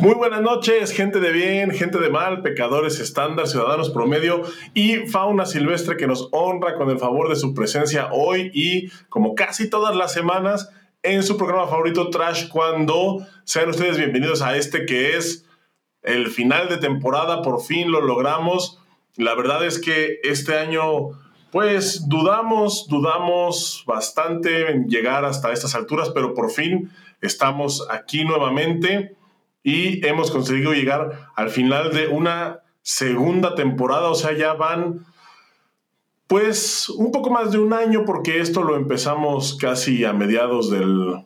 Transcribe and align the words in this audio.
Muy 0.00 0.14
buenas 0.14 0.40
noches, 0.40 0.92
gente 0.92 1.20
de 1.20 1.30
bien, 1.32 1.70
gente 1.70 1.98
de 1.98 2.10
mal, 2.10 2.42
pecadores 2.42 2.98
estándar, 2.98 3.46
ciudadanos 3.46 3.90
promedio 3.90 4.42
y 4.74 5.06
fauna 5.06 5.46
silvestre 5.46 5.96
que 5.96 6.06
nos 6.06 6.28
honra 6.32 6.76
con 6.76 6.90
el 6.90 6.98
favor 6.98 7.28
de 7.28 7.36
su 7.36 7.54
presencia 7.54 8.08
hoy 8.10 8.50
y 8.54 8.88
como 9.08 9.34
casi 9.34 9.68
todas 9.70 9.94
las 9.94 10.12
semanas 10.12 10.70
en 11.02 11.22
su 11.22 11.36
programa 11.36 11.68
favorito 11.68 12.10
Trash 12.10 12.48
cuando 12.48 13.26
sean 13.44 13.68
ustedes 13.68 13.96
bienvenidos 13.96 14.42
a 14.42 14.56
este 14.56 14.86
que 14.86 15.16
es 15.16 15.46
el 16.02 16.28
final 16.28 16.68
de 16.68 16.78
temporada, 16.78 17.42
por 17.42 17.62
fin 17.62 17.92
lo 17.92 18.00
logramos. 18.00 18.80
La 19.16 19.34
verdad 19.34 19.64
es 19.64 19.78
que 19.78 20.18
este 20.24 20.58
año 20.58 21.10
pues 21.52 22.08
dudamos, 22.08 22.88
dudamos 22.88 23.84
bastante 23.86 24.70
en 24.70 24.88
llegar 24.88 25.24
hasta 25.26 25.52
estas 25.52 25.74
alturas, 25.74 26.10
pero 26.10 26.34
por 26.34 26.50
fin 26.50 26.90
estamos 27.20 27.86
aquí 27.90 28.24
nuevamente 28.24 29.16
y 29.62 30.04
hemos 30.06 30.30
conseguido 30.30 30.72
llegar 30.72 31.30
al 31.36 31.50
final 31.50 31.92
de 31.92 32.08
una 32.08 32.60
segunda 32.82 33.54
temporada, 33.54 34.10
o 34.10 34.14
sea, 34.14 34.32
ya 34.32 34.54
van 34.54 35.06
pues 36.26 36.88
un 36.88 37.12
poco 37.12 37.30
más 37.30 37.52
de 37.52 37.58
un 37.58 37.72
año 37.72 38.04
porque 38.06 38.40
esto 38.40 38.62
lo 38.62 38.76
empezamos 38.76 39.56
casi 39.60 40.04
a 40.04 40.12
mediados 40.12 40.70
del 40.70 41.24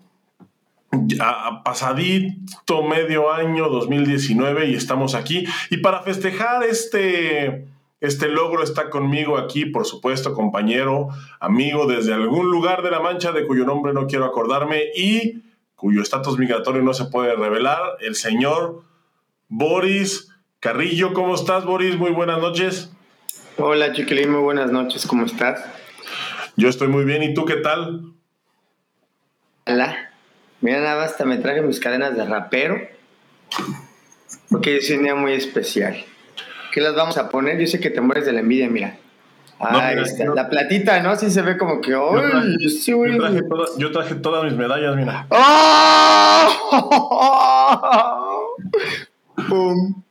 a 1.20 1.62
pasadito 1.62 2.82
medio 2.82 3.32
año 3.32 3.68
2019 3.68 4.70
y 4.70 4.74
estamos 4.74 5.14
aquí. 5.14 5.44
Y 5.70 5.78
para 5.78 6.02
festejar 6.02 6.64
este 6.64 7.68
este 8.00 8.28
logro 8.28 8.62
está 8.62 8.90
conmigo 8.90 9.38
aquí, 9.38 9.64
por 9.66 9.86
supuesto, 9.86 10.34
compañero, 10.34 11.08
amigo 11.40 11.86
desde 11.86 12.12
algún 12.12 12.50
lugar 12.50 12.82
de 12.82 12.90
la 12.90 13.00
Mancha 13.00 13.32
de 13.32 13.46
cuyo 13.46 13.64
nombre 13.64 13.94
no 13.94 14.06
quiero 14.06 14.26
acordarme 14.26 14.82
y 14.94 15.42
cuyo 15.76 16.02
estatus 16.02 16.38
migratorio 16.38 16.82
no 16.82 16.94
se 16.94 17.04
puede 17.04 17.36
revelar, 17.36 17.78
el 18.00 18.14
señor 18.14 18.82
Boris 19.48 20.32
Carrillo. 20.58 21.12
¿Cómo 21.12 21.34
estás, 21.34 21.64
Boris? 21.64 21.96
Muy 21.96 22.10
buenas 22.10 22.40
noches. 22.40 22.90
Hola, 23.58 23.92
Chiquilín, 23.92 24.30
muy 24.30 24.40
buenas 24.40 24.72
noches. 24.72 25.06
¿Cómo 25.06 25.26
estás? 25.26 25.64
Yo 26.56 26.68
estoy 26.68 26.88
muy 26.88 27.04
bien. 27.04 27.22
¿Y 27.22 27.34
tú 27.34 27.44
qué 27.44 27.56
tal? 27.56 28.12
Hola. 29.66 30.10
Mira, 30.62 30.80
nada, 30.80 31.04
hasta 31.04 31.24
me 31.24 31.36
traje 31.36 31.60
mis 31.60 31.78
cadenas 31.78 32.16
de 32.16 32.24
rapero. 32.24 32.80
Porque 34.50 34.78
es 34.78 34.90
un 34.90 35.02
día 35.02 35.14
muy 35.14 35.32
especial. 35.32 36.04
¿Qué 36.72 36.80
las 36.80 36.94
vamos 36.94 37.18
a 37.18 37.28
poner? 37.28 37.58
Yo 37.60 37.66
sé 37.66 37.80
que 37.80 37.90
te 37.90 38.00
mueres 38.00 38.24
de 38.24 38.32
la 38.32 38.40
envidia, 38.40 38.68
mira. 38.68 38.98
Ahí 39.58 39.98
está. 40.00 40.26
La 40.34 40.48
platita, 40.48 41.00
¿no? 41.02 41.16
Sí 41.16 41.30
se 41.30 41.42
ve 41.42 41.56
como 41.56 41.80
que. 41.80 41.92
Yo 41.92 42.12
traje, 42.12 42.56
yo 42.60 43.18
traje, 43.18 43.42
yo 43.78 43.92
traje 43.92 44.14
todas 44.16 44.44
mis 44.44 44.54
medallas, 44.54 44.94
mira. 44.96 45.26
¡Oh! 45.30 46.46
¡Pum! 49.48 50.02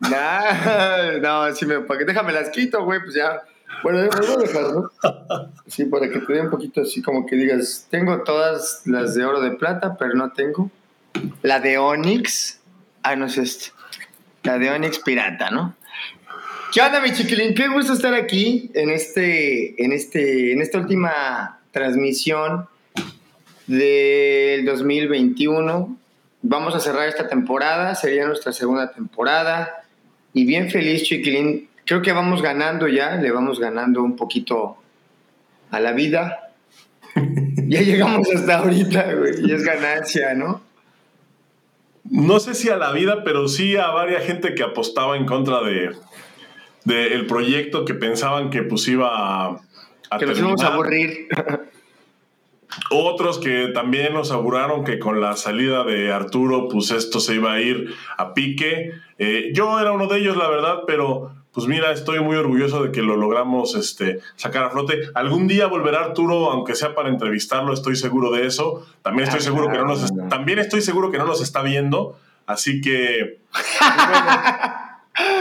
Nah, 0.00 1.18
no, 1.20 1.54
sí 1.54 1.66
me, 1.66 1.80
para 1.80 1.98
que 1.98 2.04
déjame 2.04 2.32
las 2.32 2.50
quito, 2.50 2.84
güey, 2.84 3.00
pues 3.00 3.14
ya. 3.14 3.42
Bueno, 3.82 3.98
me 3.98 4.08
voy 4.08 4.30
a 4.30 4.36
dejar, 4.36 4.72
¿no? 4.72 4.90
Sí, 5.66 5.84
para 5.84 6.08
que 6.08 6.20
te 6.20 6.32
dé 6.32 6.40
un 6.40 6.50
poquito 6.50 6.80
así, 6.82 7.02
como 7.02 7.26
que 7.26 7.36
digas, 7.36 7.86
tengo 7.90 8.22
todas 8.22 8.82
las 8.86 9.14
de 9.14 9.24
oro 9.24 9.40
de 9.40 9.52
plata, 9.52 9.96
pero 9.96 10.14
no 10.14 10.32
tengo. 10.32 10.70
La 11.42 11.60
de 11.60 11.78
Onyx. 11.78 12.60
Ah, 13.02 13.14
no 13.16 13.26
es 13.26 13.38
este. 13.38 13.66
La 14.42 14.58
de 14.58 14.70
Onyx 14.70 14.98
Pirata, 15.00 15.50
¿no? 15.50 15.76
¿Qué 16.70 16.82
onda, 16.82 17.00
mi 17.00 17.12
chiquilín? 17.12 17.54
Qué 17.54 17.66
gusto 17.68 17.94
estar 17.94 18.12
aquí 18.12 18.70
en, 18.74 18.90
este, 18.90 19.82
en, 19.82 19.92
este, 19.92 20.52
en 20.52 20.60
esta 20.60 20.78
última 20.78 21.60
transmisión 21.70 22.66
del 23.66 24.66
2021. 24.66 25.96
Vamos 26.42 26.74
a 26.74 26.80
cerrar 26.80 27.08
esta 27.08 27.26
temporada, 27.26 27.94
sería 27.94 28.26
nuestra 28.26 28.52
segunda 28.52 28.92
temporada. 28.92 29.82
Y 30.34 30.44
bien 30.44 30.70
feliz, 30.70 31.04
chiquilín. 31.04 31.68
Creo 31.86 32.02
que 32.02 32.12
vamos 32.12 32.42
ganando 32.42 32.86
ya, 32.86 33.16
le 33.16 33.30
vamos 33.30 33.58
ganando 33.58 34.02
un 34.02 34.14
poquito 34.14 34.76
a 35.70 35.80
la 35.80 35.92
vida. 35.92 36.52
ya 37.66 37.80
llegamos 37.80 38.28
hasta 38.34 38.58
ahorita, 38.58 39.14
güey, 39.14 39.46
y 39.46 39.52
es 39.52 39.64
ganancia, 39.64 40.34
¿no? 40.34 40.60
No 42.04 42.40
sé 42.40 42.54
si 42.54 42.68
a 42.68 42.76
la 42.76 42.92
vida, 42.92 43.24
pero 43.24 43.48
sí 43.48 43.76
a 43.76 43.88
varias 43.88 44.24
gente 44.24 44.54
que 44.54 44.62
apostaba 44.62 45.16
en 45.16 45.24
contra 45.24 45.62
de, 45.62 45.94
del 46.84 47.26
proyecto 47.26 47.84
que 47.84 47.94
pensaban 47.94 48.50
que 48.50 48.62
pues 48.62 48.86
iba 48.88 49.10
a, 49.10 49.60
a 50.10 50.18
que 50.18 50.26
nos 50.26 50.38
íbamos 50.38 50.62
a 50.62 50.68
aburrir. 50.68 51.28
Otros 52.90 53.38
que 53.38 53.68
también 53.74 54.14
nos 54.14 54.30
auguraron 54.30 54.84
que 54.84 54.98
con 54.98 55.20
la 55.20 55.36
salida 55.36 55.84
de 55.84 56.12
Arturo, 56.12 56.68
pues 56.68 56.90
esto 56.90 57.20
se 57.20 57.34
iba 57.34 57.52
a 57.54 57.60
ir 57.60 57.94
a 58.16 58.34
pique. 58.34 58.92
Eh, 59.18 59.50
yo 59.54 59.80
era 59.80 59.92
uno 59.92 60.06
de 60.06 60.18
ellos, 60.18 60.36
la 60.36 60.48
verdad, 60.48 60.80
pero 60.86 61.32
pues 61.52 61.66
mira, 61.66 61.90
estoy 61.92 62.20
muy 62.20 62.36
orgulloso 62.36 62.84
de 62.84 62.92
que 62.92 63.02
lo 63.02 63.16
logramos 63.16 63.74
este, 63.74 64.20
sacar 64.36 64.64
a 64.64 64.70
flote. 64.70 65.00
Algún 65.14 65.48
día 65.48 65.66
volverá 65.66 66.04
Arturo, 66.04 66.50
aunque 66.50 66.74
sea 66.74 66.94
para 66.94 67.08
entrevistarlo, 67.08 67.72
estoy 67.72 67.96
seguro 67.96 68.30
de 68.30 68.46
eso. 68.46 68.86
También 69.02 69.26
estoy 69.26 69.40
seguro 69.40 69.68
que 69.70 69.78
no 69.78 69.86
nos, 69.86 70.12
también 70.28 70.58
estoy 70.58 70.82
seguro 70.82 71.10
que 71.10 71.18
no 71.18 71.24
nos 71.24 71.40
está 71.42 71.62
viendo, 71.62 72.18
así 72.46 72.80
que. 72.80 73.40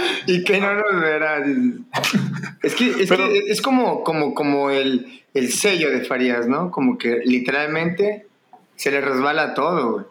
y 0.28 0.44
que 0.44 0.60
no 0.60 0.74
nos 0.74 1.02
verá. 1.02 1.44
Es 2.64 2.76
que 2.76 2.90
es, 2.90 3.12
que 3.12 3.44
es 3.48 3.62
como, 3.62 4.04
como, 4.04 4.34
como 4.34 4.70
el, 4.70 5.24
el, 5.34 5.52
sello 5.52 5.92
de 5.92 6.02
Farías, 6.02 6.48
¿no? 6.48 6.72
Como 6.72 6.98
que 6.98 7.22
literalmente 7.26 8.26
se 8.76 8.92
le 8.92 9.02
resbala 9.02 9.54
todo, 9.54 9.92
güey. 9.92 10.06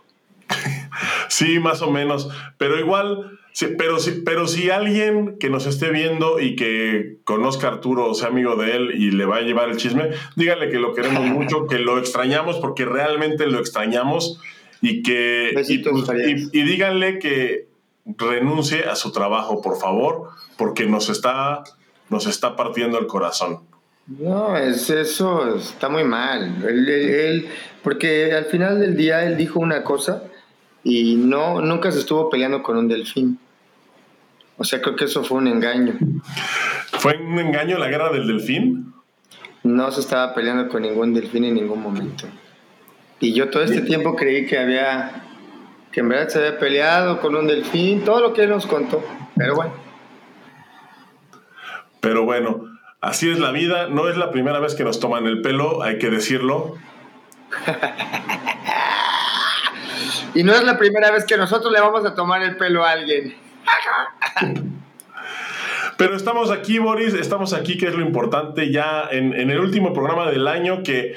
Sí, 1.28 1.58
más 1.58 1.82
o 1.82 1.90
menos. 1.90 2.30
Pero 2.56 2.78
igual, 2.78 3.38
sí, 3.52 3.66
pero, 3.76 3.98
sí, 3.98 4.22
pero 4.24 4.46
si 4.48 4.70
alguien 4.70 5.36
que 5.38 5.50
nos 5.50 5.66
esté 5.66 5.90
viendo 5.90 6.40
y 6.40 6.56
que 6.56 7.16
conozca 7.24 7.68
a 7.68 7.72
Arturo 7.72 8.06
o 8.06 8.14
sea 8.14 8.28
amigo 8.28 8.56
de 8.56 8.76
él 8.76 8.92
y 8.94 9.10
le 9.10 9.26
va 9.26 9.36
a 9.36 9.42
llevar 9.42 9.68
el 9.68 9.76
chisme, 9.76 10.10
díganle 10.36 10.70
que 10.70 10.78
lo 10.78 10.94
queremos 10.94 11.24
mucho, 11.26 11.66
que 11.66 11.78
lo 11.78 11.98
extrañamos 11.98 12.56
porque 12.58 12.84
realmente 12.84 13.46
lo 13.46 13.58
extrañamos 13.58 14.40
y 14.80 15.02
que. 15.02 15.52
Besitos, 15.54 16.08
y, 16.26 16.30
y, 16.30 16.60
y 16.60 16.62
díganle 16.62 17.18
que 17.18 17.65
renuncie 18.06 18.84
a 18.84 18.94
su 18.94 19.12
trabajo, 19.12 19.60
por 19.60 19.78
favor, 19.78 20.30
porque 20.56 20.86
nos 20.86 21.08
está, 21.08 21.64
nos 22.08 22.26
está 22.26 22.56
partiendo 22.56 22.98
el 22.98 23.06
corazón. 23.06 23.60
No, 24.06 24.56
es 24.56 24.88
eso 24.88 25.56
está 25.56 25.88
muy 25.88 26.04
mal. 26.04 26.64
Él, 26.66 26.88
él, 26.88 27.48
porque 27.82 28.32
al 28.32 28.44
final 28.44 28.80
del 28.80 28.96
día 28.96 29.24
él 29.24 29.36
dijo 29.36 29.58
una 29.58 29.82
cosa 29.82 30.22
y 30.84 31.16
no 31.16 31.60
nunca 31.60 31.90
se 31.90 31.98
estuvo 31.98 32.30
peleando 32.30 32.62
con 32.62 32.76
un 32.76 32.86
delfín. 32.86 33.40
O 34.58 34.64
sea, 34.64 34.80
creo 34.80 34.94
que 34.94 35.06
eso 35.06 35.24
fue 35.24 35.38
un 35.38 35.48
engaño. 35.48 35.94
¿Fue 36.92 37.16
un 37.16 37.38
engaño 37.38 37.78
la 37.78 37.88
guerra 37.88 38.12
del 38.12 38.26
delfín? 38.26 38.94
No 39.64 39.90
se 39.90 40.00
estaba 40.00 40.32
peleando 40.32 40.68
con 40.68 40.82
ningún 40.82 41.12
delfín 41.12 41.44
en 41.44 41.54
ningún 41.54 41.82
momento. 41.82 42.26
Y 43.18 43.32
yo 43.32 43.50
todo 43.50 43.64
este 43.64 43.80
tiempo 43.80 44.14
creí 44.14 44.46
que 44.46 44.58
había 44.58 45.25
que 45.96 46.00
en 46.00 46.10
verdad 46.10 46.28
se 46.28 46.38
había 46.40 46.58
peleado 46.58 47.22
con 47.22 47.34
un 47.34 47.46
delfín, 47.46 48.04
todo 48.04 48.20
lo 48.20 48.34
que 48.34 48.42
él 48.42 48.50
nos 48.50 48.66
contó, 48.66 49.02
pero 49.34 49.54
bueno. 49.54 49.72
Pero 52.02 52.24
bueno, 52.24 52.66
así 53.00 53.30
es 53.30 53.38
la 53.38 53.50
vida, 53.50 53.88
no 53.88 54.10
es 54.10 54.18
la 54.18 54.30
primera 54.30 54.60
vez 54.60 54.74
que 54.74 54.84
nos 54.84 55.00
toman 55.00 55.24
el 55.24 55.40
pelo, 55.40 55.82
hay 55.82 55.96
que 55.96 56.10
decirlo. 56.10 56.76
y 60.34 60.42
no 60.42 60.52
es 60.52 60.64
la 60.64 60.76
primera 60.76 61.10
vez 61.10 61.24
que 61.24 61.38
nosotros 61.38 61.72
le 61.72 61.80
vamos 61.80 62.04
a 62.04 62.14
tomar 62.14 62.42
el 62.42 62.58
pelo 62.58 62.84
a 62.84 62.90
alguien. 62.90 63.34
Pero 65.96 66.14
estamos 66.14 66.50
aquí, 66.50 66.78
Boris, 66.78 67.14
estamos 67.14 67.54
aquí, 67.54 67.78
que 67.78 67.86
es 67.86 67.94
lo 67.94 68.02
importante, 68.02 68.70
ya 68.70 69.08
en, 69.10 69.32
en 69.32 69.50
el 69.50 69.60
último 69.60 69.94
programa 69.94 70.30
del 70.30 70.46
año, 70.46 70.82
que, 70.82 71.16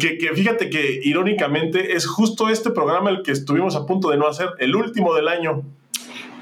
que, 0.00 0.16
que, 0.16 0.32
fíjate 0.34 0.70
que 0.70 1.00
irónicamente 1.02 1.94
es 1.94 2.06
justo 2.06 2.48
este 2.48 2.70
programa 2.70 3.10
el 3.10 3.22
que 3.22 3.32
estuvimos 3.32 3.76
a 3.76 3.84
punto 3.84 4.08
de 4.08 4.16
no 4.16 4.26
hacer, 4.26 4.48
el 4.58 4.74
último 4.74 5.14
del 5.14 5.28
año. 5.28 5.62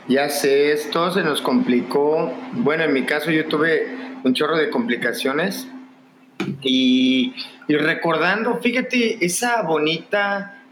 Ya 0.07 0.29
sé, 0.29 0.71
esto 0.71 1.11
se 1.11 1.25
nos 1.25 1.43
complicó. 1.43 2.33
Bueno, 2.53 2.85
en 2.85 2.93
mi 2.93 3.03
caso 3.03 3.33
yo 3.33 3.47
tuve 3.47 3.89
un 4.23 4.33
chorro 4.33 4.57
de 4.57 4.71
complicaciones 4.71 5.67
y, 6.63 7.35
y 7.67 7.77
recordando, 7.77 8.59
fíjate, 8.59 9.25
esa 9.25 9.63
bonita, 9.63 10.63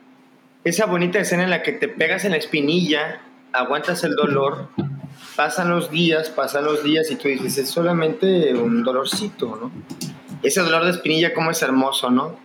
esa 0.62 0.86
bonita 0.86 1.18
escena 1.18 1.42
en 1.42 1.50
la 1.50 1.62
que 1.64 1.72
te 1.72 1.88
pegas 1.88 2.24
en 2.24 2.30
la 2.30 2.36
espinilla, 2.36 3.20
aguantas 3.52 4.04
el 4.04 4.14
dolor 4.14 4.68
pasan 5.36 5.70
los 5.70 5.90
días, 5.90 6.30
pasan 6.30 6.64
los 6.64 6.82
días 6.82 7.10
y 7.10 7.16
tú 7.16 7.28
dices, 7.28 7.58
es 7.58 7.68
solamente 7.68 8.54
un 8.54 8.82
dolorcito, 8.82 9.58
¿no? 9.60 9.72
Ese 10.42 10.60
dolor 10.60 10.84
de 10.84 10.90
espinilla, 10.90 11.32
como 11.32 11.50
es 11.50 11.62
hermoso, 11.62 12.10
¿no? 12.10 12.36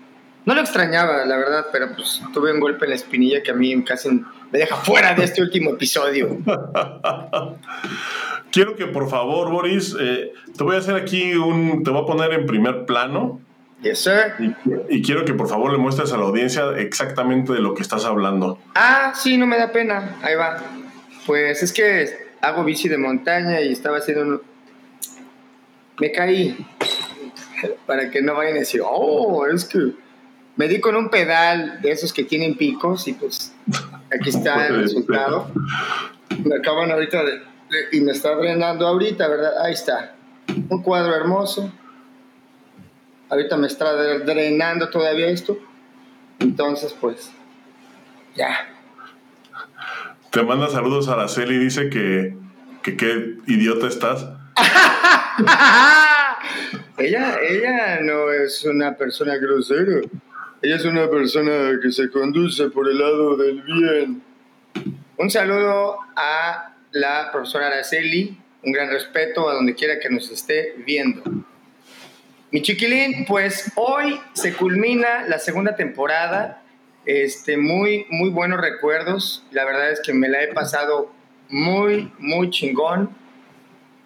No 0.46 0.56
lo 0.56 0.62
extrañaba, 0.62 1.26
la 1.26 1.38
verdad, 1.38 1.68
pero 1.72 1.94
pues 1.94 2.22
tuve 2.34 2.54
un 2.54 2.60
golpe 2.60 2.86
en 2.86 2.92
la 2.92 2.96
espinilla 2.96 3.44
que 3.44 3.52
a 3.52 3.54
mí 3.54 3.84
casi 3.84 4.10
me 4.10 4.60
deja 4.60 4.76
fuera 4.78 5.14
de 5.14 5.26
este 5.26 5.42
último 5.42 5.72
episodio. 5.72 6.38
Quiero 8.52 8.76
que 8.76 8.88
por 8.88 9.10
favor, 9.10 9.52
Boris, 9.52 9.96
eh, 10.00 10.32
te 10.58 10.64
voy 10.64 10.78
a 10.78 10.80
hacer 10.80 10.96
aquí 10.96 11.34
un, 11.34 11.84
te 11.84 11.92
voy 11.92 12.02
a 12.02 12.06
poner 12.06 12.34
en 12.34 12.46
primer 12.46 12.86
plano 12.86 13.42
Yes, 13.82 14.00
sir. 14.00 14.34
Y, 14.40 14.98
y, 14.98 15.02
quiero 15.02 15.24
que 15.24 15.34
por 15.34 15.48
favor 15.48 15.72
le 15.72 15.78
muestres 15.78 16.12
a 16.12 16.18
la 16.18 16.26
audiencia 16.26 16.64
exactamente 16.78 17.54
de 17.54 17.60
lo 17.60 17.74
que 17.74 17.82
estás 17.82 18.04
hablando. 18.04 18.60
Ah, 18.76 19.14
sí, 19.16 19.38
no 19.38 19.48
me 19.48 19.58
da 19.58 19.72
pena. 19.72 20.18
Ahí 20.22 20.36
va. 20.36 20.58
Pues 21.26 21.64
es 21.64 21.72
que 21.72 22.29
hago 22.42 22.64
bici 22.64 22.90
de 22.90 22.98
montaña 22.98 23.62
y 23.62 23.72
estaba 23.72 23.98
haciendo 23.98 24.24
un... 24.24 24.42
Me 26.00 26.12
caí. 26.12 26.58
Para 27.86 28.10
que 28.10 28.22
no 28.22 28.36
vayan 28.36 28.56
a 28.56 28.60
decir, 28.60 28.82
oh, 28.84 29.46
es 29.46 29.66
que 29.66 29.94
me 30.56 30.68
di 30.68 30.80
con 30.80 30.96
un 30.96 31.10
pedal 31.10 31.82
de 31.82 31.92
esos 31.92 32.14
que 32.14 32.24
tienen 32.24 32.56
picos 32.56 33.08
y 33.08 33.14
pues 33.14 33.54
aquí 34.14 34.30
está 34.30 34.68
el 34.68 34.82
resultado. 34.82 35.52
Me 36.44 36.56
acaban 36.56 36.92
ahorita 36.92 37.24
de, 37.24 37.42
y 37.92 38.02
me 38.02 38.12
está 38.12 38.36
drenando 38.36 38.88
ahorita, 38.88 39.28
¿verdad? 39.28 39.54
Ahí 39.64 39.74
está. 39.74 40.16
Un 40.70 40.82
cuadro 40.82 41.16
hermoso. 41.16 41.72
Ahorita 43.30 43.58
me 43.58 43.68
está 43.68 43.94
drenando 43.94 44.90
todavía 44.90 45.28
esto. 45.28 45.58
Entonces, 46.40 46.96
pues, 47.00 47.32
ya. 48.36 48.79
Te 50.32 50.44
manda 50.44 50.70
saludos 50.70 51.10
a 51.10 51.14
Araceli 51.14 51.56
y 51.56 51.60
dice 51.60 51.90
que, 51.90 52.36
que 52.84 52.96
qué 52.96 53.38
idiota 53.48 53.88
estás. 53.88 54.28
ella, 57.00 57.40
ella 57.42 58.00
no 58.02 58.32
es 58.32 58.64
una 58.66 58.96
persona 58.96 59.38
grosera. 59.38 60.02
Ella 60.62 60.76
es 60.76 60.86
una 60.86 61.10
persona 61.10 61.80
que 61.82 61.92
se 61.92 62.12
conduce 62.12 62.70
por 62.70 62.88
el 62.88 63.00
lado 63.00 63.38
del 63.38 63.64
bien. 63.64 64.22
Un 65.18 65.32
saludo 65.32 65.98
a 66.16 66.76
la 66.92 67.32
profesora 67.32 67.68
Araceli, 67.68 68.38
un 68.64 68.72
gran 68.72 68.92
respeto 68.92 69.50
a 69.50 69.56
donde 69.56 69.74
quiera 69.74 70.00
que 70.00 70.10
nos 70.10 70.30
esté 70.30 70.76
viendo. 70.86 71.24
Mi 72.52 72.62
chiquilín, 72.62 73.26
pues 73.26 73.72
hoy 73.76 74.20
se 74.34 74.54
culmina 74.54 75.24
la 75.28 75.40
segunda 75.40 75.76
temporada. 75.76 76.59
Este, 77.10 77.58
muy, 77.58 78.06
muy 78.12 78.30
buenos 78.30 78.62
recuerdos. 78.62 79.44
La 79.50 79.66
verdad 79.66 79.90
es 79.90 80.00
que 80.00 80.14
me 80.14 80.30
la 80.30 80.44
he 80.44 80.54
pasado 80.54 81.12
muy, 81.50 82.14
muy 82.20 82.52
chingón. 82.52 83.10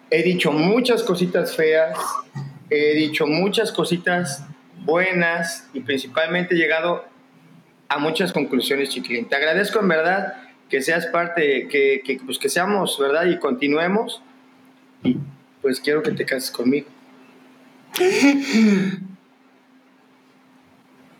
He 0.08 0.22
dicho 0.22 0.52
muchas 0.52 1.02
cositas 1.02 1.54
feas. 1.54 1.98
He 2.70 2.94
dicho 2.94 3.26
muchas 3.26 3.72
cositas 3.72 4.46
buenas 4.86 5.68
y 5.74 5.80
principalmente 5.80 6.54
he 6.54 6.56
llegado 6.56 7.04
a 7.88 7.98
muchas 7.98 8.32
conclusiones, 8.32 8.88
chiquilín. 8.88 9.28
Te 9.28 9.36
agradezco 9.36 9.80
en 9.80 9.88
verdad 9.88 10.36
que 10.70 10.80
seas 10.80 11.04
parte, 11.04 11.68
que, 11.68 12.00
que, 12.06 12.18
pues 12.24 12.38
que 12.38 12.48
seamos, 12.48 12.98
¿verdad? 12.98 13.26
Y 13.26 13.38
continuemos. 13.38 14.22
Y 15.02 15.18
pues 15.60 15.78
quiero 15.78 16.02
que 16.02 16.12
te 16.12 16.24
cases 16.24 16.50
conmigo. 16.50 16.86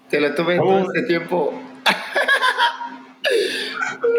Te 0.09 0.21
lo 0.21 0.35
tuve 0.35 0.57
todo 0.57 0.81
este 0.81 1.03
tiempo. 1.03 1.61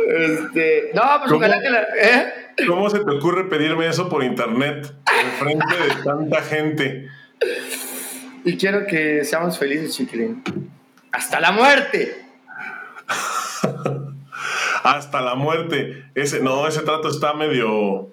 Este, 0.08 0.92
no, 0.94 1.02
pues 1.20 1.32
ojalá 1.32 1.60
que 1.60 1.70
la. 1.70 1.82
¿eh? 1.82 2.34
¿Cómo 2.68 2.90
se 2.90 3.00
te 3.00 3.12
ocurre 3.12 3.46
pedirme 3.46 3.88
eso 3.88 4.10
por 4.10 4.24
internet? 4.24 4.94
En 5.22 5.32
frente 5.32 5.76
de 5.76 6.04
tanta 6.04 6.42
gente. 6.42 7.10
Y 8.44 8.58
quiero 8.58 8.86
que 8.86 9.24
seamos 9.26 9.58
felices, 9.58 9.96
chiquilín. 9.96 10.44
¡Hasta 11.12 11.40
la 11.40 11.52
muerte! 11.52 12.26
Hasta 14.84 15.22
la 15.22 15.36
muerte. 15.36 16.06
Ese, 16.14 16.42
no, 16.42 16.68
ese 16.68 16.82
trato 16.82 17.10
está 17.10 17.34
medio. 17.34 18.10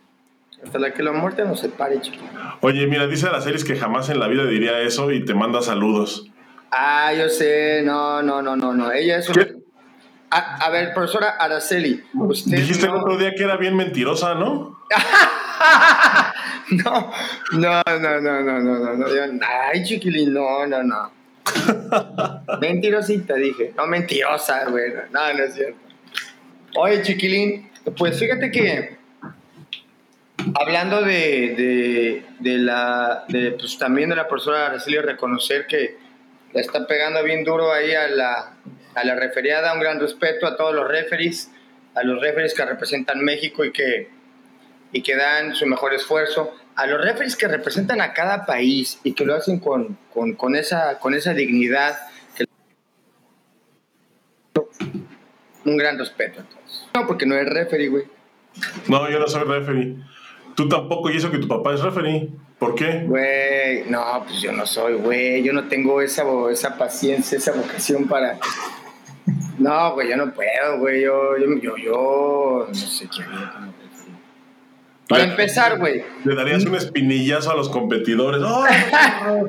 Hasta 0.65 0.79
la 0.79 0.95
que 0.95 1.03
la 1.03 1.13
muerte 1.13 1.45
nos 1.45 1.61
separe, 1.61 2.01
chiquilín. 2.01 2.31
Oye, 2.61 2.87
mira, 2.87 3.07
dice 3.07 3.31
la 3.31 3.41
series 3.41 3.65
que 3.65 3.77
jamás 3.77 4.09
en 4.09 4.19
la 4.19 4.29
vida 4.29 4.47
diría 4.47 4.81
eso 4.81 5.13
y 5.13 5.25
te 5.25 5.35
manda 5.35 5.61
saludos. 5.61 6.32
Ah, 6.75 7.13
yo 7.13 7.29
sé, 7.29 7.83
no, 7.85 8.23
no, 8.23 8.41
no, 8.41 8.57
no, 8.57 8.73
no. 8.73 8.91
Ella 8.91 9.19
es 9.19 9.29
una... 9.29 9.47
a, 10.31 10.57
a, 10.57 10.71
ver, 10.71 10.95
profesora 10.95 11.37
Araceli, 11.39 12.03
usted. 12.15 12.57
Dijiste 12.57 12.87
no... 12.87 12.95
el 12.95 13.01
otro 13.03 13.19
día 13.19 13.35
que 13.35 13.45
era 13.45 13.59
bien 13.59 13.77
mentirosa, 13.77 14.35
¿no? 14.35 14.79
no, 16.71 17.13
no, 17.53 17.83
no, 17.87 18.21
no, 18.23 18.41
no, 18.41 18.61
no, 18.61 18.97
no, 18.97 19.47
Ay, 19.71 19.85
chiquilín, 19.85 20.33
no, 20.33 20.67
no, 20.67 20.83
no. 20.83 21.11
Mentirosita, 22.61 23.35
dije. 23.35 23.75
No, 23.77 23.87
mentirosa, 23.87 24.65
güey. 24.71 24.95
No, 25.11 25.35
no 25.35 25.45
es 25.45 25.55
cierto. 25.55 25.79
Oye, 26.77 27.03
chiquilín, 27.03 27.71
pues 27.99 28.19
fíjate 28.19 28.51
que 28.51 28.97
hablando 30.55 31.03
de, 31.03 31.55
de, 31.55 32.25
de 32.41 32.59
la, 32.59 33.25
de, 33.29 33.53
pues 33.53 33.77
también 33.77 34.09
de 34.09 34.17
la 34.17 34.27
profesora 34.27 34.69
Araceli, 34.69 34.97
reconocer 35.01 35.67
que 35.67 36.01
la 36.53 36.61
está 36.61 36.87
pegando 36.87 37.23
bien 37.23 37.45
duro 37.45 37.73
ahí 37.73 37.93
a 37.95 38.09
la, 38.09 38.55
a 38.95 39.05
la 39.05 39.15
referiada. 39.15 39.73
Un 39.73 39.81
gran 39.81 40.01
respeto 40.01 40.47
a 40.47 40.57
todos 40.57 40.75
los 40.75 40.89
referees, 40.89 41.51
a 41.95 42.03
los 42.03 42.21
referees 42.21 42.55
que 42.55 42.65
representan 42.65 43.25
México 43.25 43.65
y 43.65 43.73
que 43.73 44.23
y 44.93 45.03
que 45.03 45.17
dan 45.17 45.55
su 45.55 45.67
mejor 45.67 45.95
esfuerzo, 45.95 46.55
a 46.77 46.87
los 46.87 47.01
referees 47.01 47.35
que 47.37 47.49
representan 47.49 48.01
a 48.03 48.13
cada 48.13 48.45
país 48.45 49.01
y 49.03 49.15
que 49.15 49.25
lo 49.25 49.35
hacen 49.35 49.59
con, 49.59 49.99
con, 50.13 50.35
con 50.35 50.55
esa, 50.55 50.99
con 50.99 51.15
esa 51.15 51.33
dignidad. 51.33 51.99
Que... 52.37 52.45
Un 55.65 55.77
gran 55.79 55.99
respeto 55.99 56.43
a 56.43 56.45
todos. 56.45 56.89
No, 56.95 57.07
porque 57.07 57.25
no 57.25 57.35
es 57.37 57.49
referee, 57.49 57.89
güey. 57.89 58.05
No, 58.89 59.09
yo 59.09 59.19
no 59.19 59.27
soy 59.27 59.45
referee. 59.45 59.97
Tú 60.55 60.69
tampoco, 60.69 61.11
y 61.11 61.17
eso 61.17 61.31
que 61.31 61.39
tu 61.39 61.49
papá 61.49 61.75
es 61.75 61.81
referee. 61.81 62.29
¿Por 62.59 62.75
qué? 62.75 63.05
Güey, 63.07 63.85
no, 63.91 64.23
pues 64.27 64.41
yo 64.41 64.53
no 64.53 64.67
soy, 64.67 64.95
güey. 64.95 65.43
Yo 65.43 65.53
no 65.53 65.69
tengo 65.69 66.01
esa, 66.01 66.25
esa 66.51 66.79
paciencia, 66.79 67.39
esa 67.39 67.53
vocación 67.53 68.07
para. 68.07 68.39
No, 69.59 69.95
güey, 69.95 70.09
yo 70.09 70.17
no 70.17 70.33
puedo, 70.33 70.79
güey. 70.79 71.03
Yo, 71.03 71.37
yo, 71.39 71.59
yo, 71.61 71.77
yo 71.77 72.67
no 72.69 72.75
sé 72.75 73.09
qué 73.09 73.23
para 75.13 75.25
empezar, 75.25 75.79
güey. 75.79 76.03
Le 76.25 76.35
darías 76.35 76.65
un 76.65 76.75
espinillazo 76.75 77.51
a 77.51 77.55
los 77.55 77.69
competidores. 77.69 78.41
¡Oh, 78.43 78.65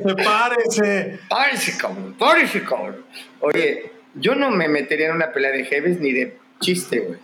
sepárense! 0.05 1.19
¡Párense, 1.29 1.77
cabrón! 1.77 2.15
¡Párense, 2.19 2.63
cabrón! 2.63 2.97
Oye, 3.39 3.91
yo 4.15 4.35
no 4.35 4.49
me 4.49 4.67
metería 4.67 5.07
en 5.07 5.15
una 5.15 5.31
pelea 5.31 5.51
de 5.51 5.63
heavies 5.65 5.99
ni 5.99 6.11
de 6.11 6.37
chiste, 6.59 6.99
güey. 6.99 7.19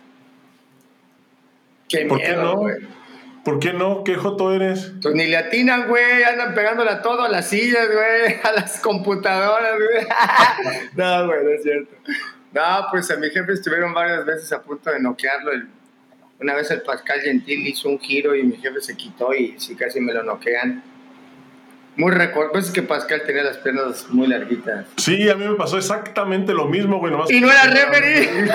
Qué 1.89 2.05
¿Por 2.05 2.17
miedo, 2.17 2.35
qué 2.35 2.41
no? 2.41 2.55
güey. 2.55 2.75
¿Por 3.43 3.59
qué 3.59 3.73
no? 3.73 4.03
¿Qué 4.03 4.15
joto 4.15 4.53
eres? 4.53 4.93
Pues 5.01 5.15
ni 5.15 5.27
le 5.27 5.37
atinan, 5.37 5.87
güey. 5.87 6.23
Andan 6.23 6.53
pegándole 6.53 6.91
a 6.91 7.01
todo, 7.01 7.23
a 7.23 7.29
las 7.29 7.47
sillas, 7.47 7.87
güey. 7.87 8.35
A 8.43 8.51
las 8.51 8.79
computadoras, 8.79 9.75
güey. 9.75 10.07
no, 10.95 11.27
güey, 11.27 11.43
no 11.43 11.49
es 11.49 11.63
cierto. 11.63 11.95
No, 12.51 12.87
pues 12.91 13.09
a 13.11 13.15
mi 13.15 13.29
jefe 13.29 13.53
estuvieron 13.53 13.93
varias 13.93 14.25
veces 14.25 14.51
a 14.51 14.61
punto 14.61 14.89
de 14.89 14.99
noquearlo 14.99 15.51
una 16.39 16.55
vez 16.55 16.71
el 16.71 16.81
Pascal 16.81 17.19
Gentil 17.21 17.67
hizo 17.67 17.89
un 17.89 17.99
giro 17.99 18.35
y 18.35 18.43
mi 18.43 18.55
jefe 18.55 18.79
se 18.81 18.95
quitó 18.95 19.33
y 19.33 19.55
sí 19.59 19.75
casi 19.75 19.99
me 19.99 20.13
lo 20.13 20.23
noquean. 20.23 20.83
Muy 21.97 22.11
recuerdo, 22.11 22.53
pues 22.53 22.67
es 22.67 22.71
que 22.71 22.81
Pascal 22.81 23.23
tenía 23.25 23.43
las 23.43 23.57
piernas 23.57 24.07
muy 24.09 24.27
larguitas. 24.27 24.85
Sí, 24.95 25.29
a 25.29 25.35
mí 25.35 25.45
me 25.45 25.55
pasó 25.55 25.77
exactamente 25.77 26.53
lo 26.53 26.65
mismo, 26.65 26.99
güey. 26.99 27.11
Nomás 27.11 27.29
y 27.29 27.41
no 27.41 27.51
era 27.51 27.63
referee. 27.63 28.49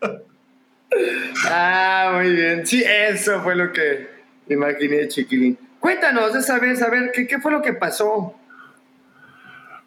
ah, 1.46 2.12
muy 2.14 2.32
bien. 2.32 2.66
Sí, 2.66 2.82
eso 2.84 3.42
fue 3.42 3.54
lo 3.56 3.72
que 3.72 4.08
imaginé, 4.48 5.08
chiquilín. 5.08 5.58
Cuéntanos 5.80 6.34
esa 6.34 6.58
vez, 6.58 6.80
a 6.82 6.90
ver, 6.90 7.10
¿qué, 7.12 7.40
fue 7.40 7.50
lo 7.50 7.60
que 7.60 7.72
pasó? 7.72 8.34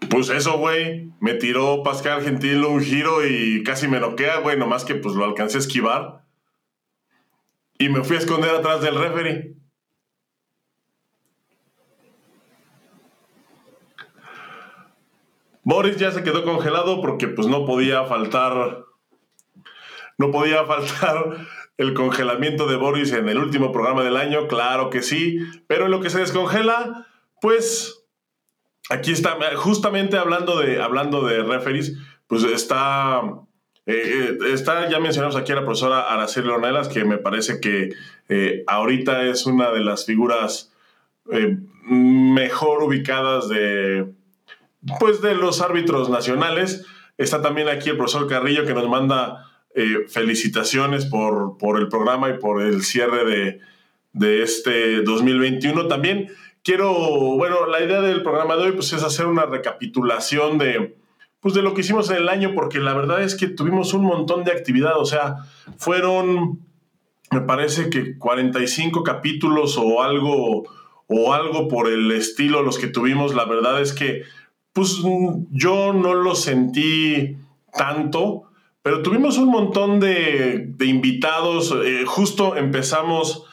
Pues 0.09 0.29
eso, 0.29 0.57
güey. 0.57 1.11
Me 1.19 1.35
tiró 1.35 1.83
Pascal 1.83 2.21
Gentil 2.21 2.63
un 2.65 2.81
giro 2.81 3.25
y 3.25 3.63
casi 3.63 3.87
me 3.87 3.99
noquea, 3.99 4.39
güey. 4.39 4.57
Nomás 4.57 4.83
que 4.83 4.95
pues 4.95 5.15
lo 5.15 5.25
alcancé 5.25 5.57
a 5.57 5.61
esquivar. 5.61 6.25
Y 7.77 7.89
me 7.89 8.03
fui 8.03 8.17
a 8.17 8.19
esconder 8.19 8.51
atrás 8.51 8.81
del 8.81 8.95
referee. 8.95 9.55
Boris 15.63 15.97
ya 15.97 16.11
se 16.11 16.23
quedó 16.23 16.43
congelado 16.43 17.01
porque 17.01 17.27
pues 17.27 17.47
no 17.47 17.65
podía 17.65 18.05
faltar. 18.05 18.84
No 20.17 20.31
podía 20.31 20.65
faltar 20.65 21.37
el 21.77 21.93
congelamiento 21.93 22.67
de 22.67 22.77
Boris 22.77 23.11
en 23.11 23.27
el 23.27 23.37
último 23.37 23.71
programa 23.71 24.03
del 24.03 24.17
año, 24.17 24.47
claro 24.47 24.89
que 24.89 25.01
sí. 25.01 25.39
Pero 25.67 25.85
en 25.85 25.91
lo 25.91 26.01
que 26.01 26.09
se 26.09 26.19
descongela, 26.19 27.07
pues 27.41 28.05
aquí 28.89 29.11
está, 29.11 29.37
justamente 29.55 30.17
hablando 30.17 30.59
de, 30.59 30.81
hablando 30.81 31.25
de 31.25 31.43
referees, 31.43 31.97
pues 32.27 32.43
está, 32.43 33.21
eh, 33.85 34.37
está, 34.51 34.89
ya 34.89 34.99
mencionamos 34.99 35.35
aquí 35.35 35.51
a 35.51 35.55
la 35.55 35.65
profesora 35.65 36.01
Araceli 36.01 36.49
Ornelas, 36.49 36.87
que 36.87 37.03
me 37.03 37.17
parece 37.17 37.59
que 37.59 37.93
eh, 38.29 38.63
ahorita 38.67 39.23
es 39.23 39.45
una 39.45 39.71
de 39.71 39.81
las 39.81 40.05
figuras 40.05 40.73
eh, 41.31 41.57
mejor 41.83 42.83
ubicadas 42.83 43.49
de, 43.49 44.07
pues 44.99 45.21
de 45.21 45.35
los 45.35 45.61
árbitros 45.61 46.09
nacionales. 46.09 46.85
Está 47.17 47.41
también 47.41 47.69
aquí 47.69 47.89
el 47.89 47.97
profesor 47.97 48.27
Carrillo, 48.27 48.65
que 48.65 48.73
nos 48.73 48.87
manda 48.87 49.51
felicitaciones 50.07 51.05
por, 51.05 51.57
por 51.57 51.79
el 51.79 51.89
programa 51.89 52.29
y 52.29 52.37
por 52.37 52.61
el 52.61 52.83
cierre 52.83 53.25
de, 53.25 53.59
de 54.13 54.43
este 54.43 55.01
2021. 55.01 55.87
También 55.87 56.29
quiero, 56.63 56.93
bueno, 57.35 57.67
la 57.67 57.83
idea 57.83 58.01
del 58.01 58.23
programa 58.23 58.55
de 58.55 58.63
hoy 58.63 58.71
pues 58.71 58.91
es 58.93 59.03
hacer 59.03 59.27
una 59.27 59.45
recapitulación 59.45 60.57
de, 60.57 60.97
pues 61.39 61.53
de 61.53 61.61
lo 61.61 61.73
que 61.73 61.81
hicimos 61.81 62.09
en 62.09 62.17
el 62.17 62.29
año, 62.29 62.53
porque 62.55 62.79
la 62.79 62.93
verdad 62.93 63.21
es 63.21 63.35
que 63.35 63.47
tuvimos 63.47 63.93
un 63.93 64.03
montón 64.03 64.43
de 64.43 64.51
actividad, 64.51 64.97
o 64.97 65.05
sea, 65.05 65.35
fueron, 65.77 66.59
me 67.29 67.41
parece 67.41 67.89
que 67.91 68.17
45 68.17 69.03
capítulos 69.03 69.77
o 69.77 70.01
algo, 70.01 70.63
o 71.07 71.33
algo 71.33 71.67
por 71.67 71.87
el 71.87 72.11
estilo 72.11 72.63
los 72.63 72.79
que 72.79 72.87
tuvimos, 72.87 73.35
la 73.35 73.45
verdad 73.45 73.79
es 73.79 73.93
que, 73.93 74.23
pues 74.73 74.97
yo 75.51 75.93
no 75.93 76.15
lo 76.15 76.33
sentí 76.35 77.37
tanto, 77.71 78.49
pero 78.85 79.01
tuvimos 79.01 79.39
un 79.39 79.49
montón 79.49 79.99
de, 79.99 80.75
invitados, 80.79 81.75
eh, 81.83 82.03
justo 82.05 82.55
empezamos 82.55 83.47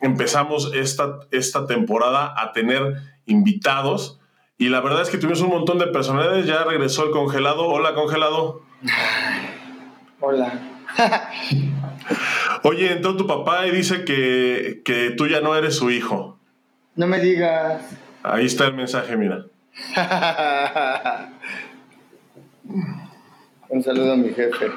empezamos 0.00 0.72
esta, 0.74 1.18
esta 1.32 1.66
temporada 1.66 2.32
a 2.34 2.52
tener 2.52 2.94
invitados 3.26 4.20
y 4.56 4.70
la 4.70 4.80
verdad 4.80 5.02
es 5.02 5.10
que 5.10 5.18
tuvimos 5.18 5.42
un 5.42 5.50
montón 5.50 5.78
de 5.78 5.86
personalidades. 5.88 6.46
Ya 6.46 6.64
regresó 6.64 7.04
el 7.04 7.10
congelado. 7.10 7.66
Hola, 7.66 7.94
congelado. 7.94 8.62
Hola. 10.20 10.50
Oye, 12.62 12.92
entró 12.92 13.18
tu 13.18 13.26
papá 13.26 13.66
y 13.66 13.70
dice 13.70 14.06
que, 14.06 14.80
que 14.82 15.10
tú 15.10 15.26
ya 15.26 15.42
no 15.42 15.54
eres 15.54 15.76
su 15.76 15.90
hijo. 15.90 16.38
No 16.96 17.06
me 17.06 17.20
digas. 17.20 17.82
Ahí 18.22 18.46
está 18.46 18.64
el 18.64 18.76
mensaje, 18.76 19.14
mira. 19.18 19.44
Un 23.70 23.82
saludo 23.82 24.12
a 24.12 24.16
mi 24.16 24.30
jefe. 24.30 24.70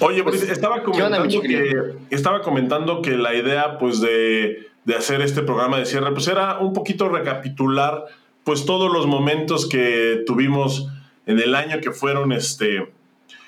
Oye, 0.00 0.22
pues, 0.22 0.42
estaba, 0.42 0.82
comentando 0.82 1.40
que, 1.40 1.94
estaba 2.10 2.42
comentando 2.42 3.00
que 3.00 3.12
la 3.12 3.34
idea 3.34 3.78
pues 3.78 4.00
de, 4.00 4.68
hacer 4.96 5.22
este 5.22 5.42
programa 5.42 5.78
de 5.78 5.86
cierre 5.86 6.12
pues 6.12 6.28
era 6.28 6.58
un 6.58 6.74
poquito 6.74 7.08
recapitular 7.08 8.04
pues 8.44 8.66
todos 8.66 8.92
los 8.92 9.06
momentos 9.06 9.66
que 9.66 10.22
tuvimos 10.26 10.88
en 11.24 11.38
el 11.38 11.54
año 11.54 11.80
que 11.80 11.90
fueron 11.90 12.32
este 12.32 12.92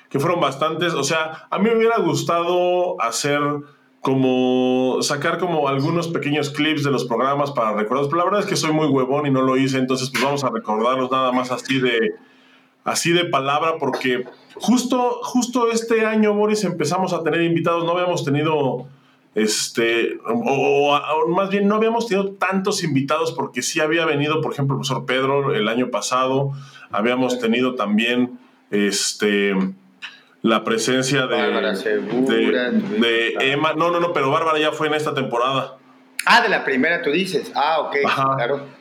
que 0.09 0.19
fueron 0.19 0.39
bastantes, 0.39 0.93
o 0.93 1.03
sea, 1.03 1.47
a 1.49 1.59
mí 1.59 1.69
me 1.69 1.75
hubiera 1.75 1.99
gustado 1.99 2.99
hacer 3.01 3.41
como 4.01 4.99
sacar 5.01 5.37
como 5.37 5.67
algunos 5.67 6.07
pequeños 6.07 6.49
clips 6.49 6.83
de 6.83 6.91
los 6.91 7.03
programas 7.05 7.51
para 7.51 7.73
recordarlos, 7.73 8.07
pero 8.07 8.19
la 8.19 8.25
verdad 8.25 8.39
es 8.39 8.45
que 8.45 8.55
soy 8.55 8.71
muy 8.71 8.87
huevón 8.87 9.27
y 9.27 9.31
no 9.31 9.41
lo 9.41 9.57
hice, 9.57 9.77
entonces 9.77 10.09
pues 10.09 10.23
vamos 10.23 10.43
a 10.45 10.49
recordarlos 10.49 11.11
nada 11.11 11.31
más 11.33 11.51
así 11.51 11.79
de 11.79 12.15
así 12.87 13.11
de 13.11 13.25
palabra 13.25 13.75
porque 13.79 14.25
Justo, 14.59 15.19
justo 15.21 15.71
este 15.71 16.05
año, 16.05 16.33
Boris, 16.33 16.63
empezamos 16.63 17.13
a 17.13 17.23
tener 17.23 17.41
invitados, 17.41 17.85
no 17.85 17.91
habíamos 17.91 18.25
tenido, 18.25 18.87
este, 19.35 20.17
o, 20.25 21.27
más 21.29 21.49
bien 21.49 21.67
no 21.67 21.75
habíamos 21.75 22.07
tenido 22.07 22.31
tantos 22.33 22.83
invitados 22.83 23.33
porque 23.33 23.61
sí 23.61 23.79
había 23.79 24.05
venido, 24.05 24.41
por 24.41 24.53
ejemplo, 24.53 24.75
el 24.75 24.79
profesor 24.79 25.05
Pedro 25.05 25.53
el 25.53 25.67
año 25.67 25.91
pasado, 25.91 26.53
habíamos 26.91 27.39
tenido 27.39 27.75
también, 27.75 28.39
este, 28.71 29.55
la 30.41 30.63
presencia 30.63 31.27
de, 31.27 31.37
de, 32.97 33.35
Emma, 33.41 33.73
no, 33.73 33.91
no, 33.91 33.99
no, 33.99 34.13
pero 34.13 34.31
Bárbara 34.31 34.59
ya 34.59 34.71
fue 34.71 34.87
en 34.87 34.95
esta 34.95 35.13
temporada. 35.13 35.77
Ah, 36.25 36.41
de 36.41 36.49
la 36.49 36.65
primera 36.65 37.03
tú 37.03 37.11
dices, 37.11 37.51
ah, 37.53 37.81
ok, 37.81 37.95
claro. 38.37 38.76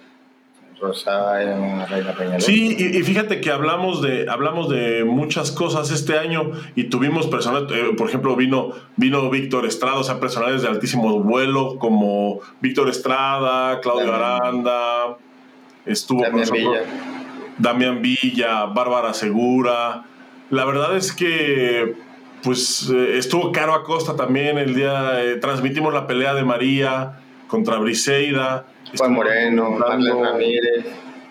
Sí, 2.38 2.76
y, 2.78 3.02
fíjate 3.02 3.40
que 3.40 3.50
hablamos 3.50 4.02
de, 4.02 4.26
hablamos 4.28 4.68
de 4.68 5.04
muchas 5.04 5.50
cosas 5.50 5.90
este 5.90 6.18
año 6.18 6.52
y 6.74 6.84
tuvimos 6.84 7.26
personas, 7.26 7.64
eh, 7.72 7.92
por 7.96 8.08
ejemplo, 8.08 8.36
vino, 8.36 8.70
vino 8.96 9.30
Víctor 9.30 9.66
Estrada, 9.66 9.98
o 9.98 10.04
sea, 10.04 10.20
personales 10.20 10.62
de 10.62 10.68
altísimo 10.68 11.20
vuelo 11.20 11.78
como 11.78 12.40
Víctor 12.60 12.88
Estrada, 12.88 13.80
Claudio 13.80 14.14
Aranda, 14.14 15.16
estuvo 15.86 16.22
Damián 16.22 16.50
Villa. 16.52 16.82
Damián 17.58 18.02
Villa, 18.02 18.66
Bárbara 18.66 19.14
Segura. 19.14 20.04
La 20.50 20.64
verdad 20.64 20.96
es 20.96 21.12
que 21.12 21.94
pues 22.42 22.90
eh, 22.90 23.18
estuvo 23.18 23.50
Caro 23.50 23.74
Acosta 23.74 24.14
también 24.14 24.58
el 24.58 24.74
día, 24.74 25.22
eh, 25.22 25.36
transmitimos 25.36 25.92
la 25.92 26.06
pelea 26.06 26.34
de 26.34 26.44
María 26.44 27.20
contra 27.46 27.78
Briseida. 27.78 28.66
Juan 28.96 29.12
Moreno, 29.12 29.70
Marlene 29.70 30.22
Ramírez. 30.22 30.86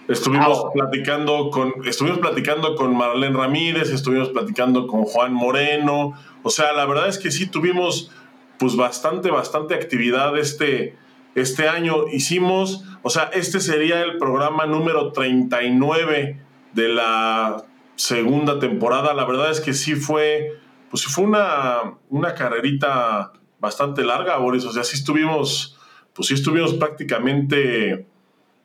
Estuvimos 0.07 0.65
ah, 0.65 0.69
platicando 0.71 1.49
con, 1.49 1.73
estuvimos 1.85 2.19
platicando 2.19 2.75
con 2.75 2.95
Marlene 2.95 3.35
Ramírez, 3.35 3.89
estuvimos 3.89 4.29
platicando 4.29 4.85
con 4.85 5.03
Juan 5.03 5.33
Moreno. 5.33 6.13
O 6.43 6.49
sea, 6.51 6.73
la 6.73 6.85
verdad 6.85 7.07
es 7.07 7.17
que 7.17 7.31
sí 7.31 7.47
tuvimos 7.47 8.11
pues 8.59 8.75
bastante, 8.75 9.31
bastante 9.31 9.73
actividad 9.73 10.37
este, 10.37 10.95
este 11.33 11.67
año. 11.67 12.07
Hicimos, 12.11 12.83
o 13.01 13.09
sea, 13.09 13.31
este 13.33 13.59
sería 13.59 14.03
el 14.03 14.17
programa 14.17 14.67
número 14.67 15.11
39 15.11 16.39
de 16.73 16.87
la 16.89 17.65
segunda 17.95 18.59
temporada. 18.59 19.13
La 19.15 19.25
verdad 19.25 19.49
es 19.49 19.59
que 19.59 19.73
sí 19.73 19.95
fue, 19.95 20.59
pues 20.91 21.05
fue 21.05 21.23
una, 21.23 21.95
una 22.09 22.35
carrerita 22.35 23.33
bastante 23.59 24.03
larga, 24.03 24.37
Boris. 24.37 24.65
O 24.65 24.71
sea, 24.71 24.83
sí 24.83 24.97
estuvimos 24.97 25.74
pues 26.15 26.29
sí 26.29 26.33
estuvimos 26.33 26.73
prácticamente... 26.75 28.05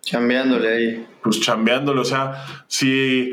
Chambeándole 0.02 0.68
ahí. 0.68 1.06
Pues 1.22 1.40
chambeándole, 1.40 2.00
o 2.00 2.04
sea, 2.04 2.46
sí, 2.68 3.32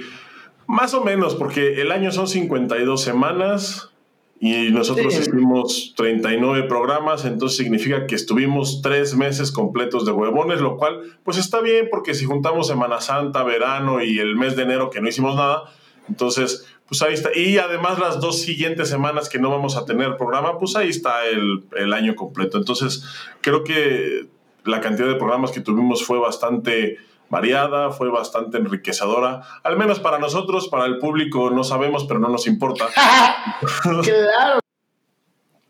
más 0.65 0.93
o 0.93 1.03
menos, 1.03 1.35
porque 1.35 1.81
el 1.81 1.91
año 1.91 2.11
son 2.11 2.27
52 2.27 3.01
semanas 3.01 3.91
y 4.39 4.69
nosotros 4.71 5.17
hicimos 5.17 5.93
39 5.95 6.67
programas, 6.67 7.25
entonces 7.25 7.57
significa 7.57 8.05
que 8.05 8.15
estuvimos 8.15 8.81
tres 8.81 9.15
meses 9.15 9.51
completos 9.51 10.05
de 10.05 10.11
huevones, 10.11 10.61
lo 10.61 10.77
cual 10.77 11.17
pues 11.23 11.37
está 11.37 11.61
bien 11.61 11.87
porque 11.89 12.13
si 12.13 12.25
juntamos 12.25 12.67
Semana 12.67 13.01
Santa, 13.01 13.43
verano 13.43 14.03
y 14.03 14.19
el 14.19 14.35
mes 14.35 14.55
de 14.55 14.63
enero 14.63 14.89
que 14.89 15.01
no 15.01 15.07
hicimos 15.07 15.35
nada, 15.35 15.63
entonces 16.09 16.67
pues 16.87 17.01
ahí 17.01 17.13
está. 17.13 17.29
Y 17.35 17.57
además 17.57 17.99
las 17.99 18.19
dos 18.19 18.41
siguientes 18.41 18.89
semanas 18.89 19.29
que 19.29 19.39
no 19.39 19.49
vamos 19.49 19.75
a 19.77 19.85
tener 19.85 20.17
programa, 20.17 20.57
pues 20.57 20.75
ahí 20.75 20.89
está 20.89 21.25
el, 21.25 21.65
el, 21.75 21.93
año 21.93 22.15
completo. 22.15 22.57
Entonces, 22.57 23.03
creo 23.41 23.63
que 23.63 24.27
la 24.63 24.81
cantidad 24.81 25.07
de 25.07 25.15
programas 25.15 25.51
que 25.51 25.61
tuvimos 25.61 26.03
fue 26.03 26.19
bastante 26.19 26.97
variada, 27.29 27.91
fue 27.91 28.09
bastante 28.09 28.57
enriquecedora, 28.57 29.41
al 29.63 29.77
menos 29.77 29.99
para 29.99 30.17
nosotros, 30.17 30.69
para 30.69 30.85
el 30.85 30.97
público 30.97 31.49
no 31.49 31.63
sabemos, 31.63 32.05
pero 32.05 32.19
no 32.19 32.29
nos 32.29 32.47
importa. 32.47 32.87
claro. 33.83 34.59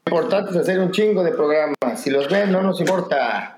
Lo 0.06 0.12
importante 0.16 0.52
es 0.52 0.58
hacer 0.58 0.80
un 0.80 0.92
chingo 0.92 1.24
de 1.24 1.32
programas. 1.32 1.76
Si 1.96 2.10
los 2.10 2.30
ven, 2.30 2.52
no 2.52 2.62
nos 2.62 2.80
importa. 2.80 3.57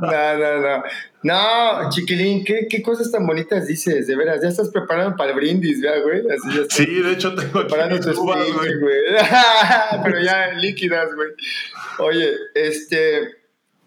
No, 0.00 0.38
no, 0.38 0.60
no. 0.60 0.82
No, 1.22 1.90
chiquilín, 1.90 2.44
¿qué, 2.44 2.66
qué, 2.68 2.82
cosas 2.82 3.12
tan 3.12 3.26
bonitas 3.26 3.66
dices, 3.68 4.06
de 4.06 4.16
veras. 4.16 4.42
Ya 4.42 4.48
estás 4.48 4.70
preparando 4.70 5.16
para 5.16 5.30
el 5.30 5.36
brindis, 5.36 5.80
güey. 5.80 6.22
sí, 6.68 6.86
de 6.86 7.12
hecho 7.12 7.34
tengo 7.34 7.60
preparando 7.60 8.00
tu 8.00 8.12
speech, 8.12 8.80
güey. 8.80 9.00
Pero 10.04 10.20
ya 10.20 10.52
líquidas, 10.52 11.14
güey. 11.14 11.28
Oye, 11.98 12.32
este. 12.54 13.36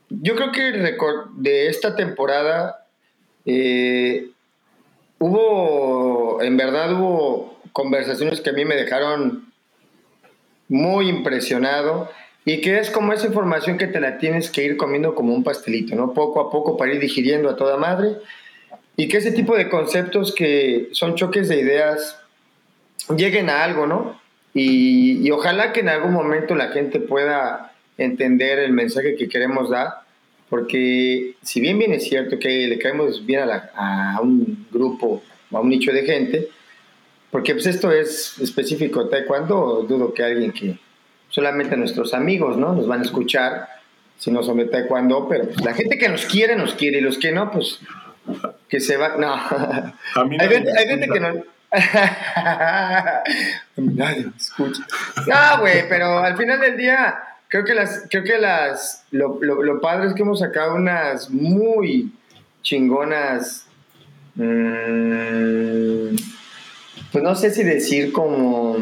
Yo 0.10 0.36
creo 0.36 0.52
que 0.52 0.70
el 0.70 0.98
de 1.36 1.68
esta 1.68 1.96
temporada 1.96 2.86
eh, 3.46 4.30
hubo, 5.20 6.42
en 6.42 6.58
verdad 6.58 6.94
hubo 6.94 7.60
conversaciones 7.74 8.40
que 8.40 8.52
a 8.52 8.54
mí 8.54 8.66
me 8.66 8.76
dejaron 8.76 9.52
muy 10.68 11.10
impresionado 11.10 12.10
y 12.46 12.62
que 12.62 12.78
es 12.78 12.92
como 12.92 13.12
esa 13.12 13.26
información 13.26 13.80
que 13.80 13.88
te 13.88 14.00
la 14.00 14.20
tienes 14.20 14.52
que 14.52 14.64
ir 14.64 14.78
comiendo 14.78 15.16
como 15.16 15.34
un 15.34 15.44
pastelito, 15.44 15.96
¿no? 15.96 16.14
Poco 16.14 16.40
a 16.40 16.52
poco 16.52 16.78
para 16.78 16.94
ir 16.94 17.00
digiriendo 17.00 17.50
a 17.50 17.56
toda 17.56 17.76
madre. 17.78 18.18
Y 18.96 19.08
que 19.08 19.18
ese 19.18 19.32
tipo 19.32 19.58
de 19.58 19.68
conceptos 19.68 20.34
que 20.34 20.90
son 20.92 21.16
choques 21.16 21.50
de 21.50 21.60
ideas 21.60 22.20
lleguen 23.18 23.50
a 23.50 23.64
algo, 23.64 23.88
¿no? 23.88 24.22
Y, 24.54 25.30
ojalá 25.32 25.74
que 25.74 25.82
en 25.82 25.90
algún 25.90 26.14
momento 26.14 26.56
la 26.56 26.70
gente 26.70 27.00
pueda 27.00 27.74
entender 27.98 28.60
el 28.60 28.72
mensaje 28.72 29.16
que 29.16 29.28
queremos 29.28 29.70
dar, 29.70 30.04
porque 30.50 31.36
si 31.42 31.60
bien 31.60 31.80
bien 31.80 31.92
es 31.94 32.08
cierto 32.08 32.40
que 32.40 32.68
le 32.68 32.78
caemos 32.78 33.26
bien 33.26 33.42
a, 33.42 33.72
a 33.76 34.22
un 34.22 34.68
grupo, 34.72 35.24
a 35.52 35.60
un 35.60 35.70
nicho 35.70 35.92
de 35.92 36.04
gente, 36.04 36.48
porque 37.32 37.54
pues 37.54 37.66
esto 37.66 37.92
es 37.92 38.38
específico 38.40 39.10
taekwondo, 39.10 39.86
dudo 39.90 40.14
que 40.14 40.24
alguien 40.24 40.54
que, 40.54 40.78
solamente 41.36 41.76
nuestros 41.76 42.14
amigos, 42.14 42.58
¿no? 42.58 42.72
Nos 42.72 42.88
van 42.88 43.02
a 43.02 43.04
escuchar 43.04 43.68
si 44.18 44.32
no 44.32 44.42
son 44.42 44.56
de 44.56 44.68
taekwondo, 44.68 45.28
pero 45.28 45.44
pues, 45.44 45.66
la 45.66 45.74
gente 45.74 45.98
que 45.98 46.08
nos 46.08 46.26
quiere, 46.26 46.56
nos 46.56 46.76
quiere, 46.76 47.00
y 47.00 47.02
los 47.02 47.18
que 47.18 47.34
no, 47.34 47.52
pues 47.52 47.82
que 48.70 48.80
se 48.80 48.96
va. 48.96 49.18
No. 49.18 49.36
hay, 50.16 50.30
gente, 50.88 51.10
que 51.10 51.20
no. 51.20 51.34
Nadie 53.76 54.28
me 54.28 54.38
escucha. 54.38 54.82
No, 55.28 55.60
güey, 55.60 55.90
pero 55.90 56.20
al 56.20 56.38
final 56.38 56.62
del 56.62 56.78
día, 56.78 57.20
creo 57.50 57.66
que 57.66 57.76
las, 57.76 58.06
creo 58.10 58.24
que 58.24 58.38
las, 58.38 59.04
lo, 59.12 59.38
lo, 59.42 59.82
padre 59.82 60.08
es 60.08 60.14
que 60.14 60.22
hemos 60.22 60.40
sacado 60.40 60.76
unas 60.76 61.30
muy 61.30 62.14
chingonas. 62.62 63.68
Mmm, 64.36 66.16
pues 67.12 67.22
no 67.22 67.36
sé 67.36 67.52
si 67.52 67.64
decir 67.64 68.14
como 68.14 68.78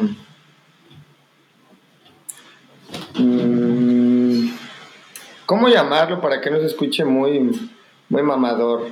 ¿cómo 5.54 5.68
llamarlo 5.68 6.20
para 6.20 6.42
que 6.42 6.50
no 6.50 6.58
se 6.58 6.66
escuche 6.66 7.06
muy, 7.06 7.70
muy 8.10 8.24
mamador? 8.24 8.92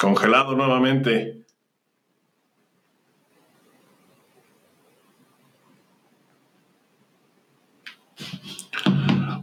Congelado 0.00 0.54
nuevamente. 0.54 1.42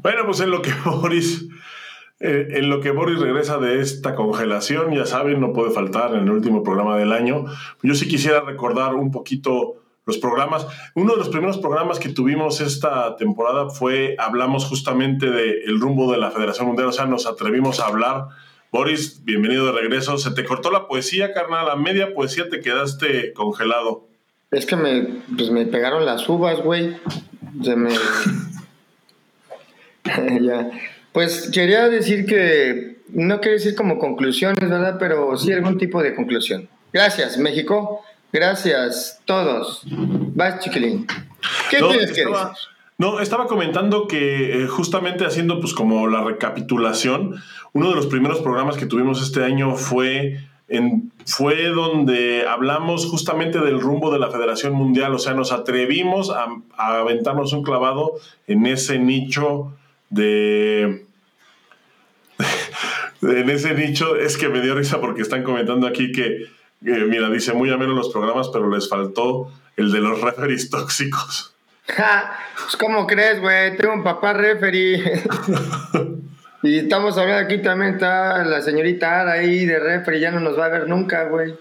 Bueno, 0.02 0.26
pues 0.26 0.40
en 0.40 0.52
lo 0.52 0.62
que 0.62 0.72
Boris, 0.86 1.50
eh, 2.22 2.48
en 2.52 2.70
lo 2.70 2.80
que 2.80 2.92
Boris 2.92 3.20
regresa 3.20 3.58
de 3.58 3.82
esta 3.82 4.16
congelación, 4.16 4.94
ya 4.94 5.06
saben, 5.06 5.42
no 5.42 5.52
puede 5.52 5.72
faltar 5.72 6.16
en 6.16 6.22
el 6.22 6.32
último 6.32 6.64
programa 6.64 6.98
del 6.98 7.12
año. 7.12 7.44
Yo 7.82 7.94
sí 7.94 8.08
quisiera 8.08 8.40
recordar 8.40 8.96
un 8.96 9.12
poquito 9.12 9.83
los 10.06 10.18
programas. 10.18 10.68
Uno 10.96 11.14
de 11.14 11.20
los 11.20 11.30
primeros 11.30 11.58
programas 11.58 12.00
que 12.00 12.10
tuvimos 12.10 12.62
esta 12.62 13.16
temporada 13.16 13.70
fue, 13.70 14.16
hablamos 14.20 14.66
justamente 14.66 15.30
del 15.30 15.80
rumbo 15.80 16.12
de 16.12 16.18
la 16.18 16.32
Federación 16.32 16.68
Mundial, 16.68 16.90
o 16.90 16.92
sea, 16.92 17.06
nos 17.06 17.26
atrevimos 17.26 17.80
a 17.80 17.88
hablar. 17.88 18.28
Boris, 18.72 19.24
bienvenido 19.24 19.68
de 19.68 19.72
regreso. 19.72 20.18
Se 20.18 20.32
te 20.32 20.46
cortó 20.46 20.72
la 20.72 20.88
poesía, 20.88 21.32
carnal, 21.32 21.70
a 21.70 21.76
media 21.76 22.14
poesía 22.14 22.50
te 22.50 22.60
quedaste 22.60 23.34
congelado. 23.34 24.08
Es 24.52 24.66
que 24.66 24.76
me, 24.76 25.22
pues 25.36 25.50
me 25.50 25.66
pegaron 25.66 26.06
las 26.06 26.28
uvas, 26.28 26.62
güey. 26.62 26.98
Se 27.64 27.76
me... 27.76 27.92
ya. 30.42 30.72
Pues 31.12 31.50
quería 31.54 31.88
decir 31.88 32.26
que, 32.26 32.98
no 33.10 33.42
quería 33.42 33.58
decir 33.58 33.76
como 33.76 34.00
conclusiones, 34.00 34.70
¿verdad? 34.70 34.98
Pero 35.00 35.38
sí 35.38 35.54
algún 35.54 35.78
tipo 35.78 36.02
de 36.02 36.16
conclusión. 36.16 36.68
Gracias, 36.92 37.38
México. 37.38 38.04
Gracias, 38.34 39.22
todos. 39.26 39.84
Vas, 39.86 40.60
chiquilín. 40.60 41.06
¿Qué 41.70 41.78
tienes 41.78 42.12
que 42.14 42.26
decir? 42.26 42.28
No, 42.98 43.20
estaba 43.20 43.46
comentando 43.46 44.08
que 44.08 44.64
eh, 44.64 44.68
justamente 44.68 45.24
haciendo 45.24 45.60
pues 45.60 45.76
como 45.76 46.08
la 46.08 46.24
recapitulación, 46.24 47.36
uno 47.74 47.90
de 47.90 47.96
los 47.96 48.08
primeros 48.08 48.40
programas 48.42 48.76
que 48.76 48.88
tuvimos 48.88 49.22
este 49.22 49.44
año 49.44 49.76
fue 49.76 50.40
en, 50.68 51.12
fue 51.28 51.68
donde 51.68 52.48
hablamos 52.48 53.06
justamente 53.06 53.60
del 53.60 53.80
rumbo 53.80 54.12
de 54.12 54.18
la 54.18 54.32
Federación 54.32 54.74
Mundial, 54.74 55.14
o 55.14 55.20
sea, 55.20 55.36
nos 55.36 55.52
atrevimos 55.52 56.32
a, 56.32 56.48
a 56.76 57.00
aventarnos 57.02 57.54
un 57.54 57.62
clavado 57.62 58.14
en 58.48 58.66
ese 58.66 58.98
nicho 58.98 59.76
de... 60.10 61.06
en 63.22 63.50
ese 63.50 63.76
nicho 63.76 64.16
es 64.16 64.38
que 64.38 64.50
me 64.50 64.62
dio 64.62 64.74
risa 64.74 65.00
porque 65.00 65.22
están 65.22 65.44
comentando 65.44 65.86
aquí 65.86 66.12
que, 66.12 66.48
mira, 66.84 67.30
dice 67.30 67.54
muy 67.54 67.72
ameno 67.72 67.94
los 67.94 68.10
programas, 68.10 68.50
pero 68.50 68.70
les 68.70 68.90
faltó 68.90 69.52
el 69.78 69.92
de 69.92 70.00
los 70.00 70.22
referees 70.22 70.70
tóxicos. 70.70 71.54
pues, 71.86 72.78
¿cómo 72.78 73.08
crees, 73.08 73.42
güey? 73.42 73.76
Tengo 73.78 73.94
un 73.94 74.04
papá 74.04 74.34
referee. 74.34 75.24
Y 76.64 76.80
estamos 76.80 77.18
hablando 77.18 77.44
aquí 77.44 77.62
también, 77.62 77.96
está 77.96 78.46
la 78.46 78.62
señorita 78.62 79.20
Ara 79.20 79.34
ahí 79.34 79.66
de 79.66 79.80
referee, 79.80 80.22
ya 80.22 80.32
no 80.32 80.40
nos 80.40 80.58
va 80.58 80.68
a 80.68 80.70
ver 80.70 80.88
nunca, 80.88 81.26
güey. 81.26 81.56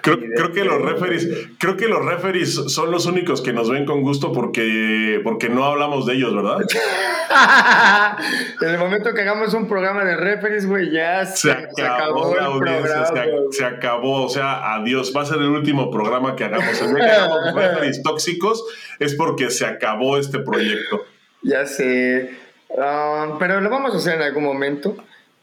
Creo, 0.00 0.18
creo, 0.18 0.52
que 0.52 0.64
los 0.64 0.82
referees, 0.82 1.28
creo 1.60 1.76
que 1.76 1.86
los 1.86 2.04
referees 2.04 2.54
son 2.54 2.90
los 2.90 3.06
únicos 3.06 3.40
que 3.40 3.52
nos 3.52 3.70
ven 3.70 3.86
con 3.86 4.02
gusto 4.02 4.32
porque, 4.32 5.20
porque 5.22 5.48
no 5.48 5.64
hablamos 5.64 6.06
de 6.06 6.14
ellos, 6.14 6.34
¿verdad? 6.34 6.58
en 8.60 8.68
el 8.68 8.78
momento 8.78 9.14
que 9.14 9.20
hagamos 9.20 9.54
un 9.54 9.68
programa 9.68 10.04
de 10.04 10.16
referees, 10.16 10.66
güey, 10.66 10.90
ya 10.90 11.24
se, 11.24 11.52
acabó, 11.52 12.34
la 12.34 12.46
audiencia, 12.46 13.04
se, 13.52 13.64
acabó, 13.64 14.24
o 14.24 14.28
sea, 14.28 14.74
adiós, 14.74 15.12
va 15.16 15.22
a 15.22 15.26
ser 15.26 15.38
el 15.38 15.50
último 15.50 15.88
programa 15.88 16.34
que 16.34 16.42
hagamos. 16.42 16.80
Que 16.80 17.02
hagamos 17.02 17.54
referees 17.54 18.02
tóxicos 18.02 18.64
es 18.98 19.14
porque 19.14 19.50
se 19.50 19.66
acabó 19.66 20.18
este 20.18 20.40
proyecto. 20.40 21.04
Ya 21.42 21.64
sé. 21.64 22.47
Ah, 22.76 23.36
pero 23.38 23.60
lo 23.60 23.70
vamos 23.70 23.94
a 23.94 23.98
hacer 23.98 24.16
en 24.16 24.22
algún 24.22 24.44
momento. 24.44 24.96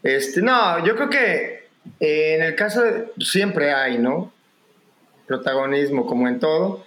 Este, 0.04 0.42
no, 0.42 0.86
yo 0.86 0.96
creo 0.96 1.10
que 1.10 1.68
eh, 2.00 2.36
en 2.36 2.44
el 2.44 2.56
caso 2.56 2.82
de, 2.82 3.12
siempre 3.20 3.74
hay, 3.74 3.98
¿no? 3.98 4.32
Protagonismo 5.28 6.06
como 6.06 6.28
en 6.28 6.40
todo. 6.40 6.86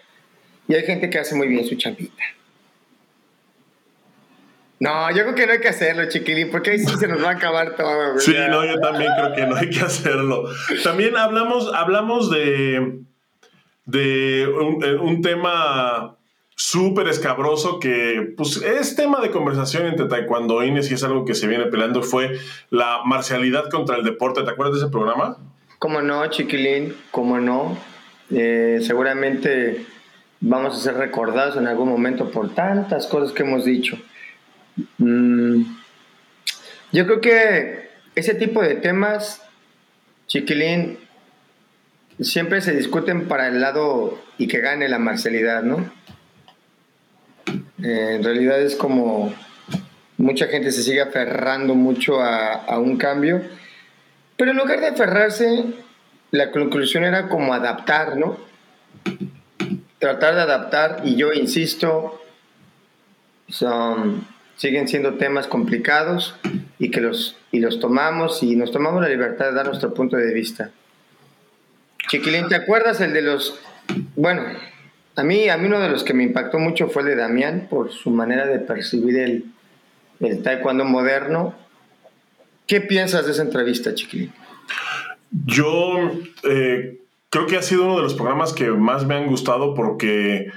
Y 0.69 0.75
hay 0.75 0.85
gente 0.85 1.11
que 1.11 1.19
hace 1.19 1.35
muy 1.35 1.49
bien 1.49 1.67
su 1.67 1.77
champita. 1.77 2.23
No, 4.81 5.11
yo 5.11 5.25
creo 5.25 5.35
que 5.35 5.47
no 5.47 5.53
hay 5.55 5.61
que 5.61 5.69
hacerlo, 5.69 6.09
chiquilín, 6.09 6.51
porque 6.51 6.71
ahí 6.71 6.79
sí 6.79 6.95
se 6.97 7.09
nos 7.09 7.23
va 7.25 7.31
a 7.31 7.33
acabar 7.33 7.75
todo. 7.75 8.19
Sí, 8.21 8.35
no, 8.49 8.65
yo 8.65 8.79
también 8.79 9.11
creo 9.17 9.35
que 9.35 9.47
no 9.47 9.57
hay 9.57 9.71
que 9.71 9.81
hacerlo. 9.81 10.45
También 10.85 11.17
hablamos, 11.17 11.73
hablamos 11.75 12.31
de, 12.31 13.01
de 13.87 14.47
un, 14.47 14.85
un 15.01 15.23
tema 15.23 16.18
súper 16.59 17.07
escabroso 17.07 17.79
que 17.79 18.35
pues 18.37 18.57
es 18.57 18.97
tema 18.97 19.21
de 19.21 19.31
conversación 19.31 19.87
entre 19.87 20.07
taekwondoines 20.07 20.91
y 20.91 20.95
es 20.95 21.05
algo 21.05 21.25
que 21.25 21.37
se 21.37 21.47
viene 21.47 21.67
peleando 21.67 22.03
fue 22.03 22.37
la 22.71 23.03
marcialidad 23.05 23.71
contra 23.71 23.97
el 23.97 24.05
deporte. 24.05 24.43
¿Te 24.43 24.51
acuerdas 24.51 24.75
de 24.75 24.85
ese 24.85 24.91
programa? 24.91 25.39
Cómo 25.79 26.03
no, 26.03 26.27
chiquilín, 26.27 26.97
cómo 27.13 27.39
no. 27.39 27.79
Eh, 28.31 28.81
seguramente 28.83 29.87
vamos 30.41 30.77
a 30.77 30.81
ser 30.81 30.95
recordados 30.95 31.57
en 31.57 31.69
algún 31.69 31.89
momento 31.89 32.29
por 32.33 32.53
tantas 32.53 33.07
cosas 33.07 33.33
que 33.33 33.45
hemos 33.45 33.65
dicho. 33.65 33.97
Mm, 34.99 35.63
yo 36.91 37.07
creo 37.07 37.21
que 37.21 37.89
ese 38.17 38.35
tipo 38.35 38.63
de 38.63 38.75
temas, 38.75 39.43
chiquilín, 40.27 40.99
siempre 42.19 42.61
se 42.63 42.75
discuten 42.75 43.29
para 43.29 43.47
el 43.47 43.61
lado 43.61 44.19
y 44.39 44.49
que 44.49 44.59
gane 44.59 44.89
la 44.89 44.99
marcialidad, 44.99 45.63
¿no? 45.63 45.97
Eh, 47.83 48.17
en 48.17 48.25
realidad 48.25 48.61
es 48.61 48.75
como 48.75 49.33
mucha 50.17 50.49
gente 50.49 50.73
se 50.73 50.83
sigue 50.83 51.01
aferrando 51.01 51.75
mucho 51.75 52.21
a, 52.21 52.79
un 52.79 52.97
cambio, 52.97 53.43
pero 54.37 54.51
en 54.51 54.57
lugar 54.57 54.81
de 54.81 54.89
aferrarse, 54.89 55.65
la 56.33 56.51
conclusión 56.51 57.05
era 57.05 57.29
como 57.29 57.55
adaptar, 57.55 58.17
¿no? 58.17 58.37
Tratar 59.99 60.35
de 60.35 60.41
adaptar, 60.43 61.03
y 61.05 61.17
yo 61.17 61.33
insisto, 61.33 62.21
son, 63.49 64.27
siguen 64.57 64.89
siendo 64.89 65.15
temas 65.15 65.47
complicados 65.47 66.35
y 66.79 66.91
que 66.91 67.01
los, 67.01 67.37
y 67.53 67.61
los 67.61 67.81
tomamos 67.81 68.43
y 68.43 68.57
nos 68.57 68.73
tomamos 68.73 69.01
la 69.01 69.09
libertad 69.09 69.47
de 69.47 69.55
dar 69.55 69.67
nuestro 69.67 69.95
punto 69.95 70.17
de 70.17 70.35
vista. 70.35 70.71
Chiquilín, 72.09 72.49
¿te 72.49 72.57
acuerdas 72.57 73.01
el 73.01 73.13
de 73.13 73.23
los... 73.23 73.59
Bueno, 74.17 74.43
a 75.19 75.25
mí, 75.25 75.49
a 75.49 75.57
mí 75.57 75.67
uno 75.67 75.81
de 75.81 75.89
los 75.89 76.05
que 76.05 76.15
me 76.15 76.23
impactó 76.23 76.59
mucho 76.59 76.89
fue 76.89 77.03
el 77.03 77.09
de 77.09 77.17
Damián 77.17 77.67
por 77.69 77.91
su 77.91 78.11
manera 78.11 78.47
de 78.47 78.61
percibir 78.61 79.19
el, 79.19 79.45
el 80.21 80.43
taekwondo 80.43 80.85
moderno. 80.85 81.55
¿Qué 82.67 82.81
piensas 82.81 83.27
de 83.27 83.33
esa 83.33 83.43
entrevista, 83.43 83.95
Chiquilín? 83.95 84.33
Yo 85.31 86.13
eh, 86.45 86.99
creo 87.31 87.47
que 87.47 87.57
ha 87.57 87.63
sido 87.63 87.85
uno 87.85 87.97
de 87.97 88.03
los 88.03 88.15
programas 88.15 88.53
que 88.53 88.71
más 88.71 89.07
me 89.07 89.17
han 89.17 89.27
gustado 89.27 89.75
porque 89.75 90.53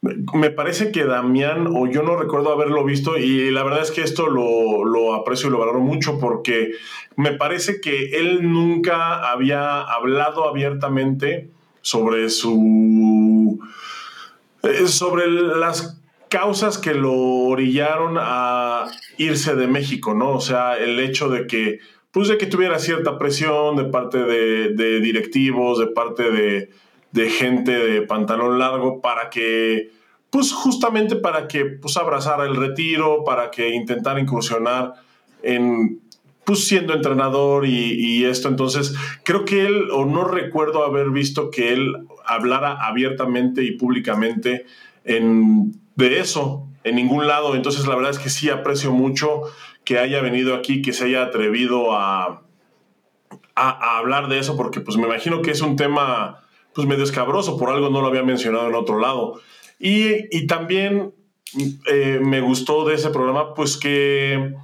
me 0.00 0.50
parece 0.50 0.90
que 0.92 1.04
Damián, 1.04 1.66
o 1.66 1.86
yo 1.86 2.02
no 2.02 2.16
recuerdo 2.16 2.52
haberlo 2.52 2.84
visto, 2.84 3.18
y 3.18 3.50
la 3.50 3.64
verdad 3.64 3.82
es 3.82 3.90
que 3.90 4.02
esto 4.02 4.28
lo, 4.28 4.84
lo, 4.84 5.14
aprecio 5.14 5.48
y 5.48 5.52
lo 5.52 5.58
valoro 5.58 5.80
mucho 5.80 6.18
porque 6.18 6.70
me 7.16 7.32
parece 7.32 7.80
que 7.80 8.18
él 8.18 8.50
nunca 8.50 9.30
había 9.30 9.80
hablado 9.80 10.48
abiertamente 10.48 11.50
sobre 11.82 12.30
su 12.30 13.58
sobre 14.86 15.30
las 15.30 16.00
causas 16.28 16.78
que 16.78 16.94
lo 16.94 17.14
orillaron 17.14 18.16
a 18.18 18.90
irse 19.16 19.54
de 19.54 19.66
México, 19.66 20.14
¿no? 20.14 20.30
O 20.32 20.40
sea, 20.40 20.76
el 20.76 21.00
hecho 21.00 21.28
de 21.28 21.46
que, 21.46 21.80
pues 22.10 22.28
de 22.28 22.38
que 22.38 22.46
tuviera 22.46 22.78
cierta 22.78 23.18
presión 23.18 23.76
de 23.76 23.84
parte 23.84 24.18
de, 24.18 25.00
directivos, 25.00 25.78
de 25.78 25.86
parte 25.86 26.30
de, 26.30 26.70
de, 27.12 27.30
gente 27.30 27.72
de 27.72 28.02
pantalón 28.02 28.58
largo 28.58 29.00
para 29.00 29.30
que, 29.30 29.90
pues 30.30 30.52
justamente 30.52 31.16
para 31.16 31.48
que, 31.48 31.64
pues 31.64 31.96
abrazara 31.96 32.44
el 32.44 32.56
retiro, 32.56 33.24
para 33.24 33.50
que 33.50 33.70
intentara 33.70 34.20
incursionar 34.20 34.94
en, 35.42 36.00
pues 36.48 36.64
siendo 36.64 36.94
entrenador 36.94 37.66
y, 37.66 38.24
esto. 38.24 38.48
Entonces, 38.48 38.94
creo 39.22 39.44
que 39.44 39.66
él, 39.66 39.90
o 39.92 40.06
no 40.06 40.24
recuerdo 40.24 40.82
haber 40.82 41.10
visto 41.10 41.50
que 41.50 41.74
él 41.74 41.94
hablara 42.24 42.86
abiertamente 42.86 43.64
y 43.64 43.72
públicamente 43.72 44.64
en, 45.04 45.78
de 45.94 46.20
eso 46.20 46.66
en 46.84 46.96
ningún 46.96 47.26
lado. 47.26 47.54
Entonces, 47.54 47.86
la 47.86 47.96
verdad 47.96 48.12
es 48.12 48.18
que 48.18 48.30
sí 48.30 48.48
aprecio 48.48 48.92
mucho 48.92 49.42
que 49.84 49.98
haya 49.98 50.22
venido 50.22 50.54
aquí, 50.54 50.80
que 50.80 50.94
se 50.94 51.04
haya 51.04 51.22
atrevido 51.22 51.92
a, 51.92 52.44
a, 53.54 53.98
hablar 53.98 54.28
de 54.28 54.38
eso, 54.38 54.56
porque 54.56 54.80
pues 54.80 54.96
me 54.96 55.04
imagino 55.06 55.42
que 55.42 55.50
es 55.50 55.60
un 55.60 55.76
tema 55.76 56.46
pues 56.74 56.88
medio 56.88 57.04
escabroso, 57.04 57.58
por 57.58 57.68
algo 57.68 57.90
no 57.90 58.00
lo 58.00 58.06
había 58.06 58.22
mencionado 58.22 58.68
en 58.68 58.74
otro 58.74 58.98
lado. 58.98 59.38
Y, 59.78 60.34
y 60.34 60.46
también 60.46 61.12
eh, 61.92 62.20
me 62.22 62.40
gustó 62.40 62.86
de 62.86 62.94
ese 62.94 63.10
programa, 63.10 63.52
pues 63.52 63.76
que 63.76 64.54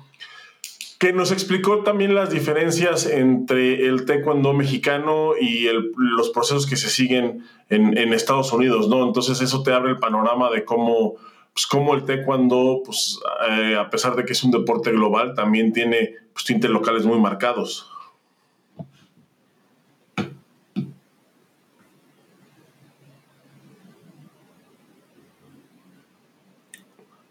que 0.98 1.12
nos 1.12 1.32
explicó 1.32 1.82
también 1.82 2.14
las 2.14 2.30
diferencias 2.30 3.06
entre 3.06 3.86
el 3.86 4.04
taekwondo 4.04 4.52
mexicano 4.52 5.32
y 5.40 5.66
los 5.96 6.30
procesos 6.30 6.66
que 6.66 6.76
se 6.76 6.88
siguen 6.88 7.44
en, 7.68 8.12
Estados 8.12 8.52
Unidos, 8.52 8.88
¿no? 8.88 9.04
Entonces 9.04 9.40
eso 9.40 9.62
te 9.62 9.72
abre 9.72 9.90
el 9.90 9.98
panorama 9.98 10.50
de 10.50 10.64
cómo, 10.64 11.14
pues, 11.52 11.66
cómo 11.66 11.94
el 11.94 12.04
taekwondo, 12.04 12.82
pues, 12.84 13.20
eh, 13.50 13.76
a 13.76 13.90
pesar 13.90 14.14
de 14.14 14.24
que 14.24 14.32
es 14.32 14.44
un 14.44 14.52
deporte 14.52 14.92
global, 14.92 15.34
también 15.34 15.72
tiene 15.72 16.14
pues, 16.32 16.44
tintes 16.44 16.70
locales 16.70 17.04
muy 17.04 17.18
marcados. 17.18 17.90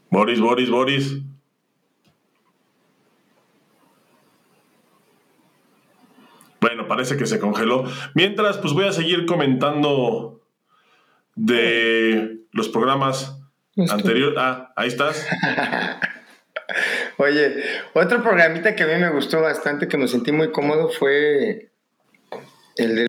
Boris, 0.09 0.39
Boris, 0.39 0.69
Boris. 0.69 1.32
Bueno, 6.63 6.87
parece 6.87 7.17
que 7.17 7.25
se 7.25 7.39
congeló. 7.39 7.83
Mientras, 8.13 8.57
pues 8.57 8.71
voy 8.71 8.85
a 8.85 8.93
seguir 8.93 9.25
comentando 9.25 10.41
de 11.35 12.37
los 12.53 12.69
programas 12.69 13.37
anteriores. 13.89 14.37
Ah, 14.39 14.71
ahí 14.77 14.87
estás. 14.87 15.27
Oye, 17.17 17.55
otro 17.93 18.23
programita 18.23 18.77
que 18.77 18.83
a 18.83 18.87
mí 18.87 18.93
me 18.95 19.09
gustó 19.09 19.41
bastante, 19.41 19.89
que 19.89 19.97
me 19.97 20.07
sentí 20.07 20.31
muy 20.31 20.53
cómodo, 20.53 20.87
fue 20.87 21.73
el 22.77 22.95
del 22.95 23.07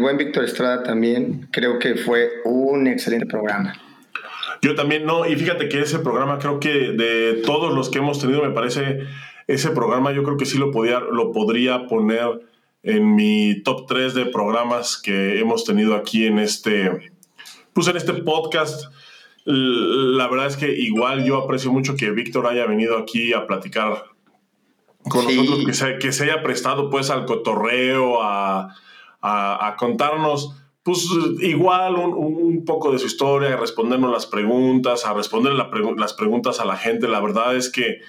buen 0.00 0.16
Víctor 0.16 0.42
Estrada 0.42 0.82
también. 0.82 1.48
Creo 1.52 1.78
que 1.78 1.94
fue 1.94 2.40
un 2.44 2.88
excelente 2.88 3.26
programa. 3.26 3.74
Yo 4.60 4.74
también 4.74 5.06
no, 5.06 5.24
y 5.24 5.36
fíjate 5.36 5.68
que 5.68 5.82
ese 5.82 6.00
programa 6.00 6.40
creo 6.40 6.58
que 6.58 6.90
de 6.90 7.42
todos 7.46 7.72
los 7.72 7.90
que 7.90 7.98
hemos 7.98 8.20
tenido, 8.20 8.42
me 8.42 8.50
parece, 8.50 9.06
ese 9.46 9.70
programa 9.70 10.10
yo 10.10 10.24
creo 10.24 10.36
que 10.36 10.46
sí 10.46 10.58
lo, 10.58 10.72
podía, 10.72 10.98
lo 10.98 11.30
podría 11.30 11.86
poner 11.86 12.40
en 12.86 13.16
mi 13.16 13.62
top 13.64 13.86
3 13.88 14.14
de 14.14 14.26
programas 14.26 14.96
que 14.96 15.40
hemos 15.40 15.64
tenido 15.64 15.96
aquí 15.96 16.24
en 16.24 16.38
este, 16.38 17.12
pues 17.72 17.88
en 17.88 17.96
este 17.96 18.12
podcast. 18.14 18.92
La 19.44 20.28
verdad 20.28 20.46
es 20.46 20.56
que 20.56 20.72
igual 20.72 21.24
yo 21.24 21.36
aprecio 21.36 21.72
mucho 21.72 21.96
que 21.96 22.12
Víctor 22.12 22.46
haya 22.46 22.64
venido 22.64 22.96
aquí 22.96 23.32
a 23.32 23.46
platicar 23.48 24.04
con 25.08 25.24
nosotros, 25.24 25.66
que 25.66 25.74
se, 25.74 25.98
que 25.98 26.12
se, 26.12 26.24
haya 26.24 26.44
prestado 26.44 26.88
pues 26.88 27.10
al 27.10 27.26
cotorreo, 27.26 28.22
a, 28.22 28.74
a, 29.20 29.76
contarnos 29.76 30.54
pues 30.84 31.08
igual 31.40 31.96
un, 31.96 32.64
poco 32.64 32.92
de 32.92 33.00
su 33.00 33.06
historia, 33.06 33.54
a 33.54 33.56
respondernos 33.56 34.12
las 34.12 34.26
preguntas, 34.26 35.04
a 35.04 35.12
responder 35.12 35.54
las 35.54 36.12
preguntas 36.14 36.60
a 36.60 36.64
la 36.64 36.76
gente. 36.76 37.08
La 37.08 37.20
verdad 37.20 37.56
es 37.56 37.68
que 37.70 38.00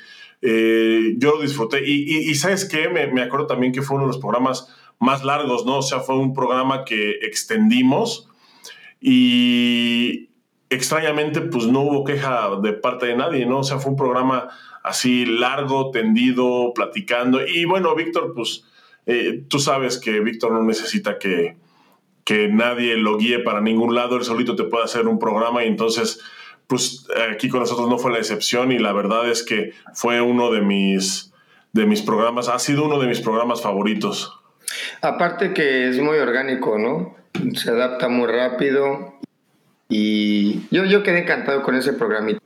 eh, 0.41 1.15
yo 1.17 1.35
lo 1.35 1.41
disfruté. 1.41 1.81
Y, 1.85 2.33
¿sabes 2.35 2.65
qué? 2.65 2.89
Me, 2.89 3.21
acuerdo 3.21 3.47
también 3.47 3.73
que 3.73 3.81
fue 3.81 3.95
uno 3.95 4.05
de 4.05 4.13
los 4.13 4.19
programas 4.19 4.73
más 4.99 5.23
largos, 5.23 5.65
¿no? 5.65 5.77
O 5.77 5.81
sea, 5.81 5.99
fue 5.99 6.17
un 6.17 6.33
programa 6.33 6.85
que 6.85 7.11
extendimos 7.21 8.29
y 8.99 10.29
extrañamente, 10.69 11.41
pues 11.41 11.67
no 11.67 11.81
hubo 11.81 12.03
queja 12.03 12.49
de 12.61 12.73
parte 12.73 13.07
de 13.07 13.15
nadie, 13.15 13.45
¿no? 13.45 13.59
O 13.59 13.63
sea, 13.63 13.79
fue 13.79 13.91
un 13.91 13.97
programa 13.97 14.49
así 14.83 15.25
largo, 15.25 15.91
tendido, 15.91 16.73
platicando. 16.73 17.45
Y 17.45 17.65
bueno, 17.65 17.95
Víctor, 17.95 18.33
pues 18.35 18.65
eh, 19.05 19.43
tú 19.47 19.59
sabes 19.59 19.99
que 19.99 20.19
Víctor 20.19 20.51
no 20.51 20.63
necesita 20.63 21.19
que, 21.19 21.57
que 22.23 22.49
nadie 22.49 22.97
lo 22.97 23.17
guíe 23.17 23.39
para 23.39 23.61
ningún 23.61 23.95
lado, 23.95 24.17
él 24.17 24.23
solito 24.23 24.55
te 24.55 24.65
puede 24.65 24.83
hacer 24.83 25.07
un 25.07 25.19
programa 25.19 25.63
y 25.63 25.67
entonces 25.67 26.19
pues 26.67 27.07
aquí 27.33 27.49
con 27.49 27.61
nosotros 27.61 27.89
no 27.89 27.97
fue 27.97 28.11
la 28.11 28.19
excepción 28.19 28.71
y 28.71 28.79
la 28.79 28.93
verdad 28.93 29.29
es 29.29 29.43
que 29.43 29.73
fue 29.93 30.21
uno 30.21 30.51
de 30.51 30.61
mis, 30.61 31.33
de 31.71 31.85
mis 31.85 32.01
programas, 32.01 32.49
ha 32.49 32.59
sido 32.59 32.85
uno 32.85 32.99
de 32.99 33.07
mis 33.07 33.21
programas 33.21 33.61
favoritos. 33.61 34.33
Aparte 35.01 35.53
que 35.53 35.87
es 35.87 35.99
muy 35.99 36.17
orgánico, 36.17 36.77
¿no? 36.77 37.15
Se 37.55 37.71
adapta 37.71 38.09
muy 38.09 38.27
rápido 38.27 39.15
y 39.87 40.67
yo, 40.69 40.83
yo 40.85 41.03
quedé 41.03 41.19
encantado 41.19 41.63
con 41.63 41.75
ese 41.75 41.93
programita. 41.93 42.41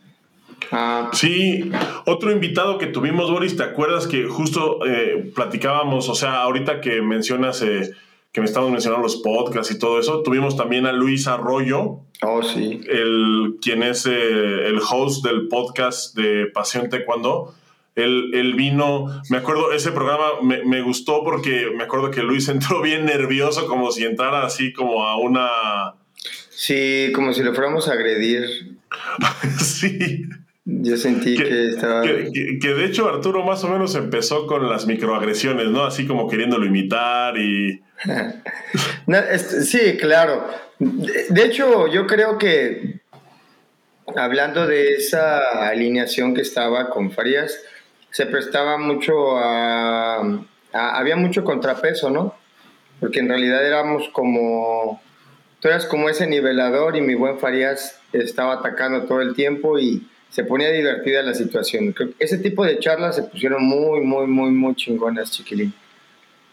Ah. 0.72 1.10
Sí, 1.14 1.72
otro 2.06 2.32
invitado 2.32 2.78
que 2.78 2.88
tuvimos, 2.88 3.32
Boris, 3.32 3.58
¿te 3.58 3.64
acuerdas 3.64 4.08
que 4.08 4.26
justo 4.26 4.86
eh, 4.86 5.32
platicábamos, 5.36 6.08
o 6.08 6.16
sea, 6.16 6.42
ahorita 6.42 6.80
que 6.80 7.02
mencionas... 7.02 7.62
Eh, 7.64 7.92
que 8.32 8.40
me 8.40 8.48
estamos 8.48 8.72
mencionando 8.72 9.04
los 9.04 9.18
podcasts 9.18 9.74
y 9.74 9.80
todo 9.80 10.00
eso. 10.00 10.24
Tuvimos 10.24 10.56
también 10.56 10.86
a 10.86 10.94
Luis 10.94 11.28
Arroyo. 11.28 12.00
Oh, 12.22 12.44
sí. 12.44 12.82
El, 12.88 13.58
quien 13.62 13.84
es 13.84 14.06
eh, 14.06 14.68
el 14.68 14.80
host 14.80 15.26
del 15.26 15.48
podcast 15.48 16.16
de 16.16 16.48
Pasión 16.48 16.90
Taekwondo. 16.90 17.54
Él, 17.96 18.32
él, 18.34 18.54
vino, 18.54 19.08
me 19.30 19.38
acuerdo, 19.38 19.74
ese 19.74 19.92
programa 19.92 20.42
me, 20.42 20.64
me, 20.64 20.82
gustó 20.82 21.26
porque 21.26 21.72
me 21.76 21.84
acuerdo 21.84 22.10
que 22.10 22.24
Luis 22.24 22.48
entró 22.50 22.82
bien 22.82 23.06
nervioso, 23.06 23.68
como 23.68 23.92
si 23.92 24.06
entrara 24.06 24.46
así 24.46 24.72
como 24.72 25.04
a 25.06 25.18
una... 25.18 25.96
Sí, 26.50 27.12
como 27.14 27.34
si 27.34 27.44
le 27.44 27.54
fuéramos 27.54 27.90
a 27.90 27.94
agredir. 27.94 28.78
sí. 29.60 30.24
Yo 30.64 30.96
sentí 30.96 31.36
que, 31.36 31.70
estaba... 31.70 32.02
Que, 32.04 32.60
de 32.62 32.86
hecho 32.86 33.10
Arturo 33.10 33.44
más 33.44 33.64
o 33.66 33.68
menos 33.68 33.96
empezó 33.96 34.48
con 34.48 34.70
las 34.70 34.86
microagresiones, 34.86 35.68
¿no? 35.68 35.84
Así 35.84 36.08
como 36.08 36.30
queriéndolo 36.30 36.66
imitar 36.66 37.38
y... 37.38 37.82
sí, 39.64 39.98
claro. 39.98 40.48
De, 40.80 41.46
hecho, 41.46 41.88
yo 41.88 42.08
creo 42.08 42.38
que 42.38 43.00
hablando 44.16 44.66
de 44.66 44.96
esa 44.96 45.68
alineación 45.68 46.34
que 46.34 46.42
estaba 46.42 46.90
con 46.90 47.12
Farías, 47.12 47.60
se 48.10 48.26
prestaba 48.26 48.78
mucho 48.78 49.38
a, 49.38 50.44
había 50.74 51.16
mucho 51.16 51.44
contrapeso, 51.44 52.10
¿no? 52.10 52.36
Porque 53.00 53.20
en 53.20 53.30
realidad 53.30 53.66
éramos 53.66 54.10
como... 54.10 55.02
Tú 55.60 55.68
eras 55.68 55.86
como 55.86 56.10
ese 56.10 56.26
nivelador 56.26 56.98
y 56.98 57.02
mi 57.02 57.14
buen 57.14 57.38
Farías 57.38 58.00
estaba 58.14 58.56
atacando 58.56 59.06
todo 59.06 59.22
el 59.22 59.36
tiempo 59.36 59.78
y 59.78 60.08
se 60.30 60.44
ponía 60.44 60.72
divertida 60.72 61.22
la 61.22 61.36
situación. 61.36 61.94
ese 62.18 62.38
tipo 62.40 62.66
de 62.66 62.80
charlas 62.80 63.16
se 63.16 63.24
pusieron 63.24 63.64
muy, 63.64 64.02
muy, 64.02 64.26
muy, 64.26 64.50
muy 64.50 64.76
chingonas, 64.76 65.32
chiquilín. 65.32 65.74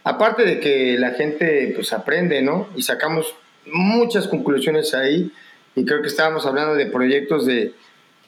Aparte 0.05 0.45
de 0.45 0.61
que 0.61 0.97
la 0.99 1.11
gente 1.11 1.73
pues 1.75 1.93
aprende, 1.93 2.43
¿no? 2.43 2.69
Y 2.77 2.83
sacamos 2.83 3.35
muchas 3.67 4.29
conclusiones 4.29 4.95
ahí 4.95 5.31
y 5.75 5.85
creo 5.85 6.01
que 6.01 6.09
estábamos 6.09 6.47
hablando 6.47 6.75
de 6.75 6.87
proyectos 6.87 7.45
de, 7.47 7.75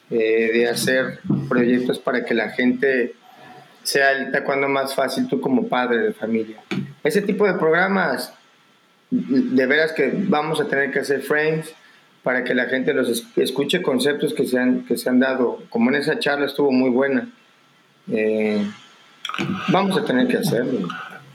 eh, 0.09 0.51
de 0.53 0.69
hacer 0.69 1.19
proyectos 1.49 1.99
para 1.99 2.23
que 2.23 2.33
la 2.33 2.49
gente 2.49 3.15
sea 3.83 4.11
el 4.11 4.31
taekwondo 4.31 4.69
más 4.69 4.93
fácil 4.93 5.27
tú 5.27 5.41
como 5.41 5.67
padre 5.67 5.99
de 5.99 6.13
familia. 6.13 6.57
Ese 7.03 7.21
tipo 7.21 7.47
de 7.47 7.53
programas, 7.55 8.33
de 9.09 9.65
veras 9.65 9.91
que 9.91 10.11
vamos 10.13 10.61
a 10.61 10.67
tener 10.67 10.91
que 10.91 10.99
hacer 10.99 11.21
frames, 11.21 11.73
para 12.23 12.43
que 12.43 12.53
la 12.53 12.65
gente 12.65 12.93
los 12.93 13.25
escuche 13.35 13.81
conceptos 13.81 14.33
que 14.33 14.45
se 14.45 14.59
han, 14.59 14.85
que 14.85 14.97
se 14.97 15.09
han 15.09 15.19
dado. 15.19 15.63
Como 15.69 15.89
en 15.89 15.95
esa 15.95 16.19
charla 16.19 16.45
estuvo 16.45 16.71
muy 16.71 16.89
buena. 16.89 17.29
Eh, 18.11 18.63
vamos 19.69 19.97
a 19.97 20.05
tener 20.05 20.27
que 20.27 20.37
hacerlo. 20.37 20.87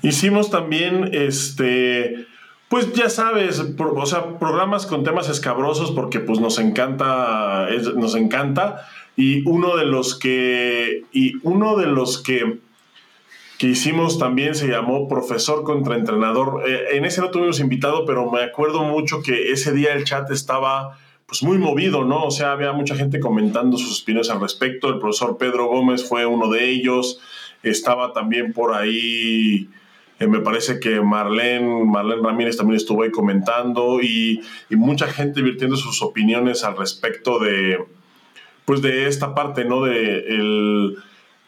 Hicimos 0.07 0.51
también, 0.51 1.11
este, 1.12 2.27
pues 2.69 2.92
ya 2.92 3.11
sabes, 3.11 3.62
o 3.79 4.07
sea, 4.07 4.38
programas 4.38 4.87
con 4.87 5.05
temas 5.05 5.29
escabrosos 5.29 5.90
porque 5.90 6.21
pues 6.21 6.40
nos 6.40 6.59
encanta, 6.59 7.69
nos 7.97 8.14
encanta. 8.14 8.87
Y 9.16 9.42
uno 9.49 9.77
de 9.77 9.87
los 9.87 10.19
que, 10.19 11.03
y 11.12 11.35
uno 11.42 11.77
de 11.77 11.87
los 11.87 12.23
que 12.23 12.59
que 13.59 13.69
hicimos 13.69 14.19
también 14.19 14.55
se 14.55 14.69
llamó 14.69 15.09
Profesor 15.09 15.64
contra 15.64 15.97
Entrenador. 15.97 16.62
Eh, 16.69 16.97
en 16.97 17.05
ese 17.05 17.21
no 17.21 17.31
tuvimos 17.31 17.61
invitado, 17.61 18.05
pero 18.05 18.31
me 18.31 18.42
acuerdo 18.42 18.83
mucho 18.85 19.23
que 19.23 19.51
ese 19.51 19.73
día 19.73 19.95
el 19.95 20.05
chat 20.05 20.31
estaba 20.31 20.99
pues 21.27 21.42
muy 21.42 21.59
movido, 21.59 22.05
¿no? 22.05 22.25
O 22.25 22.31
sea, 22.31 22.53
había 22.53 22.73
mucha 22.73 22.95
gente 22.95 23.19
comentando 23.19 23.79
sus 23.79 24.03
opiniones 24.03 24.31
al 24.31 24.40
respecto. 24.40 24.88
El 24.88 24.99
profesor 24.99 25.38
Pedro 25.38 25.66
Gómez 25.66 26.07
fue 26.07 26.27
uno 26.27 26.49
de 26.51 26.69
ellos. 26.69 27.19
Estaba 27.62 28.12
también 28.12 28.53
por 28.53 28.75
ahí, 28.75 29.69
eh, 30.18 30.26
me 30.26 30.40
parece 30.40 30.81
que 30.81 31.00
Marlene, 31.00 31.85
Marlene 31.85 32.22
Ramírez 32.22 32.57
también 32.57 32.76
estuvo 32.76 33.02
ahí 33.02 33.11
comentando 33.11 34.00
y, 34.00 34.40
y 34.70 34.76
mucha 34.76 35.09
gente 35.09 35.42
virtiendo 35.42 35.76
sus 35.76 36.02
opiniones 36.02 36.64
al 36.64 36.76
respecto 36.76 37.38
de, 37.38 37.79
pues 38.64 38.81
de 38.83 39.07
esta 39.09 39.35
parte, 39.35 39.64
¿no? 39.64 39.85
De 39.85 40.18
el 40.29 40.96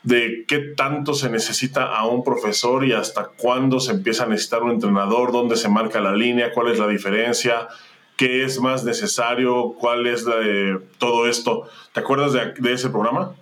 de 0.02 0.44
qué 0.46 0.58
tanto 0.58 1.12
se 1.12 1.28
necesita 1.28 1.84
a 1.84 2.06
un 2.06 2.24
profesor 2.24 2.84
y 2.84 2.92
hasta 2.92 3.30
cuándo 3.36 3.80
se 3.80 3.92
empieza 3.92 4.24
a 4.24 4.26
necesitar 4.26 4.62
un 4.62 4.70
entrenador, 4.70 5.32
dónde 5.32 5.56
se 5.56 5.68
marca 5.68 6.00
la 6.00 6.14
línea, 6.14 6.52
cuál 6.52 6.68
es 6.68 6.78
la 6.78 6.86
diferencia, 6.86 7.68
qué 8.16 8.44
es 8.44 8.60
más 8.60 8.84
necesario, 8.84 9.74
cuál 9.78 10.06
es 10.06 10.24
de 10.24 10.78
todo 10.98 11.28
esto. 11.28 11.68
¿Te 11.92 12.00
acuerdas 12.00 12.32
de, 12.32 12.54
de 12.58 12.72
ese 12.72 12.90
programa? 12.90 13.34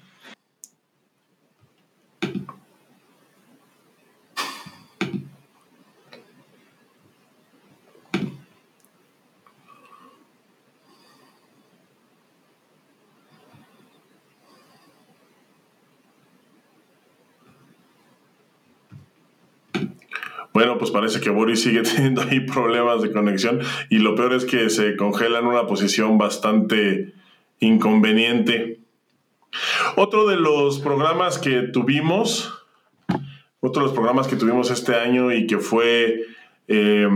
Bueno, 20.57 20.79
pues 20.79 20.91
parece 20.91 21.21
que 21.21 21.29
Boris 21.29 21.61
sigue 21.61 21.83
teniendo 21.97 22.23
ahí 22.23 22.41
problemas 22.41 23.03
de 23.03 23.13
conexión 23.13 23.61
y 23.91 23.99
lo 23.99 24.15
peor 24.15 24.33
es 24.33 24.47
que 24.47 24.71
se 24.71 24.97
congela 24.97 25.41
en 25.41 25.45
una 25.45 25.67
posición 25.67 26.17
bastante 26.17 27.13
inconveniente. 27.61 28.81
Otro 29.97 30.27
de 30.27 30.37
los 30.37 30.79
programas 30.79 31.39
que 31.39 31.61
tuvimos, 31.61 32.65
otro 33.61 33.83
de 33.83 33.89
los 33.89 33.93
programas 33.93 34.29
que 34.29 34.37
tuvimos 34.37 34.71
este 34.71 34.95
año 34.95 35.31
y 35.31 35.47
que 35.47 35.59
fue 35.59 36.23
eh, 36.69 37.07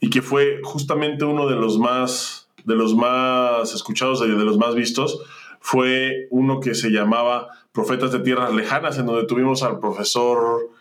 y 0.00 0.10
que 0.10 0.20
fue 0.20 0.58
justamente 0.64 1.24
uno 1.24 1.48
de 1.48 1.54
los 1.54 1.78
más 1.78 2.50
de 2.64 2.74
los 2.74 2.92
más 2.96 3.72
escuchados 3.72 4.20
y 4.26 4.30
de 4.30 4.44
los 4.44 4.58
más 4.58 4.74
vistos 4.74 5.22
fue 5.60 6.26
uno 6.30 6.58
que 6.58 6.74
se 6.74 6.90
llamaba 6.90 7.50
Profetas 7.70 8.10
de 8.10 8.18
Tierras 8.18 8.52
Lejanas, 8.52 8.98
en 8.98 9.06
donde 9.06 9.28
tuvimos 9.28 9.62
al 9.62 9.78
profesor 9.78 10.76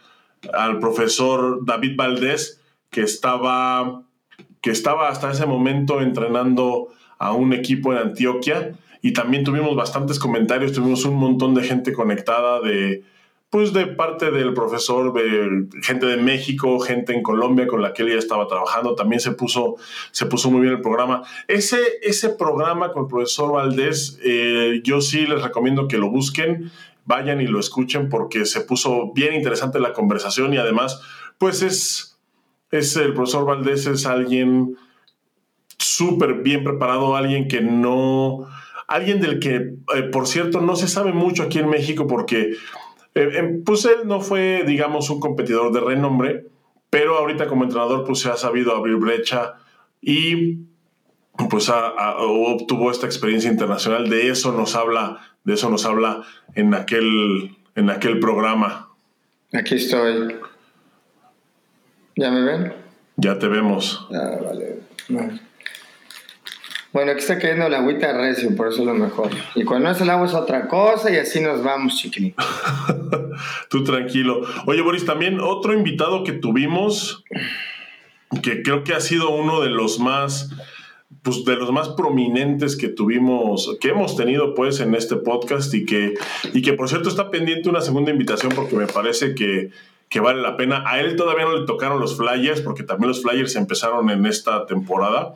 al 0.54 0.80
profesor 0.80 1.66
David 1.66 1.96
Valdés, 1.96 2.62
que 2.90 3.02
estaba, 3.02 4.04
que 4.62 4.72
estaba 4.72 5.10
hasta 5.10 5.32
ese 5.32 5.46
momento 5.46 6.02
entrenando 6.02 6.90
a 7.18 7.34
un 7.34 7.54
equipo 7.54 7.94
en 7.94 8.00
Antioquia. 8.00 8.74
Y 9.02 9.14
también 9.14 9.44
tuvimos 9.44 9.76
bastantes 9.76 10.20
comentarios, 10.20 10.74
tuvimos 10.74 11.06
un 11.06 11.16
montón 11.16 11.54
de 11.54 11.64
gente 11.64 11.94
conectada 11.94 12.60
de, 12.62 13.04
pues 13.50 13.72
de 13.72 13.88
parte 13.88 14.32
del 14.32 14.54
profesor, 14.54 15.14
de 15.14 15.68
gente 15.82 16.06
de 16.06 16.18
México, 16.18 16.80
gente 16.80 17.14
en 17.14 17.24
Colombia 17.24 17.68
con 17.68 17.82
la 17.82 17.94
que 17.94 18.04
él 18.04 18.10
ya 18.10 18.18
estaba 18.18 18.48
trabajando, 18.48 18.96
también 18.96 19.22
se 19.22 19.32
puso, 19.32 19.76
se 20.12 20.26
puso 20.26 20.52
muy 20.52 20.62
bien 20.62 20.74
el 20.74 20.82
programa. 20.82 21.24
Ese, 21.48 21.80
ese 22.02 22.30
programa 22.30 22.92
con 22.92 23.04
el 23.04 23.08
profesor 23.08 23.54
Valdés, 23.54 24.20
eh, 24.24 24.82
yo 24.84 25.00
sí 25.00 25.26
les 25.28 25.42
recomiendo 25.42 25.88
que 25.88 25.98
lo 25.98 26.10
busquen 26.10 26.72
vayan 27.08 27.42
y 27.42 27.48
lo 27.48 27.60
escuchen 27.60 28.10
porque 28.10 28.46
se 28.46 28.62
puso 28.62 29.12
bien 29.14 29.34
interesante 29.34 29.80
la 29.80 29.94
conversación 29.94 30.54
y 30.54 30.58
además, 30.58 31.02
pues 31.38 31.62
es, 31.62 32.20
es 32.70 32.96
el 32.98 33.14
profesor 33.14 33.46
Valdés 33.46 33.88
es 33.88 34.06
alguien 34.06 34.78
súper 35.78 36.36
bien 36.36 36.64
preparado, 36.64 37.16
alguien 37.16 37.48
que 37.48 37.62
no, 37.62 38.46
alguien 38.88 39.22
del 39.22 39.40
que, 39.40 39.76
eh, 39.96 40.04
por 40.12 40.28
cierto, 40.28 40.60
no 40.60 40.76
se 40.76 40.90
sabe 40.90 41.14
mucho 41.14 41.44
aquí 41.44 41.60
en 41.60 41.70
México 41.70 42.08
porque, 42.08 42.58
eh, 43.16 43.30
em, 43.36 43.64
pues 43.64 43.86
él 43.86 44.06
no 44.06 44.20
fue, 44.20 44.64
digamos, 44.68 45.10
un 45.10 45.22
competidor 45.22 45.72
de 45.72 45.80
renombre, 45.80 46.46
pero 46.90 47.18
ahorita 47.18 47.48
como 47.48 47.64
entrenador, 47.64 48.04
pues 48.06 48.20
se 48.20 48.30
ha 48.30 48.36
sabido 48.36 48.76
abrir 48.76 48.98
brecha 48.98 49.56
y 50.02 50.60
pues 51.50 51.70
obtuvo 51.70 52.92
esta 52.92 53.06
experiencia 53.06 53.50
internacional. 53.52 54.10
De 54.10 54.30
eso 54.30 54.52
nos 54.52 54.76
habla 54.76 55.37
de 55.48 55.54
eso 55.54 55.70
nos 55.70 55.86
habla 55.86 56.24
en 56.56 56.74
aquel, 56.74 57.56
en 57.74 57.90
aquel 57.90 58.20
programa. 58.20 58.90
Aquí 59.54 59.76
estoy. 59.76 60.36
¿Ya 62.18 62.30
me 62.32 62.42
ven? 62.42 62.74
Ya 63.16 63.40
te 63.40 63.48
vemos. 63.48 64.06
Ah, 64.14 64.40
vale. 64.44 64.82
Bueno, 66.92 67.12
aquí 67.14 67.22
está 67.22 67.40
cayendo 67.40 67.70
la 67.70 67.78
agüita 67.78 68.12
recio, 68.12 68.54
por 68.58 68.68
eso 68.68 68.82
es 68.82 68.88
lo 68.88 68.94
mejor. 68.94 69.30
Y 69.56 69.64
cuando 69.64 69.90
es 69.90 70.02
el 70.02 70.10
agua 70.10 70.28
es 70.28 70.34
otra 70.34 70.68
cosa 70.68 71.10
y 71.12 71.16
así 71.16 71.40
nos 71.40 71.64
vamos, 71.64 71.96
chiquilito. 71.96 72.44
Tú 73.70 73.86
tranquilo. 73.86 74.42
Oye, 74.66 74.82
Boris, 74.82 75.06
también 75.06 75.40
otro 75.40 75.74
invitado 75.74 76.26
que 76.26 76.34
tuvimos, 76.34 77.24
que 78.44 78.64
creo 78.64 78.84
que 78.84 78.94
ha 78.94 79.00
sido 79.00 79.30
uno 79.30 79.62
de 79.62 79.70
los 79.70 79.98
más 80.00 80.50
pues, 81.28 81.44
de 81.44 81.58
los 81.58 81.74
más 81.74 81.90
prominentes 81.90 82.78
que 82.78 82.88
tuvimos, 82.88 83.76
que 83.82 83.90
hemos 83.90 84.16
tenido 84.16 84.56
pues 84.56 84.80
en 84.80 84.96
este 84.96 85.18
podcast 85.18 85.74
y 85.74 85.86
que, 85.86 86.14
y 86.54 86.62
que 86.62 86.72
por 86.72 86.88
cierto 86.88 87.10
está 87.10 87.30
pendiente 87.30 87.68
una 87.68 87.82
segunda 87.82 88.12
invitación 88.12 88.54
porque 88.56 88.78
me 88.78 88.88
parece 88.88 89.36
que, 89.36 89.72
que 90.08 90.22
vale 90.22 90.42
la 90.42 90.56
pena. 90.56 90.84
A 90.86 91.02
él 91.02 91.18
todavía 91.18 91.44
no 91.44 91.58
le 91.58 91.66
tocaron 91.66 92.00
los 92.00 92.16
flyers 92.16 92.62
porque 92.62 92.84
también 92.84 93.10
los 93.10 93.22
flyers 93.22 93.58
empezaron 93.58 94.10
en 94.10 94.26
esta 94.26 94.66
temporada. 94.66 95.36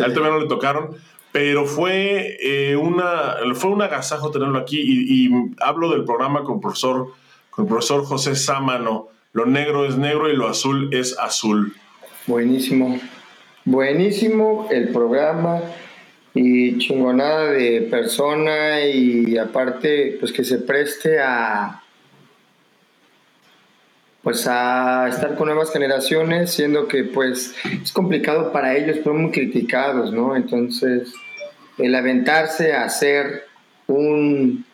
A 0.00 0.04
él 0.04 0.12
todavía 0.12 0.34
no 0.34 0.42
le 0.42 0.48
tocaron, 0.48 0.96
pero 1.30 1.66
fue, 1.66 2.36
eh, 2.42 2.74
una, 2.74 3.36
fue 3.54 3.70
un 3.70 3.80
agasajo 3.80 4.32
tenerlo 4.32 4.58
aquí 4.58 4.80
y, 4.80 5.30
hablo 5.60 5.92
del 5.92 6.04
programa 6.04 6.42
con 6.42 6.60
profesor, 6.60 7.12
con 7.50 7.66
el 7.66 7.68
profesor 7.68 8.04
José 8.04 8.34
Sámano. 8.34 9.06
Lo 9.32 9.46
negro 9.46 9.86
es 9.86 9.96
negro 9.96 10.28
y 10.28 10.34
lo 10.34 10.48
azul 10.48 10.92
es 10.92 11.16
azul. 11.16 11.76
Buenísimo. 12.26 12.98
Buenísimo 13.70 14.66
el 14.70 14.88
programa 14.88 15.60
y 16.32 16.78
chingonada 16.78 17.50
de 17.50 17.82
persona 17.82 18.80
y 18.80 19.36
aparte 19.36 20.16
pues 20.18 20.32
que 20.32 20.42
se 20.42 20.56
preste 20.56 21.20
a 21.20 21.82
pues 24.22 24.46
a 24.46 25.06
estar 25.08 25.34
con 25.34 25.48
nuevas 25.48 25.70
generaciones, 25.70 26.50
siendo 26.50 26.88
que 26.88 27.04
pues 27.04 27.54
es 27.82 27.92
complicado 27.92 28.52
para 28.52 28.74
ellos, 28.74 29.00
pero 29.04 29.12
muy 29.12 29.32
criticados, 29.32 30.14
¿no? 30.14 30.34
Entonces, 30.34 31.12
el 31.76 31.94
aventarse 31.94 32.72
a 32.72 32.84
hacer 32.84 33.44
un 33.86 34.64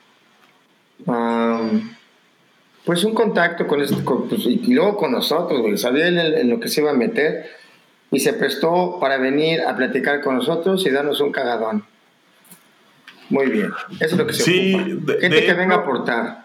pues 2.84 3.02
un 3.02 3.12
contacto 3.12 3.66
con, 3.66 3.80
este, 3.80 3.96
pues, 4.04 4.46
y 4.46 4.72
luego 4.72 4.96
con 4.96 5.10
nosotros, 5.10 5.80
sabía 5.80 6.06
en 6.06 6.48
lo 6.48 6.60
que 6.60 6.68
se 6.68 6.80
iba 6.80 6.92
a 6.92 6.94
meter, 6.94 7.63
y 8.10 8.20
se 8.20 8.32
prestó 8.34 8.98
para 9.00 9.18
venir 9.18 9.60
a 9.62 9.76
platicar 9.76 10.20
con 10.20 10.36
nosotros 10.36 10.84
y 10.86 10.90
darnos 10.90 11.20
un 11.20 11.32
cagadón. 11.32 11.84
Muy 13.30 13.46
bien, 13.46 13.72
eso 14.00 14.14
es 14.14 14.16
lo 14.16 14.26
que 14.26 14.32
se 14.34 14.42
sí, 14.42 14.74
ocupa. 14.74 15.14
Gente 15.20 15.44
que 15.44 15.54
venga 15.54 15.76
a 15.76 15.78
aportar. 15.78 16.44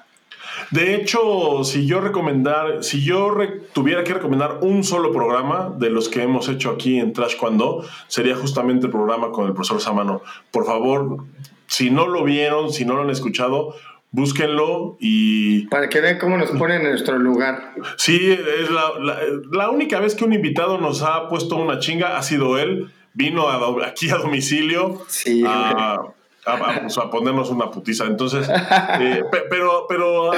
De 0.72 0.95
hecho, 0.95 1.63
si 1.63 1.88
yo 1.88 2.00
recomendar, 2.00 2.84
si 2.84 3.04
yo 3.04 3.36
tuviera 3.74 4.04
que 4.04 4.13
recomendar 4.13 4.60
un 4.62 4.84
solo 4.84 5.12
programa 5.12 5.74
de 5.78 5.89
los 5.89 6.10
que 6.10 6.22
hemos 6.22 6.48
hecho 6.48 6.69
aquí 6.69 7.00
en 7.00 7.13
Trash 7.13 7.38
Cuando, 7.38 7.86
sería 8.08 8.36
justamente 8.36 8.86
el 8.86 8.91
programa 8.91 9.32
con 9.32 9.48
el 9.48 9.54
profesor 9.54 9.82
Samano. 9.82 10.22
Por 10.52 10.65
favor, 10.65 11.24
si 11.65 11.89
no 11.89 12.08
lo 12.08 12.24
vieron, 12.24 12.72
si 12.72 12.86
no 12.86 12.95
lo 12.95 13.02
han 13.02 13.10
escuchado, 13.10 13.76
búsquenlo 14.12 14.98
y... 15.00 15.67
Para 15.67 15.89
que 15.89 16.02
vean 16.02 16.17
cómo 16.17 16.38
nos 16.38 16.52
ponen 16.52 16.82
en 16.82 16.89
nuestro 16.89 17.17
lugar. 17.17 17.74
Sí, 17.98 18.32
es 18.32 18.69
la, 18.72 19.69
única 19.69 20.00
vez 20.00 20.15
que 20.15 20.26
un 20.26 20.34
invitado 20.34 20.78
nos 20.78 21.02
ha 21.02 21.28
puesto 21.30 21.56
una 21.58 21.80
chinga 21.80 22.17
ha 22.17 22.24
sido 22.24 22.58
él. 22.58 22.91
Vino 23.13 23.50
aquí 23.50 24.10
a 24.10 24.17
domicilio 24.17 25.02
sí, 25.08 25.43
a, 25.45 26.00
a, 26.45 27.10
ponernos 27.12 27.50
una 27.50 27.69
putiza. 27.69 28.06
Entonces, 28.06 28.48
eh, 29.00 29.24
pero, 29.50 29.86
pero, 29.89 30.32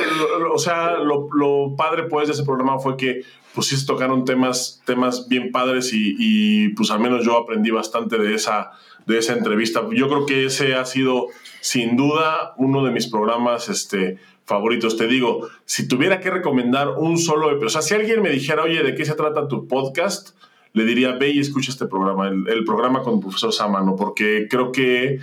o 0.52 0.58
sea, 0.58 0.98
lo, 0.98 1.76
padre 1.76 2.04
pues 2.04 2.28
de 2.28 2.34
ese 2.34 2.44
programa 2.44 2.80
fue 2.80 2.98
que 2.98 3.22
pues 3.54 3.68
sí 3.68 3.76
se 3.76 3.86
tocaron 3.86 4.24
temas, 4.24 4.82
temas 4.86 5.28
bien 5.28 5.52
padres 5.52 5.92
y, 5.94 6.16
y 6.18 6.70
pues 6.70 6.90
al 6.92 7.02
menos 7.02 7.26
yo 7.26 7.38
aprendí 7.38 7.70
bastante 7.70 8.18
de 8.18 8.34
esa, 8.34 8.72
de 9.06 9.18
esa 9.18 9.34
entrevista. 9.34 9.82
Yo 9.92 10.08
creo 10.08 10.26
que 10.26 10.46
ese 10.46 10.76
ha 10.76 10.86
sido 10.86 11.28
sin 11.62 11.96
duda 11.96 12.54
uno 12.58 12.84
de 12.84 12.92
mis 12.92 13.08
programas 13.08 13.70
este, 13.70 14.18
favoritos. 14.46 14.98
Te 14.98 15.08
digo, 15.08 15.48
si 15.66 15.88
tuviera 15.88 16.20
que 16.20 16.30
recomendar 16.30 16.90
un 16.90 17.18
solo, 17.18 17.58
o 17.58 17.70
sea, 17.70 17.82
si 17.82 17.94
alguien 17.94 18.22
me 18.22 18.30
dijera, 18.30 18.64
oye, 18.64 18.84
¿de 18.84 18.96
qué 18.96 19.06
se 19.06 19.16
trata 19.16 19.48
tu 19.48 19.68
podcast? 19.68 20.36
Le 20.74 20.84
diría, 20.84 21.14
ve 21.14 21.30
y 21.30 21.40
escucha 21.40 21.72
este 21.72 21.86
programa, 21.86 22.28
el, 22.28 22.66
programa 22.66 23.02
con 23.02 23.16
el 23.16 23.20
profesor 23.20 23.54
Samano, 23.54 23.96
porque 23.96 24.48
creo 24.50 24.72
que 24.72 25.20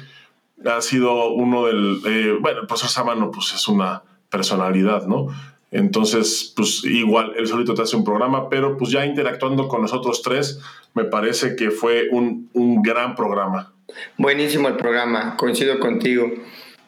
ha 0.65 0.81
sido 0.81 1.31
uno 1.33 1.67
del, 1.67 2.01
eh, 2.07 2.37
bueno, 2.41 2.61
el 2.61 2.67
profesor 2.67 2.91
Samano 2.91 3.31
pues 3.31 3.53
es 3.55 3.69
una 3.69 4.03
personalidad, 4.31 5.07
¿no? 5.07 5.29
Entonces, 5.71 6.53
pues 6.57 6.83
igual, 6.85 7.33
él 7.37 7.47
solito 7.47 7.75
te 7.75 7.83
hace 7.83 7.97
un 7.97 8.05
programa, 8.05 8.49
pero 8.49 8.77
pues 8.79 8.91
ya 8.91 9.05
interactuando 9.05 9.69
con 9.69 9.83
nosotros 9.83 10.23
tres, 10.23 10.61
me 10.95 11.05
parece 11.05 11.57
que 11.57 11.71
fue 11.71 12.09
un, 12.11 12.49
un 12.55 12.83
gran 12.83 13.15
programa. 13.15 13.73
Buenísimo 14.17 14.69
el 14.69 14.77
programa, 14.77 15.37
coincido 15.37 15.79
contigo. 15.79 16.33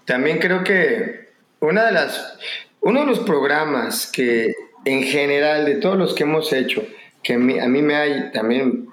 También 0.06 0.38
creo 0.38 0.64
que 0.64 1.28
una 1.60 1.84
de 1.84 1.92
las, 1.92 2.38
uno 2.80 3.00
de 3.00 3.06
los 3.06 3.20
programas 3.20 4.10
que 4.10 4.54
en 4.86 5.02
general 5.02 5.66
de 5.66 5.74
todos 5.74 5.98
los 5.98 6.14
que 6.14 6.22
hemos 6.22 6.50
hecho, 6.54 6.82
que 7.22 7.34
a 7.34 7.38
mí 7.38 7.82
me 7.82 7.94
ha 7.94 8.32
también 8.32 8.88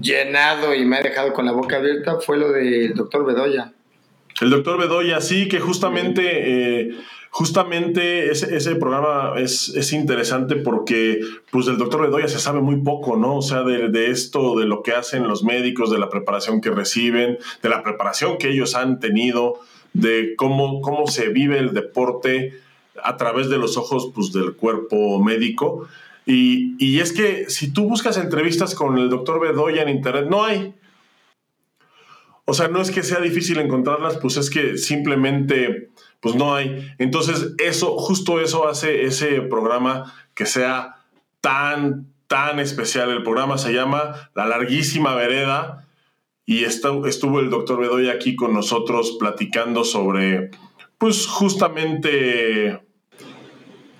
llenado 0.00 0.74
y 0.74 0.84
me 0.84 0.96
ha 0.96 1.02
dejado 1.02 1.32
con 1.32 1.44
la 1.44 1.52
boca 1.52 1.76
abierta, 1.76 2.20
fue 2.20 2.38
lo 2.38 2.52
del 2.52 2.94
doctor 2.94 3.26
Bedoya. 3.26 3.72
El 4.40 4.50
doctor 4.50 4.78
Bedoya, 4.78 5.20
sí, 5.20 5.48
que 5.48 5.58
justamente... 5.58 6.22
Eh, 6.82 6.94
justamente 7.34 8.30
ese, 8.30 8.54
ese 8.54 8.76
programa 8.76 9.34
es, 9.38 9.70
es, 9.70 9.92
interesante 9.92 10.54
porque 10.54 11.18
pues 11.50 11.66
del 11.66 11.78
doctor 11.78 12.02
Bedoya 12.02 12.28
se 12.28 12.38
sabe 12.38 12.60
muy 12.60 12.76
poco, 12.76 13.16
¿no? 13.16 13.38
O 13.38 13.42
sea, 13.42 13.64
de, 13.64 13.88
de, 13.88 14.12
esto, 14.12 14.56
de 14.56 14.66
lo 14.66 14.84
que 14.84 14.92
hacen 14.92 15.26
los 15.26 15.42
médicos, 15.42 15.90
de 15.90 15.98
la 15.98 16.10
preparación 16.10 16.60
que 16.60 16.70
reciben, 16.70 17.38
de 17.60 17.68
la 17.68 17.82
preparación 17.82 18.38
que 18.38 18.50
ellos 18.50 18.76
han 18.76 19.00
tenido, 19.00 19.58
de 19.94 20.34
cómo, 20.36 20.80
cómo 20.80 21.08
se 21.08 21.30
vive 21.30 21.58
el 21.58 21.74
deporte 21.74 22.54
a 23.02 23.16
través 23.16 23.50
de 23.50 23.58
los 23.58 23.76
ojos 23.76 24.12
pues, 24.14 24.32
del 24.32 24.54
cuerpo 24.54 25.20
médico. 25.20 25.88
Y, 26.26 26.76
y 26.78 27.00
es 27.00 27.12
que 27.12 27.50
si 27.50 27.72
tú 27.72 27.88
buscas 27.88 28.16
entrevistas 28.16 28.76
con 28.76 28.96
el 28.96 29.10
doctor 29.10 29.40
Bedoya 29.40 29.82
en 29.82 29.88
internet, 29.88 30.26
no 30.30 30.44
hay. 30.44 30.72
O 32.46 32.54
sea, 32.54 32.68
no 32.68 32.80
es 32.80 32.90
que 32.90 33.02
sea 33.02 33.20
difícil 33.20 33.58
encontrarlas, 33.58 34.18
pues 34.18 34.36
es 34.36 34.50
que 34.50 34.76
simplemente 34.76 35.90
pues 36.20 36.34
no 36.34 36.54
hay. 36.54 36.90
Entonces, 36.98 37.54
eso, 37.58 37.98
justo 37.98 38.40
eso 38.40 38.66
hace 38.66 39.04
ese 39.04 39.42
programa 39.42 40.12
que 40.34 40.46
sea 40.46 40.96
tan, 41.40 42.06
tan 42.26 42.58
especial. 42.60 43.10
El 43.10 43.22
programa 43.22 43.58
se 43.58 43.72
llama 43.72 44.30
La 44.34 44.46
larguísima 44.46 45.14
vereda 45.14 45.86
y 46.46 46.64
estuvo 46.64 47.40
el 47.40 47.50
doctor 47.50 47.80
Bedoya 47.80 48.12
aquí 48.12 48.36
con 48.36 48.52
nosotros 48.52 49.16
platicando 49.18 49.84
sobre, 49.84 50.50
pues 50.98 51.26
justamente 51.26 52.83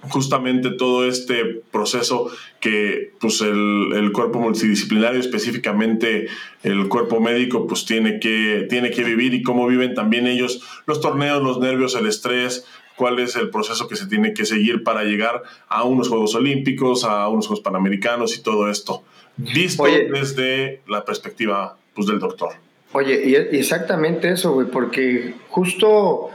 justamente 0.08 0.70
todo 0.70 1.06
este 1.06 1.62
proceso 1.70 2.30
que 2.60 3.12
pues 3.20 3.40
el, 3.40 3.92
el, 3.94 4.12
cuerpo 4.12 4.38
multidisciplinario, 4.40 5.20
específicamente 5.20 6.28
el 6.62 6.88
cuerpo 6.88 7.20
médico, 7.20 7.66
pues 7.66 7.84
tiene 7.84 8.20
que, 8.20 8.66
tiene 8.68 8.90
que 8.90 9.04
vivir 9.04 9.34
y 9.34 9.42
cómo 9.42 9.66
viven 9.66 9.94
también 9.94 10.26
ellos 10.26 10.62
los 10.86 11.00
torneos, 11.00 11.42
los 11.42 11.58
nervios, 11.58 11.94
el 11.94 12.06
estrés, 12.06 12.66
cuál 12.96 13.18
es 13.18 13.36
el 13.36 13.50
proceso 13.50 13.88
que 13.88 13.96
se 13.96 14.06
tiene 14.06 14.34
que 14.34 14.44
seguir 14.44 14.82
para 14.82 15.04
llegar 15.04 15.42
a 15.68 15.84
unos 15.84 16.08
Juegos 16.08 16.34
Olímpicos, 16.34 17.04
a 17.04 17.28
unos 17.28 17.46
Juegos 17.46 17.62
Panamericanos 17.62 18.36
y 18.36 18.42
todo 18.42 18.70
esto, 18.70 19.02
visto 19.36 19.84
desde 19.84 20.82
la 20.86 21.04
perspectiva 21.04 21.76
pues, 21.94 22.06
del 22.06 22.18
doctor. 22.18 22.50
Oye, 22.92 23.22
y 23.26 23.56
exactamente 23.56 24.30
eso, 24.30 24.52
güey, 24.52 24.68
porque 24.68 25.34
justo 25.48 26.30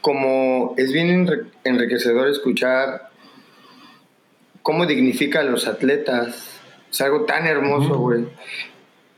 como 0.00 0.74
es 0.76 0.92
bien 0.92 1.26
enriquecedor 1.64 2.28
escuchar 2.28 3.08
cómo 4.64 4.86
dignifica 4.86 5.40
a 5.40 5.44
los 5.44 5.68
atletas. 5.68 6.58
Es 6.90 7.00
algo 7.02 7.26
tan 7.26 7.46
hermoso, 7.46 7.98
güey. 7.98 8.24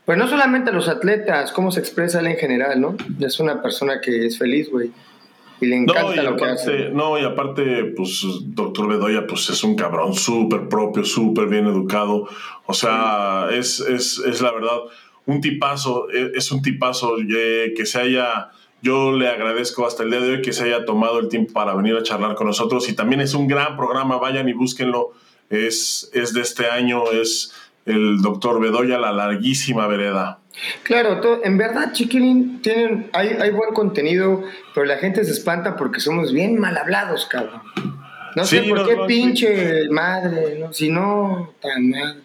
Pues 0.05 0.17
no 0.17 0.27
solamente 0.27 0.71
a 0.71 0.73
los 0.73 0.89
atletas, 0.89 1.53
cómo 1.53 1.71
se 1.71 1.79
expresa 1.79 2.19
él 2.19 2.27
en 2.27 2.37
general, 2.37 2.79
¿no? 2.79 2.95
Es 3.19 3.39
una 3.39 3.61
persona 3.61 4.01
que 4.01 4.25
es 4.25 4.37
feliz, 4.37 4.69
güey. 4.69 4.91
Y 5.61 5.67
le 5.67 5.77
encanta 5.77 6.21
lo 6.21 6.35
que 6.35 6.45
hace. 6.45 6.89
No, 6.89 7.17
y 7.17 7.23
aparte, 7.23 7.93
pues, 7.95 8.25
doctor 8.43 8.89
Bedoya, 8.89 9.25
pues 9.25 9.49
es 9.49 9.63
un 9.63 9.75
cabrón 9.75 10.13
súper 10.13 10.67
propio, 10.67 11.05
súper 11.05 11.47
bien 11.47 11.65
educado. 11.65 12.27
O 12.65 12.73
sea, 12.73 13.47
es, 13.51 13.79
es, 13.79 14.19
es, 14.19 14.41
la 14.41 14.51
verdad, 14.51 14.79
un 15.25 15.39
tipazo, 15.39 16.09
e, 16.11 16.33
es 16.35 16.51
un 16.51 16.61
tipazo 16.61 17.15
que 17.25 17.85
se 17.85 17.99
haya 17.99 18.51
yo 18.81 19.11
le 19.11 19.27
agradezco 19.27 19.87
hasta 19.87 20.03
el 20.03 20.11
día 20.11 20.19
de 20.19 20.31
hoy 20.33 20.41
que 20.41 20.53
se 20.53 20.65
haya 20.65 20.85
tomado 20.85 21.19
el 21.19 21.29
tiempo 21.29 21.53
para 21.53 21.73
venir 21.73 21.95
a 21.95 22.03
charlar 22.03 22.35
con 22.35 22.45
nosotros 22.45 22.87
y 22.89 22.93
también 22.93 23.21
es 23.21 23.33
un 23.33 23.47
gran 23.47 23.75
programa, 23.75 24.17
vayan 24.17 24.47
y 24.49 24.53
búsquenlo 24.53 25.13
es, 25.49 26.09
es 26.13 26.33
de 26.33 26.41
este 26.41 26.67
año, 26.67 27.11
es 27.11 27.53
el 27.85 28.21
doctor 28.21 28.59
Bedoya, 28.59 28.97
La 28.97 29.11
Larguísima 29.11 29.87
Vereda. 29.87 30.39
Claro, 30.83 31.21
en 31.43 31.57
verdad, 31.57 31.93
Chiquilín, 31.93 32.61
tienen, 32.61 33.09
hay, 33.13 33.29
hay 33.29 33.51
buen 33.51 33.73
contenido, 33.73 34.43
pero 34.73 34.85
la 34.85 34.97
gente 34.97 35.23
se 35.23 35.31
espanta 35.31 35.75
porque 35.75 35.99
somos 35.99 36.33
bien 36.33 36.59
mal 36.59 36.75
hablados, 36.77 37.27
cabrón. 37.27 37.61
No 38.35 38.45
sé 38.45 38.63
por 38.63 38.87
qué 38.87 38.97
pinche 39.07 39.89
madre, 39.89 40.59
¿no? 40.59 40.73
si 40.73 40.89
no, 40.89 41.53
tan 41.61 41.89
mal. 41.89 42.23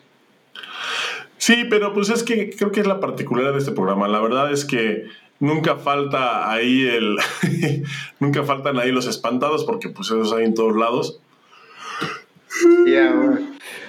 Sí, 1.39 1.65
pero 1.69 1.93
pues 1.93 2.09
es 2.09 2.23
que 2.23 2.51
creo 2.51 2.71
que 2.71 2.81
es 2.81 2.87
la 2.87 3.01
particularidad 3.01 3.53
de 3.53 3.59
este 3.59 3.73
programa. 3.73 4.09
La 4.09 4.21
verdad 4.21 4.53
es 4.53 4.65
que 4.65 5.07
nunca 5.41 5.77
falta 5.77 6.51
ahí 6.51 6.87
el. 6.87 7.17
nunca 8.21 8.45
faltan 8.45 8.79
ahí 8.79 8.93
los 8.93 9.07
espantados, 9.07 9.65
porque 9.65 9.89
pues 9.89 10.09
esos 10.09 10.33
hay 10.33 10.45
en 10.45 10.55
todos 10.55 10.77
lados. 10.77 11.19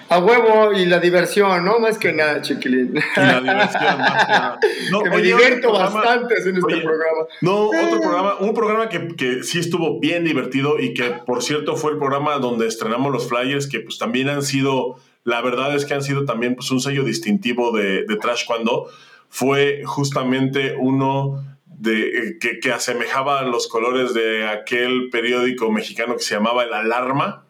A 0.10 0.20
huevo 0.20 0.74
y 0.74 0.86
la 0.86 1.00
diversión, 1.00 1.66
¿no? 1.66 1.80
Más 1.80 1.98
que 1.98 2.14
nada, 2.14 2.42
chiquilín. 2.42 2.96
Y 2.96 3.20
la 3.20 3.42
diversión, 3.42 3.98
más 3.98 4.26
que 4.26 4.32
nada. 4.32 4.60
que 5.04 5.10
me 5.10 5.22
divierto 5.22 5.72
bastante 5.72 6.36
en 6.36 6.58
este 6.58 6.78
programa. 6.82 7.26
No, 7.42 7.70
otro 7.70 8.00
programa, 8.00 8.36
un 8.40 8.54
programa 8.54 8.90
que, 8.90 9.08
que, 9.16 9.44
sí 9.44 9.60
estuvo 9.60 10.00
bien 10.00 10.24
divertido 10.24 10.80
y 10.80 10.94
que, 10.94 11.06
por 11.26 11.42
cierto, 11.42 11.76
fue 11.78 11.94
el 11.94 11.98
programa 11.98 12.38
donde 12.38 12.68
estrenamos 12.68 13.12
los 13.12 13.28
flyers, 13.28 13.68
que 13.68 13.80
pues 13.80 13.98
también 13.98 14.30
han 14.30 14.44
sido, 14.44 14.98
la 15.24 15.42
verdad 15.42 15.76
es 15.76 15.86
que 15.86 15.96
han 15.96 16.04
sido 16.04 16.26
también 16.26 16.56
pues 16.56 16.70
un 16.70 16.80
sello 16.80 17.04
distintivo 17.04 17.76
de, 17.76 18.04
de 18.04 18.16
Trash 18.18 18.46
Cuando 18.46 18.88
fue 19.30 19.82
justamente 19.86 20.76
uno 20.78 21.44
de, 21.66 22.38
que, 22.40 22.60
que 22.60 22.72
asemejaba 22.72 23.42
los 23.44 23.68
colores 23.68 24.14
de 24.14 24.48
aquel 24.48 25.10
periódico 25.12 25.72
mexicano 25.72 26.16
que 26.16 26.24
se 26.24 26.36
llamaba 26.36 26.64
El 26.64 26.74
Alarma 26.74 27.46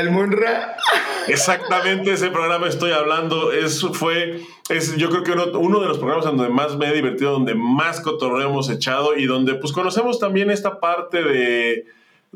el 0.00 0.10
Munra. 0.10 0.76
Exactamente 1.28 2.12
ese 2.12 2.30
programa 2.30 2.68
estoy 2.68 2.92
hablando. 2.92 3.52
Eso 3.52 3.92
fue, 3.92 4.40
es, 4.68 4.96
yo 4.96 5.10
creo 5.10 5.22
que 5.22 5.32
uno, 5.58 5.80
de 5.80 5.88
los 5.88 5.98
programas 5.98 6.24
donde 6.24 6.48
más 6.48 6.76
me 6.76 6.88
he 6.88 6.94
divertido, 6.94 7.32
donde 7.32 7.54
más 7.54 8.00
cotorreo 8.00 8.48
hemos 8.48 8.70
echado 8.70 9.16
y 9.16 9.26
donde 9.26 9.54
pues 9.54 9.72
conocemos 9.72 10.18
también 10.18 10.50
esta 10.50 10.80
parte 10.80 11.22
de, 11.22 11.86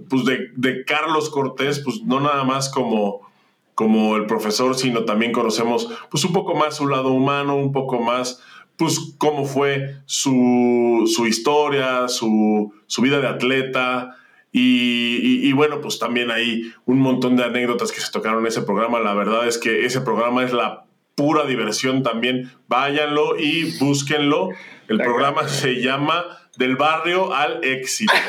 pues, 0.08 0.24
de, 0.24 0.84
Carlos 0.84 1.30
Cortés, 1.30 1.80
pues 1.80 2.02
no 2.02 2.20
nada 2.20 2.44
más 2.44 2.68
como, 2.68 3.28
como 3.74 4.16
el 4.16 4.26
profesor, 4.26 4.76
sino 4.76 5.04
también 5.04 5.32
conocemos 5.32 5.88
pues 6.10 6.24
un 6.24 6.32
poco 6.32 6.54
más 6.54 6.76
su 6.76 6.88
lado 6.88 7.10
humano, 7.10 7.56
un 7.56 7.72
poco 7.72 8.00
más 8.00 8.42
pues 8.76 9.14
cómo 9.18 9.44
fue 9.44 9.96
su, 10.06 11.04
su 11.06 11.26
historia, 11.26 12.08
su, 12.08 12.72
su 12.86 13.02
vida 13.02 13.20
de 13.20 13.28
atleta, 13.28 14.16
y, 14.52 15.52
bueno, 15.52 15.80
pues 15.80 15.98
también 15.98 16.30
hay 16.30 16.72
un 16.84 16.98
montón 16.98 17.36
de 17.36 17.44
anécdotas 17.44 17.92
que 17.92 18.00
se 18.00 18.10
tocaron 18.10 18.40
en 18.40 18.48
ese 18.48 18.62
programa. 18.62 18.98
La 19.00 19.14
verdad 19.14 19.46
es 19.46 19.58
que 19.58 19.86
ese 19.86 20.00
programa 20.00 20.42
es 20.42 20.52
la 20.52 20.86
pura 21.14 21.46
diversión 21.46 22.02
también. 22.02 22.50
Váyanlo 22.66 23.38
y 23.38 23.78
búsquenlo. 23.78 24.50
El 24.88 24.98
programa 24.98 25.48
se 25.48 25.80
llama 25.80 26.24
Del 26.56 26.76
barrio 26.76 27.32
al 27.32 27.62
éxito. 27.64 28.12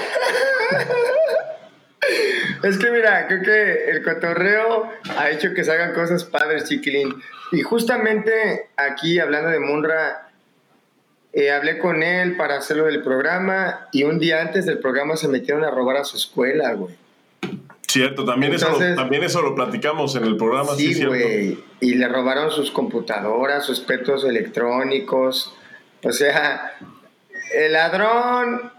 Es 2.64 2.78
que 2.78 2.92
mira, 2.92 3.28
creo 3.28 3.42
que 3.42 3.92
el 3.92 4.04
cotorreo 4.04 4.92
ha 5.18 5.30
hecho 5.32 5.54
que 5.54 5.64
se 5.64 5.72
hagan 5.72 5.94
cosas 5.94 6.24
padres, 6.24 6.66
chiquilín. 6.66 7.16
Y 7.52 7.62
justamente 7.62 8.70
aquí, 8.78 9.20
hablando 9.20 9.50
de 9.50 9.60
Munra, 9.60 10.31
eh, 11.34 11.52
hablé 11.52 11.78
con 11.78 12.04
él 12.04 12.36
para 12.36 12.58
hacerlo 12.58 12.86
del 12.86 13.02
programa 13.02 13.88
y 13.92 14.04
un 14.04 14.20
día 14.20 14.42
antes 14.42 14.66
del 14.66 14.80
programa 14.80 15.16
se 15.16 15.30
metieron 15.30 15.64
a 15.64 15.72
robar 15.72 15.98
a 15.98 16.04
su 16.04 16.18
escuela, 16.18 16.74
güey. 16.74 16.96
Cierto, 17.88 18.24
también, 18.24 18.54
eso, 18.54 18.70
lo, 18.70 18.96
también 18.96 19.24
eso 19.24 19.42
lo 19.42 19.54
platicamos 19.54 20.16
en 20.16 20.24
el 20.24 20.38
programa. 20.38 20.76
Sí, 20.76 21.04
güey. 21.04 21.58
Y 21.82 21.96
le 21.96 22.08
robaron 22.08 22.50
sus 22.52 22.72
computadoras, 22.72 23.66
sus 23.66 23.82
petos 23.82 24.24
electrónicos. 24.24 25.54
O 26.04 26.12
sea, 26.12 26.78
el 27.54 27.74
ladrón... 27.74 28.72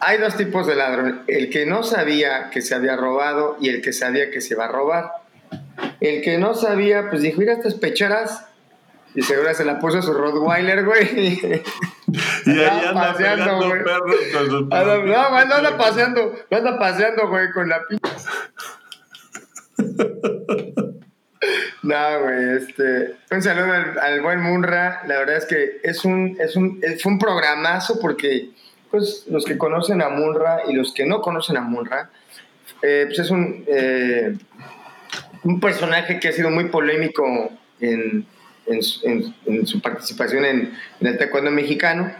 Hay 0.00 0.18
dos 0.18 0.36
tipos 0.36 0.66
de 0.66 0.74
ladrón. 0.74 1.22
El 1.26 1.48
que 1.48 1.64
no 1.64 1.82
sabía 1.82 2.50
que 2.50 2.60
se 2.60 2.74
había 2.74 2.96
robado 2.96 3.56
y 3.60 3.68
el 3.68 3.82
que 3.82 3.92
sabía 3.92 4.30
que 4.30 4.40
se 4.40 4.54
iba 4.54 4.64
a 4.64 4.68
robar. 4.68 5.12
El 6.00 6.22
que 6.22 6.38
no 6.38 6.54
sabía, 6.54 7.08
pues 7.08 7.22
dijo, 7.22 7.38
mira 7.38 7.52
estas 7.52 7.74
pecheras 7.74 8.46
y 9.14 9.22
seguro 9.22 9.52
se 9.54 9.64
la 9.64 9.78
puso 9.78 9.98
a 9.98 10.02
su 10.02 10.12
Rottweiler, 10.12 10.84
güey. 10.84 11.62
Y 12.44 12.50
ahí 12.50 12.84
anda 12.86 12.92
paseando, 12.92 13.56
güey. 13.58 13.82
no, 13.84 15.06
no 15.06 15.16
anda 15.16 15.78
paseando, 15.78 16.34
no 16.50 16.56
anda 16.56 16.76
paseando, 16.76 17.28
güey, 17.28 17.52
con 17.52 17.68
la 17.68 17.80
pinche. 17.86 18.10
No, 21.82 22.20
güey, 22.22 22.56
este. 22.56 23.16
Un 23.30 23.42
saludo 23.42 23.72
al, 24.00 24.20
buen 24.20 24.42
Munra. 24.42 25.02
La 25.06 25.18
verdad 25.18 25.36
es 25.36 25.46
que 25.46 25.80
es 25.82 26.04
un, 26.04 26.36
es 26.38 26.54
un, 26.54 26.80
fue 27.02 27.12
un 27.12 27.18
programazo 27.18 27.98
porque, 27.98 28.50
pues, 28.90 29.24
los 29.30 29.44
que 29.46 29.56
conocen 29.56 30.02
a 30.02 30.10
Munra 30.10 30.62
y 30.68 30.74
los 30.74 30.92
que 30.92 31.06
no 31.06 31.22
conocen 31.22 31.56
a 31.56 31.62
Munra, 31.62 32.10
eh, 32.82 33.04
pues 33.06 33.20
es 33.20 33.30
un, 33.30 33.64
eh, 33.66 34.36
un 35.44 35.60
personaje 35.60 36.20
que 36.20 36.28
ha 36.28 36.32
sido 36.32 36.50
muy 36.50 36.66
polémico 36.66 37.50
en, 37.80 38.26
en, 38.72 39.66
su 39.66 39.80
participación 39.80 40.44
en, 40.44 40.72
el 41.00 41.18
taekwondo 41.18 41.50
mexicano 41.50 42.12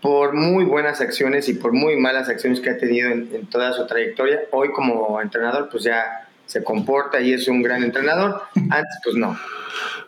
por 0.00 0.32
muy 0.32 0.64
buenas 0.64 1.00
acciones 1.00 1.48
y 1.48 1.54
por 1.54 1.72
muy 1.72 1.96
malas 1.96 2.28
acciones 2.28 2.60
que 2.60 2.70
ha 2.70 2.78
tenido 2.78 3.10
en, 3.10 3.46
toda 3.46 3.72
su 3.72 3.86
trayectoria. 3.86 4.42
Hoy 4.50 4.72
como 4.72 5.20
entrenador 5.20 5.68
pues 5.70 5.84
ya 5.84 6.28
se 6.46 6.64
comporta 6.64 7.20
y 7.20 7.32
es 7.32 7.46
un 7.48 7.62
gran 7.62 7.82
entrenador. 7.84 8.42
Antes 8.54 8.98
pues 9.04 9.16
no. 9.16 9.38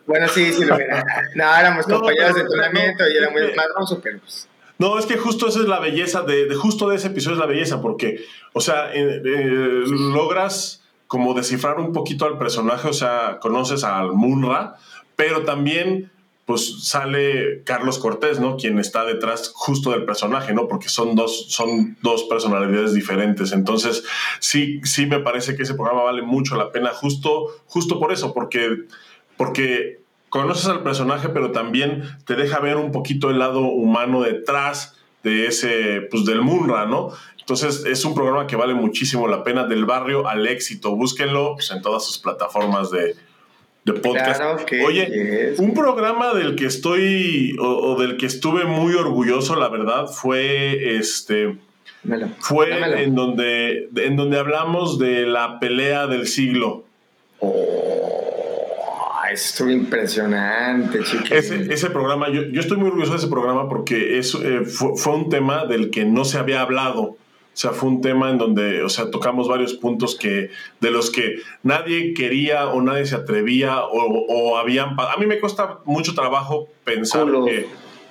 Bueno, 0.05 0.27
sí, 0.27 0.51
sí 0.51 0.65
lo 0.65 0.77
era. 0.77 1.03
No, 1.35 1.55
éramos 1.55 1.85
compañeros 1.87 2.35
de 2.35 2.41
entrenamiento 2.41 3.03
y 3.07 3.17
era 3.17 3.29
muy 3.29 3.41
madroso, 3.55 3.99
pero 4.01 4.19
pues... 4.19 4.47
No, 4.79 4.97
es 4.97 5.05
que 5.05 5.17
justo 5.17 5.47
esa 5.47 5.59
es 5.59 5.67
la 5.67 5.79
belleza, 5.79 6.23
de, 6.23 6.53
justo 6.55 6.89
de 6.89 6.95
ese 6.95 7.07
episodio 7.07 7.35
es 7.35 7.39
la 7.39 7.45
belleza, 7.45 7.81
porque, 7.81 8.25
o 8.53 8.59
sea, 8.59 8.93
eh, 8.93 9.21
eh, 9.23 9.83
logras 9.87 10.83
como 11.07 11.35
descifrar 11.35 11.79
un 11.79 11.93
poquito 11.93 12.25
al 12.25 12.39
personaje, 12.39 12.87
o 12.87 12.93
sea, 12.93 13.37
conoces 13.39 13.83
al 13.83 14.13
Munra, 14.13 14.75
pero 15.15 15.43
también 15.43 16.11
pues 16.45 16.83
sale 16.83 17.63
Carlos 17.63 17.99
Cortés, 17.99 18.39
¿no? 18.39 18.57
Quien 18.57 18.77
está 18.77 19.05
detrás 19.05 19.51
justo 19.55 19.91
del 19.91 20.03
personaje, 20.03 20.53
¿no? 20.53 20.67
Porque 20.67 20.89
son 20.89 21.15
dos, 21.15 21.45
son 21.49 21.97
dos 22.01 22.23
personalidades 22.23 22.93
diferentes. 22.93 23.53
Entonces, 23.53 24.03
sí, 24.39 24.81
sí 24.83 25.05
me 25.05 25.19
parece 25.19 25.55
que 25.55 25.63
ese 25.63 25.75
programa 25.75 26.03
vale 26.03 26.21
mucho 26.21 26.55
la 26.55 26.71
pena 26.71 26.89
justo, 26.89 27.47
justo 27.65 27.97
por 27.97 28.11
eso, 28.11 28.33
porque, 28.33 28.83
porque 29.37 30.01
conoces 30.27 30.67
al 30.67 30.83
personaje, 30.83 31.29
pero 31.29 31.51
también 31.51 32.03
te 32.25 32.35
deja 32.35 32.59
ver 32.59 32.75
un 32.75 32.91
poquito 32.91 33.29
el 33.29 33.39
lado 33.39 33.61
humano 33.61 34.21
detrás 34.21 34.95
de 35.23 35.47
ese, 35.47 36.01
pues 36.11 36.25
del 36.25 36.41
Munra, 36.41 36.85
¿no? 36.85 37.11
Entonces, 37.39 37.85
es 37.85 38.03
un 38.03 38.13
programa 38.15 38.47
que 38.47 38.57
vale 38.57 38.73
muchísimo 38.73 39.29
la 39.29 39.45
pena, 39.45 39.65
del 39.65 39.85
barrio 39.85 40.27
al 40.27 40.45
éxito. 40.47 40.95
Búsquenlo 40.95 41.53
pues, 41.55 41.71
en 41.71 41.81
todas 41.81 42.05
sus 42.05 42.17
plataformas 42.17 42.91
de, 42.91 43.15
de 43.85 43.93
podcast. 43.93 44.39
Claro 44.41 44.65
que 44.65 44.83
Oye, 44.83 45.49
yes. 45.51 45.59
un 45.59 45.73
programa 45.73 46.33
del 46.33 46.55
que 46.55 46.65
estoy 46.65 47.55
o, 47.59 47.67
o 47.67 47.99
del 47.99 48.17
que 48.17 48.25
estuve 48.25 48.63
muy 48.65 48.93
orgulloso, 48.93 49.55
la 49.55 49.69
verdad, 49.69 50.07
fue 50.07 50.95
este 50.97 51.57
Dámelo. 52.03 52.29
fue 52.39 52.69
Dámelo. 52.69 52.97
en 52.97 53.15
donde 53.15 53.89
en 53.97 54.15
donde 54.15 54.39
hablamos 54.39 54.99
de 54.99 55.25
la 55.25 55.59
pelea 55.59 56.07
del 56.07 56.27
siglo. 56.27 56.85
Oh, 57.39 59.13
estuvo 59.31 59.69
impresionante, 59.69 61.03
chiquilín. 61.03 61.33
Ese, 61.33 61.73
ese 61.73 61.89
programa, 61.89 62.29
yo, 62.29 62.43
yo 62.43 62.61
estoy 62.61 62.77
muy 62.77 62.87
orgulloso 62.87 63.11
de 63.13 63.17
ese 63.17 63.27
programa 63.27 63.67
porque 63.67 64.17
es, 64.17 64.33
eh, 64.35 64.61
fue, 64.65 64.95
fue 64.95 65.13
un 65.15 65.29
tema 65.29 65.65
del 65.65 65.89
que 65.89 66.05
no 66.05 66.23
se 66.23 66.37
había 66.37 66.61
hablado. 66.61 67.17
O 67.53 67.55
sea, 67.55 67.69
fue 67.71 67.89
un 67.89 68.01
tema 68.01 68.31
en 68.31 68.39
donde, 68.39 68.81
o 68.81 68.89
sea, 68.89 69.11
tocamos 69.11 69.47
varios 69.47 69.75
puntos 69.75 70.15
que, 70.15 70.49
de 70.79 70.91
los 70.91 71.11
que 71.11 71.35
nadie 71.61 72.15
quería 72.15 72.67
o 72.67 72.81
nadie 72.81 73.05
se 73.05 73.15
atrevía 73.15 73.85
o, 73.85 74.25
o 74.27 74.57
habían... 74.57 74.95
A 74.99 75.15
mí 75.19 75.27
me 75.27 75.39
cuesta 75.39 75.77
mucho 75.85 76.15
trabajo 76.15 76.67
pensar 76.83 77.27
que, 77.45 77.67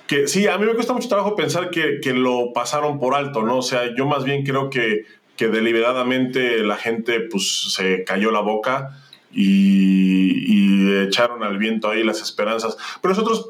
que... 0.07 0.27
Sí, 0.29 0.47
a 0.47 0.57
mí 0.57 0.65
me 0.65 0.75
cuesta 0.75 0.93
mucho 0.93 1.09
trabajo 1.09 1.35
pensar 1.35 1.71
que, 1.71 1.99
que 2.01 2.13
lo 2.13 2.53
pasaron 2.53 2.99
por 2.99 3.15
alto, 3.15 3.43
¿no? 3.43 3.57
O 3.57 3.61
sea, 3.61 3.93
yo 3.97 4.05
más 4.05 4.23
bien 4.23 4.45
creo 4.45 4.69
que, 4.69 5.03
que 5.35 5.49
deliberadamente 5.49 6.59
la 6.59 6.77
gente, 6.77 7.19
pues, 7.19 7.73
se 7.73 8.05
cayó 8.05 8.31
la 8.31 8.39
boca 8.39 8.97
y, 9.29 10.45
y 10.47 11.01
echaron 11.01 11.43
al 11.43 11.57
viento 11.57 11.89
ahí 11.89 12.01
las 12.05 12.21
esperanzas. 12.21 12.77
Pero 13.01 13.13
nosotros 13.13 13.49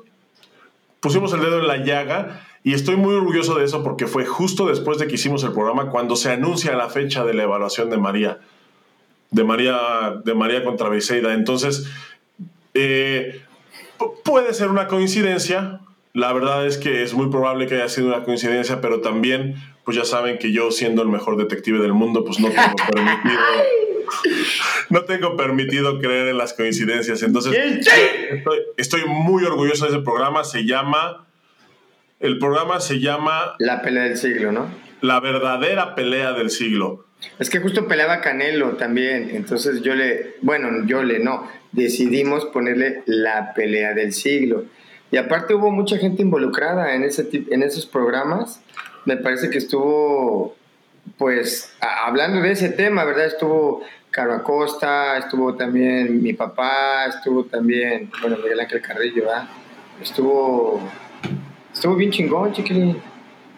pusimos 1.00 1.34
el 1.34 1.42
dedo 1.42 1.60
en 1.60 1.68
la 1.68 1.78
llaga 1.78 2.48
y 2.64 2.74
estoy 2.74 2.96
muy 2.96 3.14
orgulloso 3.16 3.56
de 3.56 3.66
eso 3.66 3.84
porque 3.84 4.08
fue 4.08 4.26
justo 4.26 4.68
después 4.68 4.98
de 4.98 5.08
que 5.08 5.16
hicimos 5.16 5.44
el 5.44 5.52
programa 5.52 5.90
cuando 5.90 6.16
se 6.16 6.32
anuncia 6.32 6.76
la 6.76 6.90
fecha 6.90 7.26
de 7.26 7.34
la 7.34 7.44
evaluación 7.44 7.90
de 7.90 7.98
María, 7.98 8.40
de 9.32 9.44
María, 9.44 9.78
de 10.24 10.34
María 10.34 10.64
contra 10.64 10.88
Briseida. 10.90 11.34
Entonces, 11.34 11.88
eh, 12.74 13.42
pu- 14.00 14.14
puede 14.24 14.54
ser 14.54 14.70
una 14.70 14.88
coincidencia. 14.88 15.82
La 16.14 16.32
verdad 16.32 16.66
es 16.68 16.78
que 16.78 17.02
es 17.04 17.14
muy 17.14 17.30
probable 17.30 17.66
que 17.68 17.76
haya 17.76 17.90
sido 17.90 18.08
una 18.08 18.24
coincidencia, 18.24 18.80
pero 18.82 19.02
también, 19.02 19.56
pues 19.84 19.98
ya 19.98 20.06
saben 20.06 20.38
que 20.38 20.52
yo, 20.52 20.70
siendo 20.72 21.02
el 21.02 21.10
mejor 21.10 21.38
detective 21.38 21.80
del 21.80 21.94
mundo, 21.94 22.24
pues 22.24 22.40
no 22.40 22.50
tengo 22.50 22.76
permitido, 22.92 23.42
no 24.90 25.02
tengo 25.06 25.36
permitido 25.36 26.00
creer 26.00 26.28
en 26.30 26.38
las 26.38 26.54
coincidencias. 26.54 27.24
Entonces, 27.24 27.54
Estoy, 28.38 28.60
estoy 28.78 29.02
muy 29.08 29.44
orgulloso 29.44 29.86
de 29.86 29.92
ese 29.92 30.00
programa. 30.02 30.44
Se 30.44 30.66
llama. 30.66 31.26
El 32.24 32.40
programa 32.40 32.80
se 32.80 33.00
llama 33.02 33.54
La 33.60 33.82
pelea 33.82 34.04
del 34.04 34.18
siglo, 34.18 34.52
¿no? 34.54 34.68
La 35.02 35.20
verdadera 35.20 35.94
pelea 35.94 36.32
del 36.32 36.50
siglo. 36.50 37.06
Es 37.38 37.50
que 37.50 37.60
justo 37.60 37.88
peleaba 37.88 38.22
Canelo 38.22 38.78
también, 38.78 39.30
entonces 39.34 39.82
yo 39.82 39.94
le, 39.94 40.36
bueno, 40.42 40.86
yo 40.86 41.04
le 41.04 41.20
no, 41.20 41.48
decidimos 41.74 42.46
ponerle 42.46 43.04
la 43.06 43.54
pelea 43.54 43.94
del 43.94 44.14
siglo. 44.14 44.64
Y 45.12 45.18
aparte 45.18 45.54
hubo 45.54 45.70
mucha 45.70 45.98
gente 45.98 46.22
involucrada 46.22 46.96
en, 46.96 47.04
ese, 47.04 47.30
en 47.52 47.62
esos 47.62 47.86
programas. 47.86 48.62
Me 49.06 49.18
parece 49.18 49.50
que 49.50 49.58
estuvo, 49.58 50.56
pues, 51.18 51.76
a- 51.82 52.08
hablando 52.08 52.42
de 52.42 52.52
ese 52.52 52.70
tema, 52.70 53.04
¿verdad? 53.04 53.26
Estuvo 53.26 53.84
Caro 54.12 54.34
Acosta, 54.34 55.18
estuvo 55.18 55.56
también 55.56 56.24
mi 56.24 56.32
papá, 56.34 57.06
estuvo 57.08 57.44
también, 57.44 58.10
bueno, 58.22 58.38
Miguel 58.38 58.62
Ángel 58.62 58.82
Carrillo, 58.82 59.24
¿verdad? 59.26 59.48
Estuvo, 60.02 60.82
estuvo 61.74 61.96
bien 61.96 62.12
chingón, 62.12 62.54
chiquilín. 62.54 63.02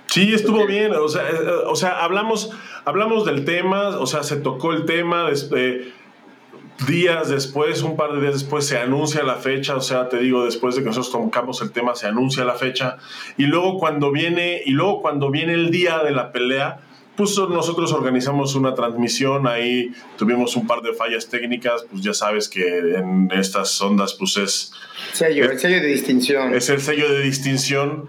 Sí, 0.08 0.34
estuvo 0.34 0.66
bien. 0.66 0.94
O 0.94 1.08
sea, 1.08 1.30
eh, 1.30 1.36
o 1.68 1.76
sea 1.76 2.04
hablamos, 2.04 2.52
hablamos 2.86 3.26
del 3.26 3.46
tema, 3.46 3.90
o 4.00 4.06
sea, 4.06 4.24
se 4.24 4.38
tocó 4.38 4.74
el 4.74 4.86
tema. 4.86 5.30
eh, 5.56 5.92
días 6.88 7.30
después, 7.30 7.82
un 7.82 7.96
par 7.96 8.14
de 8.14 8.22
días 8.22 8.34
después, 8.34 8.68
se 8.68 8.78
anuncia 8.78 9.24
la 9.24 9.36
fecha. 9.36 9.76
O 9.76 9.82
sea, 9.82 10.10
te 10.10 10.20
digo, 10.20 10.46
después 10.46 10.76
de 10.76 10.82
que 10.82 10.88
nosotros 10.88 11.12
tocamos 11.12 11.62
el 11.62 11.72
tema, 11.72 11.96
se 11.96 12.08
anuncia 12.08 12.46
la 12.46 12.56
fecha. 12.56 12.98
Y 13.38 13.44
luego 13.44 13.78
cuando 13.78 14.12
viene, 14.12 14.62
y 14.66 14.72
luego 14.72 15.02
cuando 15.02 15.32
viene 15.32 15.54
el 15.54 15.72
día 15.72 16.00
de 16.00 16.12
la 16.12 16.32
pelea, 16.32 16.80
pues 17.16 17.38
nosotros 17.38 17.92
organizamos 17.94 18.56
una 18.56 18.74
transmisión. 18.74 19.48
Ahí 19.48 19.92
tuvimos 20.18 20.56
un 20.56 20.68
par 20.68 20.82
de 20.82 20.94
fallas 20.94 21.28
técnicas. 21.28 21.86
Pues 21.90 22.04
ya 22.04 22.14
sabes 22.14 22.50
que 22.50 22.80
en 22.96 23.30
estas 23.32 23.80
ondas, 23.82 24.14
pues 24.14 24.38
es 24.38 24.72
Sello, 25.14 25.50
el 25.50 25.60
sello 25.60 25.82
de 25.82 25.88
distinción. 25.88 26.54
es 26.54 26.70
el 26.70 26.82
sello 26.82 27.10
de 27.12 27.22
distinción. 27.22 28.08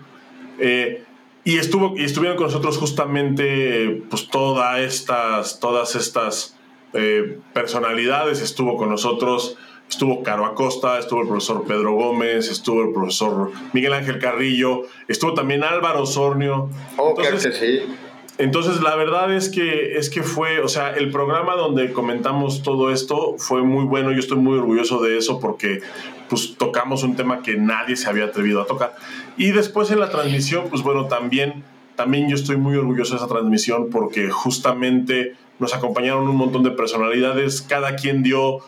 eh, 0.59 1.03
y, 1.45 1.59
estuvo, 1.59 1.97
y 1.97 2.03
estuvieron 2.03 2.37
con 2.37 2.47
nosotros 2.49 2.77
justamente 2.77 4.03
pues 4.11 4.27
todas 4.29 4.81
estas, 4.81 5.61
todas 5.61 5.95
estas 5.95 6.57
eh, 6.93 7.39
personalidades. 7.53 8.43
Estuvo 8.43 8.77
con 8.77 8.89
nosotros, 8.91 9.57
estuvo 9.89 10.25
Caro 10.25 10.45
Acosta, 10.45 10.99
estuvo 10.99 11.21
el 11.23 11.29
profesor 11.29 11.65
Pedro 11.65 11.93
Gómez, 11.93 12.51
estuvo 12.51 12.83
el 12.83 12.93
profesor 12.93 13.53
Miguel 13.73 13.93
Ángel 13.93 14.19
Carrillo, 14.19 14.83
estuvo 15.07 15.35
también 15.35 15.63
Álvaro 15.63 16.03
Osornio. 16.03 16.69
Oh, 16.97 17.15
claro 17.15 17.37
Entonces, 17.37 17.61
que 17.61 17.85
sí. 17.87 17.95
Entonces, 18.39 18.83
la 18.83 18.95
verdad 18.97 19.33
es 19.35 19.49
que, 19.49 19.97
es 19.97 20.11
que 20.11 20.23
fue, 20.23 20.61
o 20.61 20.69
sea, 20.69 20.91
el 20.91 21.11
programa 21.11 21.55
donde 21.55 21.93
comentamos 21.93 22.63
todo 22.63 22.93
esto 22.93 23.37
fue 23.39 23.63
muy 23.63 23.85
bueno. 23.85 24.13
Yo 24.13 24.19
estoy 24.19 24.37
muy 24.37 24.59
orgulloso 24.59 25.03
de 25.03 25.17
eso 25.17 25.41
porque 25.41 25.81
pues 26.29 26.57
tocamos 26.59 27.03
un 27.03 27.17
tema 27.17 27.43
que 27.43 27.57
nadie 27.57 27.97
se 27.97 28.09
había 28.09 28.27
atrevido 28.27 28.61
a 28.61 28.67
tocar. 28.67 28.95
Y 29.39 29.53
después 29.53 29.91
en 29.91 30.01
la 30.01 30.11
transmisión, 30.11 30.67
pues 30.69 30.83
bueno, 30.83 31.07
también, 31.07 31.65
también 31.95 32.29
yo 32.29 32.35
estoy 32.35 32.57
muy 32.57 32.77
orgulloso 32.77 33.15
de 33.15 33.19
esa 33.19 33.29
transmisión 33.29 33.89
porque 33.91 34.29
justamente 34.31 35.35
nos 35.59 35.75
acompañaron 35.75 36.29
un 36.29 36.37
montón 36.37 36.63
de 36.63 36.71
personalidades, 36.71 37.63
cada 37.63 37.97
quien 37.97 38.23
dio, 38.23 38.59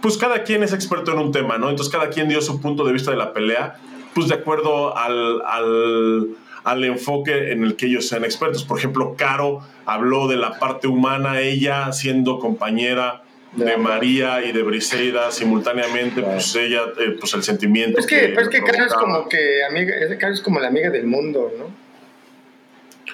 pues 0.00 0.16
cada 0.18 0.42
quien 0.42 0.62
es 0.62 0.72
experto 0.72 1.12
en 1.12 1.18
un 1.18 1.30
tema, 1.30 1.58
¿no? 1.58 1.70
Entonces 1.70 1.92
cada 1.92 2.10
quien 2.10 2.28
dio 2.28 2.40
su 2.40 2.60
punto 2.60 2.84
de 2.84 2.92
vista 2.92 3.12
de 3.12 3.16
la 3.16 3.32
pelea, 3.32 3.76
pues 4.14 4.28
de 4.28 4.34
acuerdo 4.34 4.96
al, 4.96 5.42
al, 5.42 6.28
al 6.66 6.82
enfoque 6.84 7.52
en 7.52 7.62
el 7.62 7.76
que 7.76 7.86
ellos 7.86 8.08
sean 8.08 8.24
expertos. 8.24 8.64
Por 8.64 8.76
ejemplo, 8.78 9.14
Caro 9.16 9.60
habló 9.84 10.26
de 10.26 10.36
la 10.36 10.58
parte 10.58 10.88
humana, 10.88 11.40
ella 11.40 11.92
siendo 11.92 12.40
compañera 12.40 13.22
de. 13.52 13.76
María 13.76 14.44
y 14.44 14.50
de 14.50 14.62
Briseida 14.64 15.30
simultáneamente, 15.30 16.20
Claro. 16.20 16.32
pues 16.34 16.54
ella, 16.56 16.82
eh, 17.00 17.16
pues 17.20 17.32
el 17.34 17.44
sentimiento. 17.44 18.00
Es 18.00 18.06
que, 18.06 18.30
pues 18.34 18.48
es 18.48 18.52
que 18.52 18.62
Caro 18.64 18.84
es 18.84 18.92
como 18.94 19.28
que 19.28 19.64
amiga, 19.64 19.94
Caro 20.18 20.34
es 20.34 20.40
como 20.40 20.58
la 20.58 20.66
amiga 20.68 20.90
del 20.90 21.06
mundo, 21.06 21.52
¿no? 21.56 21.66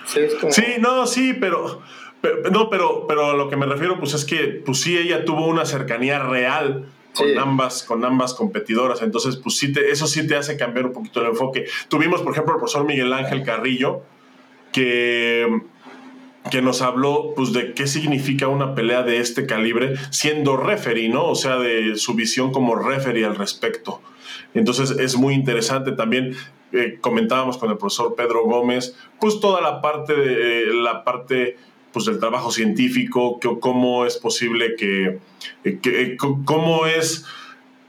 Sí, 0.06 0.20
es 0.20 0.34
como. 0.36 0.50
Sí, 0.50 0.64
no, 0.80 1.06
sí, 1.06 1.34
pero, 1.38 1.82
pero- 2.22 2.50
no, 2.50 2.70
pero, 2.70 3.04
pero 3.06 3.32
a 3.32 3.34
lo 3.34 3.50
que 3.50 3.56
me 3.56 3.66
refiero, 3.66 3.98
pues 4.00 4.14
es 4.14 4.24
que, 4.24 4.62
pues 4.64 4.80
sí, 4.80 4.96
ella 4.96 5.24
tuvo 5.26 5.46
una 5.46 5.66
cercanía 5.66 6.18
real 6.20 6.86
con 7.14 7.28
Sí. 7.28 7.34
ambas, 7.38 7.82
con 7.82 8.04
ambas 8.04 8.34
competidoras. 8.34 9.02
Entonces, 9.02 9.36
pues 9.36 9.56
sí, 9.56 9.72
te, 9.72 9.90
eso 9.90 10.06
sí 10.06 10.26
te 10.26 10.36
hace 10.36 10.56
cambiar 10.56 10.86
un 10.86 10.92
poquito 10.92 11.20
el 11.20 11.28
enfoque. 11.28 11.66
Tuvimos, 11.88 12.22
por 12.22 12.32
ejemplo, 12.32 12.54
al 12.54 12.58
profesor 12.60 12.84
Miguel 12.86 13.12
Ángel 13.12 13.42
Carrillo, 13.42 14.02
que, 14.72 15.46
que 16.50 16.62
nos 16.62 16.80
habló, 16.82 17.34
pues, 17.36 17.52
de 17.52 17.74
qué 17.74 17.86
significa 17.86 18.48
una 18.48 18.74
pelea 18.74 19.02
de 19.02 19.18
este 19.18 19.46
calibre, 19.46 19.94
siendo 20.10 20.56
referee, 20.56 21.08
¿no? 21.08 21.26
O 21.26 21.34
sea, 21.34 21.58
de 21.58 21.96
su 21.96 22.14
visión 22.14 22.52
como 22.52 22.74
referee 22.76 23.24
al 23.24 23.36
respecto. 23.36 24.00
Entonces, 24.54 24.90
es 24.92 25.16
muy 25.16 25.34
interesante 25.34 25.92
también 25.92 26.36
eh, 26.72 26.96
comentábamos 27.02 27.58
con 27.58 27.70
el 27.70 27.76
profesor 27.76 28.14
Pedro 28.14 28.44
Gómez, 28.44 28.96
pues 29.20 29.40
toda 29.40 29.60
la 29.60 29.82
parte 29.82 30.14
de 30.14 30.62
eh, 30.62 30.66
la 30.72 31.04
parte 31.04 31.58
pues 31.92 32.06
del 32.06 32.18
trabajo 32.18 32.50
científico, 32.50 33.38
que, 33.40 33.48
cómo 33.60 34.06
es 34.06 34.16
posible 34.16 34.76
que, 34.76 35.18
eh, 35.64 35.78
que 35.82 36.02
eh, 36.02 36.16
cómo 36.44 36.86
es 36.86 37.24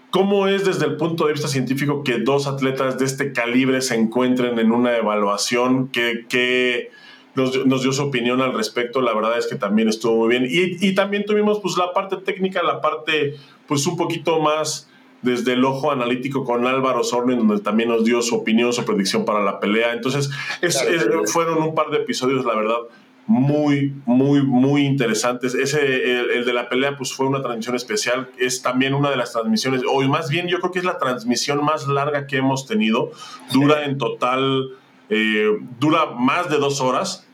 cómo 0.09 0.47
es 0.47 0.63
desde 0.63 0.85
el 0.85 0.97
punto 0.97 1.25
de 1.25 1.33
vista 1.33 1.47
científico 1.47 2.03
que 2.03 2.19
dos 2.19 2.45
atletas 2.45 2.99
de 2.99 3.05
este 3.05 3.31
calibre 3.33 3.81
se 3.81 3.95
encuentren 3.95 4.59
en 4.59 4.71
una 4.71 4.95
evaluación 4.95 5.87
que, 5.87 6.25
que 6.29 6.91
nos, 7.33 7.65
nos 7.65 7.81
dio 7.81 7.91
su 7.93 8.03
opinión 8.03 8.39
al 8.41 8.53
respecto, 8.53 9.01
la 9.01 9.11
verdad 9.15 9.39
es 9.39 9.47
que 9.47 9.55
también 9.55 9.89
estuvo 9.89 10.17
muy 10.17 10.29
bien. 10.29 10.45
Y, 10.47 10.85
y 10.87 10.93
también 10.93 11.25
tuvimos 11.25 11.59
pues 11.61 11.77
la 11.77 11.93
parte 11.93 12.17
técnica, 12.17 12.61
la 12.61 12.79
parte 12.79 13.35
pues 13.67 13.87
un 13.87 13.97
poquito 13.97 14.39
más 14.39 14.87
desde 15.23 15.53
el 15.53 15.65
ojo 15.65 15.91
analítico 15.91 16.43
con 16.43 16.67
Álvaro 16.67 17.03
Sorne, 17.03 17.35
donde 17.35 17.59
también 17.61 17.89
nos 17.89 18.03
dio 18.05 18.21
su 18.21 18.35
opinión, 18.35 18.71
su 18.71 18.85
predicción 18.85 19.25
para 19.25 19.41
la 19.43 19.59
pelea. 19.59 19.93
Entonces, 19.93 20.29
es- 20.61 20.75
Claro, 20.77 20.95
es- 20.95 21.03
claro. 21.05 21.25
fueron 21.25 21.63
un 21.63 21.73
par 21.73 21.89
de 21.89 21.97
episodios, 21.97 22.45
la 22.45 22.53
verdad, 22.55 22.75
muy, 23.25 23.93
muy, 24.05 24.41
muy 24.41 24.85
interesantes. 24.85 25.55
Ese, 25.55 25.81
el, 25.81 26.31
el 26.31 26.45
de 26.45 26.53
la 26.53 26.67
pelea, 26.69 26.97
pues 26.97 27.13
fue 27.13 27.25
una 27.25 27.41
transmisión 27.41 27.75
especial. 27.75 28.29
Es 28.37 28.61
también 28.61 28.93
una 28.93 29.09
de 29.09 29.15
las 29.15 29.31
transmisiones, 29.31 29.81
o 29.87 30.01
más 30.03 30.29
bien 30.29 30.47
yo 30.47 30.59
creo 30.59 30.71
que 30.71 30.79
es 30.79 30.85
la 30.85 30.97
transmisión 30.97 31.63
más 31.63 31.87
larga 31.87 32.27
que 32.27 32.37
hemos 32.37 32.67
tenido. 32.67 33.11
Dura 33.51 33.85
en 33.85 33.97
total, 33.97 34.69
eh, 35.09 35.49
dura 35.79 36.07
más 36.07 36.49
de 36.49 36.57
dos 36.57 36.81
horas. 36.81 37.27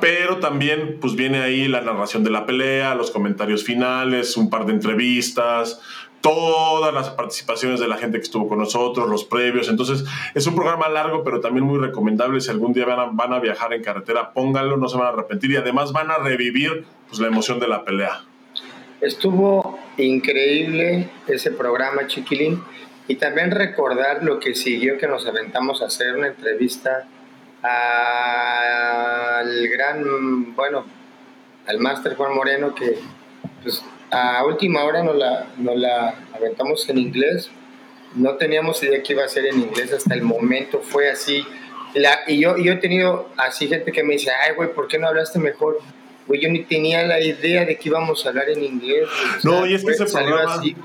Pero 0.00 0.38
también, 0.38 0.96
pues 0.98 1.14
viene 1.14 1.40
ahí 1.40 1.68
la 1.68 1.82
narración 1.82 2.24
de 2.24 2.30
la 2.30 2.46
pelea, 2.46 2.94
los 2.94 3.10
comentarios 3.10 3.64
finales, 3.64 4.34
un 4.38 4.48
par 4.48 4.64
de 4.64 4.72
entrevistas, 4.72 5.78
todas 6.20 6.92
las 6.92 7.10
participaciones 7.10 7.80
de 7.80 7.88
la 7.88 7.96
gente 7.96 8.18
que 8.18 8.22
estuvo 8.22 8.48
con 8.48 8.58
nosotros, 8.58 9.08
los 9.08 9.24
previos. 9.24 9.68
Entonces, 9.68 10.04
es 10.34 10.46
un 10.46 10.54
programa 10.54 10.88
largo, 10.88 11.24
pero 11.24 11.40
también 11.40 11.64
muy 11.64 11.78
recomendable. 11.78 12.40
Si 12.40 12.50
algún 12.50 12.72
día 12.72 12.84
van 12.84 13.00
a, 13.00 13.06
van 13.06 13.32
a 13.32 13.40
viajar 13.40 13.72
en 13.72 13.82
carretera, 13.82 14.32
pónganlo, 14.32 14.76
no 14.76 14.88
se 14.88 14.98
van 14.98 15.06
a 15.06 15.10
arrepentir 15.10 15.52
y 15.52 15.56
además 15.56 15.92
van 15.92 16.10
a 16.10 16.18
revivir 16.18 16.84
pues, 17.08 17.20
la 17.20 17.28
emoción 17.28 17.58
de 17.58 17.68
la 17.68 17.84
pelea. 17.84 18.22
Estuvo 19.00 19.78
increíble 19.96 21.08
ese 21.26 21.52
programa, 21.52 22.06
Chiquilín. 22.06 22.62
Y 23.08 23.16
también 23.16 23.50
recordar 23.50 24.22
lo 24.22 24.38
que 24.38 24.54
siguió, 24.54 24.96
que 24.96 25.08
nos 25.08 25.26
aventamos 25.26 25.82
a 25.82 25.86
hacer 25.86 26.14
una 26.14 26.28
entrevista 26.28 27.08
al 27.62 29.68
gran, 29.68 30.54
bueno, 30.54 30.84
al 31.66 31.80
máster 31.80 32.14
Juan 32.14 32.34
Moreno, 32.34 32.74
que 32.74 32.98
pues, 33.62 33.82
a 34.10 34.44
última 34.44 34.84
hora 34.84 35.02
nos 35.02 35.16
la, 35.16 35.46
nos 35.56 35.76
la 35.76 36.14
aventamos 36.34 36.88
en 36.88 36.98
inglés. 36.98 37.50
No 38.14 38.36
teníamos 38.36 38.82
idea 38.82 39.02
que 39.02 39.12
iba 39.12 39.24
a 39.24 39.28
ser 39.28 39.46
en 39.46 39.60
inglés 39.60 39.92
hasta 39.92 40.14
el 40.14 40.22
momento, 40.22 40.80
fue 40.80 41.10
así. 41.10 41.44
La, 41.94 42.20
y 42.26 42.40
yo, 42.40 42.56
yo 42.56 42.72
he 42.72 42.76
tenido 42.76 43.28
así 43.36 43.68
gente 43.68 43.92
que 43.92 44.02
me 44.02 44.14
dice, 44.14 44.30
ay, 44.30 44.54
güey, 44.54 44.72
¿por 44.72 44.88
qué 44.88 44.98
no 44.98 45.08
hablaste 45.08 45.38
mejor? 45.38 45.78
Güey, 46.26 46.40
yo 46.40 46.48
ni 46.48 46.64
tenía 46.64 47.04
la 47.04 47.20
idea 47.20 47.64
de 47.64 47.76
que 47.76 47.88
íbamos 47.88 48.24
a 48.24 48.30
hablar 48.30 48.48
en 48.48 48.64
inglés. 48.64 49.08
No, 49.42 49.66
y 49.66 49.74
es 49.74 49.84
que 49.84 49.92
ese 49.92 50.06
programa... 50.06 50.54
Así, 50.54 50.76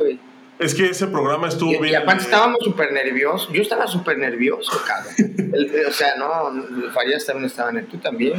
es 0.58 0.74
que 0.74 0.86
ese 0.86 1.08
programa 1.08 1.47
estuvo 1.47 1.72
bien. 1.72 1.93
Y 1.93 1.95
aparte 1.95 2.24
estábamos 2.24 2.60
súper 2.64 2.91
nerviosos. 2.93 3.51
Yo 3.51 3.62
estaba 3.62 3.88
súper 3.88 4.18
nervioso, 4.18 4.72
cabrón. 4.86 5.14
o 5.89 5.91
sea, 5.91 6.16
no, 6.18 6.91
Farías 6.93 7.26
también 7.26 7.47
estaban, 7.47 7.86
tú 7.88 7.97
también. 7.97 8.34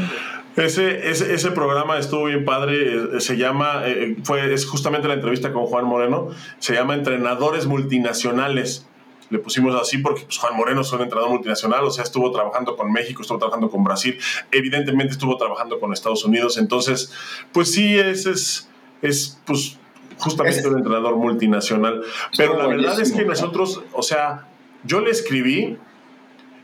Ese, 0.57 1.11
ese, 1.11 1.35
ese, 1.35 1.51
programa 1.51 1.99
estuvo 1.99 2.25
bien 2.25 2.45
padre. 2.45 3.17
Eh, 3.17 3.21
se 3.21 3.37
llama, 3.37 3.83
eh, 3.85 4.17
fue, 4.25 4.53
es 4.55 4.65
justamente 4.65 5.09
la 5.09 5.15
entrevista 5.15 5.53
con 5.53 5.67
Juan 5.67 5.85
Moreno. 5.85 6.31
Se 6.59 6.73
llama 6.73 6.95
Entrenadores 6.95 7.67
Multinacionales. 7.67 8.87
Le 9.29 9.39
pusimos 9.39 9.75
así 9.75 9.99
porque 9.99 10.23
pues, 10.23 10.39
Juan 10.39 10.57
Moreno 10.57 10.81
es 10.83 10.93
un 10.93 11.03
entrenador 11.03 11.31
multinacional, 11.33 11.85
o 11.85 11.91
sea, 11.91 12.05
estuvo 12.05 12.31
trabajando 12.31 12.77
con 12.77 12.93
México, 12.93 13.23
estuvo 13.23 13.39
trabajando 13.39 13.69
con 13.69 13.83
Brasil, 13.83 14.17
evidentemente 14.53 15.15
estuvo 15.15 15.37
trabajando 15.37 15.81
con 15.81 15.93
Estados 15.93 16.25
Unidos. 16.25 16.59
Entonces, 16.59 17.13
pues 17.53 17.73
sí, 17.73 17.99
ese 17.99 18.31
es, 18.31 18.69
es 19.03 19.41
pues 19.45 19.79
justamente 20.19 20.67
un 20.69 20.79
entrenador 20.79 21.17
multinacional. 21.17 22.03
Pero 22.37 22.57
la 22.57 22.67
verdad 22.67 23.01
es 23.01 23.13
que 23.13 23.25
nosotros, 23.25 23.83
o 23.93 24.03
sea, 24.03 24.47
yo 24.85 25.01
le 25.01 25.11
escribí 25.11 25.79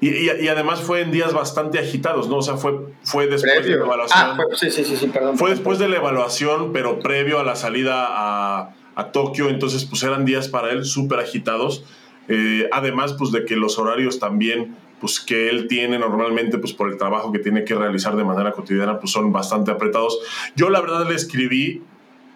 y, 0.00 0.48
además 0.48 0.80
fue 0.80 1.02
en 1.02 1.12
días 1.12 1.32
bastante 1.32 1.78
agitados, 1.78 2.28
¿no? 2.28 2.38
O 2.38 2.42
sea, 2.42 2.56
fue, 2.56 2.72
fue 3.04 3.28
después 3.28 3.64
de 3.64 3.76
la 3.76 3.84
evaluación. 3.84 4.20
Ah, 4.20 4.34
fue, 4.36 4.70
sí, 4.70 4.84
sí, 4.84 4.96
sí, 4.96 5.06
perdón. 5.06 5.38
Fue 5.38 5.50
después 5.50 5.78
de 5.78 5.88
la 5.88 5.96
evaluación, 5.96 6.72
pero 6.72 6.98
previo 6.98 7.38
a 7.38 7.44
la 7.44 7.54
salida 7.54 8.08
a, 8.08 8.74
a 8.96 9.12
Tokio, 9.12 9.48
entonces 9.48 9.84
pues 9.84 10.02
eran 10.02 10.24
días 10.24 10.48
para 10.48 10.72
él 10.72 10.84
súper 10.84 11.20
agitados. 11.20 11.84
Eh, 12.28 12.68
además, 12.72 13.14
pues 13.16 13.30
de 13.30 13.44
que 13.44 13.54
los 13.54 13.78
horarios 13.78 14.18
también, 14.18 14.76
pues 15.00 15.20
que 15.20 15.48
él 15.48 15.68
tiene 15.68 16.00
normalmente, 16.00 16.58
pues 16.58 16.72
por 16.72 16.90
el 16.90 16.96
trabajo 16.96 17.30
que 17.30 17.38
tiene 17.38 17.64
que 17.64 17.76
realizar 17.76 18.16
de 18.16 18.24
manera 18.24 18.50
cotidiana, 18.50 18.98
pues 18.98 19.12
son 19.12 19.32
bastante 19.32 19.70
apretados. 19.70 20.18
Yo 20.56 20.68
la 20.68 20.80
verdad 20.80 21.08
le 21.08 21.14
escribí 21.14 21.82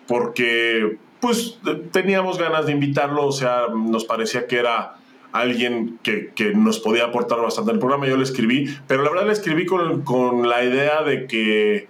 porque 0.06 0.98
pues 1.20 1.58
teníamos 1.92 2.38
ganas 2.38 2.66
de 2.66 2.72
invitarlo, 2.72 3.26
o 3.26 3.32
sea, 3.32 3.66
nos 3.74 4.04
parecía 4.04 4.46
que 4.46 4.58
era 4.58 4.96
alguien 5.32 5.98
que, 6.02 6.32
nos 6.54 6.78
podía 6.78 7.04
aportar 7.04 7.40
bastante 7.40 7.70
al 7.70 7.78
programa, 7.78 8.06
yo 8.06 8.16
le 8.16 8.24
escribí, 8.24 8.74
pero 8.86 9.02
la 9.02 9.10
verdad 9.10 9.26
le 9.26 9.32
escribí 9.32 9.66
con, 9.66 10.48
la 10.48 10.64
idea 10.64 11.02
de 11.02 11.26
que, 11.26 11.88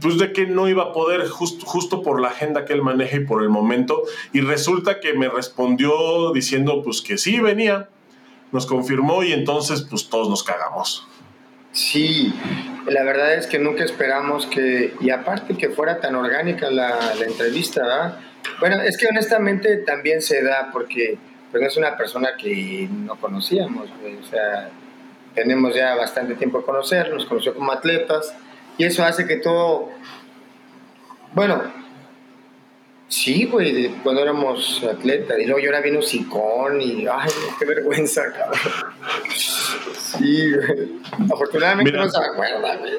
pues 0.00 0.18
de 0.18 0.32
que 0.32 0.46
no 0.46 0.68
iba 0.68 0.84
a 0.84 0.92
poder 0.92 1.28
justo 1.28 2.02
por 2.02 2.20
la 2.20 2.28
agenda 2.28 2.64
que 2.64 2.72
él 2.72 2.82
maneja 2.82 3.16
y 3.16 3.24
por 3.24 3.42
el 3.42 3.48
momento, 3.48 4.02
y 4.32 4.40
resulta 4.40 5.00
que 5.00 5.14
me 5.14 5.28
respondió 5.28 6.32
diciendo 6.32 6.82
pues 6.82 7.02
que 7.02 7.18
sí 7.18 7.40
venía, 7.40 7.88
nos 8.52 8.66
confirmó 8.66 9.22
y 9.22 9.32
entonces 9.32 9.86
pues 9.88 10.08
todos 10.08 10.28
nos 10.28 10.42
cagamos. 10.42 11.06
Sí, 11.72 12.34
la 12.86 13.02
verdad 13.02 13.34
es 13.34 13.46
que 13.46 13.58
nunca 13.58 13.82
esperamos 13.82 14.44
que, 14.46 14.92
y 15.00 15.08
aparte 15.08 15.56
que 15.56 15.70
fuera 15.70 16.00
tan 16.00 16.14
orgánica 16.14 16.70
la, 16.70 17.14
la 17.14 17.24
entrevista, 17.24 17.82
¿verdad? 17.82 18.18
Bueno, 18.60 18.80
es 18.82 18.96
que 18.96 19.06
honestamente 19.06 19.78
también 19.78 20.22
se 20.22 20.42
da 20.42 20.70
porque 20.72 21.18
pues, 21.50 21.60
no 21.60 21.68
es 21.68 21.76
una 21.76 21.96
persona 21.96 22.30
que 22.36 22.88
no 22.90 23.16
conocíamos, 23.16 23.88
o 23.90 24.24
sea, 24.24 24.70
tenemos 25.34 25.74
ya 25.74 25.94
bastante 25.94 26.34
tiempo 26.34 26.58
de 26.58 26.64
conocer, 26.64 27.10
nos 27.10 27.26
conoció 27.26 27.54
como 27.54 27.72
atletas 27.72 28.34
y 28.78 28.84
eso 28.84 29.04
hace 29.04 29.26
que 29.26 29.36
todo, 29.36 29.90
bueno, 31.34 31.62
sí, 33.08 33.44
güey, 33.44 33.88
cuando 34.02 34.22
éramos 34.22 34.82
atletas 34.84 35.38
y 35.38 35.44
luego 35.44 35.60
yo 35.60 35.68
era 35.68 35.80
bien 35.80 35.96
hocicón 35.96 36.80
y, 36.80 37.06
ay, 37.06 37.30
qué 37.58 37.64
vergüenza, 37.64 38.22
cabrón. 38.32 38.60
Sí, 39.34 40.52
güey. 40.54 41.00
Afortunadamente 41.32 41.92
no 41.92 42.08
se 42.08 42.18
acuerda, 42.18 42.76
güey. 42.76 42.92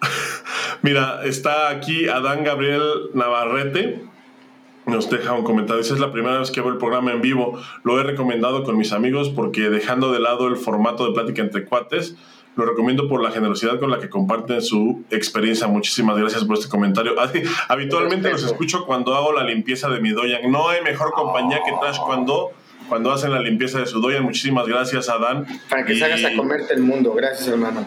Mira, 0.82 1.20
está 1.24 1.68
aquí 1.68 2.08
Adán 2.08 2.42
Gabriel 2.42 3.10
Navarrete 3.14 4.11
nos 4.86 5.10
deja 5.10 5.32
un 5.32 5.44
comentario. 5.44 5.82
Dice, 5.82 5.94
es 5.94 6.00
la 6.00 6.12
primera 6.12 6.38
vez 6.38 6.50
que 6.50 6.60
veo 6.60 6.70
el 6.70 6.78
programa 6.78 7.12
en 7.12 7.20
vivo. 7.20 7.60
Lo 7.84 8.00
he 8.00 8.02
recomendado 8.02 8.64
con 8.64 8.76
mis 8.76 8.92
amigos 8.92 9.30
porque 9.30 9.70
dejando 9.70 10.12
de 10.12 10.20
lado 10.20 10.48
el 10.48 10.56
formato 10.56 11.06
de 11.06 11.12
plática 11.12 11.42
entre 11.42 11.64
cuates, 11.64 12.16
lo 12.56 12.66
recomiendo 12.66 13.08
por 13.08 13.22
la 13.22 13.30
generosidad 13.30 13.80
con 13.80 13.90
la 13.90 13.98
que 13.98 14.10
comparten 14.10 14.60
su 14.60 15.04
experiencia. 15.10 15.66
Muchísimas 15.68 16.18
gracias 16.18 16.44
por 16.44 16.58
este 16.58 16.68
comentario. 16.68 17.14
Habitualmente 17.68 18.30
los 18.30 18.44
escucho 18.44 18.84
cuando 18.84 19.14
hago 19.14 19.32
la 19.32 19.44
limpieza 19.44 19.88
de 19.88 20.00
mi 20.00 20.10
doyan. 20.10 20.50
No 20.50 20.68
hay 20.68 20.82
mejor 20.82 21.12
compañía 21.12 21.60
que 21.64 21.72
Trash 21.80 21.98
cuando 22.04 22.50
cuando 22.88 23.10
hacen 23.10 23.30
la 23.32 23.40
limpieza 23.40 23.78
de 23.78 23.86
su 23.86 24.02
doyan. 24.02 24.22
Muchísimas 24.22 24.66
gracias, 24.66 25.08
Adán. 25.08 25.46
Para 25.70 25.86
que 25.86 25.96
se 25.96 26.04
hagas 26.04 26.24
a 26.26 26.36
comerte 26.36 26.74
el 26.74 26.82
mundo. 26.82 27.14
Gracias, 27.14 27.48
hermano. 27.48 27.86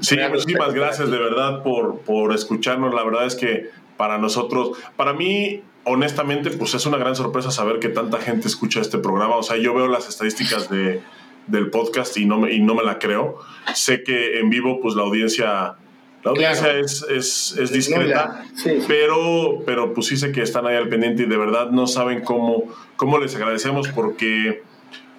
Sí, 0.00 0.18
muchísimas 0.28 0.74
gracias 0.74 1.10
de 1.10 1.16
verdad 1.16 1.62
por, 1.62 2.00
por 2.00 2.34
escucharnos. 2.34 2.92
La 2.92 3.02
verdad 3.02 3.24
es 3.24 3.34
que 3.34 3.70
para 3.96 4.18
nosotros, 4.18 4.72
para 4.96 5.14
mí 5.14 5.62
honestamente, 5.84 6.50
pues 6.50 6.74
es 6.74 6.86
una 6.86 6.98
gran 6.98 7.16
sorpresa 7.16 7.50
saber 7.50 7.78
que 7.78 7.88
tanta 7.88 8.18
gente 8.18 8.48
escucha 8.48 8.80
este 8.80 8.98
programa. 8.98 9.36
O 9.36 9.42
sea, 9.42 9.56
yo 9.56 9.74
veo 9.74 9.88
las 9.88 10.08
estadísticas 10.08 10.68
de, 10.68 11.02
del 11.46 11.70
podcast 11.70 12.16
y 12.16 12.26
no, 12.26 12.38
me, 12.38 12.52
y 12.52 12.60
no 12.60 12.74
me 12.74 12.82
la 12.82 12.98
creo. 12.98 13.38
Sé 13.74 14.02
que 14.02 14.38
en 14.38 14.50
vivo, 14.50 14.80
pues 14.80 14.94
la 14.94 15.02
audiencia, 15.02 15.76
la 16.24 16.30
audiencia 16.30 16.78
es, 16.78 17.04
es, 17.10 17.56
es, 17.58 17.72
discreta, 17.72 18.44
Pero, 18.86 19.62
pero 19.66 19.92
pues 19.92 20.06
sí 20.06 20.16
sé 20.16 20.32
que 20.32 20.42
están 20.42 20.66
ahí 20.66 20.76
al 20.76 20.88
pendiente 20.88 21.24
y 21.24 21.26
de 21.26 21.36
verdad 21.36 21.70
no 21.70 21.86
saben 21.86 22.22
cómo, 22.22 22.64
cómo 22.96 23.18
les 23.18 23.34
agradecemos 23.34 23.88
porque, 23.88 24.62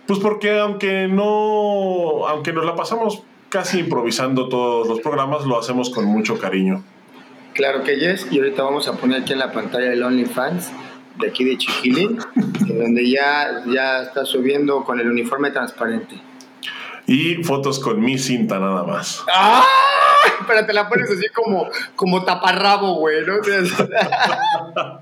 pues 0.07 0.19
porque 0.19 0.59
aunque 0.59 1.07
no, 1.07 2.27
aunque 2.27 2.53
nos 2.53 2.65
la 2.65 2.75
pasamos 2.75 3.23
casi 3.49 3.79
improvisando 3.79 4.49
todos 4.49 4.87
los 4.87 4.99
programas, 5.01 5.45
lo 5.45 5.59
hacemos 5.59 5.89
con 5.89 6.05
mucho 6.05 6.39
cariño. 6.39 6.83
Claro 7.53 7.83
que 7.83 7.97
yes, 7.97 8.27
y 8.31 8.39
ahorita 8.39 8.63
vamos 8.63 8.87
a 8.87 8.93
poner 8.93 9.21
aquí 9.21 9.33
en 9.33 9.39
la 9.39 9.51
pantalla 9.51 9.93
el 9.93 10.01
OnlyFans 10.01 10.71
de 11.19 11.27
aquí 11.27 11.43
de 11.43 11.57
Chiquilín, 11.57 12.17
donde 12.35 13.09
ya, 13.09 13.63
ya 13.67 14.01
está 14.01 14.25
subiendo 14.25 14.83
con 14.83 14.99
el 14.99 15.09
uniforme 15.09 15.51
transparente. 15.51 16.19
Y 17.05 17.43
fotos 17.43 17.79
con 17.79 17.99
mi 18.01 18.17
cinta 18.17 18.59
nada 18.59 18.83
más. 18.83 19.23
¡Ah! 19.31 19.63
Pero 20.47 20.65
te 20.65 20.73
la 20.73 20.87
pones 20.87 21.11
así 21.11 21.27
como, 21.33 21.69
como 21.95 22.23
taparrabo, 22.23 22.95
güey, 22.95 23.25
¿no? 23.25 23.33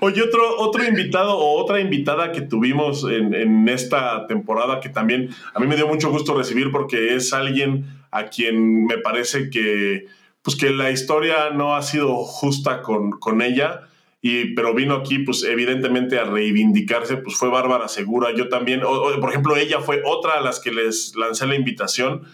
Oye, 0.00 0.22
otro, 0.22 0.58
otro 0.58 0.84
invitado 0.84 1.38
o 1.38 1.62
otra 1.62 1.80
invitada 1.80 2.32
que 2.32 2.42
tuvimos 2.42 3.04
en, 3.04 3.32
en, 3.32 3.68
esta 3.68 4.26
temporada 4.26 4.80
que 4.80 4.88
también 4.88 5.30
a 5.54 5.60
mí 5.60 5.66
me 5.66 5.76
dio 5.76 5.86
mucho 5.86 6.10
gusto 6.10 6.34
recibir 6.34 6.72
porque 6.72 7.14
es 7.14 7.32
alguien 7.32 7.86
a 8.10 8.24
quien 8.24 8.86
me 8.86 8.98
parece 8.98 9.50
que 9.50 10.06
pues 10.46 10.54
que 10.54 10.70
la 10.70 10.92
historia 10.92 11.50
no 11.50 11.74
ha 11.74 11.82
sido 11.82 12.18
justa 12.18 12.80
con, 12.80 13.10
con 13.10 13.42
ella, 13.42 13.88
y, 14.22 14.54
pero 14.54 14.74
vino 14.74 14.94
aquí 14.94 15.18
pues 15.18 15.42
evidentemente 15.42 16.20
a 16.20 16.24
reivindicarse, 16.24 17.16
pues 17.16 17.34
fue 17.34 17.48
Bárbara 17.48 17.88
Segura, 17.88 18.32
yo 18.32 18.48
también, 18.48 18.80
por 18.80 19.28
ejemplo, 19.28 19.56
ella 19.56 19.80
fue 19.80 20.02
otra 20.04 20.34
a 20.34 20.40
las 20.40 20.60
que 20.60 20.70
les 20.70 21.16
lancé 21.16 21.48
la 21.48 21.56
invitación, 21.56 22.28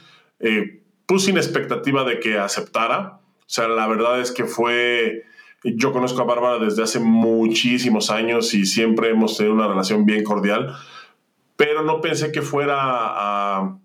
pues 1.07 1.23
sin 1.23 1.39
expectativa 1.39 2.05
de 2.05 2.21
que 2.21 2.37
aceptara, 2.37 3.21
o 3.39 3.45
sea, 3.47 3.67
la 3.69 3.89
verdad 3.89 4.21
es 4.21 4.31
que 4.31 4.45
fue... 4.45 5.25
Yo 5.65 5.93
conozco 5.93 6.21
a 6.21 6.25
Bárbara 6.25 6.63
desde 6.63 6.83
hace 6.83 7.01
muchísimos 7.01 8.11
años 8.11 8.53
y 8.53 8.67
siempre 8.67 9.09
hemos 9.09 9.39
tenido 9.39 9.55
una 9.55 9.69
relación 9.69 10.05
bien 10.05 10.23
cordial, 10.23 10.77
pero 11.57 11.83
no 11.83 12.03
pensé 12.03 12.31
que 12.31 12.43
fuera 12.43 12.77
a, 12.79 13.79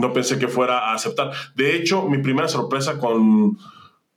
no 0.00 0.12
pensé 0.12 0.38
que 0.38 0.48
fuera 0.48 0.90
a 0.90 0.94
aceptar. 0.94 1.32
De 1.54 1.76
hecho, 1.76 2.02
mi 2.02 2.18
primera 2.18 2.48
sorpresa 2.48 2.98
con, 2.98 3.58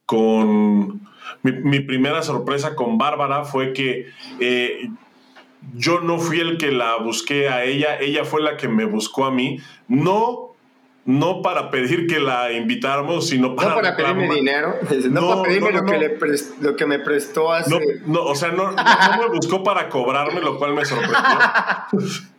con 0.05 1.01
mi, 1.43 1.79
primera 1.81 2.23
sorpresa 2.23 2.75
con 2.75 2.97
Bárbara 2.97 3.43
fue 3.45 3.73
que 3.73 4.07
eh, 4.39 4.89
yo 5.73 6.01
no 6.01 6.17
fui 6.17 6.39
el 6.39 6.57
que 6.57 6.71
la 6.71 6.97
busqué 6.97 7.49
a 7.49 7.63
ella, 7.63 7.99
ella 7.99 8.25
fue 8.25 8.41
la 8.41 8.57
que 8.57 8.67
me 8.67 8.85
buscó 8.85 9.25
a 9.25 9.31
mí. 9.31 9.59
No 9.87 10.51
no 11.03 11.41
para 11.41 11.71
pedir 11.71 12.05
que 12.05 12.19
la 12.19 12.51
invitáramos, 12.51 13.27
sino 13.27 13.55
para... 13.55 13.69
No 13.69 13.75
para 13.75 13.95
pedirme 13.95 14.35
dinero, 14.35 14.75
no, 15.09 15.27
para 15.29 15.41
pedirme 15.43 15.71
lo, 15.71 15.85
que 15.85 16.37
lo, 16.61 16.75
que 16.75 16.85
me 16.85 16.99
prestó 16.99 17.51
hace... 17.51 18.01
No, 18.05 18.23
o 18.23 18.35
sea, 18.35 18.51
no, 18.51 18.71
me 18.71 19.27
buscó 19.33 19.63
para 19.63 19.89
cobrarme, 19.89 20.41
lo 20.41 20.57
cual 20.57 20.75
me 20.75 20.85
sorprendió. 20.85 21.17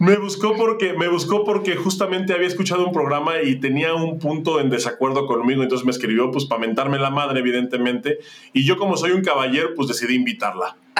Me 0.00 0.16
buscó 0.16 0.56
porque 0.56 0.94
me 0.94 1.08
buscó 1.08 1.44
porque 1.44 1.76
justamente 1.76 2.32
había 2.32 2.46
escuchado 2.46 2.86
un 2.86 2.92
programa 2.92 3.42
y 3.42 3.60
tenía 3.60 3.92
un 3.92 4.18
punto 4.18 4.58
en 4.58 4.70
desacuerdo 4.70 5.26
conmigo, 5.26 5.62
entonces 5.62 5.84
me 5.84 5.90
escribió 5.90 6.30
pues 6.30 6.46
para 6.46 6.62
mentarme 6.62 6.98
la 6.98 7.10
madre 7.10 7.40
evidentemente 7.40 8.18
y 8.54 8.64
yo 8.64 8.78
como 8.78 8.96
soy 8.96 9.10
un 9.10 9.22
caballero 9.22 9.74
pues 9.76 9.88
decidí 9.88 10.14
invitarla. 10.14 10.74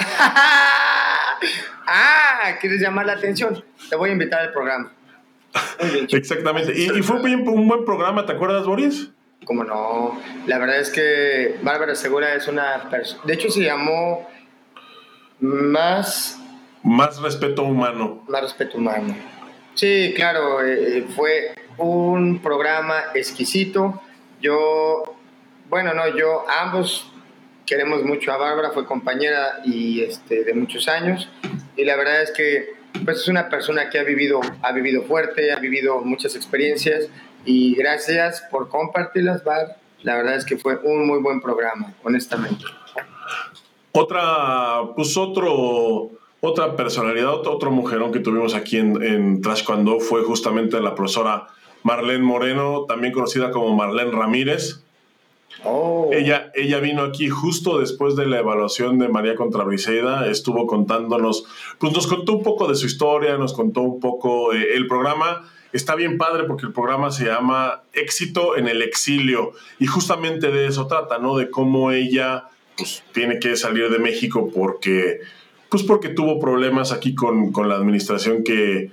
ah, 1.87 2.57
¿quieres 2.61 2.79
llamar 2.79 3.07
la 3.07 3.13
atención? 3.13 3.65
Te 3.89 3.95
voy 3.95 4.11
a 4.11 4.13
invitar 4.13 4.39
al 4.41 4.53
programa. 4.53 4.91
Exactamente. 6.11 6.71
Y, 6.79 6.95
y 6.95 7.01
fue 7.01 7.15
un 7.15 7.67
buen 7.67 7.83
programa, 7.83 8.27
¿te 8.27 8.33
acuerdas, 8.33 8.67
Boris? 8.67 9.09
Como 9.45 9.63
no, 9.63 10.21
la 10.45 10.59
verdad 10.59 10.79
es 10.79 10.91
que 10.91 11.57
Bárbara 11.63 11.95
Segura 11.95 12.35
es 12.35 12.47
una 12.47 12.87
persona, 12.91 13.23
de 13.23 13.33
hecho 13.33 13.49
se 13.49 13.61
llamó 13.61 14.29
más... 15.39 16.40
Más 16.83 17.21
respeto 17.21 17.63
humano. 17.63 18.23
Más 18.27 18.41
respeto 18.41 18.77
humano. 18.77 19.15
Sí, 19.75 20.13
claro, 20.15 20.65
eh, 20.65 21.05
fue 21.15 21.53
un 21.77 22.39
programa 22.39 22.95
exquisito. 23.13 24.01
Yo, 24.41 25.15
bueno, 25.69 25.93
no, 25.93 26.07
yo 26.17 26.43
ambos 26.49 27.11
queremos 27.65 28.03
mucho 28.03 28.31
a 28.33 28.37
Bárbara, 28.37 28.71
fue 28.71 28.85
compañera 28.85 29.61
y 29.63 30.01
este, 30.01 30.43
de 30.43 30.53
muchos 30.53 30.87
años 30.89 31.29
y 31.77 31.85
la 31.85 31.95
verdad 31.95 32.21
es 32.21 32.31
que 32.31 32.73
pues 33.05 33.19
es 33.19 33.27
una 33.27 33.49
persona 33.49 33.89
que 33.89 33.97
ha 33.97 34.03
vivido, 34.03 34.41
ha 34.61 34.71
vivido 34.71 35.03
fuerte, 35.03 35.51
ha 35.51 35.59
vivido 35.59 36.01
muchas 36.01 36.35
experiencias 36.35 37.07
y 37.45 37.73
gracias 37.75 38.41
por 38.51 38.69
compartirlas, 38.69 39.43
Bar. 39.43 39.77
La 40.03 40.15
verdad 40.15 40.35
es 40.35 40.45
que 40.45 40.57
fue 40.57 40.77
un 40.83 41.07
muy 41.07 41.19
buen 41.19 41.41
programa, 41.41 41.93
honestamente. 42.03 42.65
Otra, 43.93 44.93
pues 44.95 45.15
otro, 45.15 46.11
otra 46.41 46.75
personalidad, 46.75 47.33
otro, 47.33 47.71
mujerón 47.71 48.11
que 48.11 48.19
tuvimos 48.19 48.53
aquí 48.53 48.77
en, 48.77 49.01
en 49.01 49.41
Trash 49.41 49.63
Cuando 49.63 49.99
fue 49.99 50.23
justamente 50.23 50.81
la 50.81 50.95
profesora 50.95 51.47
Marlene 51.83 52.23
Moreno, 52.23 52.85
también 52.87 53.13
conocida 53.13 53.51
como 53.51 53.73
Marlene 53.75 54.11
Ramírez. 54.11 54.81
Oh. 55.63 56.09
Ella, 56.11 56.51
ella 56.55 56.79
vino 56.79 57.03
aquí 57.03 57.29
justo 57.29 57.79
después 57.79 58.15
de 58.15 58.25
la 58.25 58.39
evaluación 58.39 58.99
de 58.99 59.09
María 59.09 59.35
contra 59.35 59.63
Briseida, 59.63 60.27
estuvo 60.27 60.65
contándonos, 60.67 61.45
pues 61.77 61.93
nos 61.93 62.07
contó 62.07 62.33
un 62.33 62.43
poco 62.43 62.67
de 62.67 62.75
su 62.75 62.85
historia, 62.85 63.37
nos 63.37 63.53
contó 63.53 63.81
un 63.81 63.99
poco 63.99 64.53
eh, 64.53 64.75
el 64.75 64.87
programa 64.87 65.43
está 65.73 65.95
bien 65.95 66.17
padre 66.17 66.43
porque 66.45 66.65
el 66.65 66.73
programa 66.73 67.11
se 67.11 67.25
llama 67.25 67.83
Éxito 67.93 68.57
en 68.57 68.67
el 68.67 68.81
exilio 68.81 69.53
y 69.79 69.87
justamente 69.87 70.51
de 70.51 70.67
eso 70.67 70.87
trata, 70.87 71.17
¿no? 71.17 71.37
De 71.37 71.49
cómo 71.49 71.91
ella 71.91 72.45
pues, 72.77 73.03
tiene 73.13 73.39
que 73.39 73.55
salir 73.55 73.89
de 73.89 73.99
México 73.99 74.49
porque, 74.53 75.19
pues 75.71 75.83
porque 75.83 76.09
tuvo 76.09 76.37
problemas 76.37 76.91
aquí 76.91 77.15
con, 77.15 77.53
la 77.67 77.75
administración 77.75 78.43
que, 78.43 78.91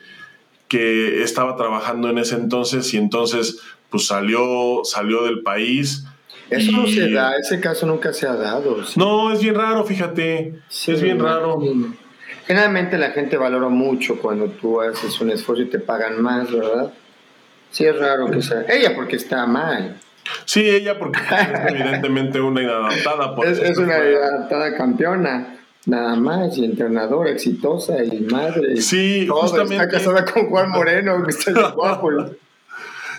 que 0.69 1.25
estaba 1.25 1.57
trabajando 1.57 2.09
en 2.09 2.19
ese 2.19 2.37
entonces 2.37 2.95
y 2.95 2.99
entonces 2.99 3.61
pues 3.91 4.07
salió, 4.07 4.83
salió 4.85 5.25
del 5.25 5.43
país. 5.43 6.05
Eso 6.51 6.71
no 6.71 6.87
se 6.87 7.11
da, 7.11 7.35
ese 7.37 7.59
caso 7.59 7.85
nunca 7.85 8.13
se 8.13 8.29
ha 8.29 8.35
dado. 8.35 8.77
No, 8.95 9.33
es 9.33 9.43
bien 9.43 9.57
raro, 9.57 9.85
fíjate. 9.85 10.55
es 10.71 11.03
bien 11.03 11.19
raro. 11.19 11.59
Generalmente 12.47 12.97
la 12.97 13.11
gente 13.11 13.37
valora 13.37 13.69
mucho 13.69 14.17
cuando 14.19 14.47
tú 14.47 14.81
haces 14.81 15.21
un 15.21 15.31
esfuerzo 15.31 15.65
y 15.65 15.67
te 15.71 15.81
pagan 15.81 16.23
más, 16.23 16.51
¿verdad? 16.51 16.93
Sí, 17.71 17.85
es 17.85 17.99
raro 17.99 18.31
que 18.31 18.41
sea. 18.41 18.65
Ella 18.69 18.95
porque 18.95 19.17
está 19.17 19.47
mal. 19.47 19.97
Sí, 20.45 20.61
ella 20.61 20.97
porque 20.97 21.19
es 21.19 21.73
evidentemente 21.73 22.41
una 22.41 22.63
inadaptada. 22.63 23.35
es, 23.45 23.77
una 23.79 23.99
inadaptada 23.99 24.77
campeona, 24.77 25.58
nada 25.89 26.17
más, 26.17 26.57
y 26.59 26.65
entrenadora 26.65 27.31
exitosa 27.31 28.05
y 28.05 28.21
madre. 28.21 28.81
Sí, 28.81 29.27
justamente. 29.27 29.75
Está 29.75 29.89
casada 29.89 30.25
con 30.25 30.49
Juan 30.49 30.71
Moreno, 30.71 31.23
que 31.25 31.31
está 31.31 31.71
guapo. 31.75 32.11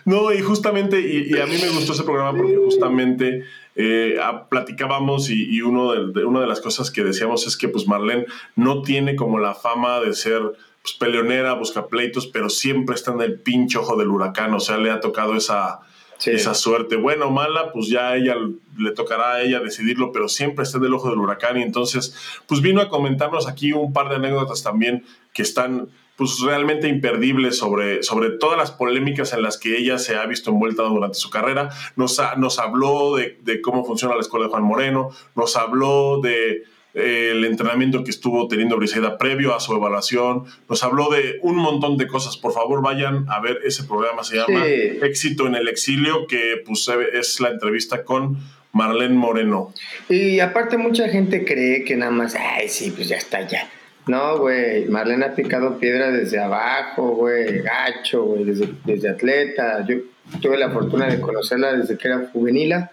No, 0.05 0.31
y 0.31 0.41
justamente, 0.41 1.01
y, 1.01 1.37
a 1.39 1.45
mí 1.45 1.57
me 1.61 1.69
gustó 1.69 1.93
ese 1.93 2.03
programa 2.03 2.37
porque 2.37 2.55
justamente 2.55 3.43
eh, 3.75 4.17
platicábamos 4.49 5.29
y, 5.29 5.61
uno 5.61 5.93
de, 5.93 6.25
una 6.25 6.41
de 6.41 6.47
las 6.47 6.61
cosas 6.61 6.89
que 6.89 7.03
decíamos 7.03 7.45
es 7.47 7.57
que 7.57 7.67
pues 7.67 7.87
Marlene 7.87 8.25
no 8.55 8.81
tiene 8.81 9.15
como 9.15 9.39
la 9.39 9.55
fama 9.55 9.99
de 9.99 10.13
ser 10.13 10.41
pues, 10.81 10.95
peleonera, 10.97 11.53
busca 11.53 11.87
pleitos, 11.87 12.27
pero 12.27 12.49
siempre 12.49 12.95
está 12.95 13.11
en 13.11 13.21
el 13.21 13.39
pinche 13.39 13.77
ojo 13.77 13.97
del 13.97 14.09
huracán, 14.09 14.53
o 14.53 14.59
sea, 14.59 14.77
le 14.77 14.91
ha 14.91 14.99
tocado 14.99 15.35
esa, 15.35 15.81
esa 16.25 16.53
suerte. 16.53 16.95
Buena 16.95 17.25
o 17.25 17.31
mala, 17.31 17.71
pues 17.71 17.87
ya 17.87 18.15
ella 18.15 18.35
le 18.77 18.91
tocará 18.91 19.35
a 19.35 19.41
ella 19.41 19.59
decidirlo, 19.59 20.11
pero 20.11 20.27
siempre 20.27 20.63
está 20.63 20.77
en 20.77 20.85
el 20.85 20.93
ojo 20.93 21.09
del 21.09 21.19
huracán 21.19 21.57
y 21.57 21.63
entonces 21.63 22.15
pues 22.47 22.61
vino 22.61 22.81
a 22.81 22.89
comentarnos 22.89 23.47
aquí 23.47 23.73
un 23.73 23.93
par 23.93 24.09
de 24.09 24.15
anécdotas 24.15 24.63
también 24.63 25.05
que 25.33 25.41
están 25.41 25.89
pues 26.19 26.41
realmente 26.41 26.89
imperdible 26.89 27.53
sobre, 27.53 28.03
sobre 28.03 28.31
todas 28.31 28.57
las 28.57 28.71
polémicas 28.71 29.31
en 29.31 29.41
las 29.41 29.57
que 29.57 29.77
ella 29.77 29.97
se 29.97 30.17
ha 30.17 30.25
visto 30.25 30.49
envuelta 30.49 30.83
durante 30.83 31.17
su 31.17 31.29
carrera. 31.29 31.69
Nos, 31.95 32.21
nos 32.35 32.59
habló 32.59 33.15
de, 33.15 33.61
cómo 33.61 33.85
funciona 33.85 34.15
la 34.15 34.19
escuela 34.19 34.47
de 34.47 34.51
Juan 34.51 34.63
Moreno, 34.63 35.11
nos 35.35 35.55
habló 35.55 36.19
de 36.21 36.63
el 36.99 37.45
entrenamiento 37.45 38.03
que 38.03 38.11
estuvo 38.11 38.47
teniendo 38.47 38.77
Briseida 38.77 39.17
previo 39.17 39.55
a 39.55 39.59
su 39.59 39.73
evaluación, 39.73 40.45
nos 40.67 40.83
habló 40.83 41.09
de 41.09 41.39
un 41.41 41.55
montón 41.55 41.97
de 41.97 42.07
cosas. 42.07 42.37
Por 42.37 42.53
favor, 42.53 42.81
vayan 42.81 43.25
a 43.29 43.39
ver 43.39 43.59
ese 43.65 43.83
programa, 43.83 44.23
se 44.23 44.37
llama 44.37 44.65
Éxito 44.67 45.47
en 45.47 45.55
el 45.55 45.67
Exilio, 45.67 46.27
que 46.27 46.61
pues, 46.65 46.89
es 47.13 47.39
la 47.39 47.49
entrevista 47.49 48.03
con 48.03 48.37
Marlene 48.71 49.15
Moreno. 49.15 49.73
Y 50.09 50.39
aparte 50.39 50.77
mucha 50.77 51.09
gente 51.09 51.45
cree 51.45 51.83
que 51.83 51.95
nada 51.95 52.11
más, 52.11 52.35
ay, 52.35 52.69
sí, 52.69 52.91
pues 52.91 53.09
ya 53.09 53.17
está, 53.17 53.47
ya 53.47 53.69
no, 54.09 54.39
güey, 54.39 54.85
Marlene 54.85 55.25
ha 55.25 55.35
picado 55.35 55.77
piedra 55.77 56.09
desde 56.11 56.39
abajo, 56.39 57.09
güey, 57.15 57.61
gacho, 57.61 58.23
güey, 58.23 58.43
desde, 58.43 59.07
atleta. 59.07 59.85
Yo 59.87 59.97
tuve 60.41 60.57
la 60.57 60.71
fortuna 60.71 61.05
de 61.05 61.21
conocerla 61.21 61.73
desde 61.73 61.95
que 61.95 62.07
era 62.07 62.27
juvenila 62.33 62.89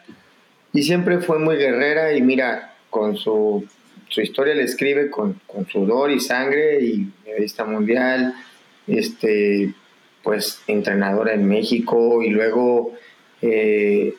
y 0.74 0.82
siempre 0.82 1.20
fue 1.20 1.38
muy 1.38 1.56
guerrera 1.56 2.12
y 2.12 2.20
mira, 2.20 2.74
con 2.90 3.16
su, 3.16 3.66
su 4.08 4.20
historia 4.20 4.54
le 4.54 4.64
escribe 4.64 5.10
con, 5.10 5.40
con 5.46 5.66
sudor 5.68 6.10
y 6.10 6.20
sangre 6.20 6.80
y 6.84 7.10
medallista 7.24 7.64
mundial, 7.64 8.34
este, 8.86 9.74
pues 10.22 10.60
entrenadora 10.66 11.34
en 11.34 11.46
México 11.46 12.22
y 12.22 12.30
luego 12.30 12.92
eh, 13.42 14.14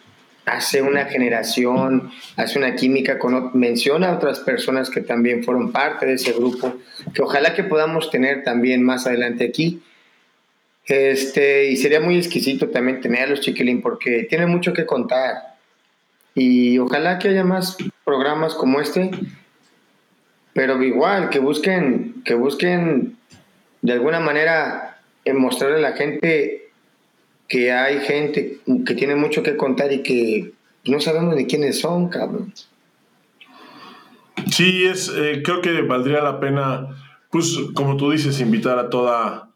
hace 0.45 0.81
una 0.81 1.05
generación, 1.05 2.09
hace 2.37 2.57
una 2.57 2.75
química, 2.75 3.19
con, 3.19 3.51
menciona 3.53 4.09
a 4.09 4.15
otras 4.15 4.39
personas 4.39 4.89
que 4.89 5.01
también 5.01 5.43
fueron 5.43 5.71
parte 5.71 6.05
de 6.05 6.13
ese 6.13 6.31
grupo, 6.31 6.77
que 7.13 7.21
ojalá 7.21 7.53
que 7.53 7.63
podamos 7.63 8.09
tener 8.09 8.43
también 8.43 8.83
más 8.83 9.05
adelante 9.05 9.45
aquí. 9.45 9.81
Este, 10.85 11.69
y 11.69 11.75
sería 11.75 11.99
muy 11.99 12.17
exquisito 12.17 12.69
también 12.69 13.01
tener 13.01 13.23
a 13.23 13.27
los 13.27 13.41
chiquilín 13.41 13.81
porque 13.81 14.25
tienen 14.29 14.49
mucho 14.49 14.71
que 14.71 14.85
contar. 14.85 15.57
Y 16.33 16.79
ojalá 16.79 17.19
que 17.19 17.27
haya 17.27 17.43
más 17.43 17.75
programas 18.05 18.53
como 18.53 18.79
este, 18.79 19.11
pero 20.57 20.81
igual, 20.81 21.29
que 21.29 21.37
busquen, 21.37 22.23
que 22.25 22.33
busquen 22.33 23.15
de 23.83 23.93
alguna 23.93 24.19
manera 24.19 24.97
mostrarle 25.35 25.77
a 25.77 25.91
la 25.91 25.95
gente 25.95 26.71
que 27.47 27.71
hay 27.71 27.99
gente 27.99 28.57
que 28.83 28.95
tiene 28.95 29.13
mucho 29.13 29.43
que 29.43 29.55
contar 29.55 29.93
y 29.93 30.01
que 30.01 30.53
no 30.85 30.99
sabemos 30.99 31.35
de 31.35 31.45
quiénes 31.45 31.79
son, 31.79 32.09
cabrón. 32.09 32.55
Sí, 34.51 34.83
es, 34.85 35.13
eh, 35.15 35.43
creo 35.45 35.61
que 35.61 35.83
valdría 35.83 36.23
la 36.23 36.39
pena, 36.39 36.87
pues, 37.29 37.55
como 37.75 37.95
tú 37.95 38.09
dices, 38.09 38.41
invitar 38.41 38.79
a 38.79 38.89
toda, 38.89 39.46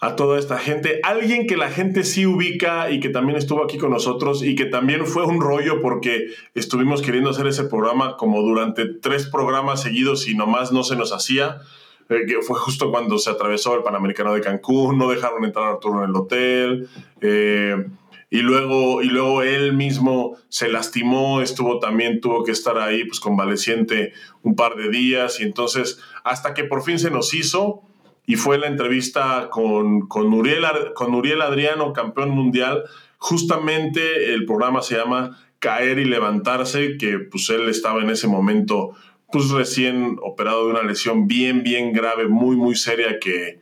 a 0.00 0.16
toda 0.16 0.38
esta 0.38 0.58
gente. 0.58 1.00
Alguien 1.02 1.46
que 1.46 1.56
la 1.56 1.70
gente 1.70 2.04
sí 2.04 2.26
ubica 2.26 2.90
y 2.90 3.00
que 3.00 3.08
también 3.08 3.38
estuvo 3.38 3.64
aquí 3.64 3.78
con 3.78 3.90
nosotros 3.90 4.42
y 4.42 4.54
que 4.54 4.66
también 4.66 5.06
fue 5.06 5.24
un 5.24 5.40
rollo 5.40 5.80
porque 5.80 6.26
estuvimos 6.54 7.02
queriendo 7.02 7.30
hacer 7.30 7.46
ese 7.46 7.64
programa 7.64 8.16
como 8.16 8.42
durante 8.42 8.86
tres 8.86 9.26
programas 9.26 9.82
seguidos 9.82 10.28
y 10.28 10.34
nomás 10.34 10.72
no 10.72 10.82
se 10.84 10.96
nos 10.96 11.12
hacía. 11.12 11.60
Eh, 12.08 12.24
que 12.26 12.40
fue 12.40 12.56
justo 12.56 12.92
cuando 12.92 13.18
se 13.18 13.30
atravesó 13.30 13.74
el 13.74 13.82
Panamericano 13.82 14.32
de 14.32 14.40
Cancún, 14.40 14.96
no 14.96 15.10
dejaron 15.10 15.44
entrar 15.44 15.64
a 15.66 15.70
Arturo 15.70 16.04
en 16.04 16.10
el 16.10 16.16
hotel, 16.16 16.88
eh, 17.20 17.84
y, 18.30 18.38
luego, 18.42 19.02
y 19.02 19.06
luego 19.06 19.42
él 19.42 19.72
mismo 19.72 20.36
se 20.48 20.68
lastimó, 20.68 21.40
estuvo 21.40 21.80
también, 21.80 22.20
tuvo 22.20 22.44
que 22.44 22.52
estar 22.52 22.78
ahí 22.78 23.04
pues 23.06 23.18
convaleciente 23.18 24.12
un 24.42 24.54
par 24.54 24.76
de 24.76 24.88
días, 24.88 25.40
y 25.40 25.42
entonces 25.42 25.98
hasta 26.22 26.54
que 26.54 26.62
por 26.62 26.84
fin 26.84 27.00
se 27.00 27.10
nos 27.10 27.34
hizo, 27.34 27.82
y 28.26 28.36
fue 28.36 28.58
la 28.58 28.66
entrevista 28.66 29.48
con, 29.50 30.08
con, 30.08 30.32
Uriel, 30.32 30.64
con 30.94 31.14
Uriel 31.14 31.42
Adriano, 31.42 31.92
campeón 31.92 32.30
mundial, 32.30 32.84
justamente 33.18 34.34
el 34.34 34.44
programa 34.44 34.82
se 34.82 34.96
llama 34.96 35.38
Caer 35.60 35.98
y 35.98 36.04
Levantarse, 36.04 36.98
que 36.98 37.18
pues 37.18 37.48
él 37.50 37.68
estaba 37.68 38.02
en 38.02 38.10
ese 38.10 38.26
momento 38.26 38.90
pues 39.30 39.50
recién 39.50 40.16
operado 40.22 40.66
de 40.66 40.72
una 40.72 40.82
lesión 40.82 41.26
bien, 41.26 41.62
bien 41.62 41.92
grave, 41.92 42.28
muy, 42.28 42.56
muy 42.56 42.76
seria 42.76 43.18
que, 43.20 43.60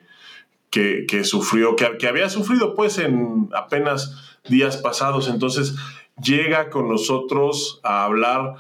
que, 0.71 1.25
sufrió, 1.25 1.77
que, 1.77 1.97
que, 1.99 2.09
había 2.09 2.29
sufrido 2.29 2.75
pues 2.75 2.99
en 2.99 3.49
apenas 3.55 4.39
días 4.49 4.77
pasados. 4.79 5.29
Entonces 5.29 5.75
llega 6.23 6.71
con 6.71 6.89
nosotros 6.89 7.81
a 7.83 8.05
hablar 8.05 8.55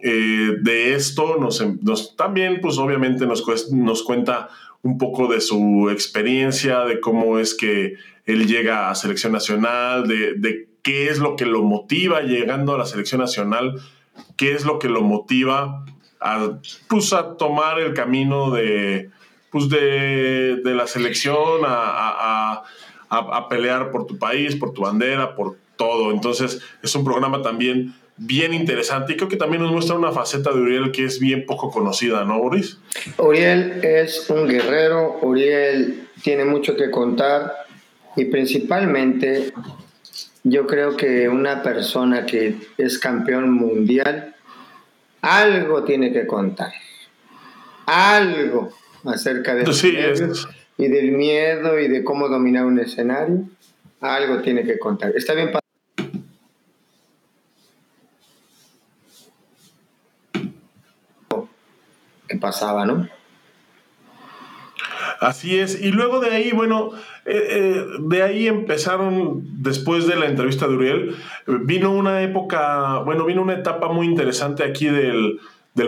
eh, 0.00 0.54
de 0.60 0.94
esto, 0.94 1.36
nos, 1.38 1.64
nos, 1.82 2.16
también 2.16 2.60
pues 2.60 2.78
obviamente 2.78 3.26
nos, 3.26 3.44
nos 3.72 4.02
cuenta 4.02 4.48
un 4.86 4.98
poco 4.98 5.26
de 5.28 5.40
su 5.40 5.90
experiencia, 5.90 6.80
de 6.84 7.00
cómo 7.00 7.38
es 7.38 7.54
que 7.54 7.94
él 8.24 8.46
llega 8.46 8.90
a 8.90 8.94
selección 8.94 9.32
nacional, 9.32 10.06
de, 10.06 10.34
de 10.34 10.68
qué 10.82 11.08
es 11.08 11.18
lo 11.18 11.36
que 11.36 11.46
lo 11.46 11.62
motiva 11.62 12.22
llegando 12.22 12.74
a 12.74 12.78
la 12.78 12.86
selección 12.86 13.20
nacional, 13.20 13.80
qué 14.36 14.52
es 14.52 14.64
lo 14.64 14.78
que 14.78 14.88
lo 14.88 15.02
motiva 15.02 15.84
a, 16.20 16.58
pues, 16.88 17.12
a 17.12 17.36
tomar 17.36 17.80
el 17.80 17.94
camino 17.94 18.50
de, 18.50 19.10
pues, 19.50 19.68
de, 19.68 20.60
de 20.64 20.74
la 20.74 20.86
selección, 20.86 21.64
a, 21.64 22.60
a, 22.60 22.64
a, 23.08 23.48
pelear 23.48 23.90
por 23.90 24.06
tu 24.06 24.18
país, 24.18 24.56
por 24.56 24.72
tu 24.72 24.82
bandera, 24.82 25.34
por 25.34 25.56
todo. 25.76 26.10
Entonces 26.10 26.62
es 26.82 26.94
un 26.94 27.04
programa 27.04 27.42
también 27.42 27.94
bien 28.16 28.54
interesante 28.54 29.12
y 29.12 29.16
creo 29.16 29.28
que 29.28 29.36
también 29.36 29.62
nos 29.62 29.72
muestra 29.72 29.96
una 29.96 30.12
faceta 30.12 30.52
de 30.52 30.60
Uriel 30.60 30.92
que 30.92 31.04
es 31.04 31.18
bien 31.20 31.44
poco 31.46 31.70
conocida, 31.70 32.24
¿no, 32.24 32.38
Boris? 32.38 32.78
Uriel 33.18 33.80
es 33.82 34.28
un 34.30 34.48
guerrero, 34.48 35.18
Uriel 35.22 36.08
tiene 36.22 36.44
mucho 36.44 36.76
que 36.76 36.90
contar 36.90 37.52
y 38.16 38.26
principalmente 38.26 39.52
yo 40.44 40.66
creo 40.66 40.96
que 40.96 41.28
una 41.28 41.62
persona 41.62 42.24
que 42.24 42.56
es 42.78 42.98
campeón 42.98 43.52
mundial, 43.52 44.34
algo 45.20 45.84
tiene 45.84 46.12
que 46.12 46.26
contar. 46.26 46.72
Algo 47.86 48.72
acerca 49.04 49.54
de 49.54 49.72
sí, 49.72 49.96
y 50.78 50.88
del 50.88 51.12
miedo 51.12 51.78
y 51.78 51.88
de 51.88 52.04
cómo 52.04 52.28
dominar 52.28 52.64
un 52.64 52.78
escenario. 52.78 53.44
Algo 54.00 54.40
tiene 54.40 54.64
que 54.64 54.78
contar. 54.78 55.12
Está 55.16 55.34
bien 55.34 55.50
que 62.26 62.36
pasaba, 62.36 62.84
¿no? 62.86 63.08
Así 65.20 65.58
es. 65.58 65.80
Y 65.80 65.90
luego 65.92 66.20
de 66.20 66.30
ahí, 66.30 66.52
bueno, 66.52 66.90
eh, 67.24 67.46
eh, 67.48 67.86
de 68.00 68.22
ahí 68.22 68.46
empezaron, 68.46 69.42
después 69.62 70.06
de 70.06 70.16
la 70.16 70.26
entrevista 70.26 70.68
de 70.68 70.74
Uriel, 70.74 71.16
vino 71.46 71.92
una 71.92 72.22
época, 72.22 72.98
bueno, 72.98 73.24
vino 73.24 73.42
una 73.42 73.54
etapa 73.54 73.88
muy 73.88 74.06
interesante 74.06 74.64
aquí 74.64 74.86
del, 74.86 75.40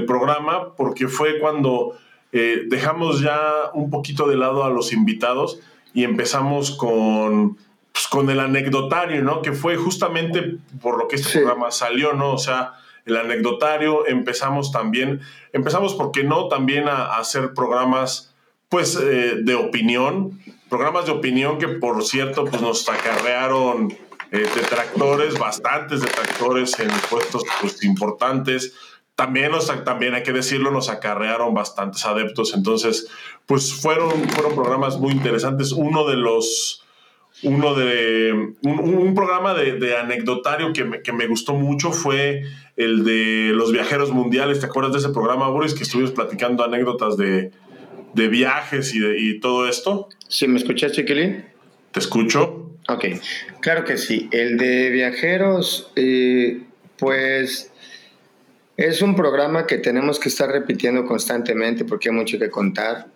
programa, 0.07 0.75
porque 0.77 1.09
fue 1.09 1.39
cuando 1.39 1.97
eh, 2.33 2.65
dejamos 2.67 3.23
ya 3.23 3.41
un 3.73 3.89
poquito 3.89 4.29
de 4.29 4.37
lado 4.37 4.65
a 4.65 4.69
los 4.69 4.93
invitados 4.93 5.61
y 5.95 6.05
empezamos 6.05 6.73
con, 6.73 7.57
pues, 7.93 8.07
con 8.07 8.29
el 8.29 8.39
anecdotario, 8.41 9.23
¿no? 9.23 9.41
Que 9.41 9.53
fue 9.53 9.77
justamente 9.77 10.59
por 10.83 10.99
lo 10.99 11.09
que 11.09 11.17
este 11.17 11.39
programa 11.39 11.71
salió, 11.71 12.13
¿no? 12.13 12.35
O 12.35 12.39
sea, 12.39 12.75
el 13.09 13.17
anecdotario, 13.17 14.07
empezamos 14.07 14.73
también, 14.73 15.21
empezamos, 15.53 15.95
¿por 15.95 16.13
qué 16.13 16.25
no? 16.25 16.49
También 16.49 16.89
a 16.89 17.17
hacer 17.17 17.55
programas 17.55 18.35
pues 18.69 18.97
eh, 18.97 19.37
de 19.43 19.55
opinión, 19.55 20.39
programas 20.69 21.07
de 21.07 21.13
opinión 21.13 21.59
que 21.59 21.69
por 21.69 22.05
cierto 22.05 22.45
pues 22.45 22.61
nos 22.61 22.89
acarrearon 22.89 23.97
eh, 24.31 24.47
detractores, 24.55 25.39
bastantes 25.39 26.03
detractores 26.03 26.79
en 26.81 26.91
puestos 27.09 27.45
pues, 27.61 27.83
importantes. 27.83 28.75
También, 29.15 29.53
también 29.85 30.15
hay 30.15 30.23
que 30.23 30.33
decirlo, 30.33 30.71
nos 30.71 30.91
acarrearon 30.91 31.55
bastantes 31.55 32.05
adeptos. 32.05 32.55
Entonces, 32.55 33.09
pues 33.47 33.73
fueron, 33.73 34.29
fueron 34.29 34.55
programas 34.55 34.99
muy 34.99 35.13
interesantes. 35.13 35.73
Uno 35.73 36.07
de 36.07 36.17
los, 36.17 36.85
uno 37.43 37.75
de, 37.75 38.53
un, 38.63 39.15
programa 39.15 39.55
de, 39.55 39.75
de 39.75 39.97
anecdotario 39.97 40.73
que 40.73 40.85
me, 40.85 41.03
que 41.03 41.13
me, 41.13 41.27
gustó 41.27 41.55
mucho 41.55 41.93
fue 41.93 42.43
el 42.77 43.05
de 43.05 43.53
los 43.55 43.73
viajeros 43.73 44.11
mundiales. 44.11 44.61
¿Te 44.61 44.67
acuerdas 44.67 44.93
de 44.93 44.99
ese 44.99 45.11
programa, 45.11 45.49
Boris? 45.49 45.75
Que 45.75 45.85
estuvimos 45.85 46.13
platicando 46.13 46.65
anécdotas 46.65 47.17
de, 47.17 47.53
de 48.15 48.29
viajes 48.29 48.95
y, 48.95 48.99
de, 48.99 49.21
y 49.21 49.41
todo 49.41 49.69
esto. 49.69 50.09
¿Sí 50.29 50.49
me 50.49 50.59
escuchas, 50.59 50.93
Chiquilín? 50.93 51.45
Te 51.93 52.01
escucho. 52.01 52.73
Ok, 52.89 53.05
claro 53.61 53.85
que 53.85 53.99
sí. 53.99 54.29
El 54.33 54.57
de 54.57 54.91
viajeros, 54.91 55.93
eh, 55.95 56.63
pues 56.99 57.71
es 58.79 59.03
un 59.03 59.15
programa 59.15 59.67
que 59.67 59.79
tenemos 59.79 60.19
que 60.19 60.29
estar 60.29 60.51
repitiendo 60.51 61.05
constantemente 61.05 61.85
porque 61.85 62.09
hay 62.09 62.15
mucho 62.15 62.39
que 62.39 62.49
contar. 62.49 63.09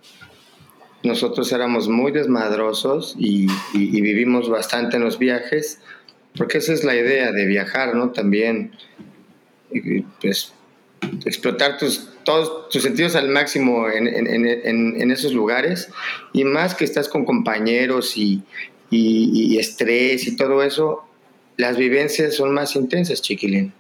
Nosotros 1.03 1.51
éramos 1.53 1.89
muy 1.89 2.13
desmadrosos 2.13 3.17
y, 3.19 3.47
y, 3.75 3.97
y 3.97 4.01
vivimos 4.01 4.49
bastante 4.49 4.97
en 4.97 5.05
los 5.05 5.19
viajes, 5.19 5.81
porque 6.37 6.59
esa 6.59 6.73
es 6.73 6.85
la 6.85 6.95
idea 6.95 7.33
de 7.33 7.47
viajar, 7.47 7.95
¿no? 7.95 8.11
También, 8.11 8.73
pues, 10.21 10.53
explotar 11.25 11.79
tus, 11.79 12.09
todos 12.25 12.69
tus 12.69 12.83
sentidos 12.83 13.17
al 13.17 13.29
máximo 13.29 13.89
en, 13.89 14.07
en, 14.07 14.47
en, 14.47 15.01
en, 15.01 15.11
esos 15.11 15.33
lugares 15.33 15.89
y 16.33 16.45
más 16.45 16.75
que 16.75 16.85
estás 16.85 17.09
con 17.09 17.25
compañeros 17.25 18.17
y, 18.17 18.43
y, 18.91 19.55
y, 19.55 19.59
estrés 19.59 20.27
y 20.27 20.37
todo 20.37 20.63
eso, 20.63 21.05
las 21.57 21.77
vivencias 21.77 22.37
son 22.37 22.55
más 22.55 22.77
intensas, 22.77 23.21
chiquilín. 23.23 23.73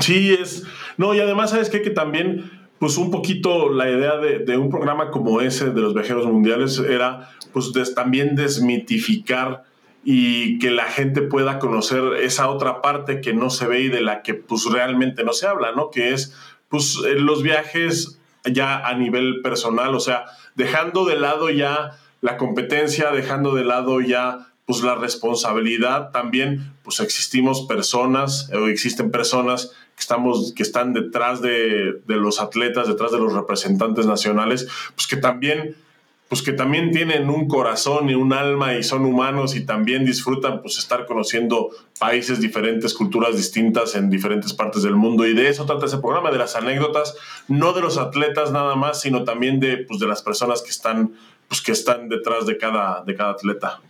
Sí, 0.00 0.34
es. 0.40 0.64
No, 0.96 1.14
y 1.14 1.20
además, 1.20 1.50
¿sabes 1.50 1.68
qué? 1.68 1.82
Que 1.82 1.90
también, 1.90 2.50
pues 2.82 2.96
un 2.96 3.12
poquito 3.12 3.68
la 3.68 3.88
idea 3.88 4.16
de, 4.16 4.40
de 4.40 4.58
un 4.58 4.68
programa 4.68 5.12
como 5.12 5.40
ese 5.40 5.70
de 5.70 5.80
los 5.80 5.94
viajeros 5.94 6.26
mundiales 6.26 6.80
era, 6.80 7.30
pues, 7.52 7.72
también 7.94 8.34
desmitificar 8.34 9.62
y 10.02 10.58
que 10.58 10.72
la 10.72 10.86
gente 10.86 11.22
pueda 11.22 11.60
conocer 11.60 12.02
esa 12.14 12.50
otra 12.50 12.82
parte 12.82 13.20
que 13.20 13.34
no 13.34 13.50
se 13.50 13.68
ve 13.68 13.82
y 13.82 13.88
de 13.88 14.00
la 14.00 14.22
que 14.22 14.34
pues 14.34 14.64
realmente 14.64 15.22
no 15.22 15.32
se 15.32 15.46
habla, 15.46 15.70
¿no? 15.70 15.92
Que 15.92 16.12
es 16.12 16.34
pues 16.68 16.98
eh, 17.06 17.20
los 17.20 17.44
viajes 17.44 18.18
ya 18.44 18.78
a 18.84 18.94
nivel 18.96 19.42
personal, 19.42 19.94
o 19.94 20.00
sea, 20.00 20.24
dejando 20.56 21.04
de 21.04 21.14
lado 21.14 21.50
ya 21.50 21.92
la 22.20 22.36
competencia, 22.36 23.12
dejando 23.12 23.54
de 23.54 23.64
lado 23.64 24.00
ya 24.00 24.48
pues 24.64 24.82
la 24.82 24.96
responsabilidad, 24.96 26.10
también 26.10 26.74
pues 26.82 26.98
existimos 26.98 27.62
personas 27.62 28.50
o 28.52 28.66
existen 28.66 29.12
personas 29.12 29.70
que, 29.96 30.00
estamos, 30.00 30.52
que 30.54 30.62
están 30.62 30.92
detrás 30.92 31.42
de, 31.42 32.00
de 32.06 32.16
los 32.16 32.40
atletas, 32.40 32.88
detrás 32.88 33.12
de 33.12 33.18
los 33.18 33.32
representantes 33.32 34.06
nacionales, 34.06 34.68
pues 34.94 35.06
que 35.06 35.16
también 35.16 35.76
pues 36.32 36.40
que 36.40 36.52
también 36.52 36.92
tienen 36.92 37.28
un 37.28 37.46
corazón 37.46 38.08
y 38.08 38.14
un 38.14 38.32
alma 38.32 38.74
y 38.74 38.82
son 38.82 39.04
humanos 39.04 39.54
y 39.54 39.66
también 39.66 40.06
disfrutan 40.06 40.62
pues 40.62 40.78
estar 40.78 41.04
conociendo 41.04 41.68
países 41.98 42.40
diferentes, 42.40 42.94
culturas 42.94 43.36
distintas 43.36 43.94
en 43.96 44.08
diferentes 44.08 44.54
partes 44.54 44.82
del 44.82 44.96
mundo 44.96 45.26
y 45.26 45.34
de 45.34 45.50
eso 45.50 45.66
trata 45.66 45.84
ese 45.84 45.98
programa, 45.98 46.30
de 46.30 46.38
las 46.38 46.56
anécdotas, 46.56 47.14
no 47.48 47.74
de 47.74 47.82
los 47.82 47.98
atletas 47.98 48.50
nada 48.50 48.76
más, 48.76 49.02
sino 49.02 49.24
también 49.24 49.60
de, 49.60 49.76
pues, 49.86 50.00
de 50.00 50.06
las 50.06 50.22
personas 50.22 50.62
que 50.62 50.70
están, 50.70 51.12
pues, 51.48 51.60
que 51.60 51.72
están 51.72 52.08
detrás 52.08 52.46
de 52.46 52.56
cada, 52.56 53.04
de 53.04 53.14
cada 53.14 53.32
atleta. 53.32 53.82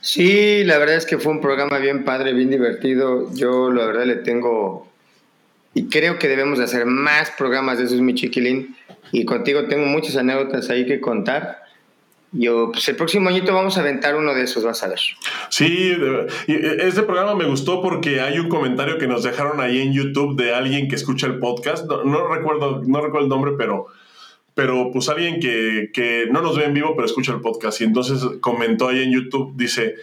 Sí, 0.00 0.62
la 0.62 0.78
verdad 0.78 0.94
es 0.94 1.06
que 1.06 1.18
fue 1.18 1.32
un 1.32 1.40
programa 1.40 1.78
bien 1.78 2.04
padre, 2.04 2.34
bien 2.34 2.50
divertido. 2.50 3.34
Yo 3.34 3.72
la 3.72 3.84
verdad 3.84 4.04
le 4.04 4.14
tengo 4.14 4.87
y 5.74 5.88
creo 5.88 6.18
que 6.18 6.28
debemos 6.28 6.58
de 6.58 6.64
hacer 6.64 6.86
más 6.86 7.30
programas 7.32 7.78
de 7.78 7.84
esos, 7.84 8.00
mi 8.00 8.14
chiquilín 8.14 8.76
y 9.12 9.24
contigo 9.24 9.64
tengo 9.66 9.86
muchas 9.86 10.16
anécdotas 10.16 10.70
ahí 10.70 10.86
que 10.86 11.00
contar. 11.00 11.62
Yo, 12.30 12.70
pues 12.72 12.86
el 12.88 12.96
próximo 12.96 13.30
añito 13.30 13.54
vamos 13.54 13.78
a 13.78 13.80
aventar 13.80 14.14
uno 14.14 14.34
de 14.34 14.42
esos, 14.42 14.62
vas 14.62 14.82
a 14.82 14.88
ver. 14.88 15.00
Sí, 15.48 15.96
este 16.46 17.02
programa 17.02 17.34
me 17.34 17.46
gustó 17.46 17.80
porque 17.80 18.20
hay 18.20 18.38
un 18.38 18.50
comentario 18.50 18.98
que 18.98 19.06
nos 19.06 19.22
dejaron 19.22 19.60
ahí 19.60 19.80
en 19.80 19.94
YouTube 19.94 20.36
de 20.36 20.52
alguien 20.52 20.88
que 20.88 20.96
escucha 20.96 21.26
el 21.26 21.38
podcast. 21.38 21.86
No, 21.86 22.28
recuerdo, 22.28 22.82
no 22.86 23.00
recuerdo 23.00 23.24
el 23.24 23.30
nombre, 23.30 23.52
pero, 23.56 23.86
pero 24.52 24.90
pues 24.92 25.08
alguien 25.08 25.40
que, 25.40 25.88
que 25.94 26.26
no 26.30 26.42
nos 26.42 26.58
ve 26.58 26.64
en 26.64 26.74
vivo, 26.74 26.92
pero 26.94 27.06
escucha 27.06 27.32
el 27.32 27.40
podcast. 27.40 27.80
Y 27.80 27.84
entonces 27.84 28.22
comentó 28.40 28.88
ahí 28.88 29.02
en 29.02 29.12
YouTube, 29.12 29.54
dice, 29.56 29.94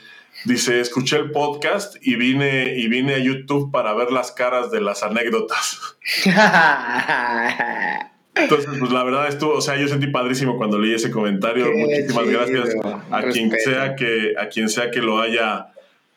dice, 0.46 0.80
escuché 0.80 1.18
el 1.18 1.32
podcast 1.32 1.96
y 2.02 2.16
vine, 2.16 2.78
y 2.78 2.88
vine 2.88 3.16
a 3.16 3.20
YouTube 3.20 3.72
para 3.72 3.94
ver 3.94 4.12
las 4.12 4.32
caras 4.32 4.72
de 4.72 4.82
las 4.82 5.04
anécdotas. 5.04 5.80
Entonces, 8.36 8.70
pues 8.80 8.92
la 8.92 9.04
verdad 9.04 9.28
estuvo, 9.28 9.54
o 9.54 9.62
sea, 9.62 9.78
yo 9.78 9.88
sentí 9.88 10.08
padrísimo 10.08 10.58
cuando 10.58 10.78
leí 10.78 10.94
ese 10.94 11.10
comentario. 11.10 11.66
Qué 11.66 11.72
Muchísimas 11.72 12.26
chido, 12.26 12.40
gracias 12.40 12.76
a 13.12 13.22
quien 13.24 13.52
sea 13.52 13.96
que 13.96 14.34
a 14.38 14.50
quien 14.50 14.70
sea 14.70 14.92
que 14.92 15.00
lo 15.00 15.22
haya 15.22 15.68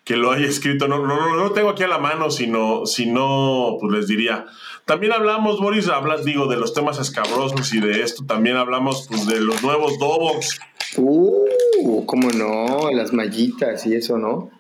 que 0.09 0.17
lo 0.17 0.33
haya 0.33 0.47
escrito. 0.47 0.89
No, 0.89 1.07
no, 1.07 1.17
no, 1.17 1.37
lo 1.37 1.53
tengo 1.53 1.69
aquí 1.69 1.83
a 1.83 1.89
la 1.89 1.99
mano, 1.99 2.31
sino, 2.31 2.87
sino, 2.87 3.77
pues 3.79 3.93
les 3.93 4.09
diría. 4.09 4.47
También 4.89 5.13
hablamos, 5.13 5.61
Boris, 5.61 5.87
hablas, 5.89 6.25
digo, 6.25 6.47
de 6.47 6.57
los 6.57 6.73
temas 6.73 6.99
escabrosos 6.99 7.75
y 7.75 7.81
de 7.81 8.01
esto. 8.03 8.25
También 8.25 8.57
hablamos, 8.57 9.07
pues, 9.07 9.27
de 9.27 9.39
los 9.39 9.63
nuevos 9.63 9.99
Dobox. 9.99 10.59
Uh, 10.97 12.07
cómo 12.07 12.31
no, 12.31 12.91
las 12.91 13.13
mallitas 13.13 13.85
y 13.85 13.95
eso, 13.95 14.17
¿no? 14.17 14.51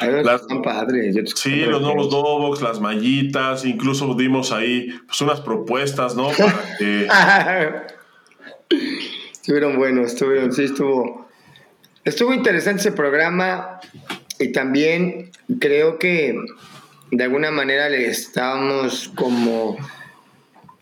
Las, 0.00 0.40
están 0.40 0.62
padres. 0.62 1.14
Sí, 1.34 1.66
los 1.66 1.82
nuevos 1.82 2.08
Dobox, 2.08 2.62
las 2.62 2.80
mallitas, 2.80 3.66
incluso 3.66 4.14
dimos 4.14 4.52
ahí 4.52 4.88
pues, 5.06 5.20
unas 5.20 5.42
propuestas, 5.42 6.16
¿no? 6.16 6.30
Para 6.30 6.76
que... 6.78 7.08
estuvieron 9.32 9.76
buenos, 9.76 10.14
estuvieron, 10.14 10.50
sí, 10.50 10.64
estuvo. 10.64 11.28
Estuvo 12.06 12.32
interesante 12.32 12.80
ese 12.80 12.92
programa 12.92 13.80
y 14.38 14.50
también 14.50 15.30
creo 15.60 15.98
que 15.98 16.36
de 17.12 17.24
alguna 17.24 17.50
manera 17.50 17.90
le 17.90 18.06
estamos 18.06 19.12
como 19.14 19.76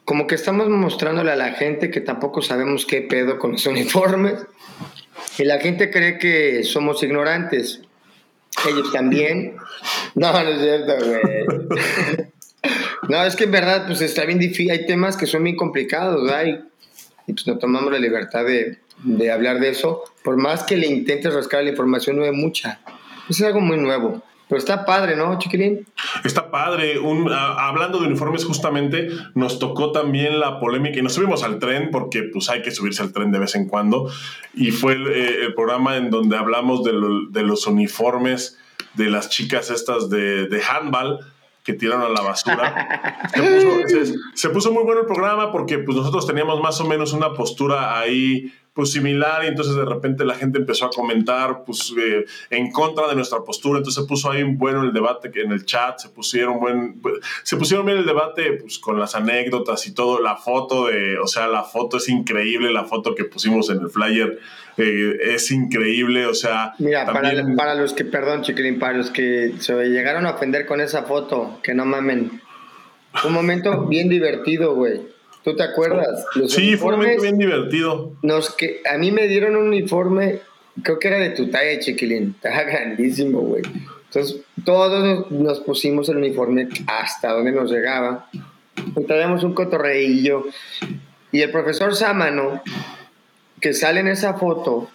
como 0.05 0.27
que 0.27 0.35
estamos 0.35 0.69
mostrándole 0.69 1.31
a 1.33 1.37
la 1.37 1.53
gente 1.53 1.91
que 1.91 2.01
tampoco 2.01 2.41
sabemos 2.41 2.87
qué 2.87 3.03
pedo 3.03 3.39
con 3.39 3.53
los 3.53 3.67
uniformes 3.67 4.35
y 5.39 5.45
la 5.45 5.61
gente 5.61 5.91
cree 5.91 6.19
que 6.19 6.65
somos 6.65 7.03
ignorantes. 7.03 7.83
Ellos 8.69 8.93
también. 8.93 9.57
No, 10.15 10.33
no 10.33 10.49
es 10.51 10.61
cierto, 10.61 10.93
güey. 11.05 12.29
No, 13.09 13.25
es 13.25 13.37
que 13.37 13.45
en 13.45 13.53
verdad, 13.53 13.87
pues 13.87 14.01
está 14.01 14.25
bien 14.25 14.39
difícil. 14.39 14.71
Hay 14.71 14.87
temas 14.87 15.17
que 15.17 15.27
son 15.27 15.45
bien 15.45 15.57
complicados, 15.57 16.25
¿verdad? 16.25 16.45
Y, 17.27 17.33
pues 17.33 17.47
nos 17.47 17.59
tomamos 17.59 17.93
la 17.93 17.99
libertad 17.99 18.45
de, 18.45 18.79
de, 19.05 19.31
hablar 19.31 19.61
de 19.61 19.71
eso. 19.71 20.03
Por 20.23 20.37
más 20.37 20.65
que 20.65 20.77
le 20.77 20.87
intentes 20.87 21.33
rascar 21.33 21.65
la 21.65 21.71
información, 21.71 22.17
no 22.17 22.25
hay 22.25 22.33
mucha. 22.33 22.81
Es 23.29 23.41
algo 23.43 23.61
muy 23.61 23.79
nuevo. 23.79 24.23
Pero 24.51 24.59
está 24.59 24.85
padre, 24.85 25.15
¿no, 25.15 25.39
Chiquilín? 25.39 25.87
Está 26.25 26.51
padre. 26.51 26.99
Un, 26.99 27.33
hablando 27.33 28.01
de 28.01 28.09
uniformes, 28.09 28.45
justamente 28.45 29.09
nos 29.37 29.61
tocó 29.61 29.93
también 29.93 30.41
la 30.41 30.59
polémica 30.59 30.99
y 30.99 31.03
nos 31.03 31.15
subimos 31.15 31.45
al 31.45 31.61
tren 31.61 31.91
porque 31.93 32.25
pues 32.25 32.51
hay 32.51 32.61
que 32.61 32.73
subirse 32.73 33.01
al 33.01 33.13
tren 33.13 33.31
de 33.31 33.39
vez 33.39 33.55
en 33.55 33.69
cuando. 33.69 34.11
Y 34.53 34.73
fue 34.73 34.95
el, 34.95 35.07
eh, 35.07 35.53
programa 35.55 35.99
en 35.99 36.11
donde 36.11 36.37
hablamos 36.37 36.83
de, 36.83 36.91
de, 37.31 37.43
los 37.45 37.69
uniformes 37.69 38.59
de 38.95 39.09
las 39.09 39.31
chicas 39.31 39.71
estas 39.71 40.11
de, 40.11 40.49
de 40.49 40.61
handball 40.65 41.21
que 41.63 41.75
tiraron 41.75 42.03
a 42.03 42.09
la 42.09 42.23
basura. 42.23 43.31
Se 44.35 44.49
puso, 44.51 44.73
muy 44.73 44.83
bueno 44.83 45.03
el 45.03 45.07
programa 45.07 45.53
porque 45.53 45.79
pues, 45.79 45.97
nosotros 45.97 46.27
teníamos 46.27 46.61
más 46.61 46.81
o 46.81 46.89
menos 46.89 47.13
una 47.13 47.35
postura 47.35 48.01
ahí 48.01 48.53
pues 48.73 48.93
similar 48.93 49.45
y 49.45 49.49
entonces 49.49 49.75
de 49.75 49.85
repente 49.85 50.25
la 50.25 50.35
gente 50.35 50.59
empezó 50.59 50.87
a 50.87 50.91
comentar 50.91 51.65
pues 51.65 51.93
eh, 51.99 52.25
en 52.51 52.71
contra 52.71 53.09
de 53.09 53.17
nuestra 53.17 53.41
postura. 53.41 53.79
Entonces 53.79 54.03
se 54.03 54.09
puso 54.09 54.31
ahí 54.31 54.45
bueno 54.45 54.83
el 54.83 54.93
debate 54.93 55.31
que 55.31 55.43
en 55.43 55.53
el 55.53 55.65
chat 55.65 55.99
se 55.99 56.09
pusieron 56.09 56.61
buen 56.61 57.01
se 57.43 57.57
pusieron 57.57 57.85
bien 57.87 57.99
el 57.99 58.07
debate 58.07 58.53
pues 58.61 58.79
con 58.79 58.99
las 58.99 59.15
anécdotas 59.15 59.87
y 59.87 59.95
todo. 59.95 60.21
La 60.21 60.37
foto 60.37 60.87
de 60.87 61.19
o 61.19 61.27
sea 61.27 61.49
la 61.49 61.65
foto 61.65 61.97
es 61.97 62.09
increíble 62.09 62.73
la 62.73 62.85
foto 62.85 63.15
que 63.15 63.25
pusimos 63.25 63.71
en 63.71 63.81
el 63.81 63.91
flyer 63.91 64.39
eh, 64.77 65.17
es 65.35 65.51
increíble 65.51 66.27
o 66.27 66.35
sea 66.35 66.75
mira 66.79 67.07
para, 67.07 67.33
para 67.57 67.75
los 67.75 67.93
que 67.93 68.05
perdón 68.05 68.43
chiquilín 68.43 68.79
para 68.79 68.99
los 68.99 69.11
que 69.11 69.55
se 69.59 69.75
llegaron 69.89 70.27
a 70.27 70.33
ofender 70.33 70.67
con 70.67 70.81
esa 70.81 71.05
foto 71.05 71.59
que 71.63 71.75
no 71.75 71.85
mamen. 71.85 72.41
Un 73.25 73.33
momento 73.33 73.87
bien 73.87 74.09
divertido 74.09 74.77
güey 74.77 75.10
¿Tú 75.45 75.57
te 75.57 75.63
acuerdas? 75.63 76.25
sí, 76.49 76.77
fue 76.77 76.97
bien 77.19 77.39
divertido. 77.39 78.13
Nos 78.23 78.55
que, 78.55 78.83
a 78.91 78.99
mí 78.99 79.11
me 79.11 79.27
dieron 79.27 79.57
un 79.57 79.69
uniforme, 79.69 80.41
creo 80.83 80.99
que 80.99 81.09
era 81.09 81.19
de 81.19 81.31
tu 81.31 81.49
talla, 81.51 81.79
chiquilín. 81.81 82.35
Estaba 82.43 82.63
grandísimo, 82.63 83.41
güey. 83.41 83.63
Entonces, 84.07 84.41
todos 84.65 85.31
nos 85.31 85.61
pusimos 85.61 86.09
el 86.09 86.17
uniforme 86.17 86.69
hasta 86.87 87.33
donde 87.33 87.53
nos 87.53 87.71
llegaba. 87.71 88.29
Y 88.97 89.05
traíamos 89.05 89.45
un 89.45 89.55
cotorreillo. 89.55 90.47
Y 91.33 91.43
el 91.43 91.51
profesor 91.51 91.95
Sámano, 91.95 92.61
que 93.61 93.73
sale 93.73 94.01
en 94.01 94.09
esa 94.09 94.35
foto, 94.35 94.91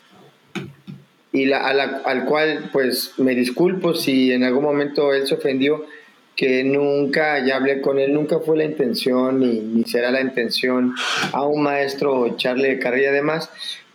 y 1.31 1.45
la, 1.45 1.59
al 2.05 2.25
cual, 2.25 2.69
pues, 2.71 3.13
me 3.17 3.35
disculpo 3.35 3.93
si 3.93 4.31
en 4.31 4.43
algún 4.43 4.63
momento 4.63 5.13
él 5.13 5.27
se 5.27 5.35
ofendió, 5.35 5.85
que 6.35 6.63
nunca, 6.63 7.45
ya 7.45 7.55
hablé 7.57 7.81
con 7.81 7.99
él, 7.99 8.13
nunca 8.13 8.39
fue 8.39 8.57
la 8.57 8.65
intención 8.65 9.39
ni, 9.39 9.59
ni 9.59 9.83
será 9.85 10.11
la 10.11 10.21
intención 10.21 10.93
a 11.31 11.45
un 11.45 11.63
maestro 11.63 12.25
echarle 12.27 12.77
carrilla 12.79 13.09
además. 13.09 13.49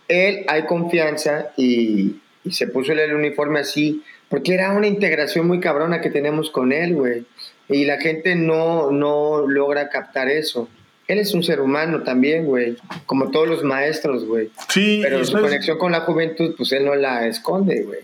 Él 0.07 0.43
hay 0.47 0.65
confianza 0.65 1.51
y, 1.55 2.15
y 2.43 2.51
se 2.51 2.67
puso 2.67 2.93
el 2.93 3.13
uniforme 3.13 3.59
así, 3.59 4.03
porque 4.29 4.53
era 4.53 4.71
una 4.71 4.87
integración 4.87 5.47
muy 5.47 5.59
cabrona 5.59 6.01
que 6.01 6.09
tenemos 6.09 6.49
con 6.49 6.71
él, 6.71 6.95
güey. 6.95 7.25
Y 7.69 7.85
la 7.85 7.99
gente 7.99 8.35
no, 8.35 8.91
no 8.91 9.47
logra 9.47 9.89
captar 9.89 10.29
eso. 10.29 10.67
Él 11.07 11.19
es 11.19 11.33
un 11.33 11.43
ser 11.43 11.59
humano 11.59 12.03
también, 12.03 12.45
güey, 12.45 12.77
como 13.05 13.31
todos 13.31 13.47
los 13.47 13.63
maestros, 13.63 14.23
güey. 14.25 14.49
Sí. 14.69 14.99
Pero 15.03 15.23
su 15.25 15.33
conexión 15.33 15.77
con 15.77 15.91
la 15.91 16.01
juventud, 16.01 16.53
pues 16.55 16.71
él 16.71 16.85
no 16.85 16.95
la 16.95 17.27
esconde, 17.27 17.81
güey. 17.83 17.99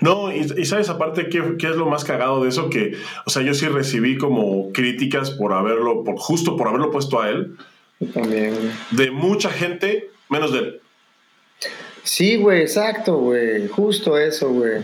No, 0.00 0.30
y, 0.32 0.64
sabes 0.66 0.90
aparte 0.90 1.28
¿qué, 1.28 1.42
qué, 1.58 1.68
es 1.68 1.76
lo 1.76 1.86
más 1.86 2.04
cagado 2.04 2.42
de 2.42 2.50
eso, 2.50 2.68
que, 2.68 2.94
o 3.24 3.30
sea, 3.30 3.42
yo 3.42 3.54
sí 3.54 3.66
recibí 3.66 4.18
como 4.18 4.72
críticas 4.72 5.30
por 5.30 5.52
haberlo, 5.52 6.04
por, 6.04 6.16
justo 6.18 6.56
por 6.56 6.68
haberlo 6.68 6.90
puesto 6.90 7.20
a 7.20 7.30
él. 7.30 7.56
también, 8.12 8.54
güey. 8.54 8.70
De 8.90 9.10
mucha 9.10 9.50
gente, 9.50 10.10
menos 10.28 10.52
de 10.52 10.58
él. 10.58 10.80
Sí, 12.02 12.36
güey, 12.36 12.62
exacto, 12.62 13.18
güey, 13.18 13.68
justo 13.68 14.18
eso, 14.18 14.50
güey. 14.50 14.82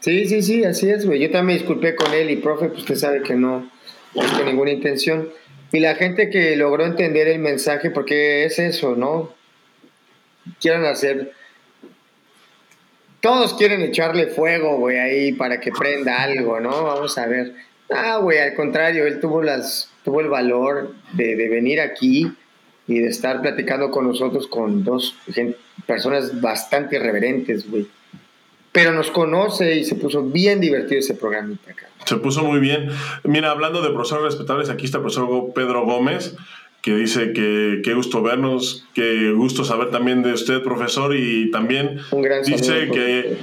Sí, 0.00 0.26
sí, 0.26 0.42
sí, 0.42 0.64
así 0.64 0.88
es, 0.88 1.04
güey. 1.04 1.18
Yo 1.20 1.30
también 1.30 1.46
me 1.46 1.52
disculpé 1.54 1.96
con 1.96 2.12
él 2.12 2.30
y, 2.30 2.36
profe, 2.36 2.68
pues 2.68 2.80
usted 2.80 2.94
sabe 2.94 3.22
que 3.22 3.34
no, 3.34 3.68
no 4.14 4.22
con 4.36 4.46
ninguna 4.46 4.70
intención. 4.70 5.30
Y 5.72 5.80
la 5.80 5.94
gente 5.94 6.30
que 6.30 6.56
logró 6.56 6.84
entender 6.84 7.28
el 7.28 7.38
mensaje, 7.38 7.90
porque 7.90 8.44
es 8.44 8.58
eso, 8.58 8.94
¿no? 8.96 9.34
Quieren 10.60 10.84
hacer... 10.84 11.32
Todos 13.20 13.54
quieren 13.54 13.82
echarle 13.82 14.28
fuego, 14.28 14.76
güey, 14.76 14.98
ahí 14.98 15.32
para 15.32 15.58
que 15.58 15.72
prenda 15.72 16.22
algo, 16.22 16.60
¿no? 16.60 16.84
Vamos 16.84 17.18
a 17.18 17.26
ver. 17.26 17.54
Ah, 17.90 18.18
güey, 18.18 18.38
al 18.38 18.54
contrario, 18.54 19.06
él 19.06 19.18
tuvo, 19.18 19.42
las, 19.42 19.90
tuvo 20.04 20.20
el 20.20 20.28
valor 20.28 20.94
de, 21.12 21.34
de 21.34 21.48
venir 21.48 21.80
aquí 21.80 22.30
y 22.86 23.00
de 23.00 23.08
estar 23.08 23.40
platicando 23.40 23.90
con 23.90 24.06
nosotros 24.06 24.46
con 24.46 24.84
dos 24.84 25.16
personas 25.86 26.40
bastante 26.40 26.96
irreverentes, 26.96 27.68
güey 27.68 27.88
pero 28.76 28.92
nos 28.92 29.10
conoce 29.10 29.76
y 29.76 29.84
se 29.84 29.94
puso 29.94 30.22
bien 30.22 30.60
divertido 30.60 30.98
ese 30.98 31.14
programa 31.14 31.54
acá. 31.66 31.88
Se 32.04 32.16
puso 32.16 32.44
muy 32.44 32.60
bien. 32.60 32.90
Mira, 33.24 33.50
hablando 33.50 33.80
de 33.80 33.88
profesores 33.88 34.24
respetables, 34.24 34.68
aquí 34.68 34.84
está 34.84 34.98
el 34.98 35.02
profesor 35.02 35.54
Pedro 35.54 35.86
Gómez, 35.86 36.36
que 36.82 36.94
dice 36.94 37.32
que 37.32 37.80
qué 37.82 37.94
gusto 37.94 38.20
vernos, 38.20 38.86
qué 38.92 39.32
gusto 39.32 39.64
saber 39.64 39.90
también 39.90 40.22
de 40.22 40.34
usted, 40.34 40.62
profesor, 40.62 41.16
y 41.16 41.50
también 41.50 42.00
dice 42.44 42.90
que 42.92 43.38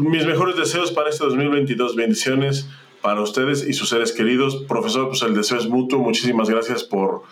mis 0.00 0.26
mejores 0.26 0.56
deseos 0.56 0.90
para 0.90 1.10
este 1.10 1.22
2022, 1.22 1.94
bendiciones 1.94 2.68
para 3.02 3.20
ustedes 3.20 3.64
y 3.68 3.72
sus 3.72 3.88
seres 3.88 4.10
queridos. 4.10 4.64
Profesor, 4.66 5.06
pues 5.06 5.22
el 5.22 5.32
deseo 5.32 5.58
es 5.58 5.68
mutuo, 5.68 6.00
muchísimas 6.00 6.50
gracias 6.50 6.82
por 6.82 7.22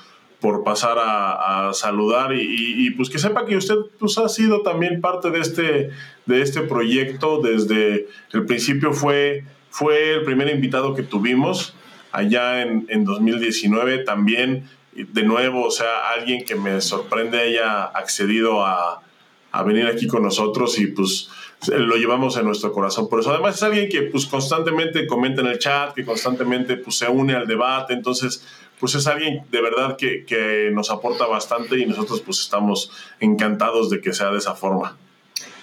por 0.44 0.62
pasar 0.62 0.98
a, 1.00 1.70
saludar 1.72 2.34
y, 2.34 2.90
pues 2.90 3.08
que 3.08 3.18
sepa 3.18 3.46
que 3.46 3.56
usted 3.56 3.76
pues, 3.98 4.18
ha 4.18 4.28
sido 4.28 4.60
también 4.60 5.00
parte 5.00 5.30
de 5.30 5.40
este, 5.40 5.90
de 6.26 6.42
este 6.42 6.60
proyecto. 6.60 7.40
Desde 7.40 8.08
el 8.30 8.44
principio 8.44 8.92
fue, 8.92 9.44
fue 9.70 10.16
el 10.16 10.24
primer 10.24 10.50
invitado 10.50 10.94
que 10.94 11.02
tuvimos 11.02 11.74
allá 12.12 12.60
en, 12.60 12.84
en 12.90 13.06
2019 13.06 14.04
también 14.04 14.68
de 14.92 15.22
nuevo 15.22 15.64
o 15.64 15.70
sea 15.70 16.12
alguien 16.14 16.44
que 16.44 16.54
me 16.54 16.80
sorprende 16.80 17.40
haya 17.40 17.82
accedido 17.82 18.64
a, 18.64 19.02
a 19.50 19.62
venir 19.62 19.86
aquí 19.86 20.06
con 20.06 20.22
nosotros 20.22 20.78
y 20.78 20.88
pues 20.88 21.30
lo 21.68 21.96
llevamos 21.96 22.36
en 22.36 22.44
nuestro 22.44 22.72
corazón. 22.72 23.08
Por 23.08 23.20
eso 23.20 23.30
además 23.30 23.54
es 23.56 23.62
alguien 23.62 23.88
que 23.88 24.02
pues 24.02 24.26
constantemente 24.26 25.06
comenta 25.06 25.40
en 25.42 25.46
el 25.46 25.58
chat, 25.58 25.94
que 25.94 26.04
constantemente 26.04 26.76
pues 26.76 26.98
se 26.98 27.08
une 27.08 27.34
al 27.34 27.46
debate, 27.46 27.94
entonces 27.94 28.44
pues 28.80 28.94
es 28.94 29.06
alguien 29.06 29.42
de 29.50 29.62
verdad 29.62 29.96
que, 29.96 30.24
que, 30.24 30.70
nos 30.72 30.90
aporta 30.90 31.26
bastante 31.26 31.78
y 31.78 31.86
nosotros 31.86 32.20
pues 32.20 32.40
estamos 32.40 32.90
encantados 33.20 33.90
de 33.90 34.00
que 34.00 34.12
sea 34.12 34.30
de 34.30 34.38
esa 34.38 34.54
forma. 34.54 34.96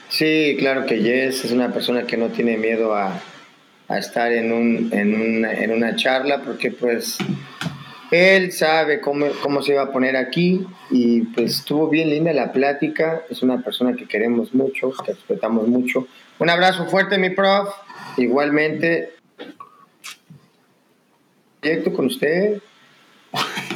Sí, 0.09 0.55
claro 0.59 0.85
que 0.85 1.01
Jess 1.01 1.45
es 1.45 1.51
una 1.51 1.73
persona 1.73 2.03
que 2.03 2.17
no 2.17 2.29
tiene 2.29 2.57
miedo 2.57 2.93
a, 2.95 3.21
a 3.87 3.97
estar 3.97 4.31
en, 4.31 4.51
un, 4.51 4.89
en, 4.91 5.13
una, 5.13 5.53
en 5.53 5.71
una 5.71 5.95
charla 5.95 6.41
porque 6.41 6.71
pues 6.71 7.17
él 8.11 8.51
sabe 8.51 8.99
cómo, 8.99 9.27
cómo 9.41 9.61
se 9.61 9.71
iba 9.71 9.83
a 9.83 9.91
poner 9.91 10.17
aquí 10.17 10.65
y 10.89 11.21
pues 11.21 11.59
estuvo 11.59 11.87
bien 11.87 12.09
linda 12.09 12.33
la 12.33 12.51
plática. 12.51 13.23
Es 13.29 13.41
una 13.41 13.63
persona 13.63 13.95
que 13.95 14.05
queremos 14.05 14.53
mucho, 14.53 14.91
que 15.05 15.13
respetamos 15.13 15.67
mucho. 15.67 16.07
Un 16.39 16.49
abrazo 16.49 16.87
fuerte, 16.87 17.17
mi 17.17 17.29
prof. 17.29 17.69
Igualmente, 18.17 19.13
proyecto 21.61 21.93
con 21.93 22.07
usted. 22.07 22.61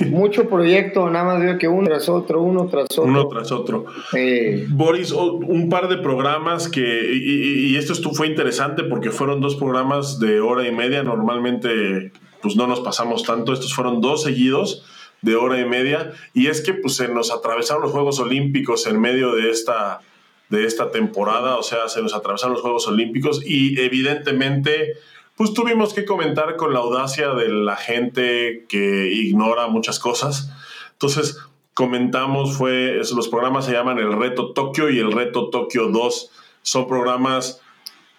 Mucho 0.10 0.49
proyecto, 0.49 1.10
nada 1.10 1.26
más 1.26 1.41
veo 1.41 1.58
que 1.58 1.68
uno 1.68 1.88
tras 1.88 2.10
otro, 2.10 2.41
uno 2.41 2.68
tras 2.68 2.86
otro. 2.91 3.03
Uno 3.03 3.28
tras 3.28 3.51
otro. 3.51 3.86
Eh, 4.14 4.66
Boris, 4.70 5.12
un 5.12 5.70
par 5.70 5.88
de 5.88 5.97
programas 5.97 6.68
que, 6.68 7.14
y, 7.14 7.76
esto 7.78 7.95
fue 8.14 8.28
interesante 8.28 8.84
porque 8.84 9.12
fueron 9.12 9.39
dos 9.41 9.56
programas 9.56 10.20
de 10.20 10.41
hora 10.41 10.68
y 10.68 10.72
media, 10.72 11.03
normalmente 11.03 12.12
pues 12.41 12.56
no 12.56 12.68
nos 12.68 12.82
pasamos 12.82 13.24
tanto, 13.24 13.53
estos 13.53 13.74
fueron 13.74 14.01
dos 14.01 14.24
seguidos 14.24 14.86
de 15.22 15.36
hora 15.36 15.60
y 15.60 15.66
media, 15.66 16.12
y 16.34 16.47
es 16.47 16.62
que 16.62 16.74
pues 16.74 16.95
se 16.95 17.08
nos 17.08 17.32
atravesaron 17.32 17.84
los 17.84 17.91
Juegos 17.91 18.20
Olímpicos 18.20 18.86
en 18.86 18.99
medio 18.99 19.34
de 19.34 19.49
esta, 19.49 20.01
de 20.49 20.66
esta 20.66 20.91
temporada, 20.91 21.58
o 21.58 21.64
sea, 21.64 21.88
se 21.88 22.01
nos 22.01 22.14
atravesaron 22.14 22.53
los 22.53 22.62
Juegos 22.62 22.88
Olímpicos 22.88 23.41
y 23.43 23.80
evidentemente 23.80 24.93
pues 25.36 25.53
tuvimos 25.53 25.93
que 25.93 26.05
comentar 26.05 26.55
con 26.55 26.73
la 26.73 26.79
audacia 26.79 27.29
de 27.33 27.49
la 27.49 27.75
gente 27.75 28.65
que 28.69 29.11
ignora 29.11 29.67
muchas 29.67 29.99
cosas. 29.99 30.51
Entonces, 30.93 31.38
comentamos, 31.73 32.57
fue, 32.57 33.01
los 33.15 33.27
programas 33.27 33.65
se 33.65 33.73
llaman 33.73 33.99
el 33.99 34.13
Reto 34.13 34.53
Tokio 34.53 34.89
y 34.89 34.99
el 34.99 35.11
Reto 35.11 35.49
Tokio 35.49 35.89
2. 35.89 36.31
Son 36.61 36.88
programas, 36.88 37.61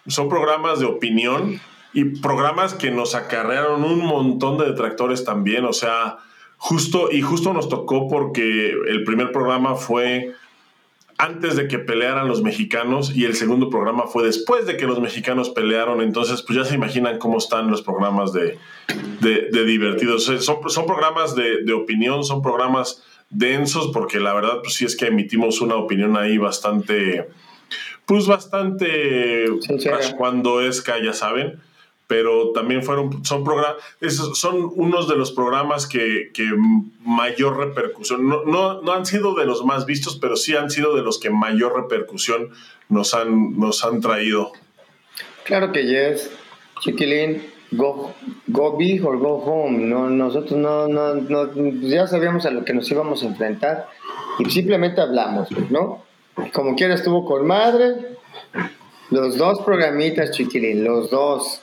son 0.05 0.29
programas 0.29 0.79
de 0.79 0.85
opinión 0.85 1.59
y 1.91 2.03
programas 2.05 2.75
que 2.75 2.91
nos 2.91 3.15
acarrearon 3.15 3.83
un 3.83 3.99
montón 3.99 4.59
de 4.59 4.65
detractores 4.65 5.25
también, 5.25 5.65
o 5.65 5.73
sea, 5.73 6.17
justo 6.57 7.11
y 7.11 7.21
justo 7.21 7.53
nos 7.53 7.67
tocó 7.67 8.07
porque 8.07 8.69
el 8.69 9.03
primer 9.03 9.31
programa 9.31 9.75
fue 9.75 10.35
antes 11.17 11.55
de 11.55 11.67
que 11.67 11.79
pelearan 11.79 12.27
los 12.27 12.43
mexicanos 12.43 13.15
y 13.15 13.25
el 13.25 13.35
segundo 13.35 13.69
programa 13.69 14.05
fue 14.05 14.23
después 14.23 14.67
de 14.67 14.77
que 14.77 14.85
los 14.85 14.99
mexicanos 14.99 15.49
pelearon. 15.49 16.01
Entonces, 16.01 16.43
pues 16.43 16.57
ya 16.57 16.65
se 16.65 16.75
imaginan 16.75 17.17
cómo 17.17 17.39
están 17.39 17.71
los 17.71 17.81
programas 17.81 18.33
de, 18.33 18.59
de, 19.21 19.65
divertidos. 19.65 20.25
Son, 20.25 20.69
son 20.69 20.85
programas 20.85 21.35
de, 21.35 21.63
de, 21.63 21.73
opinión, 21.73 22.23
son 22.23 22.43
programas 22.43 23.03
densos, 23.31 23.89
porque 23.91 24.19
la 24.19 24.33
verdad, 24.33 24.59
pues 24.61 24.75
sí 24.75 24.85
es 24.85 24.95
que 24.95 25.07
emitimos 25.07 25.59
una 25.59 25.75
opinión 25.75 26.15
ahí 26.17 26.37
bastante, 26.37 27.27
pues 28.05 28.27
bastante 28.27 29.47
cuando 30.17 30.61
es 30.61 30.81
que 30.81 31.03
ya 31.03 31.13
saben 31.13 31.59
pero 32.07 32.51
también 32.53 32.83
fueron, 32.83 33.23
son 33.25 33.43
programas, 33.43 33.81
son 34.33 34.71
unos 34.75 35.09
de 35.09 35.17
los 35.17 35.33
programas 35.33 35.87
que, 35.87 36.31
que 36.33 36.49
mayor 37.01 37.57
repercusión, 37.57 38.27
no, 38.27 38.45
no, 38.45 38.81
no, 38.81 38.93
han 38.93 39.05
sido 39.05 39.35
de 39.35 39.45
los 39.45 39.65
más 39.65 39.85
vistos, 39.85 40.17
pero 40.17 40.37
sí 40.37 40.55
han 40.55 40.69
sido 40.69 40.95
de 40.95 41.01
los 41.01 41.19
que 41.19 41.29
mayor 41.29 41.75
repercusión 41.75 42.49
nos 42.87 43.13
han, 43.13 43.59
nos 43.59 43.83
han 43.83 43.99
traído. 43.99 44.53
Claro 45.43 45.73
que 45.73 45.85
yes, 45.85 46.31
chiquilín, 46.79 47.43
go, 47.71 48.13
go 48.47 48.77
big 48.77 49.05
or 49.05 49.17
go 49.17 49.43
home, 49.43 49.77
no, 49.85 50.09
nosotros 50.09 50.57
no, 50.57 50.87
no, 50.87 51.15
no, 51.15 51.51
ya 51.81 52.07
sabíamos 52.07 52.45
a 52.45 52.51
lo 52.51 52.63
que 52.63 52.73
nos 52.73 52.89
íbamos 52.89 53.21
a 53.23 53.27
enfrentar 53.27 53.87
y 54.39 54.49
simplemente 54.49 55.01
hablamos, 55.01 55.49
¿no? 55.69 56.03
Como 56.53 56.75
quiera 56.75 56.95
estuvo 56.95 57.25
con 57.25 57.45
madre, 57.45 58.17
los 59.09 59.37
dos 59.37 59.61
programitas, 59.61 60.31
chiquilín, 60.31 60.83
los 60.83 61.09
dos 61.09 61.61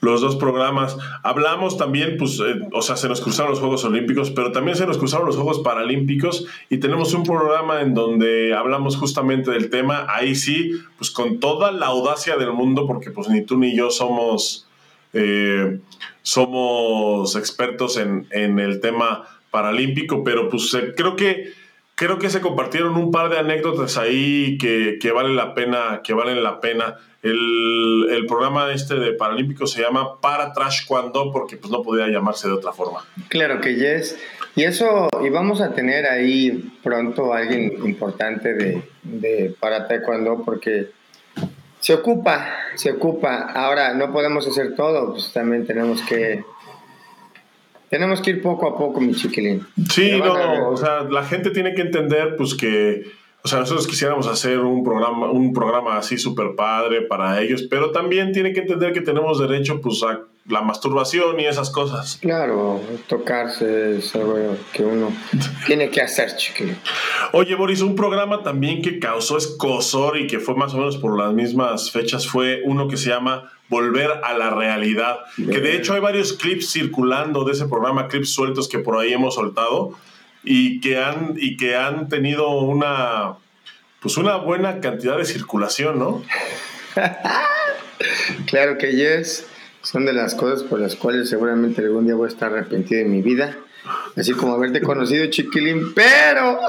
los 0.00 0.20
dos 0.20 0.36
programas. 0.36 0.96
Hablamos 1.22 1.76
también, 1.76 2.16
pues, 2.18 2.40
eh, 2.40 2.60
o 2.72 2.82
sea, 2.82 2.96
se 2.96 3.08
nos 3.08 3.20
cruzaron 3.20 3.50
los 3.50 3.60
Juegos 3.60 3.84
Olímpicos, 3.84 4.30
pero 4.30 4.52
también 4.52 4.76
se 4.76 4.86
nos 4.86 4.98
cruzaron 4.98 5.26
los 5.26 5.36
Juegos 5.36 5.60
Paralímpicos 5.60 6.46
y 6.68 6.78
tenemos 6.78 7.12
un 7.14 7.22
programa 7.22 7.82
en 7.82 7.94
donde 7.94 8.54
hablamos 8.54 8.96
justamente 8.96 9.50
del 9.50 9.70
tema. 9.70 10.06
Ahí 10.08 10.34
sí, 10.34 10.72
pues 10.96 11.10
con 11.10 11.38
toda 11.38 11.70
la 11.72 11.86
audacia 11.86 12.36
del 12.36 12.52
mundo, 12.52 12.86
porque 12.86 13.10
pues 13.10 13.28
ni 13.28 13.42
tú 13.42 13.58
ni 13.58 13.76
yo 13.76 13.90
somos, 13.90 14.66
eh, 15.12 15.78
somos 16.22 17.36
expertos 17.36 17.96
en, 17.96 18.26
en, 18.30 18.58
el 18.58 18.80
tema 18.80 19.28
paralímpico, 19.50 20.24
pero 20.24 20.48
pues 20.48 20.72
eh, 20.74 20.94
creo 20.96 21.16
que 21.16 21.52
creo 22.00 22.18
que 22.18 22.30
se 22.30 22.40
compartieron 22.40 22.96
un 22.96 23.10
par 23.10 23.28
de 23.28 23.38
anécdotas 23.38 23.98
ahí 23.98 24.56
que, 24.56 24.98
que 24.98 25.12
vale 25.12 25.34
la 25.34 25.54
pena, 25.54 26.00
que 26.02 26.14
valen 26.14 26.42
la 26.42 26.58
pena. 26.58 26.96
El, 27.22 28.06
el, 28.10 28.24
programa 28.24 28.72
este 28.72 28.94
de 28.94 29.12
Paralímpico 29.12 29.66
se 29.66 29.82
llama 29.82 30.18
Para 30.18 30.54
Trash 30.54 30.86
Cuando 30.86 31.30
porque 31.30 31.58
pues 31.58 31.70
no 31.70 31.82
podía 31.82 32.08
llamarse 32.08 32.48
de 32.48 32.54
otra 32.54 32.72
forma. 32.72 33.04
Claro 33.28 33.60
que 33.60 33.74
yes. 33.74 34.18
Y 34.56 34.64
eso, 34.64 35.10
y 35.22 35.28
vamos 35.28 35.60
a 35.60 35.74
tener 35.74 36.06
ahí 36.06 36.72
pronto 36.82 37.34
alguien 37.34 37.84
importante 37.84 38.54
de, 38.54 38.82
de 39.02 39.54
Para 39.60 39.86
Taekwondo 39.86 40.42
porque 40.42 40.92
se 41.80 41.92
ocupa, 41.92 42.48
se 42.76 42.92
ocupa. 42.92 43.42
Ahora 43.42 43.92
no 43.92 44.10
podemos 44.10 44.48
hacer 44.48 44.74
todo, 44.74 45.12
pues 45.12 45.34
también 45.34 45.66
tenemos 45.66 46.00
que 46.00 46.44
tenemos 47.90 48.20
que 48.20 48.30
ir 48.30 48.40
poco 48.40 48.68
a 48.68 48.78
poco, 48.78 49.00
mi 49.00 49.14
chiquilín. 49.14 49.66
Sí, 49.90 50.12
no, 50.16 50.70
o 50.70 50.76
sea, 50.76 51.02
la 51.02 51.24
gente 51.24 51.50
tiene 51.50 51.74
que 51.74 51.82
entender, 51.82 52.36
pues 52.36 52.54
que, 52.54 53.02
o 53.42 53.48
sea, 53.48 53.58
nosotros 53.60 53.86
quisiéramos 53.86 54.26
hacer 54.26 54.60
un 54.60 54.84
programa, 54.84 55.30
un 55.30 55.52
programa 55.52 55.96
así 55.96 56.18
súper 56.18 56.54
padre 56.56 57.02
para 57.02 57.40
ellos, 57.40 57.62
pero 57.70 57.90
también 57.90 58.32
tiene 58.32 58.52
que 58.52 58.60
entender 58.60 58.92
que 58.92 59.00
tenemos 59.00 59.38
derecho, 59.38 59.80
pues, 59.80 60.02
a 60.02 60.20
la 60.46 60.62
masturbación 60.62 61.38
y 61.40 61.46
esas 61.46 61.70
cosas. 61.70 62.18
Claro, 62.20 62.80
tocarse 63.08 63.98
es 63.98 64.14
algo 64.14 64.56
que 64.72 64.84
uno 64.84 65.12
tiene 65.66 65.90
que 65.90 66.02
hacer, 66.02 66.36
chiquilín. 66.36 66.76
Oye, 67.32 67.54
Boris, 67.54 67.80
un 67.80 67.94
programa 67.94 68.42
también 68.42 68.82
que 68.82 68.98
causó 68.98 69.38
escosor 69.38 70.18
y 70.18 70.26
que 70.26 70.38
fue 70.38 70.54
más 70.54 70.74
o 70.74 70.78
menos 70.78 70.96
por 70.96 71.18
las 71.18 71.32
mismas 71.32 71.90
fechas 71.90 72.26
fue 72.26 72.60
uno 72.64 72.88
que 72.88 72.96
se 72.96 73.10
llama 73.10 73.50
volver 73.68 74.10
a 74.24 74.36
la 74.36 74.50
realidad. 74.50 75.20
Que 75.36 75.60
de 75.60 75.76
hecho 75.76 75.94
hay 75.94 76.00
varios 76.00 76.32
clips 76.32 76.72
circulando 76.72 77.44
de 77.44 77.52
ese 77.52 77.66
programa, 77.66 78.08
clips 78.08 78.30
sueltos 78.30 78.68
que 78.68 78.80
por 78.80 78.98
ahí 78.98 79.12
hemos 79.12 79.36
soltado 79.36 79.92
y 80.42 80.80
que 80.80 80.98
han, 80.98 81.34
y 81.36 81.56
que 81.56 81.76
han 81.76 82.08
tenido 82.08 82.50
una, 82.50 83.34
pues 84.00 84.16
una 84.16 84.36
buena 84.36 84.80
cantidad 84.80 85.18
de 85.18 85.24
circulación, 85.24 85.98
¿no? 85.98 86.22
claro 88.46 88.78
que 88.78 88.92
yes. 88.92 89.46
Son 89.82 90.04
de 90.04 90.12
las 90.12 90.34
cosas 90.34 90.62
por 90.62 90.78
las 90.78 90.94
cuales 90.94 91.30
seguramente 91.30 91.80
algún 91.80 92.04
día 92.04 92.14
voy 92.14 92.26
a 92.26 92.32
estar 92.32 92.52
arrepentido 92.52 93.00
en 93.00 93.10
mi 93.10 93.22
vida. 93.22 93.56
Así 94.14 94.32
como 94.32 94.52
haberte 94.52 94.82
conocido, 94.82 95.26
chiquilín, 95.26 95.94
pero 95.94 96.60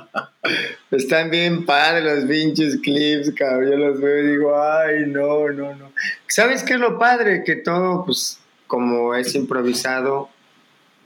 están 0.90 1.30
bien 1.30 1.64
padres 1.64 2.02
los 2.02 2.24
pinches 2.24 2.78
clips, 2.82 3.32
cabrón. 3.32 3.70
Yo 3.70 3.76
los 3.76 4.00
veo 4.00 4.24
y 4.24 4.26
digo, 4.32 4.60
ay, 4.60 5.04
no, 5.06 5.48
no, 5.50 5.76
no. 5.76 5.92
¿Sabes 6.26 6.64
qué 6.64 6.74
es 6.74 6.80
lo 6.80 6.98
padre? 6.98 7.44
Que 7.44 7.54
todo, 7.56 8.04
pues, 8.04 8.40
como 8.66 9.14
es 9.14 9.32
improvisado, 9.36 10.28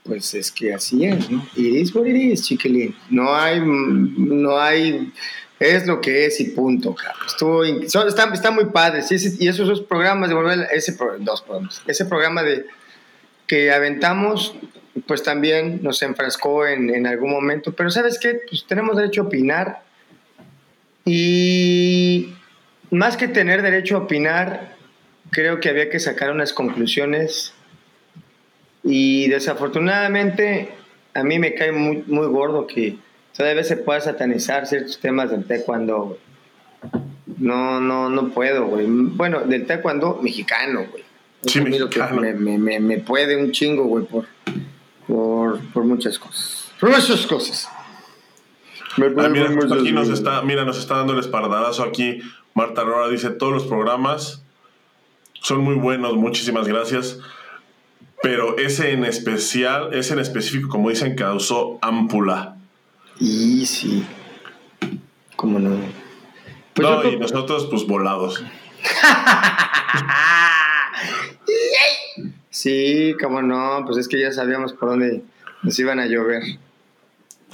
pues 0.05 0.35
es 0.35 0.51
que 0.51 0.73
así 0.75 1.05
es, 1.05 1.31
¿no? 1.31 1.47
Iris 1.57 1.93
por 1.93 2.07
iris, 2.07 2.43
chiquilín. 2.43 2.95
No 3.11 3.35
hay, 3.35 3.61
no 3.61 4.59
hay, 4.59 5.13
es 5.59 5.87
lo 5.87 6.01
que 6.01 6.27
es 6.27 6.41
y 6.41 6.51
punto, 6.51 6.95
cabrón. 6.95 7.27
Estuvo, 7.27 7.65
está, 7.65 8.33
está, 8.33 8.51
muy 8.51 8.67
padre. 8.67 9.03
y 9.11 9.49
esos 9.49 9.69
dos 9.69 9.83
programas 9.83 10.29
de 10.29 10.35
volver, 10.35 10.69
ese, 10.73 10.97
dos 11.21 11.43
programas, 11.43 11.83
ese 11.87 12.05
programa 12.07 12.43
de 12.43 12.67
que 13.47 13.73
aventamos 13.73 14.55
pues 15.07 15.23
también 15.23 15.81
nos 15.83 16.03
enfrascó 16.03 16.67
en, 16.67 16.91
en, 16.91 17.07
algún 17.07 17.31
momento. 17.31 17.73
Pero 17.73 17.91
¿sabes 17.91 18.19
qué? 18.19 18.41
Pues 18.49 18.65
tenemos 18.67 18.97
derecho 18.97 19.23
a 19.23 19.25
opinar 19.25 19.83
y 21.05 22.35
más 22.91 23.17
que 23.17 23.29
tener 23.29 23.63
derecho 23.63 23.97
a 23.97 24.01
opinar, 24.01 24.77
creo 25.31 25.61
que 25.61 25.69
había 25.69 25.91
que 25.91 26.01
sacar 26.01 26.31
unas 26.31 26.53
conclusiones 26.53 27.55
y 28.83 29.29
desafortunadamente 29.29 30.71
a 31.15 31.23
mí 31.23 31.39
me 31.39 31.55
cae 31.55 31.73
muy, 31.73 32.05
muy 32.07 32.27
gordo 32.29 32.67
que 32.67 32.97
todavía 33.37 33.65
se 33.65 33.77
pueda 33.77 34.01
satanizar 34.01 34.67
ciertos 34.67 34.99
temas 35.01 35.31
del 35.31 35.45
taekwondo. 35.45 36.19
No, 37.39 37.81
no, 37.81 38.11
no 38.11 38.29
puedo, 38.29 38.67
güey. 38.67 38.87
Bueno, 38.89 39.41
del 39.41 39.67
taekwondo 39.67 40.21
mexicano, 40.23 40.87
güey. 40.91 41.05
Sí, 41.47 41.61
mexicano. 41.61 42.21
Me, 42.21 42.35
me, 42.35 42.81
me, 42.81 42.99
puede 42.99 43.37
un 43.37 43.51
chingo, 43.53 43.85
güey, 43.85 44.05
por, 44.05 44.27
por, 45.07 45.61
por 45.73 45.85
muchas 45.85 46.19
cosas. 46.19 46.73
Por 46.79 46.91
muchas 46.91 47.27
cosas. 47.27 47.69
Ah, 48.97 49.29
mira, 49.29 49.49
aquí 49.49 49.93
nos 49.93 50.09
está, 50.09 50.43
mira, 50.43 50.65
nos 50.65 50.79
está 50.79 50.97
dando 50.97 51.13
el 51.15 51.21
espardarazo 51.21 51.83
aquí. 51.83 52.21
Marta 52.55 52.83
Aurora 52.83 53.09
dice, 53.09 53.31
todos 53.31 53.53
los 53.53 53.67
programas 53.67 54.43
son 55.41 55.61
muy 55.61 55.77
buenos, 55.77 56.17
muchísimas 56.17 56.67
gracias. 56.67 57.19
Pero 58.23 58.59
ese 58.59 58.93
en 58.93 59.05
especial, 59.05 59.95
ese 59.95 60.13
en 60.13 60.21
específico, 60.21 60.69
como 60.69 60.91
dicen, 60.91 61.15
causó 61.15 61.79
ámpula. 61.81 62.57
Y 63.19 63.67
sí. 63.67 64.05
¿Cómo 65.37 65.59
no? 65.59 65.77
Pues 66.75 66.89
no, 66.89 67.05
y 67.11 67.17
nosotros, 67.19 67.67
pues 67.71 67.87
volados. 67.87 68.43
Sí, 72.51 73.15
cómo 73.19 73.41
no, 73.41 73.85
pues 73.87 73.97
es 73.97 74.07
que 74.09 74.21
ya 74.21 74.33
sabíamos 74.33 74.75
por 74.75 74.91
dónde 74.91 75.23
nos 75.63 75.79
iban 75.79 75.99
a 75.99 76.05
llover. 76.05 76.43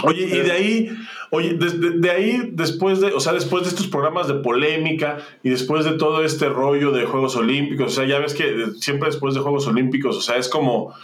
Oye, 0.04 0.24
y 0.24 0.40
de 0.40 0.52
ahí, 0.52 0.98
oye, 1.30 1.54
de, 1.54 2.10
ahí, 2.10 2.50
después 2.52 3.00
de, 3.00 3.08
o 3.08 3.20
sea, 3.20 3.32
después 3.32 3.62
de 3.62 3.70
estos 3.70 3.86
programas 3.86 4.28
de 4.28 4.34
polémica 4.34 5.18
y 5.42 5.50
después 5.50 5.84
de 5.84 5.92
todo 5.92 6.22
este 6.22 6.48
rollo 6.48 6.90
de 6.92 7.06
Juegos 7.06 7.34
Olímpicos, 7.36 7.92
o 7.92 7.94
sea, 7.94 8.06
ya 8.06 8.18
ves 8.18 8.34
que 8.34 8.66
siempre 8.78 9.08
después 9.08 9.34
de 9.34 9.40
Juegos 9.40 9.66
Olímpicos, 9.66 10.16
o 10.16 10.20
sea, 10.20 10.36
es 10.36 10.48
como, 10.48 10.94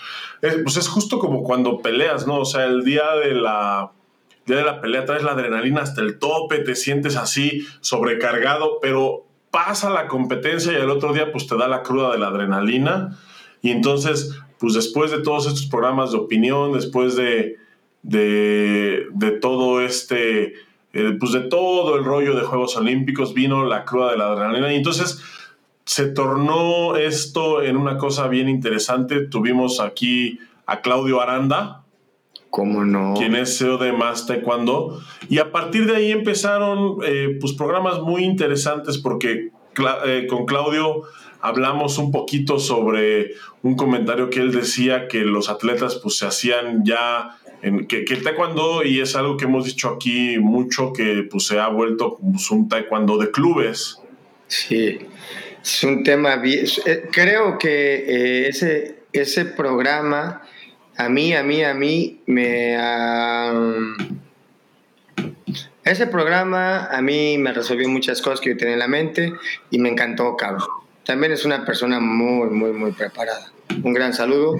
pues 0.40 0.76
es 0.76 0.88
justo 0.88 1.18
como 1.18 1.42
cuando 1.42 1.78
peleas, 1.78 2.26
¿no? 2.26 2.40
O 2.40 2.44
sea, 2.44 2.66
el 2.66 2.84
día 2.84 3.04
de 3.24 3.34
la, 3.34 3.92
día 4.44 4.56
de 4.56 4.64
la 4.64 4.80
pelea 4.80 5.06
traes 5.06 5.22
la 5.22 5.32
adrenalina 5.32 5.80
hasta 5.80 6.02
el 6.02 6.18
tope, 6.18 6.58
te 6.58 6.74
sientes 6.74 7.16
así 7.16 7.66
sobrecargado, 7.80 8.78
pero 8.82 9.24
pasa 9.50 9.90
la 9.90 10.06
competencia 10.06 10.72
y 10.72 10.76
el 10.76 10.90
otro 10.90 11.12
día 11.12 11.32
pues 11.32 11.46
te 11.46 11.56
da 11.56 11.68
la 11.68 11.82
cruda 11.82 12.12
de 12.12 12.18
la 12.18 12.28
adrenalina 12.28 13.18
y 13.62 13.70
entonces, 13.70 14.36
pues 14.58 14.74
después 14.74 15.10
de 15.12 15.22
todos 15.22 15.46
estos 15.46 15.66
programas 15.66 16.10
de 16.10 16.18
opinión, 16.18 16.72
después 16.72 17.16
de, 17.16 17.56
de, 18.02 19.06
todo 19.40 19.80
este, 19.80 20.54
eh, 20.92 21.16
pues 21.18 21.32
de 21.32 21.42
todo 21.42 21.96
el 21.96 22.04
rollo 22.04 22.34
de 22.34 22.42
Juegos 22.42 22.76
Olímpicos, 22.76 23.34
vino 23.34 23.64
la 23.64 23.84
cruda 23.84 24.12
de 24.12 24.18
la 24.18 24.32
adrenalina 24.32 24.72
y 24.72 24.76
entonces 24.76 25.22
se 25.84 26.06
tornó 26.06 26.96
esto 26.96 27.62
en 27.62 27.76
una 27.76 27.98
cosa 27.98 28.28
bien 28.28 28.48
interesante. 28.48 29.26
Tuvimos 29.26 29.80
aquí 29.80 30.38
a 30.66 30.80
Claudio 30.80 31.20
Aranda. 31.20 31.84
¿Cómo 32.50 32.84
no? 32.84 33.14
Quien 33.16 33.34
es 33.34 33.58
CEO 33.58 33.78
de 33.78 33.92
Más 33.92 34.26
Taekwondo. 34.26 35.00
Y 35.28 35.38
a 35.38 35.50
partir 35.52 35.86
de 35.86 35.96
ahí 35.96 36.12
empezaron 36.12 36.98
eh, 37.04 37.38
pues 37.40 37.54
programas 37.54 38.00
muy 38.00 38.24
interesantes 38.24 38.98
porque 38.98 39.50
eh, 40.06 40.26
con 40.28 40.44
Claudio 40.44 41.02
hablamos 41.40 41.98
un 41.98 42.12
poquito 42.12 42.58
sobre 42.58 43.32
un 43.62 43.74
comentario 43.74 44.30
que 44.30 44.40
él 44.40 44.52
decía 44.52 45.08
que 45.08 45.22
los 45.22 45.48
atletas 45.48 45.96
pues 45.96 46.18
se 46.18 46.26
hacían 46.26 46.84
ya 46.84 47.38
que, 47.88 48.04
el 48.08 48.22
taekwondo 48.22 48.84
y 48.84 49.00
es 49.00 49.14
algo 49.14 49.36
que 49.36 49.44
hemos 49.44 49.64
dicho 49.64 49.88
aquí 49.88 50.38
mucho 50.38 50.92
que 50.92 51.26
pues 51.30 51.46
se 51.46 51.58
ha 51.60 51.68
vuelto 51.68 52.18
pues, 52.18 52.50
un 52.50 52.68
taekwondo 52.68 53.18
de 53.18 53.30
clubes. 53.30 53.98
Sí, 54.48 54.98
es 55.62 55.84
un 55.84 56.02
tema 56.02 56.36
bien, 56.36 56.66
eh, 56.86 57.08
creo 57.10 57.58
que 57.58 57.94
eh, 57.94 58.48
ese 58.48 59.02
ese 59.12 59.44
programa 59.44 60.42
a 60.96 61.08
mí 61.08 61.34
a 61.34 61.42
mí 61.42 61.62
a 61.62 61.74
mí 61.74 62.20
me 62.26 62.76
ese 65.84 66.06
programa 66.06 66.86
a 66.86 67.00
mí 67.00 67.38
me 67.38 67.52
resolvió 67.52 67.88
muchas 67.88 68.20
cosas 68.20 68.40
que 68.40 68.50
yo 68.50 68.56
tenía 68.56 68.74
en 68.74 68.80
la 68.80 68.88
mente 68.88 69.32
y 69.70 69.78
me 69.78 69.88
encantó, 69.88 70.36
cabrón. 70.36 70.68
También 71.04 71.32
es 71.32 71.44
una 71.44 71.64
persona 71.64 71.98
muy, 71.98 72.48
muy, 72.50 72.72
muy 72.72 72.92
preparada. 72.92 73.52
Un 73.82 73.92
gran 73.92 74.12
saludo. 74.14 74.56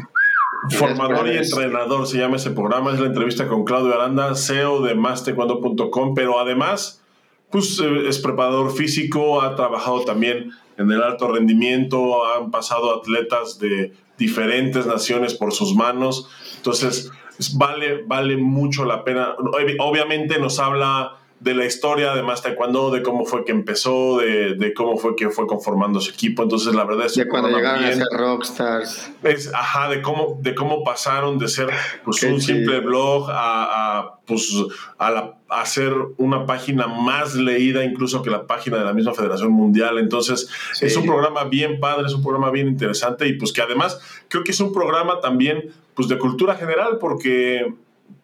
Formador 0.71 1.27
y 1.29 1.37
entrenador 1.37 2.07
se 2.07 2.19
llama 2.19 2.37
ese 2.37 2.51
programa. 2.51 2.93
Es 2.93 3.01
la 3.01 3.07
entrevista 3.07 3.49
con 3.49 3.65
Claudio 3.65 3.95
Aranda, 3.95 4.35
CEO 4.35 4.83
de 4.83 4.95
mastecuando.com, 4.95 6.15
pero 6.15 6.39
además 6.39 7.03
pues, 7.51 7.81
eh, 7.81 8.09
es 8.09 8.19
preparador 8.19 8.73
físico, 8.73 9.43
ha 9.43 9.57
trabajado 9.57 10.05
también 10.05 10.53
en 10.79 10.91
el 10.91 11.03
alto 11.03 11.31
rendimiento, 11.31 12.25
han 12.35 12.51
pasado 12.51 12.99
atletas 12.99 13.59
de 13.59 13.93
diferentes 14.19 14.87
naciones 14.87 15.35
por 15.35 15.53
sus 15.53 15.75
manos. 15.75 16.29
Entonces, 16.57 17.11
vale, 17.55 18.05
vale 18.07 18.37
mucho 18.37 18.85
la 18.85 19.05
pena. 19.05 19.35
Obviamente 19.81 20.39
nos 20.39 20.59
habla 20.59 21.19
de 21.43 21.55
la 21.55 21.65
historia 21.65 22.15
de 22.15 22.23
Más 22.23 22.41
Taekwondo, 22.43 22.93
de 22.93 23.03
cómo 23.03 23.25
fue 23.25 23.45
que 23.45 23.51
empezó, 23.51 24.19
de, 24.19 24.55
de, 24.55 24.73
cómo 24.75 24.97
fue 24.97 25.17
que 25.17 25.29
fue 25.29 25.47
conformando 25.49 26.01
su 26.01 26.11
equipo. 26.11 26.45
Entonces, 26.45 26.73
la 26.75 26.85
verdad 26.85 27.07
es 27.07 27.15
que. 27.15 27.25
De 27.25 27.29
cuando 27.29 27.49
llegaron 27.49 27.85
a 27.85 27.93
ser 27.93 28.07
rockstars. 28.13 29.11
Es, 29.25 29.53
ajá, 29.53 29.89
de 29.89 30.03
cómo, 30.03 30.39
de 30.41 30.55
cómo 30.55 30.85
pasaron 30.85 31.39
de 31.39 31.49
ser 31.49 31.71
pues, 32.05 32.23
un 32.23 32.41
simple 32.41 32.79
blog 32.81 33.29
a, 33.29 33.99
a 33.99 34.19
pues, 34.25 34.55
a, 34.99 35.11
la, 35.11 35.35
a 35.49 35.63
hacer 35.63 35.93
una 36.17 36.47
página 36.47 36.87
más 36.87 37.35
leída 37.35 37.85
incluso 37.85 38.23
que 38.23 38.31
la 38.31 38.47
página 38.47 38.79
de 38.79 38.85
la 38.85 38.93
misma 38.93 39.13
Federación 39.13 39.51
Mundial. 39.51 39.99
Entonces, 39.99 40.49
es 40.81 40.97
un 40.97 41.05
programa 41.05 41.45
bien 41.45 41.81
padre, 41.81 42.07
es 42.07 42.15
un 42.15 42.23
programa 42.23 42.51
bien 42.51 42.69
interesante 42.69 43.27
y 43.27 43.33
pues 43.33 43.53
que 43.53 43.63
además 43.63 44.01
creo 44.29 44.45
que 44.45 44.53
es 44.53 44.61
un 44.61 44.73
programa 44.73 45.21
también 45.21 45.73
pues 45.95 46.07
de 46.09 46.19
cultura 46.19 46.55
general 46.55 46.99
porque 46.99 47.75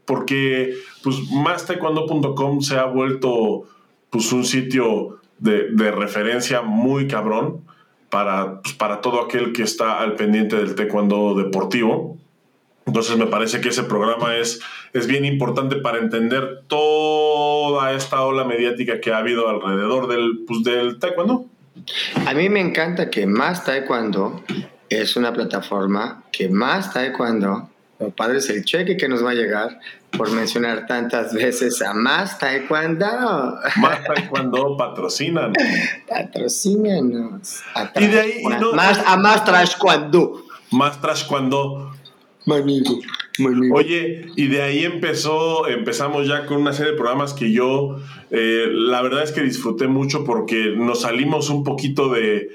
porque 0.09 0.73
pues 1.03 1.17
taekwondo.com 1.67 2.63
se 2.63 2.79
ha 2.79 2.87
vuelto 2.87 3.65
pues 4.09 4.33
un 4.33 4.47
sitio 4.47 5.21
de, 5.39 5.69
referencia 5.91 6.63
muy 6.63 7.07
cabrón 7.07 7.61
para, 8.09 8.63
pues, 8.63 8.75
para 8.75 9.03
todo 9.03 9.21
aquel 9.21 9.53
que 9.53 9.63
está 9.63 10.01
al 10.01 10.15
pendiente 10.15 10.57
del 10.57 10.75
taekwondo 10.75 11.35
deportivo. 11.35 12.17
Entonces 12.87 13.19
me 13.19 13.27
parece 13.27 13.61
que 13.61 13.69
ese 13.69 13.83
programa 13.83 14.35
es, 14.37 14.61
es 14.95 15.07
bien 15.07 15.27
importante 15.27 15.77
para 15.77 15.99
entender 15.99 16.63
toda 16.69 17.93
esta 17.93 18.23
ola 18.23 18.45
mediática 18.45 19.03
que 19.03 19.13
ha 19.13 19.19
habido 19.19 19.47
alrededor 19.51 20.09
del, 20.09 20.45
pues, 20.47 20.65
del 20.65 20.99
taekwondo. 20.99 21.45
A 22.27 22.33
mí 22.33 22.49
me 22.49 22.61
encanta 22.61 23.11
que 23.11 23.27
Más 23.27 23.65
Taekwondo 23.65 24.43
es 24.89 25.17
una 25.17 25.35
plataforma 25.35 26.25
que 26.33 26.49
Más 26.49 26.95
Taekwondo 26.95 27.69
Oh, 28.01 28.11
padre, 28.11 28.39
es 28.39 28.49
el 28.49 28.65
cheque 28.65 28.97
que 28.97 29.09
nos 29.09 29.25
va 29.25 29.33
a 29.33 29.35
llegar 29.35 29.81
por 30.13 30.31
mencionar 30.31 30.87
tantas 30.87 31.35
veces 31.35 31.83
a 31.83 31.93
Más 31.95 32.39
Taekwondo. 32.39 33.59
Más 33.77 34.05
Taekwondo 34.05 34.77
patrocinan. 34.77 35.53
Patrocínanos. 36.09 37.61
y 37.97 38.07
de 38.07 38.21
ahí. 38.21 38.43
más, 38.73 39.01
a 39.05 39.17
Más 39.17 39.45
Taekwondo. 39.45 40.45
Más 40.71 41.01
Taekwondo. 41.01 41.93
Manigo, 42.47 42.99
Oye, 43.75 44.27
y 44.37 44.47
de 44.47 44.63
ahí 44.63 44.85
empezó, 44.85 45.69
empezamos 45.69 46.27
ya 46.27 46.47
con 46.47 46.57
una 46.63 46.73
serie 46.73 46.93
de 46.93 46.99
programas 46.99 47.35
que 47.35 47.53
yo, 47.53 47.99
eh, 48.31 48.69
la 48.71 49.03
verdad 49.03 49.23
es 49.23 49.33
que 49.33 49.43
disfruté 49.43 49.87
mucho 49.87 50.25
porque 50.25 50.73
nos 50.75 51.03
salimos 51.03 51.51
un 51.51 51.63
poquito 51.63 52.09
de, 52.09 52.49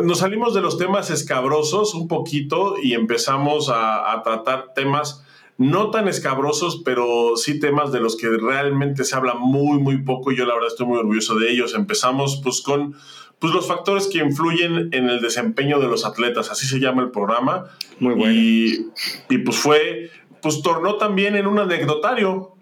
nos 0.00 0.18
salimos 0.18 0.54
de 0.54 0.60
los 0.60 0.78
temas 0.78 1.10
escabrosos 1.10 1.94
un 1.94 2.08
poquito 2.08 2.76
y 2.82 2.94
empezamos 2.94 3.70
a, 3.72 4.20
tratar 4.24 4.72
temas 4.74 5.24
no 5.58 5.90
tan 5.90 6.08
escabrosos, 6.08 6.82
pero 6.84 7.36
sí 7.36 7.60
temas 7.60 7.92
de 7.92 8.00
los 8.00 8.16
que 8.16 8.28
realmente 8.28 9.04
se 9.04 9.14
habla 9.14 9.34
muy, 9.34 9.78
muy 9.78 9.98
poco 9.98 10.32
y 10.32 10.36
yo 10.36 10.46
la 10.46 10.54
verdad 10.54 10.70
estoy 10.70 10.86
muy 10.86 10.98
orgulloso 10.98 11.34
de 11.36 11.52
ellos. 11.52 11.74
Empezamos 11.74 12.40
pues 12.42 12.62
con 12.62 12.96
pues, 13.38 13.52
los 13.52 13.68
factores 13.68 14.08
que 14.08 14.18
influyen 14.18 14.88
en 14.92 15.10
el 15.10 15.20
desempeño 15.20 15.78
de 15.78 15.88
los 15.88 16.06
atletas, 16.06 16.50
así 16.50 16.66
se 16.66 16.80
llama 16.80 17.02
el 17.02 17.10
programa. 17.10 17.66
Muy 18.00 18.14
bueno. 18.14 18.32
Y, 18.32 18.86
y 19.28 19.38
pues 19.38 19.58
fue, 19.58 20.10
pues 20.40 20.62
tornó 20.62 20.96
también 20.96 21.36
en 21.36 21.46
un 21.46 21.58
anecdotario. 21.58 22.56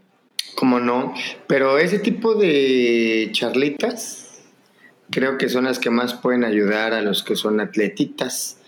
Como 0.57 0.81
no, 0.81 1.15
pero 1.47 1.79
ese 1.79 2.01
tipo 2.01 2.35
de 2.35 3.31
charlitas 3.33 4.20
creo 5.11 5.39
que 5.39 5.49
son 5.49 5.65
las 5.65 5.79
que 5.79 5.91
más 5.91 6.15
pueden 6.15 6.45
ayudar 6.45 6.95
a 6.95 7.03
los 7.03 7.23
que 7.23 7.37
son 7.37 7.61
atletitas, 7.61 8.59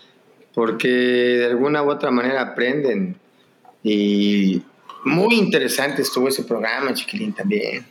porque 0.53 0.87
de 0.87 1.45
alguna 1.45 1.83
u 1.83 1.89
otra 1.89 2.11
manera 2.11 2.41
aprenden. 2.41 3.15
Y 3.83 4.61
muy 5.03 5.35
interesante 5.35 6.01
estuvo 6.01 6.27
ese 6.27 6.43
programa, 6.43 6.93
Chiquilín, 6.93 7.33
también. 7.33 7.85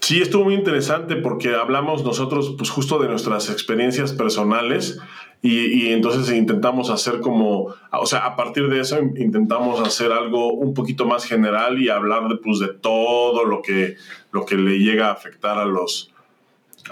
Sí, 0.00 0.20
estuvo 0.20 0.44
muy 0.44 0.54
interesante 0.54 1.16
porque 1.16 1.54
hablamos 1.54 2.04
nosotros 2.04 2.54
pues 2.58 2.70
justo 2.70 2.98
de 2.98 3.08
nuestras 3.08 3.48
experiencias 3.50 4.12
personales 4.12 4.98
y, 5.44 5.88
entonces 5.88 6.32
intentamos 6.36 6.88
hacer 6.90 7.20
como, 7.20 7.74
o 7.90 8.06
sea, 8.06 8.26
a 8.26 8.36
partir 8.36 8.68
de 8.68 8.78
eso 8.78 8.96
intentamos 9.00 9.80
hacer 9.80 10.12
algo 10.12 10.52
un 10.52 10.72
poquito 10.72 11.04
más 11.04 11.24
general 11.24 11.82
y 11.82 11.88
hablar 11.88 12.28
de, 12.28 12.36
pues, 12.36 12.60
de 12.60 12.68
todo 12.68 13.44
lo 13.44 13.60
que, 13.60 13.96
lo 14.30 14.46
que 14.46 14.54
le 14.54 14.78
llega 14.78 15.08
a 15.08 15.12
afectar 15.12 15.58
a 15.58 15.64
los, 15.64 16.11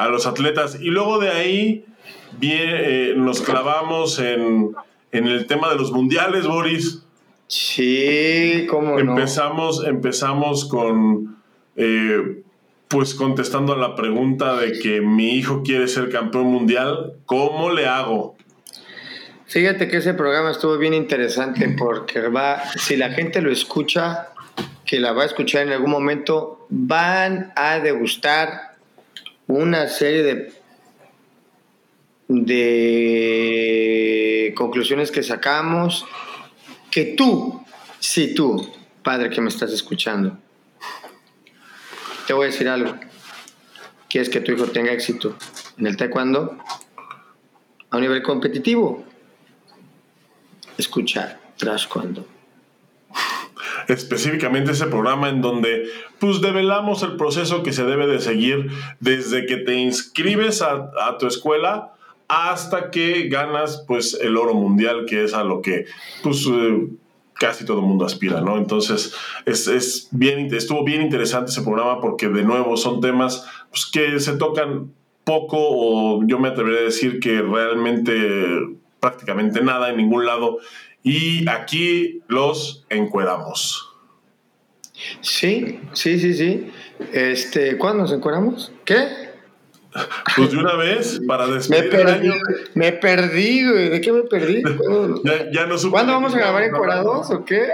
a 0.01 0.09
los 0.09 0.27
atletas. 0.27 0.79
Y 0.81 0.87
luego 0.87 1.19
de 1.19 1.31
ahí 1.31 1.85
bien, 2.39 2.69
eh, 2.69 3.15
nos 3.17 3.43
clavamos 3.43 4.19
en, 4.19 4.75
el 5.13 5.47
tema 5.47 5.71
de 5.71 5.77
los 5.77 5.93
mundiales, 5.93 6.47
Boris. 6.47 7.03
Sí, 7.47 8.67
cómo 8.71 8.99
empezamos, 8.99 9.85
Empezamos 9.85 10.67
con, 10.67 11.37
eh, 11.77 12.43
pues 12.89 13.15
contestando 13.15 13.73
a 13.73 13.77
la 13.77 13.95
pregunta 13.95 14.57
de 14.57 14.79
que 14.79 15.01
mi 15.01 15.35
hijo 15.35 15.63
quiere 15.63 15.89
ser 15.89 16.11
campeón 16.11 16.47
mundial, 16.47 17.15
¿cómo 17.27 17.71
le 17.71 17.87
hago? 17.87 18.37
Fíjate 19.47 19.89
que 19.89 19.97
ese 19.97 20.15
programa 20.15 20.53
estuvo 20.53 20.79
bien 20.79 20.95
interesante 20.95 21.75
porque 21.77 22.21
va, 22.29 22.63
si 22.77 22.97
la 22.97 23.11
gente 23.11 23.43
lo 23.43 23.51
escucha, 23.51 24.29
que 24.87 25.01
la 25.01 25.13
va 25.13 25.25
a 25.25 25.27
escuchar 25.27 25.67
en 25.67 25.73
algún 25.73 25.91
momento, 25.91 26.67
van 26.69 27.53
a 27.57 27.81
degustar 27.81 28.70
una 29.51 29.89
serie 29.89 30.23
de, 30.23 30.53
de 32.29 33.43
conclusiones 34.57 35.11
que 35.11 35.23
sacamos 35.25 36.07
que 36.91 37.05
tú, 37.17 37.65
sí 37.99 38.35
tú, 38.35 38.73
padre 39.03 39.31
que 39.31 39.41
me 39.41 39.49
estás 39.49 39.73
escuchando, 39.73 40.39
te 42.27 42.33
voy 42.33 42.45
a 42.45 42.51
decir 42.51 42.69
algo. 42.69 42.95
¿Quieres 44.09 44.29
que 44.29 44.41
tu 44.41 44.53
hijo 44.53 44.67
tenga 44.67 44.93
éxito 44.93 45.37
en 45.79 45.87
el 45.87 45.97
taekwondo? 45.97 46.59
A 47.91 47.97
un 47.97 48.03
nivel 48.03 48.22
competitivo. 48.22 49.05
Escucha 50.79 51.41
tras 51.57 51.87
cuando 51.87 52.27
específicamente 53.92 54.72
ese 54.72 54.87
programa 54.87 55.29
en 55.29 55.41
donde 55.41 55.84
pues 56.18 56.41
develamos 56.41 57.03
el 57.03 57.17
proceso 57.17 57.62
que 57.62 57.72
se 57.72 57.84
debe 57.84 58.07
de 58.07 58.21
seguir 58.21 58.71
desde 59.00 59.46
que 59.46 59.57
te 59.57 59.75
inscribes 59.75 60.62
a, 60.62 60.91
tu 61.18 61.26
escuela 61.26 61.92
hasta 62.29 62.91
que 62.91 63.29
ganas 63.29 63.84
pues 63.87 64.18
el 64.21 64.37
oro 64.37 64.54
mundial 64.54 65.07
que 65.07 65.25
es 65.25 65.34
a 65.34 65.45
lo 65.45 65.62
que 65.62 65.87
pues 66.22 66.46
eh, 66.46 66.88
casi 67.34 67.64
todo 67.64 67.79
el 67.79 67.87
mundo 67.87 68.04
aspira, 68.04 68.42
¿no? 68.42 68.58
Entonces 68.58 69.14
es, 69.46 69.67
es, 69.67 70.08
bien, 70.11 70.54
estuvo 70.54 70.84
bien 70.84 71.00
interesante 71.00 71.50
ese 71.50 71.62
programa 71.62 72.00
porque 72.00 72.29
de 72.29 72.42
nuevo 72.42 72.76
son 72.76 73.00
temas 73.00 73.46
pues, 73.71 73.87
que 73.87 74.21
se 74.21 74.37
tocan 74.37 74.92
poco 75.25 75.57
o 75.58 76.22
yo 76.26 76.38
me 76.38 76.49
atrevería 76.49 76.80
a 76.80 76.84
decir 76.84 77.18
que 77.18 77.41
realmente 77.41 78.12
prácticamente 79.00 79.62
nada 79.62 79.91
en 79.91 79.96
ningún 79.96 80.26
lado 80.26 80.58
y 81.03 81.49
aquí 81.49 82.22
los 82.29 82.85
encueramos. 82.89 83.91
Sí, 85.21 85.81
sí, 85.93 86.18
sí, 86.18 86.35
sí. 86.35 86.71
Este, 87.13 87.79
¿Cuándo 87.79 88.03
nos 88.03 88.13
encueramos? 88.13 88.72
¿Qué? 88.85 89.31
Pues 90.37 90.53
de 90.53 90.59
una 90.59 90.77
vez, 90.77 91.21
para 91.27 91.47
despedir 91.47 91.85
me 91.85 91.91
perdí, 91.91 92.27
el 92.27 92.33
año. 92.33 92.35
Me 92.75 92.93
perdí, 92.93 93.68
güey. 93.68 93.89
¿De 93.89 94.01
qué 94.01 94.13
me 94.13 94.22
perdí? 94.22 94.63
ya, 95.53 95.67
no 95.67 95.77
¿Cuándo 95.91 96.13
vamos 96.13 96.35
a 96.35 96.39
grabar 96.39 96.63
encuerados 96.63 97.31
o 97.31 97.45
qué? 97.45 97.68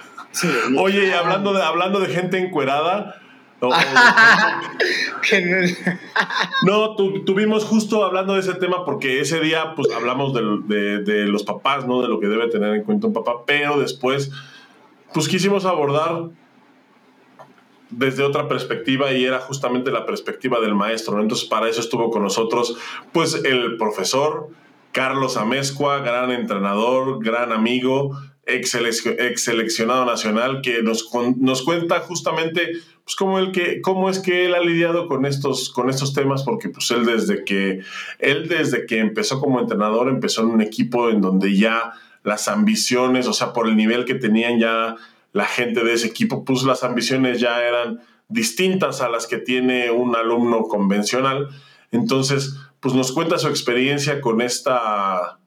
Oye, 0.78 1.08
y 1.08 1.10
hablando 1.10 1.52
de, 1.54 1.62
hablando 1.62 2.00
de 2.00 2.08
gente 2.08 2.38
encuerada, 2.38 3.20
no, 6.64 6.94
tuvimos 7.24 7.64
justo 7.64 8.04
hablando 8.04 8.34
de 8.34 8.40
ese 8.40 8.54
tema 8.54 8.84
porque 8.84 9.20
ese 9.20 9.40
día 9.40 9.74
pues 9.74 9.88
hablamos 9.92 10.32
de, 10.32 11.02
de, 11.02 11.26
los 11.26 11.42
papás, 11.42 11.84
¿no? 11.86 12.00
De 12.00 12.06
lo 12.08 12.20
que 12.20 12.28
debe 12.28 12.48
tener 12.48 12.72
en 12.74 12.84
cuenta 12.84 13.08
un 13.08 13.12
papá, 13.12 13.42
pero 13.46 13.80
después 13.80 14.30
pues 15.12 15.28
quisimos 15.28 15.64
abordar 15.64 16.28
desde 17.90 18.22
otra 18.22 18.46
perspectiva 18.46 19.10
y 19.12 19.24
era 19.24 19.40
justamente 19.40 19.90
la 19.90 20.06
perspectiva 20.06 20.60
del 20.60 20.76
maestro, 20.76 21.16
¿no? 21.16 21.22
Entonces 21.22 21.48
para 21.48 21.68
eso 21.68 21.80
estuvo 21.80 22.10
con 22.10 22.22
nosotros 22.22 22.76
pues 23.12 23.42
el 23.44 23.76
profesor 23.76 24.50
Carlos 24.92 25.36
Amezcua, 25.36 25.98
gran 25.98 26.30
entrenador, 26.30 27.22
gran 27.22 27.52
amigo, 27.52 28.16
ex, 28.48 28.76
seleccionado 29.36 30.04
nacional, 30.04 30.60
que 30.62 30.82
nos, 30.82 31.08
nos 31.36 31.62
cuenta 31.62 32.00
justamente 32.00 32.72
pues, 33.08 33.16
cómo, 33.16 33.38
el 33.38 33.52
que, 33.52 33.80
cómo 33.80 34.10
es 34.10 34.18
que 34.18 34.44
él 34.44 34.54
ha 34.54 34.60
lidiado 34.60 35.08
con 35.08 35.24
estos, 35.24 35.70
con 35.70 35.88
estos 35.88 36.12
temas, 36.12 36.42
porque 36.42 36.68
pues, 36.68 36.90
él, 36.90 37.06
desde 37.06 37.42
que, 37.42 37.80
él 38.18 38.48
desde 38.48 38.84
que 38.84 38.98
empezó 38.98 39.40
como 39.40 39.60
entrenador 39.60 40.10
empezó 40.10 40.42
en 40.42 40.48
un 40.48 40.60
equipo 40.60 41.08
en 41.08 41.22
donde 41.22 41.56
ya 41.56 41.94
las 42.22 42.48
ambiciones, 42.48 43.26
o 43.26 43.32
sea, 43.32 43.54
por 43.54 43.66
el 43.66 43.76
nivel 43.76 44.04
que 44.04 44.14
tenían 44.14 44.58
ya 44.58 44.96
la 45.32 45.46
gente 45.46 45.84
de 45.84 45.94
ese 45.94 46.08
equipo, 46.08 46.44
pues 46.44 46.64
las 46.64 46.84
ambiciones 46.84 47.40
ya 47.40 47.62
eran 47.62 48.02
distintas 48.28 49.00
a 49.00 49.08
las 49.08 49.26
que 49.26 49.38
tiene 49.38 49.90
un 49.90 50.14
alumno 50.14 50.64
convencional. 50.64 51.48
Entonces, 51.90 52.58
pues 52.80 52.94
nos 52.94 53.12
cuenta 53.12 53.38
su 53.38 53.48
experiencia 53.48 54.20
con 54.20 54.42
esta 54.42 55.37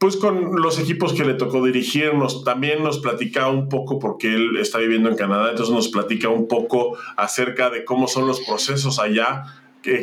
pues 0.00 0.16
con 0.16 0.56
los 0.62 0.78
equipos 0.78 1.12
que 1.12 1.26
le 1.26 1.34
tocó 1.34 1.62
dirigirnos, 1.62 2.42
también 2.42 2.82
nos 2.82 3.00
platica 3.00 3.48
un 3.48 3.68
poco, 3.68 3.98
porque 3.98 4.34
él 4.34 4.56
está 4.56 4.78
viviendo 4.78 5.10
en 5.10 5.14
Canadá, 5.14 5.50
entonces 5.50 5.74
nos 5.74 5.88
platica 5.88 6.30
un 6.30 6.48
poco 6.48 6.96
acerca 7.18 7.68
de 7.68 7.84
cómo 7.84 8.08
son 8.08 8.26
los 8.26 8.40
procesos 8.40 8.98
allá, 8.98 9.44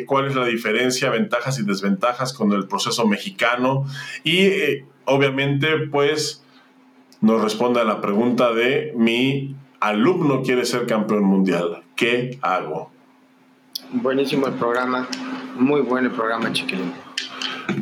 cuál 0.05 0.27
es 0.27 0.35
la 0.35 0.45
diferencia, 0.45 1.09
ventajas 1.09 1.57
y 1.57 1.63
desventajas 1.63 2.31
con 2.31 2.53
el 2.53 2.67
proceso 2.67 3.07
mexicano 3.07 3.85
y 4.23 4.41
eh, 4.41 4.85
obviamente 5.05 5.87
pues 5.91 6.43
nos 7.21 7.41
responde 7.41 7.79
a 7.79 7.83
la 7.83 7.99
pregunta 7.99 8.53
de 8.53 8.93
mi 8.95 9.55
alumno 9.79 10.43
quiere 10.43 10.65
ser 10.65 10.85
campeón 10.85 11.23
mundial, 11.23 11.81
¿qué 11.95 12.37
hago? 12.43 12.91
Buenísimo 13.93 14.45
el 14.45 14.53
programa, 14.53 15.07
muy 15.57 15.81
bueno 15.81 16.09
el 16.09 16.13
programa, 16.13 16.53
chiquilín. 16.53 16.93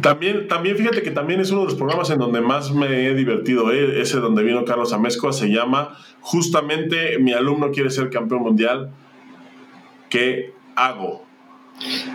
También, 0.02 0.48
también 0.48 0.78
fíjate 0.78 1.04
que 1.04 1.12
también 1.12 1.40
es 1.40 1.52
uno 1.52 1.62
de 1.62 1.68
los 1.68 1.76
programas 1.76 2.10
en 2.10 2.18
donde 2.18 2.42
más 2.42 2.72
me 2.72 3.08
he 3.08 3.14
divertido. 3.14 3.72
¿eh? 3.72 4.02
Ese 4.02 4.18
donde 4.18 4.44
vino 4.44 4.66
Carlos 4.66 4.94
Amezcua 4.94 5.32
se 5.32 5.48
llama 5.48 5.98
justamente 6.22 7.20
Mi 7.20 7.34
alumno 7.34 7.72
quiere 7.72 7.90
ser 7.90 8.10
campeón 8.10 8.42
mundial. 8.42 8.92
¿Qué 10.10 10.54
hago? 10.76 11.26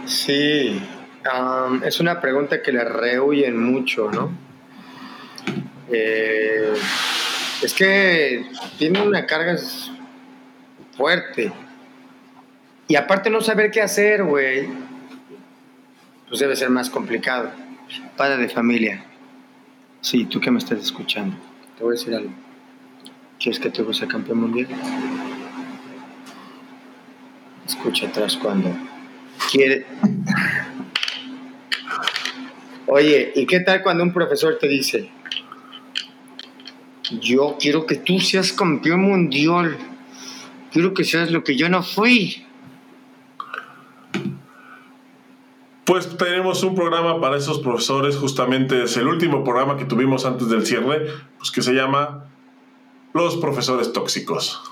Sí, 0.06 0.80
es 1.84 2.01
una 2.01 2.20
pregunta 2.20 2.62
que 2.62 2.72
le 2.72 2.84
rehuyen 2.84 3.62
mucho, 3.62 4.10
¿no? 4.10 4.30
Eh, 5.92 6.72
es 7.62 7.74
que 7.74 8.47
tiene 8.78 9.02
una 9.02 9.26
carga 9.26 9.56
fuerte. 10.97 11.52
Y 12.88 12.97
aparte 12.97 13.30
no 13.30 13.40
saber 13.40 13.70
qué 13.70 13.82
hacer, 13.82 14.24
güey, 14.24 14.68
pues 16.31 16.40
debe 16.40 16.55
ser 16.55 16.70
más 16.70 16.89
complicado 16.89 17.51
padre 18.16 18.36
de 18.36 18.48
familia. 18.48 19.05
Sí, 20.01 20.27
tú 20.27 20.40
que 20.40 20.51
me 20.51 20.59
estás 20.59 20.78
escuchando, 20.78 21.36
te 21.77 21.82
voy 21.82 21.97
a 21.97 21.98
decir 21.98 22.15
algo. 22.15 22.31
¿Quieres 23.39 23.59
que 23.59 23.69
tu 23.69 23.82
hijo 23.82 23.93
sea 23.93 24.07
campeón 24.07 24.43
mundial? 24.43 24.69
Escucha 27.66 28.07
atrás 28.07 28.36
cuando 28.36 28.73
quiere. 29.51 29.86
Oye, 32.86 33.32
¿y 33.35 33.47
qué 33.47 33.61
tal 33.61 33.82
cuando 33.82 34.05
un 34.05 34.12
profesor 34.12 34.57
te 34.59 34.69
dice, 34.69 35.11
yo 37.20 37.57
quiero 37.59 37.86
que 37.86 37.97
tú 37.97 38.20
seas 38.20 38.52
campeón 38.52 39.02
mundial, 39.02 39.77
quiero 40.70 40.94
que 40.94 41.02
seas 41.02 41.32
lo 41.32 41.43
que 41.43 41.57
yo 41.57 41.69
no 41.69 41.82
fui? 41.82 42.44
Pues 45.90 46.16
tenemos 46.16 46.62
un 46.62 46.76
programa 46.76 47.20
para 47.20 47.36
esos 47.36 47.58
profesores, 47.58 48.14
justamente 48.14 48.84
es 48.84 48.96
el 48.96 49.08
último 49.08 49.42
programa 49.42 49.76
que 49.76 49.84
tuvimos 49.84 50.24
antes 50.24 50.48
del 50.48 50.64
cierre, 50.64 51.08
pues 51.36 51.50
que 51.50 51.62
se 51.62 51.72
llama 51.72 52.26
Los 53.12 53.36
profesores 53.38 53.92
tóxicos. 53.92 54.62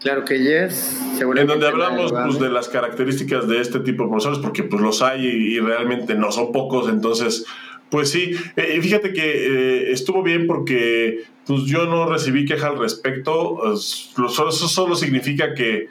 Claro 0.00 0.24
que 0.24 0.38
yes. 0.38 0.98
En 1.20 1.46
donde 1.46 1.66
hablamos 1.68 2.12
pues, 2.12 2.40
de 2.40 2.48
las 2.48 2.70
características 2.70 3.46
de 3.46 3.60
este 3.60 3.80
tipo 3.80 4.04
de 4.04 4.08
profesores, 4.08 4.38
porque 4.38 4.62
pues 4.62 4.80
los 4.80 5.02
hay 5.02 5.26
y, 5.26 5.60
realmente 5.60 6.14
no 6.14 6.32
son 6.32 6.50
pocos, 6.50 6.88
entonces, 6.88 7.44
pues 7.90 8.08
sí. 8.08 8.34
Eh, 8.56 8.80
fíjate 8.80 9.12
que 9.12 9.20
eh, 9.24 9.92
estuvo 9.92 10.22
bien 10.22 10.46
porque 10.46 11.24
pues, 11.46 11.64
yo 11.64 11.84
no 11.84 12.06
recibí 12.06 12.46
queja 12.46 12.68
al 12.68 12.78
respecto. 12.78 13.74
Eso 13.74 14.48
solo 14.50 14.94
significa 14.94 15.52
que 15.52 15.88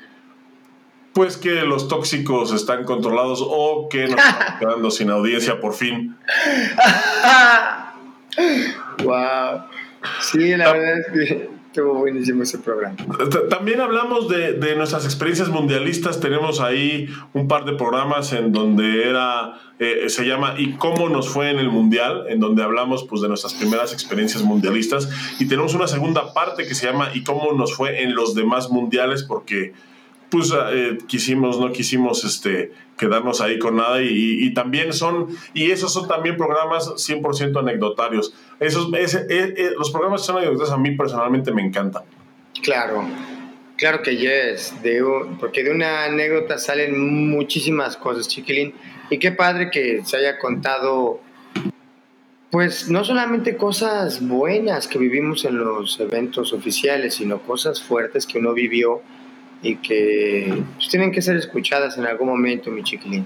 pues 1.19 1.35
que 1.35 1.63
los 1.63 1.89
tóxicos 1.89 2.53
están 2.53 2.85
controlados 2.85 3.43
o 3.45 3.89
que 3.89 4.07
nos 4.07 4.17
estamos 4.25 4.53
quedando 4.57 4.89
sin 4.89 5.09
audiencia 5.09 5.59
por 5.59 5.73
fin. 5.73 6.15
wow. 9.03 9.63
Sí, 10.21 10.55
la 10.55 10.71
verdad 10.71 10.99
es 10.99 11.07
que 11.07 11.49
estuvo 11.67 11.95
buenísimo 11.95 12.43
ese 12.43 12.59
programa. 12.59 12.95
También 13.49 13.81
hablamos 13.81 14.29
de, 14.29 14.53
de, 14.53 14.77
nuestras 14.77 15.03
experiencias 15.03 15.49
mundialistas. 15.49 16.21
Tenemos 16.21 16.61
ahí 16.61 17.09
un 17.33 17.49
par 17.49 17.65
de 17.65 17.73
programas 17.73 18.31
en 18.31 18.53
donde 18.53 19.09
era, 19.09 19.59
eh, 19.77 20.05
se 20.07 20.25
llama 20.25 20.55
¿Y 20.57 20.75
cómo 20.77 21.09
nos 21.09 21.27
fue 21.27 21.49
en 21.49 21.59
el 21.59 21.67
mundial? 21.67 22.27
En 22.29 22.39
donde 22.39 22.63
hablamos 22.63 23.03
pues, 23.03 23.21
de 23.21 23.27
nuestras 23.27 23.55
primeras 23.55 23.91
experiencias 23.91 24.41
mundialistas. 24.43 25.09
Y 25.37 25.49
tenemos 25.49 25.73
una 25.73 25.89
segunda 25.89 26.33
parte 26.33 26.65
que 26.65 26.75
se 26.75 26.85
llama 26.85 27.09
¿Y 27.13 27.25
cómo 27.25 27.51
nos 27.51 27.73
fue 27.73 28.03
en 28.03 28.15
los 28.15 28.35
demás 28.35 28.69
mundiales? 28.69 29.23
Porque 29.23 29.73
pues 30.29 30.53
eh, 30.71 30.97
quisimos, 31.07 31.59
no 31.59 31.71
quisimos 31.71 32.23
este, 32.23 32.71
quedarnos 32.97 33.41
ahí 33.41 33.57
con 33.57 33.77
nada 33.77 34.01
y, 34.01 34.53
también 34.53 34.93
son, 34.93 35.27
y 35.53 35.71
esos 35.71 35.91
son 35.91 36.07
también 36.07 36.37
programas 36.37 36.87
100% 36.87 37.59
anecdotarios. 37.59 38.33
Esos, 38.59 38.91
eh, 38.93 39.27
eh, 39.29 39.71
los 39.77 39.91
programas 39.91 40.25
son 40.25 40.37
anecdotarios 40.37 40.71
a 40.71 40.77
mí 40.77 40.91
personalmente 40.91 41.51
me 41.51 41.63
encantan. 41.63 42.03
Claro, 42.61 43.03
claro 43.77 44.01
que 44.03 44.17
yes, 44.17 44.75
de, 44.83 45.03
porque 45.39 45.63
de 45.63 45.71
una 45.71 46.05
anécdota 46.05 46.57
salen 46.57 47.29
muchísimas 47.29 47.97
cosas, 47.97 48.27
chiquilín. 48.27 48.73
Y 49.09 49.17
qué 49.17 49.31
padre 49.31 49.71
que 49.71 50.03
se 50.05 50.17
haya 50.17 50.37
contado, 50.37 51.21
pues 52.51 52.89
no 52.89 53.03
solamente 53.03 53.57
cosas 53.57 54.27
buenas 54.27 54.87
que 54.87 54.99
vivimos 54.99 55.45
en 55.45 55.57
los 55.57 55.99
eventos 55.99 56.53
oficiales, 56.53 57.15
sino 57.15 57.39
cosas 57.39 57.81
fuertes 57.81 58.27
que 58.27 58.37
uno 58.37 58.53
vivió 58.53 59.01
y 59.61 59.75
que 59.77 60.63
pues, 60.75 60.89
tienen 60.89 61.11
que 61.11 61.21
ser 61.21 61.35
escuchadas 61.35 61.97
en 61.97 62.05
algún 62.05 62.27
momento, 62.27 62.71
mi 62.71 62.83
chiquilín. 62.83 63.25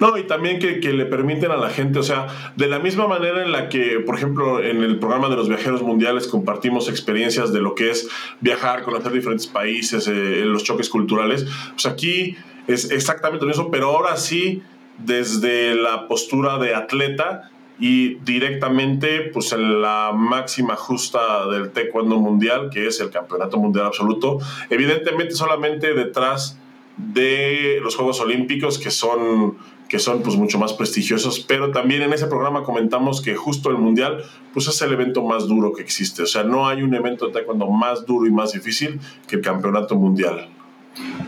No, 0.00 0.18
y 0.18 0.24
también 0.24 0.58
que, 0.58 0.80
que, 0.80 0.92
le 0.92 1.06
permiten 1.06 1.50
a 1.52 1.56
la 1.56 1.70
gente, 1.70 2.00
o 2.00 2.02
sea, 2.02 2.26
de 2.56 2.66
la 2.66 2.80
misma 2.80 3.06
manera 3.06 3.42
en 3.42 3.52
la 3.52 3.68
que, 3.68 4.00
por 4.00 4.16
ejemplo, 4.16 4.62
en 4.62 4.82
el 4.82 4.98
programa 4.98 5.28
de 5.28 5.36
los 5.36 5.48
viajeros 5.48 5.82
mundiales 5.82 6.26
compartimos 6.26 6.88
experiencias 6.88 7.52
de 7.52 7.60
lo 7.60 7.74
que 7.74 7.90
es 7.90 8.08
viajar, 8.40 8.82
conocer 8.82 9.12
diferentes 9.12 9.46
países, 9.46 10.08
eh, 10.08 10.42
los 10.44 10.64
choques 10.64 10.88
culturales, 10.88 11.46
pues 11.72 11.86
aquí 11.86 12.36
es 12.66 12.90
exactamente 12.90 13.44
lo 13.44 13.50
mismo, 13.50 13.70
pero 13.70 13.90
ahora 13.90 14.16
sí 14.16 14.62
desde 14.98 15.74
la 15.74 16.08
postura 16.08 16.58
de 16.58 16.74
atleta 16.74 17.50
y 17.78 18.16
directamente 18.16 19.30
pues 19.32 19.52
en 19.52 19.82
la 19.82 20.12
máxima 20.14 20.76
justa 20.76 21.48
del 21.48 21.70
taekwondo 21.70 22.16
mundial, 22.18 22.70
que 22.72 22.86
es 22.86 23.00
el 23.00 23.10
campeonato 23.10 23.58
mundial 23.58 23.86
absoluto, 23.86 24.38
evidentemente 24.70 25.34
solamente 25.34 25.94
detrás 25.94 26.58
de 26.96 27.80
los 27.82 27.96
Juegos 27.96 28.20
Olímpicos 28.20 28.78
que 28.78 28.90
son 28.90 29.56
que 29.88 29.98
son 29.98 30.22
pues 30.22 30.36
mucho 30.36 30.58
más 30.58 30.72
prestigiosos, 30.72 31.40
pero 31.40 31.70
también 31.70 32.02
en 32.02 32.12
ese 32.12 32.26
programa 32.26 32.62
comentamos 32.62 33.20
que 33.20 33.36
justo 33.36 33.70
el 33.70 33.76
mundial 33.76 34.24
pues 34.52 34.66
es 34.66 34.80
el 34.82 34.92
evento 34.92 35.22
más 35.22 35.46
duro 35.46 35.72
que 35.72 35.82
existe, 35.82 36.22
o 36.22 36.26
sea, 36.26 36.42
no 36.42 36.68
hay 36.68 36.82
un 36.82 36.94
evento 36.94 37.26
de 37.26 37.32
taekwondo 37.32 37.68
más 37.68 38.06
duro 38.06 38.26
y 38.26 38.30
más 38.32 38.52
difícil 38.52 38.98
que 39.28 39.36
el 39.36 39.42
campeonato 39.42 39.94
mundial. 39.94 40.48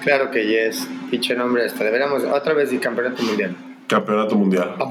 Claro 0.03 0.31
que 0.31 0.47
yes, 0.47 0.89
dicho 1.11 1.35
nombre 1.35 1.67
hasta 1.67 1.85
deberíamos 1.85 2.25
otra 2.25 2.55
vez 2.55 2.73
el 2.73 2.81
campeonato 2.81 3.23
mundial. 3.23 3.57
Campeonato 3.87 4.37
mundial. 4.37 4.77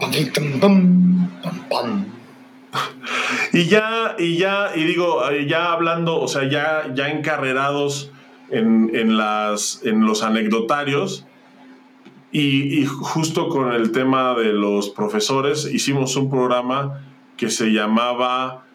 Y 3.54 3.66
ya, 3.66 4.16
y 4.20 4.38
ya, 4.38 4.72
y 4.76 4.84
digo, 4.84 5.22
ya 5.48 5.72
hablando, 5.72 6.20
o 6.20 6.28
sea, 6.28 6.50
ya, 6.50 6.94
ya 6.94 7.10
encarrerados 7.10 8.12
en, 8.50 9.18
las, 9.18 9.80
en 9.84 10.06
los 10.06 10.24
anecdotarios, 10.24 11.26
y, 12.34 12.82
y, 12.82 12.86
justo 12.86 13.48
con 13.48 13.72
el 13.72 13.94
tema 13.94 14.34
de 14.34 14.52
los 14.52 14.90
profesores, 14.90 15.70
hicimos 15.72 16.18
un 16.18 16.30
programa 16.30 17.00
que 17.38 17.50
se 17.50 17.72
llamaba 17.72 18.66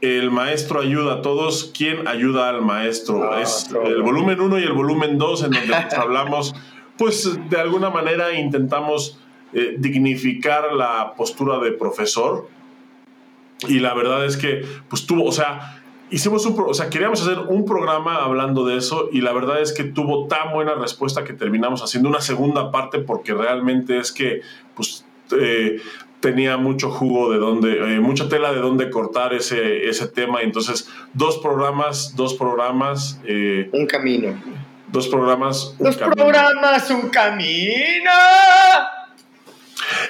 el 0.00 0.30
maestro 0.30 0.80
ayuda 0.80 1.14
a 1.14 1.22
todos. 1.22 1.72
¿Quién 1.76 2.06
ayuda 2.06 2.48
al 2.48 2.62
maestro? 2.62 3.32
Ah, 3.32 3.40
es 3.40 3.70
el 3.84 4.02
volumen 4.02 4.40
1 4.40 4.58
y 4.60 4.62
el 4.62 4.72
volumen 4.72 5.18
2 5.18 5.44
en 5.44 5.50
donde 5.52 5.68
nos 5.68 5.94
hablamos, 5.94 6.54
pues 6.96 7.38
de 7.48 7.60
alguna 7.60 7.90
manera 7.90 8.38
intentamos 8.38 9.18
eh, 9.52 9.74
dignificar 9.78 10.72
la 10.72 11.14
postura 11.16 11.58
de 11.58 11.72
profesor. 11.72 12.48
Y 13.68 13.80
la 13.80 13.94
verdad 13.94 14.24
es 14.24 14.36
que, 14.36 14.62
pues 14.88 15.06
tuvo, 15.06 15.24
o 15.24 15.32
sea, 15.32 15.80
hicimos 16.10 16.46
un, 16.46 16.54
o 16.64 16.74
sea, 16.74 16.88
queríamos 16.90 17.20
hacer 17.22 17.38
un 17.48 17.64
programa 17.64 18.16
hablando 18.16 18.64
de 18.64 18.76
eso 18.78 19.08
y 19.12 19.20
la 19.20 19.32
verdad 19.32 19.60
es 19.60 19.72
que 19.72 19.84
tuvo 19.84 20.26
tan 20.28 20.52
buena 20.52 20.74
respuesta 20.74 21.24
que 21.24 21.32
terminamos 21.32 21.82
haciendo 21.82 22.08
una 22.08 22.20
segunda 22.20 22.70
parte 22.70 22.98
porque 23.00 23.34
realmente 23.34 23.98
es 23.98 24.12
que, 24.12 24.42
pues, 24.76 25.04
eh, 25.38 25.80
tenía 26.20 26.56
mucho 26.56 26.90
jugo 26.90 27.30
de 27.32 27.38
donde, 27.38 27.94
eh, 27.96 28.00
mucha 28.00 28.28
tela 28.28 28.52
de 28.52 28.60
dónde 28.60 28.90
cortar 28.90 29.34
ese, 29.34 29.88
ese 29.88 30.06
tema. 30.08 30.42
Entonces, 30.42 30.88
dos 31.14 31.38
programas, 31.38 32.14
dos 32.16 32.34
programas, 32.34 33.20
eh, 33.24 33.68
Un 33.72 33.86
camino. 33.86 34.34
dos 34.90 35.08
programas. 35.08 35.74
un 35.78 35.86
Los 35.86 35.96
camino. 35.96 36.16
programas, 36.16 36.90
un 36.90 37.08
camino. 37.10 38.10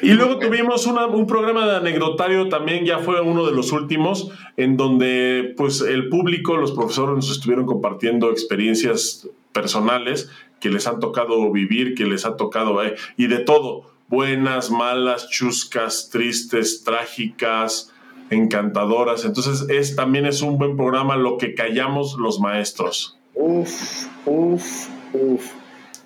Y 0.02 0.12
luego 0.12 0.38
tuvimos 0.38 0.86
un 0.86 1.26
programa 1.26 1.66
de 1.66 1.76
anecdotario, 1.76 2.48
también 2.48 2.84
ya 2.84 2.98
fue 2.98 3.20
uno 3.20 3.46
de 3.46 3.52
los 3.52 3.72
últimos, 3.72 4.30
en 4.56 4.76
donde 4.76 5.54
pues 5.56 5.80
el 5.80 6.08
público, 6.08 6.56
los 6.56 6.72
profesores 6.72 7.16
nos 7.16 7.30
estuvieron 7.30 7.66
compartiendo 7.66 8.30
experiencias 8.30 9.28
personales 9.52 10.30
que 10.60 10.70
les 10.70 10.86
han 10.86 11.00
tocado 11.00 11.50
vivir, 11.52 11.94
que 11.94 12.04
les 12.04 12.24
ha 12.24 12.36
tocado, 12.36 12.82
eh, 12.82 12.94
y 13.16 13.26
de 13.26 13.38
todo, 13.38 13.90
buenas, 14.08 14.70
malas, 14.70 15.28
chuscas, 15.28 16.10
tristes, 16.10 16.84
trágicas, 16.84 17.92
encantadoras. 18.30 19.24
Entonces 19.24 19.68
es, 19.68 19.96
también 19.96 20.26
es 20.26 20.42
un 20.42 20.58
buen 20.58 20.76
programa 20.76 21.16
lo 21.16 21.38
que 21.38 21.54
callamos 21.54 22.16
los 22.18 22.40
maestros. 22.40 23.18
Uf, 23.34 24.06
uf, 24.26 24.88
uf. 25.12 25.52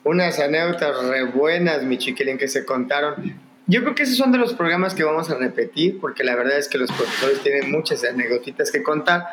Unas 0.04 0.38
anécdotas 0.40 1.04
re 1.06 1.24
buenas, 1.24 1.84
mi 1.84 1.96
chiquilín, 1.96 2.36
que 2.36 2.48
se 2.48 2.64
contaron. 2.64 3.40
Yo 3.68 3.80
creo 3.82 3.94
que 3.94 4.02
esos 4.02 4.16
son 4.16 4.32
de 4.32 4.38
los 4.38 4.54
programas 4.54 4.94
que 4.94 5.04
vamos 5.04 5.30
a 5.30 5.36
repetir, 5.38 6.00
porque 6.00 6.24
la 6.24 6.34
verdad 6.34 6.58
es 6.58 6.68
que 6.68 6.78
los 6.78 6.90
profesores 6.90 7.40
tienen 7.42 7.70
muchas 7.70 8.04
anécdotitas 8.04 8.72
que 8.72 8.82
contar. 8.82 9.24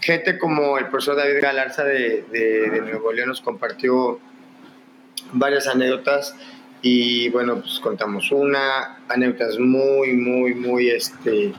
Gente 0.00 0.38
como 0.38 0.78
el 0.78 0.86
profesor 0.88 1.16
David 1.16 1.40
Galarza 1.40 1.84
de, 1.84 2.24
de- 2.30 2.80
Nuevo 2.80 3.12
León 3.12 3.28
nos 3.28 3.40
compartió 3.42 4.18
varias 5.32 5.66
anécdotas 5.68 6.34
y 6.80 7.28
bueno, 7.28 7.60
pues 7.60 7.78
contamos 7.78 8.32
una, 8.32 9.04
anécdotas 9.08 9.58
muy, 9.58 10.14
muy, 10.14 10.54
muy, 10.54 10.90
este, 10.90 11.52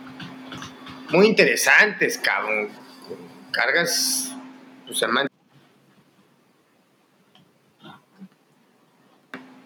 muy 1.09 1.27
interesantes, 1.27 2.17
cabrón. 2.17 2.69
Cargas, 3.51 4.35
pues, 4.87 4.97
semánticas. 4.97 5.31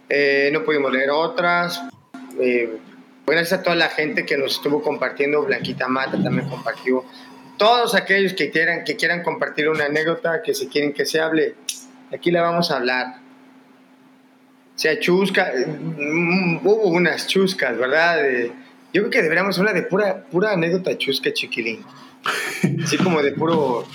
Eh, 0.10 0.50
no 0.54 0.64
pudimos 0.64 0.92
leer 0.92 1.10
otras. 1.10 1.82
Eh, 2.40 2.78
gracias 3.26 3.60
a 3.60 3.64
toda 3.64 3.76
la 3.76 3.90
gente 3.90 4.26
que 4.26 4.38
nos 4.38 4.54
estuvo 4.56 4.82
compartiendo. 4.82 5.44
Blanquita 5.44 5.88
Mata 5.88 6.22
también 6.22 6.50
compartió. 6.50 7.04
Todos 7.58 7.96
aquellos 7.96 8.34
que 8.34 8.52
quieran, 8.52 8.84
que 8.84 8.96
quieran 8.96 9.24
compartir 9.24 9.70
una 9.70 9.86
anécdota, 9.86 10.42
que 10.44 10.54
se 10.54 10.68
quieren 10.68 10.94
que 10.94 11.06
se 11.06 11.20
hable, 11.20 11.56
aquí 12.14 12.32
la 12.32 12.42
vamos 12.42 12.72
a 12.72 12.78
hablar. 12.78 13.18
Sea 14.76 15.00
chusca, 15.00 15.52
eh, 15.54 15.66
mm, 15.66 16.58
hubo 16.66 16.90
unas 16.90 17.26
chuscas, 17.28 17.78
¿verdad? 17.78 18.20
Yo 18.94 19.02
creo 19.02 19.10
que 19.10 19.22
deberíamos 19.24 19.58
hablar 19.58 19.74
de 19.74 19.84
pura, 19.84 20.24
pura 20.26 20.52
anécdota 20.52 20.98
chusca, 20.98 21.34
chiquilín. 21.34 21.84
Así 22.84 22.98
como 22.98 23.22
de 23.22 23.32
puro, 23.34 23.86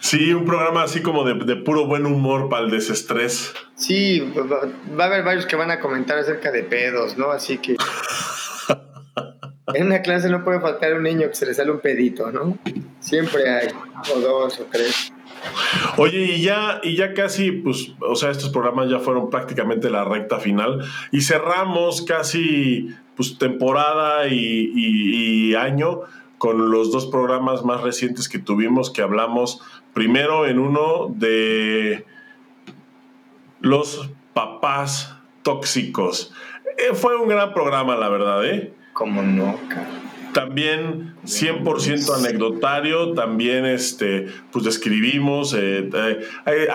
Sí, 0.00 0.32
un 0.32 0.44
programa 0.44 0.82
así 0.84 1.00
como 1.02 1.24
de, 1.24 1.34
de 1.44 1.56
puro 1.56 1.86
buen 1.86 2.06
humor 2.06 2.48
para 2.48 2.64
el 2.64 2.70
desestrés. 2.70 3.52
Sí, 3.76 4.20
va, 4.20 4.60
va 4.98 5.04
a 5.04 5.06
haber 5.08 5.24
varios 5.24 5.46
que 5.46 5.56
van 5.56 5.70
a 5.70 5.80
comentar 5.80 6.18
acerca 6.18 6.50
de 6.50 6.62
pedos, 6.62 7.16
¿no? 7.18 7.30
Así 7.30 7.58
que 7.58 7.76
en 9.74 9.86
una 9.86 10.02
clase 10.02 10.28
no 10.28 10.44
puede 10.44 10.60
faltar 10.60 10.94
un 10.94 11.02
niño 11.04 11.28
que 11.28 11.34
se 11.34 11.46
le 11.46 11.54
sale 11.54 11.70
un 11.70 11.80
pedito, 11.80 12.30
¿no? 12.32 12.58
Siempre 13.00 13.48
hay, 13.48 13.68
o 14.14 14.18
dos 14.20 14.58
o 14.60 14.66
tres. 14.70 15.12
Oye, 15.96 16.18
y 16.24 16.42
ya, 16.42 16.80
y 16.82 16.96
ya 16.96 17.14
casi, 17.14 17.50
pues, 17.52 17.92
o 18.00 18.14
sea, 18.14 18.30
estos 18.30 18.50
programas 18.50 18.90
ya 18.90 18.98
fueron 18.98 19.30
prácticamente 19.30 19.88
la 19.88 20.04
recta 20.04 20.38
final 20.38 20.84
y 21.12 21.22
cerramos 21.22 22.02
casi, 22.02 22.94
pues, 23.16 23.38
temporada 23.38 24.26
y, 24.28 24.34
y- 24.74 25.50
y 25.50 25.54
año 25.54 26.00
con 26.40 26.70
los 26.70 26.90
dos 26.90 27.04
programas 27.04 27.66
más 27.66 27.82
recientes 27.82 28.26
que 28.26 28.38
tuvimos, 28.38 28.90
que 28.90 29.02
hablamos 29.02 29.60
primero 29.92 30.46
en 30.46 30.58
uno 30.58 31.08
de 31.10 32.06
los 33.60 34.08
papás 34.32 35.18
tóxicos. 35.42 36.32
Eh, 36.78 36.94
fue 36.94 37.14
un 37.18 37.28
gran 37.28 37.52
programa, 37.52 37.94
la 37.94 38.08
verdad, 38.08 38.42
¿eh? 38.46 38.72
Como 38.94 39.20
no, 39.20 39.54
cabrón. 39.68 40.09
También 40.32 41.14
100% 41.24 42.14
anecdotario, 42.16 43.14
también 43.14 43.64
este, 43.66 44.26
pues 44.52 44.64
describimos. 44.64 45.54
eh, 45.54 45.90
eh, 45.92 46.18
eh, 46.46 46.68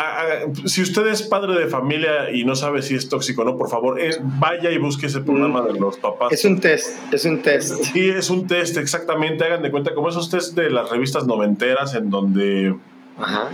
si 0.65 0.82
usted 0.82 1.07
es 1.07 1.23
padre 1.23 1.57
de 1.57 1.68
familia 1.68 2.32
y 2.32 2.44
no 2.44 2.56
sabe 2.56 2.82
si 2.82 2.95
es 2.95 3.07
tóxico 3.07 3.44
o 3.44 3.45
no, 3.45 3.57
por 3.57 3.69
favor, 3.69 3.99
eh, 3.99 4.11
vaya 4.22 4.72
y 4.72 4.77
busque 4.77 5.06
ese 5.06 5.22
programa 5.22 5.61
de 5.61 5.80
los 5.80 5.98
papás. 5.98 6.32
Es 6.34 6.44
un 6.44 6.60
test, 6.60 6.98
es 7.14 7.23
un 7.26 7.41
test. 7.41 7.82
Sí, 7.84 8.10
es 8.10 8.30
un 8.30 8.45
test, 8.48 8.77
exactamente. 8.77 9.44
Hagan 9.45 9.61
de 9.61 9.72
cuenta, 9.72 9.94
como 9.94 10.10
esos 10.10 10.30
test 10.30 10.56
de 10.56 10.69
las 10.69 10.90
revistas 10.90 11.26
noventeras, 11.26 11.95
en 11.95 12.10
donde, 12.10 12.76
Ajá. 13.18 13.49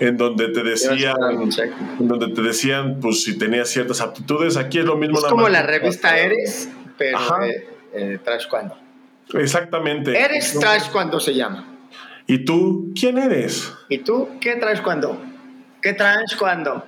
en 0.00 0.16
donde 0.16 0.48
te 0.48 0.62
decían, 0.64 1.14
en 2.00 2.08
donde 2.08 2.28
te 2.28 2.42
decían, 2.42 2.98
pues 3.00 3.22
si 3.22 3.38
tenías 3.38 3.68
ciertas 3.68 4.00
aptitudes. 4.00 4.56
Aquí 4.56 4.78
es 4.78 4.84
lo 4.84 4.96
mismo. 4.96 5.16
Es 5.18 5.22
nada 5.22 5.30
como 5.30 5.44
más 5.44 5.52
la 5.52 5.62
revista 5.62 6.18
Eres, 6.18 6.68
pero 6.98 7.18
eh, 7.44 7.68
eh, 7.92 8.18
trash 8.24 8.48
cuando. 8.48 8.83
Exactamente. 9.32 10.18
Eres 10.18 10.58
trash 10.58 10.90
cuando 10.90 11.18
se 11.18 11.34
llama. 11.34 11.66
¿Y 12.26 12.44
tú 12.44 12.92
quién 12.98 13.18
eres? 13.18 13.72
¿Y 13.88 13.98
tú 13.98 14.28
qué 14.40 14.56
traes 14.56 14.80
cuando? 14.80 15.20
¿Qué 15.82 15.92
traes 15.92 16.34
cuando? 16.36 16.84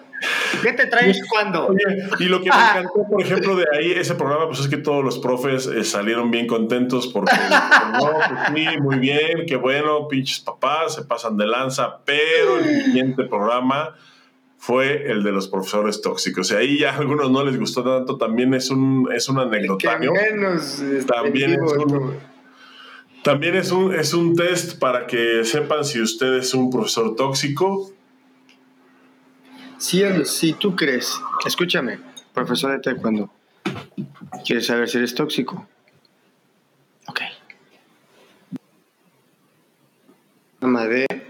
¿Qué 0.62 0.72
te 0.72 0.86
traes 0.86 1.20
cuando? 1.28 1.74
Y 2.18 2.24
lo 2.24 2.40
que 2.40 2.48
me 2.48 2.56
encantó, 2.70 3.06
por 3.10 3.20
ejemplo, 3.20 3.56
de 3.56 3.66
ahí, 3.72 3.92
ese 3.92 4.14
programa, 4.14 4.46
pues 4.46 4.60
es 4.60 4.68
que 4.68 4.78
todos 4.78 5.04
los 5.04 5.18
profes 5.18 5.66
eh, 5.66 5.84
salieron 5.84 6.30
bien 6.30 6.46
contentos 6.46 7.08
porque, 7.08 7.36
no, 7.92 8.12
pues 8.12 8.40
sí, 8.54 8.80
muy 8.80 8.98
bien, 8.98 9.44
qué 9.46 9.56
bueno, 9.56 10.08
pinches 10.08 10.40
papás, 10.40 10.94
se 10.94 11.02
pasan 11.02 11.36
de 11.36 11.46
lanza, 11.46 11.98
pero 12.04 12.58
el 12.58 12.84
siguiente 12.84 13.24
programa 13.24 13.94
fue 14.66 15.09
el 15.12 15.22
de 15.22 15.30
los 15.30 15.47
profesores 15.47 16.02
tóxicos. 16.02 16.51
Y 16.51 16.55
ahí 16.56 16.78
ya 16.80 16.90
a 16.90 16.97
algunos 16.97 17.30
no 17.30 17.44
les 17.44 17.56
gustó 17.56 17.84
tanto, 17.84 18.16
también 18.16 18.52
es 18.52 18.68
un, 18.68 19.09
es 19.14 19.28
un 19.28 19.36
Que 19.36 19.43
anecdotario. 19.43 20.12
menos 20.12 20.80
este, 20.80 21.05
También 21.05 21.52
es 21.52 21.72
un-. 21.72 22.16
También 23.22 23.55
es 23.55 23.70
un, 23.70 23.94
es 23.94 24.12
un 24.12 24.34
test 24.34 24.80
para 24.80 25.06
que 25.06 25.44
sepan 25.44 25.84
si 25.84 26.02
usted 26.02 26.34
es 26.34 26.52
un 26.52 26.68
profesor 26.68 27.14
tóxico. 27.14 27.93
Si, 29.78 30.52
tú 30.55 30.74
crees, 30.74 31.14
escúchame, 31.47 32.01
profesor 32.34 32.72
de 32.72 32.80
taekwondo, 32.80 33.30
¿quieres 34.44 34.66
saber 34.66 34.88
si 34.88 34.98
eres 34.98 35.14
tóxico? 35.14 35.68
Ok. 37.06 37.20
De 40.60 41.24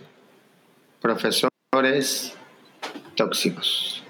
profesores 1.03 2.36
tóxicos. 3.17 4.05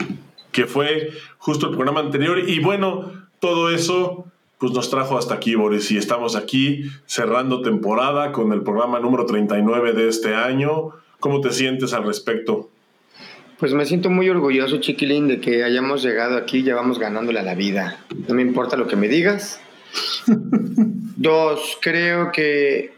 que 0.53 0.66
fue 0.66 1.11
justo 1.39 1.69
el 1.69 1.74
programa 1.74 2.01
anterior. 2.01 2.39
Y 2.39 2.61
bueno, 2.61 3.12
todo 3.41 3.70
eso 3.70 4.27
pues 4.59 4.73
nos 4.73 4.89
trajo 4.89 5.19
hasta 5.19 5.35
aquí, 5.35 5.55
Boris. 5.55 5.91
Y 5.91 5.99
estamos 5.99 6.35
aquí 6.35 6.85
cerrando 7.05 7.62
temporada 7.62 8.33
con 8.33 8.53
el 8.53 8.62
programa 8.62 9.01
número 9.01 9.27
39 9.27 9.93
de 9.93 10.09
este 10.09 10.35
año. 10.35 10.93
¿Cómo 11.20 11.41
te 11.41 11.51
sientes 11.53 11.93
al 11.93 12.05
respecto? 12.05 12.70
Pues 13.59 13.73
me 13.73 13.87
siento 13.87 14.11
muy 14.11 14.28
orgulloso, 14.28 14.78
chiquilín, 14.78 15.28
de 15.28 15.41
que 15.41 15.65
hayamos 15.65 16.03
llegado 16.03 16.37
aquí, 16.37 16.62
ya 16.62 16.74
vamos 16.74 16.99
ganándole 16.99 17.41
a 17.41 17.43
la 17.43 17.55
vida. 17.55 18.05
No 18.28 18.35
me 18.35 18.43
importa 18.43 18.77
lo 18.77 18.87
que 18.87 18.97
me 18.97 19.09
digas. 19.09 19.61
Dos, 21.16 21.78
creo 21.81 22.33
que 22.33 22.93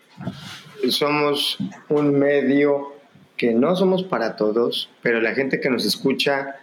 somos 0.90 1.58
un 1.88 2.18
medio 2.18 2.97
que 3.38 3.54
no 3.54 3.74
somos 3.76 4.02
para 4.02 4.36
todos, 4.36 4.90
pero 5.00 5.20
la 5.22 5.34
gente 5.34 5.60
que 5.60 5.70
nos 5.70 5.86
escucha 5.86 6.56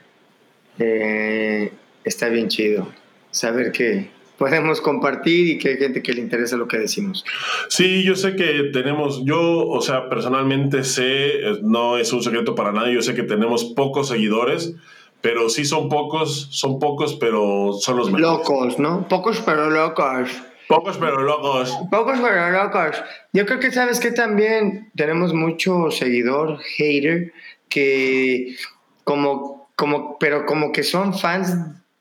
eh, 0.78 1.72
está 2.04 2.30
bien 2.30 2.50
chido. 2.50 2.88
Saber 3.32 3.72
que 3.72 4.10
podemos 4.38 4.82
compartir 4.82 5.48
y 5.48 5.58
que 5.58 5.70
hay 5.70 5.78
gente 5.78 6.04
que 6.04 6.14
le 6.14 6.22
interesa 6.22 6.58
lo 6.58 6.68
que 6.68 6.78
decimos. 6.78 7.24
Sí, 7.70 8.04
yo 8.04 8.16
sé 8.16 8.36
que 8.36 8.70
tenemos, 8.74 9.24
yo, 9.24 9.68
o 9.68 9.82
sea, 9.82 10.10
personalmente 10.10 10.84
sé, 10.84 11.40
no 11.64 11.98
es 11.98 12.12
un 12.14 12.22
secreto 12.22 12.54
para 12.54 12.72
nadie, 12.72 12.94
yo 12.94 13.02
sé 13.02 13.16
que 13.16 13.24
tenemos 13.24 13.64
pocos 13.64 14.10
seguidores, 14.10 14.76
pero 15.22 15.50
sí 15.50 15.66
son 15.66 15.90
pocos, 15.90 16.50
son 16.52 16.80
pocos, 16.80 17.16
pero 17.16 17.74
son 17.74 17.98
los 17.98 18.12
mejores. 18.12 18.28
Locos, 18.28 18.80
¿no? 18.80 19.08
Pocos 19.08 19.42
pero 19.46 19.70
locos. 19.70 20.30
Pocos 20.68 20.98
pero 20.98 21.22
locos. 21.22 21.78
Pocos 21.92 22.20
pero 22.20 22.52
locos. 22.52 23.04
Yo 23.34 23.46
creo 23.46 23.60
que 23.60 23.72
sabes 23.72 24.00
que 24.00 24.12
también 24.12 24.92
tenemos 24.96 25.34
mucho 25.34 25.92
seguidor, 25.92 26.60
hater, 26.78 27.34
que 27.70 28.56
como, 29.04 29.70
como, 29.76 30.18
pero 30.18 30.46
como 30.46 30.72
que 30.72 30.84
son 30.84 31.18
fans 31.18 31.56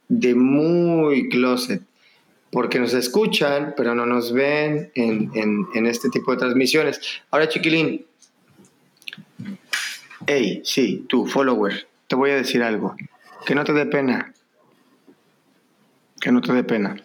de 0.09 0.35
muy 0.35 1.29
closet, 1.29 1.83
porque 2.51 2.79
nos 2.79 2.95
escuchan, 2.95 3.75
pero 3.77 3.95
no 3.95 4.07
nos 4.07 4.33
ven 4.33 4.91
en, 4.95 5.31
en, 5.75 5.87
este 5.87 6.09
tipo 6.09 6.33
de 6.33 6.39
transmisiones. 6.39 7.01
Ahora, 7.31 7.49
chiquilín, 7.49 8.07
hey, 10.27 10.63
sí, 10.65 11.05
tú, 11.09 11.27
follower, 11.27 11.87
te 12.07 12.17
voy 12.17 12.31
a 12.31 12.37
decir 12.37 12.63
algo, 12.63 12.95
que 13.45 13.55
no 13.55 13.65
te 13.65 13.73
dé 13.73 13.87
pena, 13.87 14.33
que 16.21 16.33
no 16.33 16.41
te 16.41 16.53
dé 16.53 16.65
pena. 16.65 16.97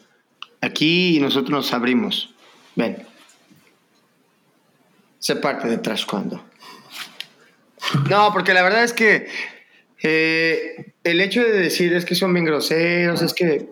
Aquí 0.61 1.19
nosotros 1.19 1.52
nos 1.52 1.73
abrimos. 1.73 2.34
Ven. 2.76 3.06
Se 5.19 5.36
parte 5.36 5.68
detrás 5.68 6.06
cuando. 6.06 6.44
No, 8.10 8.31
porque 8.34 8.53
la 8.53 8.64
verdad 8.64 8.84
es 8.84 8.94
que 8.94 9.27
eh, 10.02 10.94
el 11.03 11.22
hecho 11.22 11.41
de 11.41 11.52
decir 11.52 11.94
es 11.94 12.06
que 12.06 12.15
son 12.15 12.34
bien 12.34 12.45
groseros, 12.45 13.22
es 13.22 13.34
que 13.34 13.69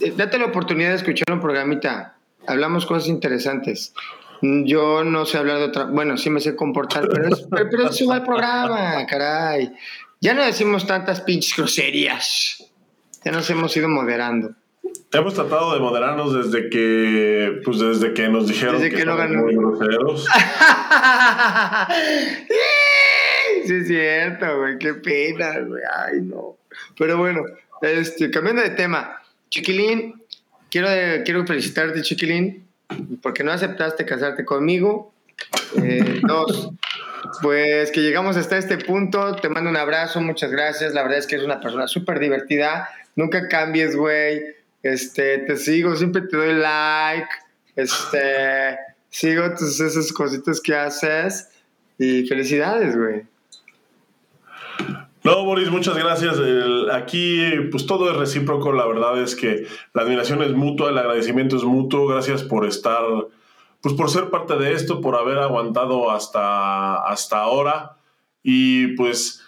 eh, 0.00 0.14
date 0.16 0.38
la 0.38 0.46
oportunidad 0.46 0.90
de 0.90 0.96
escuchar 0.96 1.32
un 1.32 1.40
programita. 1.40 2.16
Hablamos 2.46 2.86
cosas 2.86 3.08
interesantes. 3.08 3.94
Yo 4.42 5.04
no 5.04 5.24
sé 5.24 5.38
hablar 5.38 5.58
de 5.58 5.64
otra. 5.64 5.84
Bueno, 5.84 6.18
sí 6.18 6.28
me 6.28 6.40
sé 6.40 6.54
comportar, 6.54 7.08
pero 7.08 7.28
es, 7.28 7.46
pero, 7.50 7.68
pero 7.70 8.24
programa, 8.24 9.06
caray. 9.06 9.72
Ya 10.20 10.34
no 10.34 10.44
decimos 10.44 10.86
tantas 10.86 11.22
pinches 11.22 11.56
groserías. 11.56 12.64
Ya 13.24 13.32
nos 13.32 13.48
hemos 13.48 13.74
ido 13.76 13.88
moderando. 13.88 14.54
Hemos 15.14 15.34
tratado 15.34 15.74
de 15.74 15.80
moderarnos 15.80 16.34
desde 16.34 16.68
que, 16.68 17.60
pues 17.64 17.78
desde 17.78 18.12
que 18.14 18.28
nos 18.28 18.48
dijeron 18.48 18.80
Desde 18.80 18.94
que 18.94 19.04
no 19.04 19.12
somos 19.12 19.28
ganó. 19.28 19.42
muy 19.42 19.54
groseros. 19.54 20.26
sí, 23.64 23.74
es 23.74 23.86
cierto, 23.86 24.58
güey. 24.58 24.78
Qué 24.78 24.94
pena, 24.94 25.60
güey. 25.60 25.82
Ay, 25.96 26.20
no. 26.20 26.56
Pero 26.98 27.18
bueno, 27.18 27.42
este, 27.82 28.30
cambiando 28.30 28.62
de 28.62 28.70
tema. 28.70 29.22
Chiquilín, 29.50 30.20
quiero, 30.70 30.88
quiero 31.24 31.46
felicitarte, 31.46 32.02
Chiquilín, 32.02 32.66
porque 33.22 33.44
no 33.44 33.52
aceptaste 33.52 34.04
casarte 34.04 34.44
conmigo. 34.44 35.12
Eh, 35.82 36.20
dos, 36.26 36.70
pues 37.42 37.90
que 37.92 38.00
llegamos 38.00 38.36
hasta 38.36 38.58
este 38.58 38.78
punto. 38.78 39.36
Te 39.36 39.48
mando 39.48 39.70
un 39.70 39.76
abrazo, 39.76 40.20
muchas 40.20 40.50
gracias. 40.50 40.92
La 40.92 41.02
verdad 41.02 41.18
es 41.18 41.26
que 41.26 41.36
eres 41.36 41.46
una 41.46 41.60
persona 41.60 41.86
súper 41.86 42.18
divertida. 42.18 42.88
Nunca 43.16 43.48
cambies, 43.48 43.94
güey. 43.96 44.42
Este, 44.84 45.38
te 45.38 45.56
sigo, 45.56 45.96
siempre 45.96 46.22
te 46.22 46.36
doy 46.36 46.52
like. 46.52 47.28
Este, 47.74 48.76
sigo 49.08 49.54
tus, 49.54 49.80
esas 49.80 50.12
cositas 50.12 50.60
que 50.60 50.76
haces. 50.76 51.48
Y 51.98 52.26
felicidades, 52.26 52.94
güey. 52.94 53.22
No, 55.22 55.42
Boris, 55.42 55.70
muchas 55.70 55.96
gracias. 55.96 56.36
Aquí, 56.92 57.50
pues 57.70 57.86
todo 57.86 58.10
es 58.10 58.16
recíproco. 58.18 58.72
La 58.72 58.86
verdad 58.86 59.18
es 59.22 59.34
que 59.34 59.66
la 59.94 60.02
admiración 60.02 60.42
es 60.42 60.52
mutua, 60.52 60.90
el 60.90 60.98
agradecimiento 60.98 61.56
es 61.56 61.64
mutuo. 61.64 62.06
Gracias 62.06 62.42
por 62.42 62.66
estar, 62.66 63.02
pues 63.80 63.94
por 63.94 64.10
ser 64.10 64.28
parte 64.28 64.58
de 64.58 64.74
esto, 64.74 65.00
por 65.00 65.16
haber 65.16 65.38
aguantado 65.38 66.10
hasta, 66.10 66.96
hasta 66.96 67.38
ahora. 67.38 67.96
Y 68.42 68.88
pues, 68.96 69.43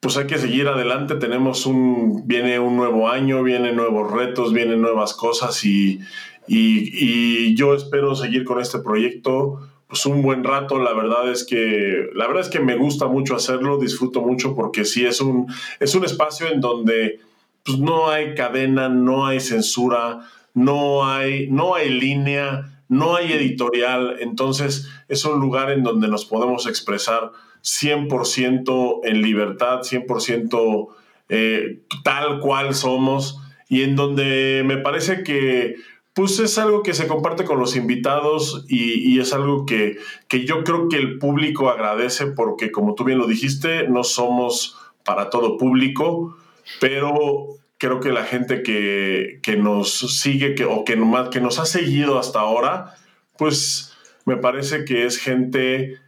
pues 0.00 0.16
hay 0.16 0.26
que 0.26 0.38
seguir 0.38 0.68
adelante. 0.68 1.16
Tenemos 1.16 1.66
un, 1.66 2.26
viene 2.26 2.58
un 2.58 2.76
nuevo 2.76 3.08
año, 3.08 3.42
vienen 3.42 3.76
nuevos 3.76 4.10
retos, 4.10 4.52
vienen 4.52 4.80
nuevas 4.80 5.14
cosas 5.14 5.64
y, 5.64 6.00
y, 6.46 6.90
y 6.92 7.56
yo 7.56 7.74
espero 7.74 8.14
seguir 8.14 8.44
con 8.44 8.60
este 8.60 8.78
proyecto 8.78 9.60
pues 9.88 10.04
un 10.06 10.22
buen 10.22 10.44
rato. 10.44 10.78
La 10.78 10.92
verdad 10.92 11.30
es 11.30 11.44
que 11.44 12.08
la 12.14 12.26
verdad 12.26 12.42
es 12.42 12.48
que 12.48 12.60
me 12.60 12.76
gusta 12.76 13.06
mucho 13.06 13.36
hacerlo, 13.36 13.78
disfruto 13.78 14.20
mucho 14.20 14.54
porque 14.54 14.84
sí 14.84 15.06
es 15.06 15.20
un 15.20 15.46
es 15.80 15.94
un 15.94 16.04
espacio 16.04 16.48
en 16.48 16.60
donde 16.60 17.20
pues 17.64 17.78
no 17.78 18.08
hay 18.08 18.34
cadena, 18.34 18.88
no 18.88 19.26
hay 19.26 19.40
censura, 19.40 20.20
no 20.54 21.06
hay 21.06 21.48
no 21.50 21.74
hay 21.74 21.90
línea, 21.90 22.82
no 22.88 23.16
hay 23.16 23.32
editorial, 23.32 24.16
entonces 24.20 24.88
es 25.08 25.24
un 25.24 25.40
lugar 25.40 25.70
en 25.70 25.82
donde 25.82 26.08
nos 26.08 26.24
podemos 26.24 26.66
expresar 26.66 27.32
100% 27.66 29.00
en 29.02 29.22
libertad, 29.22 29.80
100% 29.80 30.88
eh, 31.28 31.80
tal 32.04 32.38
cual 32.38 32.74
somos 32.74 33.40
y 33.68 33.82
en 33.82 33.96
donde 33.96 34.62
me 34.64 34.76
parece 34.76 35.24
que 35.24 35.74
pues 36.14 36.38
es 36.38 36.56
algo 36.56 36.82
que 36.82 36.94
se 36.94 37.08
comparte 37.08 37.44
con 37.44 37.58
los 37.58 37.76
invitados 37.76 38.64
y, 38.68 39.12
y 39.12 39.20
es 39.20 39.32
algo 39.32 39.66
que, 39.66 39.98
que 40.28 40.46
yo 40.46 40.62
creo 40.62 40.88
que 40.88 40.96
el 40.96 41.18
público 41.18 41.68
agradece 41.68 42.26
porque 42.26 42.70
como 42.70 42.94
tú 42.94 43.04
bien 43.04 43.18
lo 43.18 43.26
dijiste, 43.26 43.88
no 43.88 44.04
somos 44.04 44.78
para 45.04 45.28
todo 45.28 45.58
público, 45.58 46.36
pero 46.80 47.48
creo 47.78 48.00
que 48.00 48.12
la 48.12 48.24
gente 48.24 48.62
que, 48.62 49.40
que 49.42 49.56
nos 49.56 50.20
sigue 50.20 50.54
que, 50.54 50.64
o 50.64 50.84
que, 50.84 50.94
que 51.32 51.40
nos 51.40 51.58
ha 51.58 51.66
seguido 51.66 52.18
hasta 52.18 52.40
ahora, 52.40 52.94
pues 53.36 53.92
me 54.24 54.36
parece 54.36 54.84
que 54.84 55.04
es 55.04 55.18
gente 55.18 55.98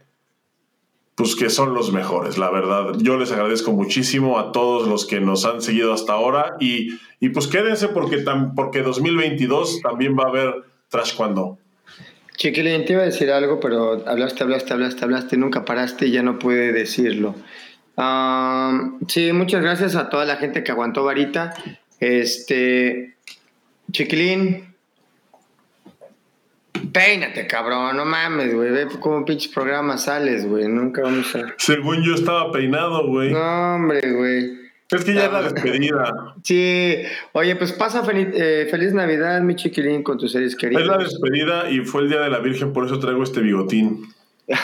pues 1.19 1.35
que 1.35 1.49
son 1.49 1.73
los 1.73 1.91
mejores, 1.91 2.37
la 2.37 2.49
verdad. 2.49 2.93
Yo 2.97 3.17
les 3.17 3.29
agradezco 3.33 3.73
muchísimo 3.73 4.39
a 4.39 4.53
todos 4.53 4.87
los 4.87 5.05
que 5.05 5.19
nos 5.19 5.43
han 5.43 5.61
seguido 5.61 5.91
hasta 5.93 6.13
ahora 6.13 6.55
y, 6.61 6.97
y 7.19 7.27
pues 7.29 7.47
quédense 7.47 7.89
porque, 7.89 8.23
tam- 8.23 8.53
porque 8.55 8.81
2022 8.83 9.81
también 9.81 10.15
va 10.17 10.23
a 10.23 10.27
haber 10.29 10.53
Trash 10.87 11.15
Cuando. 11.17 11.57
Chiquilín, 12.37 12.85
te 12.85 12.93
iba 12.93 13.01
a 13.01 13.05
decir 13.05 13.29
algo, 13.31 13.59
pero 13.59 14.01
hablaste, 14.07 14.43
hablaste, 14.43 14.71
hablaste, 14.71 15.03
hablaste, 15.03 15.35
nunca 15.35 15.65
paraste 15.65 16.07
y 16.07 16.11
ya 16.11 16.23
no 16.23 16.39
pude 16.39 16.71
decirlo. 16.71 17.35
Am, 17.97 18.99
sí, 19.09 19.33
muchas 19.33 19.61
gracias 19.61 19.97
a 19.97 20.07
toda 20.09 20.23
la 20.23 20.37
gente 20.37 20.63
que 20.63 20.71
aguantó 20.71 21.03
varita. 21.03 21.53
Este, 21.99 23.17
Chiquilín, 23.91 24.68
peínate, 26.93 27.47
cabrón, 27.47 27.97
no 27.97 28.05
mames, 28.05 28.53
güey, 28.53 28.71
ve 28.71 28.87
cómo 28.99 29.25
pinches 29.25 29.51
programas 29.51 30.03
sales, 30.03 30.47
güey, 30.47 30.67
nunca 30.67 31.01
vamos 31.01 31.35
a... 31.35 31.53
Según 31.57 32.03
yo 32.03 32.13
estaba 32.15 32.51
peinado, 32.51 33.07
güey. 33.07 33.31
No, 33.31 33.75
hombre, 33.75 34.01
güey. 34.11 34.59
Es 34.91 35.03
que 35.03 35.13
ya 35.13 35.25
es 35.25 35.31
la 35.31 35.43
despedida. 35.43 36.13
Sí, 36.43 36.95
oye, 37.33 37.55
pues 37.55 37.73
pasa 37.73 38.03
feliz, 38.03 38.29
eh, 38.33 38.67
feliz 38.71 38.93
Navidad, 38.93 39.41
mi 39.41 39.55
chiquilín, 39.55 40.03
con 40.03 40.17
tus 40.17 40.31
seres 40.31 40.55
queridos. 40.55 40.83
Es 40.83 40.87
la 40.87 40.97
despedida 40.97 41.69
y 41.69 41.81
fue 41.81 42.03
el 42.03 42.09
Día 42.09 42.21
de 42.21 42.29
la 42.29 42.39
Virgen, 42.39 42.73
por 42.73 42.85
eso 42.85 42.99
traigo 42.99 43.21
este 43.23 43.41
bigotín. 43.41 44.05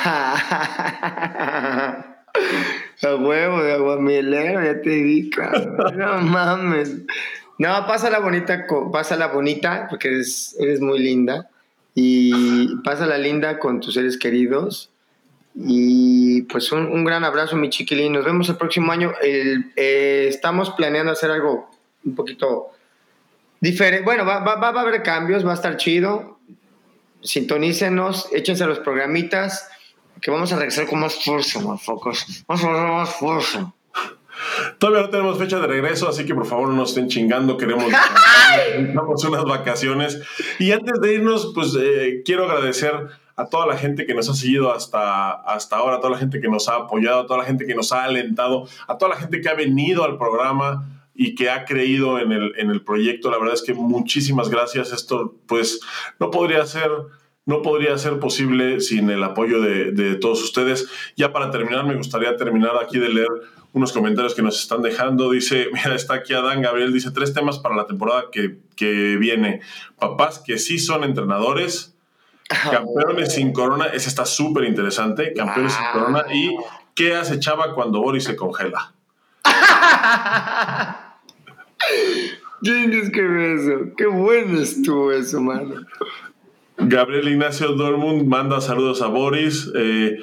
A 3.03 3.15
huevo 3.15 3.61
de 3.61 3.73
aguamielero, 3.73 4.63
ya 4.63 4.81
te 4.81 4.89
di, 4.89 5.29
cabrón. 5.29 5.97
No 5.97 6.21
mames. 6.21 6.95
No, 7.57 7.85
pásala 7.87 8.19
bonita, 8.19 8.65
pásala 8.91 9.27
bonita, 9.27 9.87
porque 9.89 10.07
eres, 10.09 10.55
eres 10.59 10.81
muy 10.81 10.99
linda. 10.99 11.49
Y 11.95 12.75
pásala 12.83 13.17
linda 13.17 13.57
con 13.57 13.79
tus 13.79 13.93
seres 13.93 14.17
queridos. 14.17 14.91
Y 15.55 16.41
pues 16.43 16.71
un, 16.73 16.87
un 16.87 17.05
gran 17.05 17.23
abrazo, 17.23 17.55
mi 17.55 17.69
chiquilín. 17.69 18.11
Nos 18.11 18.25
vemos 18.25 18.49
el 18.49 18.57
próximo 18.57 18.91
año. 18.91 19.13
Eh, 19.23 20.27
estamos 20.27 20.71
planeando 20.71 21.13
hacer 21.13 21.31
algo 21.31 21.71
un 22.03 22.15
poquito 22.15 22.71
diferente. 23.61 24.03
Bueno, 24.03 24.25
va, 24.25 24.39
va, 24.39 24.55
va 24.55 24.67
a 24.69 24.81
haber 24.81 25.01
cambios, 25.01 25.45
va 25.45 25.51
a 25.51 25.55
estar 25.55 25.77
chido. 25.77 26.39
Sintonícenos, 27.21 28.27
échense 28.33 28.65
los 28.65 28.79
programitas, 28.79 29.67
que 30.21 30.29
vamos 30.29 30.51
a 30.53 30.57
regresar 30.57 30.85
con 30.85 30.99
más 30.99 31.15
fuerza, 31.23 31.59
motherfuckers. 31.59 32.43
Vamos 32.47 32.63
a 32.63 32.69
más 32.69 33.15
fuerza. 33.15 33.73
Todavía 34.77 35.03
no 35.03 35.09
tenemos 35.09 35.37
fecha 35.37 35.59
de 35.59 35.67
regreso, 35.67 36.07
así 36.07 36.25
que 36.25 36.35
por 36.35 36.45
favor 36.45 36.69
no 36.69 36.75
nos 36.75 36.89
estén 36.89 37.07
chingando, 37.07 37.57
queremos 37.57 37.85
necesitamos 38.77 39.23
unas 39.25 39.43
vacaciones. 39.45 40.21
Y 40.59 40.71
antes 40.71 40.99
de 41.01 41.13
irnos, 41.13 41.51
pues 41.53 41.75
eh, 41.79 42.21
quiero 42.25 42.45
agradecer 42.45 42.93
a 43.35 43.47
toda 43.47 43.65
la 43.65 43.77
gente 43.77 44.05
que 44.05 44.13
nos 44.13 44.29
ha 44.29 44.33
seguido 44.33 44.71
hasta, 44.71 45.31
hasta 45.31 45.77
ahora, 45.77 45.97
a 45.97 45.99
toda 45.99 46.11
la 46.11 46.17
gente 46.17 46.39
que 46.39 46.47
nos 46.47 46.69
ha 46.69 46.75
apoyado, 46.75 47.21
a 47.21 47.27
toda 47.27 47.39
la 47.39 47.45
gente 47.45 47.65
que 47.65 47.75
nos 47.75 47.91
ha 47.91 48.03
alentado, 48.03 48.67
a 48.87 48.97
toda 48.97 49.09
la 49.09 49.17
gente 49.17 49.41
que 49.41 49.49
ha 49.49 49.53
venido 49.53 50.03
al 50.03 50.17
programa 50.17 50.87
y 51.13 51.35
que 51.35 51.49
ha 51.49 51.65
creído 51.65 52.19
en 52.19 52.31
el, 52.31 52.53
en 52.57 52.69
el 52.69 52.81
proyecto. 52.81 53.31
La 53.31 53.37
verdad 53.37 53.53
es 53.53 53.61
que 53.61 53.73
muchísimas 53.73 54.49
gracias. 54.49 54.91
Esto 54.91 55.35
pues 55.47 55.81
no 56.19 56.31
podría 56.31 56.65
ser... 56.65 56.89
No 57.47 57.61
podría 57.61 57.95
ser 57.99 58.17
posible 58.17 58.81
sin 58.81 59.07
el 59.11 59.23
apoyo 59.23 59.61
de, 59.61 59.91
de 59.91 60.15
todos 60.15 60.41
ustedes. 60.41 60.89
Ya 61.15 61.31
para 61.31 61.51
terminar, 61.51 61.85
me 61.85 61.95
gustaría 61.95 62.35
terminar 62.37 62.71
aquí 62.81 62.97
de 62.97 63.09
leer 63.09 63.29
unos 63.75 63.91
comentarios 63.91 64.33
que 64.33 64.41
nos 64.41 64.59
están 64.59 64.81
dejando. 64.81 65.31
Dice, 65.31 65.67
mira, 65.73 65.93
está 65.95 66.15
aquí 66.15 66.33
Adán 66.33 66.61
Gabriel, 66.61 66.93
dice 66.93 67.11
tres 67.11 67.33
temas 67.33 67.59
para 67.59 67.75
la 67.75 67.85
temporada 67.85 68.25
que, 68.31 68.57
que 68.75 69.17
viene. 69.17 69.61
Papás 69.99 70.39
que 70.39 70.57
sí 70.57 70.79
son 70.79 71.03
entrenadores, 71.03 71.95
campeones 72.47 73.33
sin 73.33 73.51
corona, 73.51 73.87
ese 73.87 74.07
está 74.07 74.25
súper 74.25 74.63
interesante, 74.63 75.33
campeones 75.33 75.73
sin 75.73 75.85
corona, 75.91 76.23
y 76.33 76.55
qué 76.95 77.15
hace 77.15 77.39
Chava 77.39 77.75
cuando 77.75 78.01
Boris 78.01 78.23
se 78.23 78.35
congela. 78.37 78.93
¿Quién 82.61 82.93
escribió 82.93 83.55
eso? 83.55 83.93
Qué 83.97 84.05
bueno 84.07 84.61
estuvo 84.61 85.11
eso, 85.11 85.41
mano. 85.41 85.85
Gabriel 86.77 87.27
Ignacio 87.27 87.73
Dormund 87.73 88.25
manda 88.25 88.61
saludos 88.61 89.01
a 89.01 89.07
Boris. 89.07 89.69
Eh, 89.75 90.17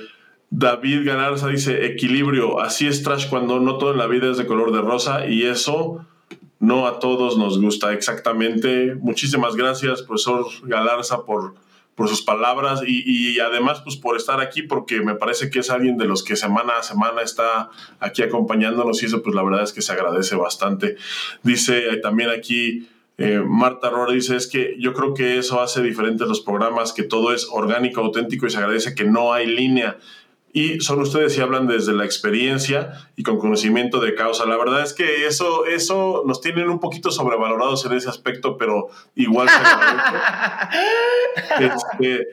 David 0.54 1.06
Ganarza 1.06 1.48
dice, 1.48 1.86
equilibrio, 1.86 2.60
así 2.60 2.86
es 2.86 3.02
trash 3.02 3.30
cuando 3.30 3.58
no 3.58 3.78
todo 3.78 3.92
en 3.92 3.98
la 3.98 4.06
vida 4.06 4.30
es 4.30 4.36
de 4.36 4.46
color 4.46 4.70
de 4.70 4.82
rosa 4.82 5.26
y 5.26 5.44
eso 5.44 6.04
no 6.60 6.86
a 6.86 6.98
todos 6.98 7.38
nos 7.38 7.58
gusta 7.58 7.94
exactamente. 7.94 8.94
Muchísimas 8.96 9.56
gracias, 9.56 10.02
profesor 10.02 10.44
Galarza, 10.64 11.24
por, 11.24 11.54
por 11.94 12.06
sus 12.10 12.20
palabras 12.20 12.82
y, 12.86 13.40
además 13.40 13.80
pues 13.80 13.96
por 13.96 14.14
estar 14.14 14.42
aquí 14.42 14.60
porque 14.60 15.00
me 15.00 15.14
parece 15.14 15.48
que 15.48 15.60
es 15.60 15.70
alguien 15.70 15.96
de 15.96 16.04
los 16.04 16.22
que 16.22 16.36
semana 16.36 16.76
a 16.76 16.82
semana 16.82 17.22
está 17.22 17.70
aquí 17.98 18.22
acompañándonos 18.22 19.02
y 19.02 19.06
eso 19.06 19.22
pues 19.22 19.34
la 19.34 19.42
verdad 19.42 19.62
es 19.62 19.72
que 19.72 19.80
se 19.80 19.92
agradece 19.92 20.36
bastante. 20.36 20.96
Dice 21.42 21.96
también 22.02 22.28
aquí 22.28 22.90
eh, 23.16 23.42
Marta 23.42 23.88
Rora 23.88 24.12
dice, 24.12 24.36
es 24.36 24.46
que 24.46 24.76
yo 24.78 24.92
creo 24.92 25.14
que 25.14 25.38
eso 25.38 25.62
hace 25.62 25.82
diferentes 25.82 26.28
los 26.28 26.42
programas, 26.42 26.92
que 26.92 27.04
todo 27.04 27.32
es 27.32 27.48
orgánico, 27.50 28.02
auténtico 28.02 28.46
y 28.46 28.50
se 28.50 28.58
agradece 28.58 28.94
que 28.94 29.04
no 29.04 29.32
hay 29.32 29.46
línea 29.46 29.96
y 30.52 30.80
son 30.80 31.00
ustedes 31.00 31.36
y 31.36 31.40
hablan 31.40 31.66
desde 31.66 31.94
la 31.94 32.04
experiencia 32.04 32.92
y 33.16 33.22
con 33.22 33.38
conocimiento 33.38 34.00
de 34.00 34.14
causa. 34.14 34.44
La 34.44 34.58
verdad 34.58 34.82
es 34.82 34.92
que 34.92 35.26
eso, 35.26 35.64
eso 35.64 36.24
nos 36.26 36.42
tienen 36.42 36.68
un 36.68 36.78
poquito 36.78 37.10
sobrevalorados 37.10 37.86
en 37.86 37.92
ese 37.92 38.10
aspecto, 38.10 38.58
pero 38.58 38.88
igual 39.14 39.48
este, 41.58 42.26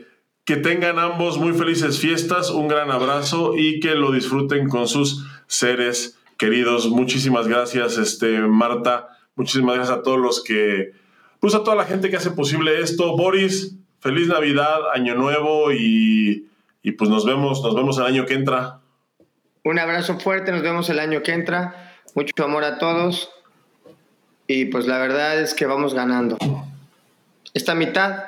que 0.43 0.57
tengan 0.57 0.99
ambos 0.99 1.37
muy 1.37 1.53
felices 1.53 1.99
fiestas, 1.99 2.49
un 2.49 2.67
gran 2.67 2.91
abrazo 2.91 3.53
y 3.55 3.79
que 3.79 3.95
lo 3.95 4.11
disfruten 4.11 4.67
con 4.67 4.89
sus 4.89 5.25
seres 5.47 6.19
queridos. 6.37 6.89
Muchísimas 6.89 7.47
gracias, 7.47 7.97
este, 7.97 8.41
Marta. 8.41 9.07
Muchísimas 9.35 9.75
gracias 9.75 9.97
a 9.97 10.01
todos 10.01 10.19
los 10.19 10.43
que, 10.43 10.91
pues 11.39 11.55
a 11.55 11.63
toda 11.63 11.77
la 11.77 11.85
gente 11.85 12.09
que 12.09 12.17
hace 12.17 12.31
posible 12.31 12.81
esto. 12.81 13.15
Boris, 13.15 13.77
feliz 14.01 14.27
Navidad, 14.27 14.91
Año 14.93 15.15
Nuevo 15.15 15.71
y 15.71 16.48
y 16.81 16.93
pues 16.93 17.09
nos 17.09 17.25
vemos, 17.25 17.61
nos 17.63 17.75
vemos 17.75 17.97
el 17.97 18.05
año 18.05 18.25
que 18.25 18.33
entra. 18.35 18.79
Un 19.63 19.79
abrazo 19.79 20.19
fuerte, 20.19 20.51
nos 20.51 20.61
vemos 20.61 20.89
el 20.89 20.99
año 20.99 21.21
que 21.21 21.33
entra. 21.33 21.93
Mucho 22.15 22.43
amor 22.43 22.63
a 22.63 22.77
todos. 22.77 23.29
Y 24.47 24.65
pues 24.65 24.87
la 24.87 24.97
verdad 24.97 25.39
es 25.39 25.53
que 25.53 25.65
vamos 25.65 25.93
ganando. 25.93 26.37
Esta 27.53 27.75
mitad, 27.75 28.23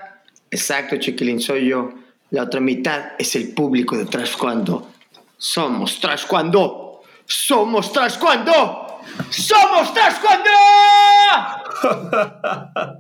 exacto, 0.52 0.98
chiquilín, 0.98 1.40
soy 1.40 1.68
yo. 1.68 1.94
La 2.30 2.44
otra 2.44 2.60
mitad 2.60 3.14
es 3.18 3.36
el 3.36 3.54
público 3.54 3.98
de 3.98 4.06
Trascuando. 4.06 4.92
Somos 5.38 6.00
Trascuando. 6.00 7.02
Somos 7.26 7.92
Trascuando. 7.92 9.02
Somos 9.30 9.94
Trascuando. 9.94 10.50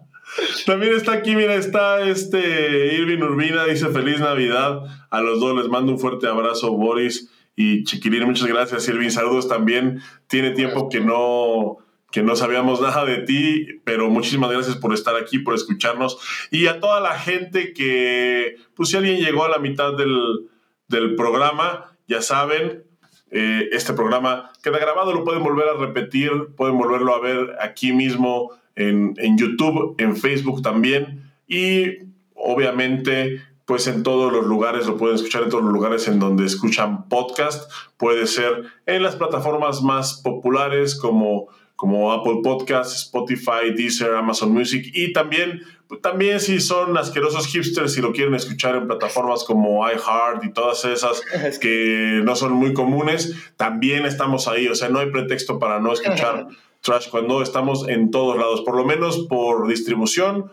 También 0.65 0.93
está 0.93 1.13
aquí, 1.13 1.35
mira, 1.35 1.55
está 1.55 2.01
este 2.01 2.95
Irving 2.95 3.21
Urbina, 3.21 3.65
dice 3.65 3.89
feliz 3.89 4.19
Navidad. 4.19 4.83
A 5.09 5.21
los 5.21 5.39
dos 5.39 5.55
les 5.55 5.67
mando 5.67 5.93
un 5.93 5.99
fuerte 5.99 6.27
abrazo, 6.27 6.71
Boris 6.71 7.31
y 7.55 7.83
Chiquilín. 7.83 8.23
Muchas 8.25 8.47
gracias, 8.47 8.87
Irving. 8.87 9.09
Saludos 9.09 9.47
también. 9.47 10.01
Tiene 10.27 10.51
tiempo 10.51 10.89
que 10.89 10.99
no, 10.99 11.77
que 12.11 12.21
no 12.23 12.35
sabíamos 12.35 12.81
nada 12.81 13.05
de 13.05 13.19
ti, 13.19 13.67
pero 13.83 14.09
muchísimas 14.09 14.51
gracias 14.51 14.77
por 14.77 14.93
estar 14.93 15.15
aquí, 15.15 15.39
por 15.39 15.55
escucharnos. 15.55 16.17
Y 16.51 16.67
a 16.67 16.79
toda 16.79 16.99
la 16.99 17.17
gente 17.17 17.73
que, 17.73 18.55
pues 18.75 18.89
si 18.89 18.97
alguien 18.97 19.19
llegó 19.19 19.45
a 19.45 19.49
la 19.49 19.59
mitad 19.59 19.95
del, 19.95 20.49
del 20.87 21.15
programa, 21.15 21.97
ya 22.07 22.21
saben, 22.21 22.83
eh, 23.31 23.69
este 23.71 23.93
programa 23.93 24.51
queda 24.61 24.77
grabado, 24.77 25.13
lo 25.13 25.23
pueden 25.23 25.43
volver 25.43 25.69
a 25.69 25.77
repetir, 25.77 26.31
pueden 26.57 26.77
volverlo 26.77 27.15
a 27.15 27.21
ver 27.21 27.55
aquí 27.61 27.93
mismo 27.93 28.51
en, 28.75 29.13
en 29.17 29.37
YouTube, 29.37 29.95
en 29.97 30.15
Facebook 30.15 30.61
también. 30.61 31.31
Y 31.47 31.99
obviamente 32.35 33.41
pues 33.71 33.87
en 33.87 34.03
todos 34.03 34.33
los 34.33 34.45
lugares, 34.47 34.85
lo 34.85 34.97
pueden 34.97 35.15
escuchar 35.15 35.43
en 35.43 35.49
todos 35.49 35.63
los 35.63 35.71
lugares 35.71 36.05
en 36.09 36.19
donde 36.19 36.45
escuchan 36.45 37.07
podcast, 37.07 37.71
puede 37.95 38.27
ser 38.27 38.65
en 38.85 39.01
las 39.01 39.15
plataformas 39.15 39.81
más 39.81 40.21
populares 40.21 40.93
como, 40.93 41.47
como 41.77 42.11
Apple 42.11 42.41
Podcasts, 42.43 43.03
Spotify, 43.03 43.71
Deezer, 43.73 44.13
Amazon 44.15 44.51
Music. 44.51 44.91
Y 44.93 45.13
también, 45.13 45.61
también 46.01 46.41
si 46.41 46.59
son 46.59 46.97
asquerosos 46.97 47.47
hipsters 47.47 47.97
y 47.97 48.01
lo 48.01 48.11
quieren 48.11 48.33
escuchar 48.35 48.75
en 48.75 48.87
plataformas 48.87 49.45
como 49.45 49.89
iHeart 49.89 50.43
y 50.43 50.51
todas 50.51 50.83
esas 50.83 51.21
que 51.61 52.19
no 52.25 52.35
son 52.35 52.51
muy 52.51 52.73
comunes, 52.73 53.33
también 53.55 54.05
estamos 54.05 54.49
ahí, 54.49 54.67
o 54.67 54.75
sea, 54.75 54.89
no 54.89 54.99
hay 54.99 55.11
pretexto 55.11 55.59
para 55.59 55.79
no 55.79 55.93
escuchar 55.93 56.47
Trash 56.81 57.09
cuando 57.09 57.41
estamos 57.41 57.87
en 57.87 58.11
todos 58.11 58.37
lados, 58.37 58.61
por 58.61 58.75
lo 58.75 58.85
menos 58.85 59.19
por 59.29 59.67
distribución. 59.67 60.51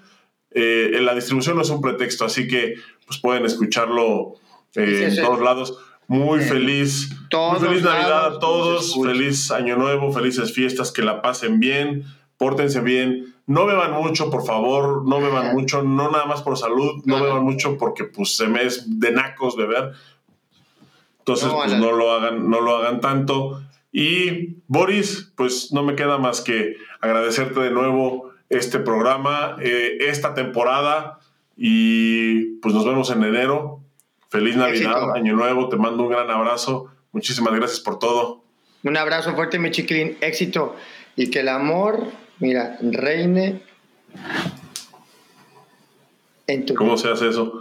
Eh, 0.51 0.99
la 1.01 1.15
distribución 1.15 1.57
no 1.57 1.63
es 1.63 1.71
un 1.71 1.81
pretexto, 1.81 2.25
así 2.25 2.47
que 2.49 2.75
pues 3.07 3.19
pueden 3.19 3.45
escucharlo 3.45 4.35
eh, 4.75 5.11
en 5.11 5.25
todos 5.25 5.41
lados. 5.41 5.79
Muy 6.07 6.41
feliz, 6.41 7.11
muy 7.33 7.61
feliz 7.61 7.83
Navidad 7.83 8.27
a 8.27 8.39
todos, 8.39 8.95
feliz 9.03 9.51
Año 9.51 9.77
Nuevo, 9.77 10.11
felices 10.11 10.55
fiestas, 10.55 10.91
que 10.91 11.03
la 11.03 11.21
pasen 11.21 11.61
bien, 11.61 12.05
pórtense 12.39 12.81
bien, 12.81 13.35
no 13.47 13.67
beban 13.67 13.93
mucho, 13.93 14.31
por 14.31 14.45
favor, 14.45 15.07
no 15.07 15.21
beban 15.21 15.55
mucho, 15.55 15.83
no 15.83 16.11
nada 16.11 16.27
más 16.27 16.43
por 16.43 16.57
salud, 16.57 17.03
no 17.05 17.23
beban 17.23 17.43
mucho 17.43 17.79
porque 17.79 18.05
pues 18.05 18.37
se 18.37 18.47
me 18.47 18.65
es 18.65 19.01
de 19.01 19.11
nacos 19.11 19.57
beber. 19.57 19.93
Entonces, 21.21 21.51
pues 21.53 21.73
no 21.79 21.93
lo 21.93 22.13
hagan, 22.13 22.49
no 22.49 22.61
lo 22.61 22.77
hagan 22.77 23.01
tanto. 23.01 23.63
Y 23.99 24.63
Boris, 24.69 25.33
pues 25.35 25.73
no 25.73 25.83
me 25.83 25.97
queda 25.97 26.19
más 26.19 26.41
que 26.41 26.77
agradecerte 27.01 27.59
de 27.59 27.73
nuevo 27.73 28.31
este 28.49 28.79
programa, 28.79 29.57
eh, 29.61 29.97
esta 30.03 30.35
temporada 30.35 31.19
y 31.57 32.59
pues 32.61 32.77
nos 32.77 32.85
vemos 32.87 33.11
en 33.11 33.25
enero. 33.25 33.81
Feliz 34.29 34.55
Navidad, 34.55 35.17
Año 35.17 35.35
Nuevo, 35.35 35.69
te 35.69 35.75
mando 35.75 36.05
un 36.05 36.11
gran 36.11 36.31
abrazo. 36.31 36.93
Muchísimas 37.11 37.53
gracias 37.55 37.81
por 37.81 37.99
todo. 37.99 38.45
Un 38.85 38.97
abrazo 38.97 39.35
fuerte, 39.35 39.59
mi 39.59 39.73
chiquilín. 39.73 40.17
Éxito. 40.21 40.77
Y 41.17 41.29
que 41.31 41.41
el 41.41 41.49
amor, 41.49 42.07
mira, 42.39 42.79
reine 42.81 43.63
en 46.47 46.67
tu 46.67 46.75
¿Cómo 46.77 46.97
se 46.97 47.11
hace 47.11 47.31
eso? 47.31 47.53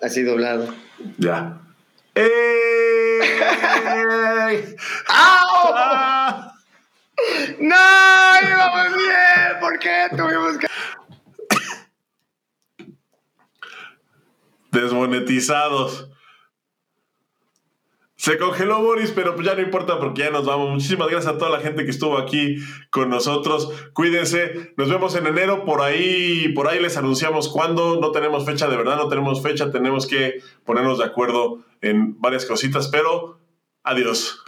Así 0.00 0.22
doblado. 0.22 0.72
Ya. 1.18 1.60
¡Ey! 2.14 3.20
¡Au! 5.08 5.72
Ah. 5.74 6.52
¡No! 7.58 7.76
¡Íbamos 8.48 8.96
bien! 8.96 9.60
¿Por 9.60 9.78
qué 9.78 10.08
tuvimos 10.16 10.58
que.? 10.58 10.66
Desmonetizados. 14.72 16.08
Se 18.20 18.36
congeló 18.36 18.82
Boris, 18.82 19.12
pero 19.12 19.34
pues 19.34 19.46
ya 19.46 19.54
no 19.54 19.62
importa 19.62 19.98
porque 19.98 20.20
ya 20.24 20.30
nos 20.30 20.44
vamos. 20.44 20.68
Muchísimas 20.68 21.08
gracias 21.08 21.34
a 21.34 21.38
toda 21.38 21.50
la 21.50 21.60
gente 21.60 21.84
que 21.84 21.90
estuvo 21.90 22.18
aquí 22.18 22.56
con 22.90 23.08
nosotros. 23.08 23.72
Cuídense. 23.94 24.74
Nos 24.76 24.90
vemos 24.90 25.14
en 25.14 25.26
enero. 25.26 25.64
Por 25.64 25.80
ahí, 25.80 26.52
por 26.54 26.68
ahí 26.68 26.82
les 26.82 26.98
anunciamos 26.98 27.48
cuándo. 27.48 27.98
No 27.98 28.12
tenemos 28.12 28.44
fecha, 28.44 28.68
de 28.68 28.76
verdad, 28.76 28.98
no 28.98 29.08
tenemos 29.08 29.42
fecha. 29.42 29.70
Tenemos 29.70 30.06
que 30.06 30.42
ponernos 30.66 30.98
de 30.98 31.04
acuerdo 31.04 31.64
en 31.80 32.20
varias 32.20 32.44
cositas, 32.44 32.88
pero 32.88 33.38
adiós. 33.84 34.44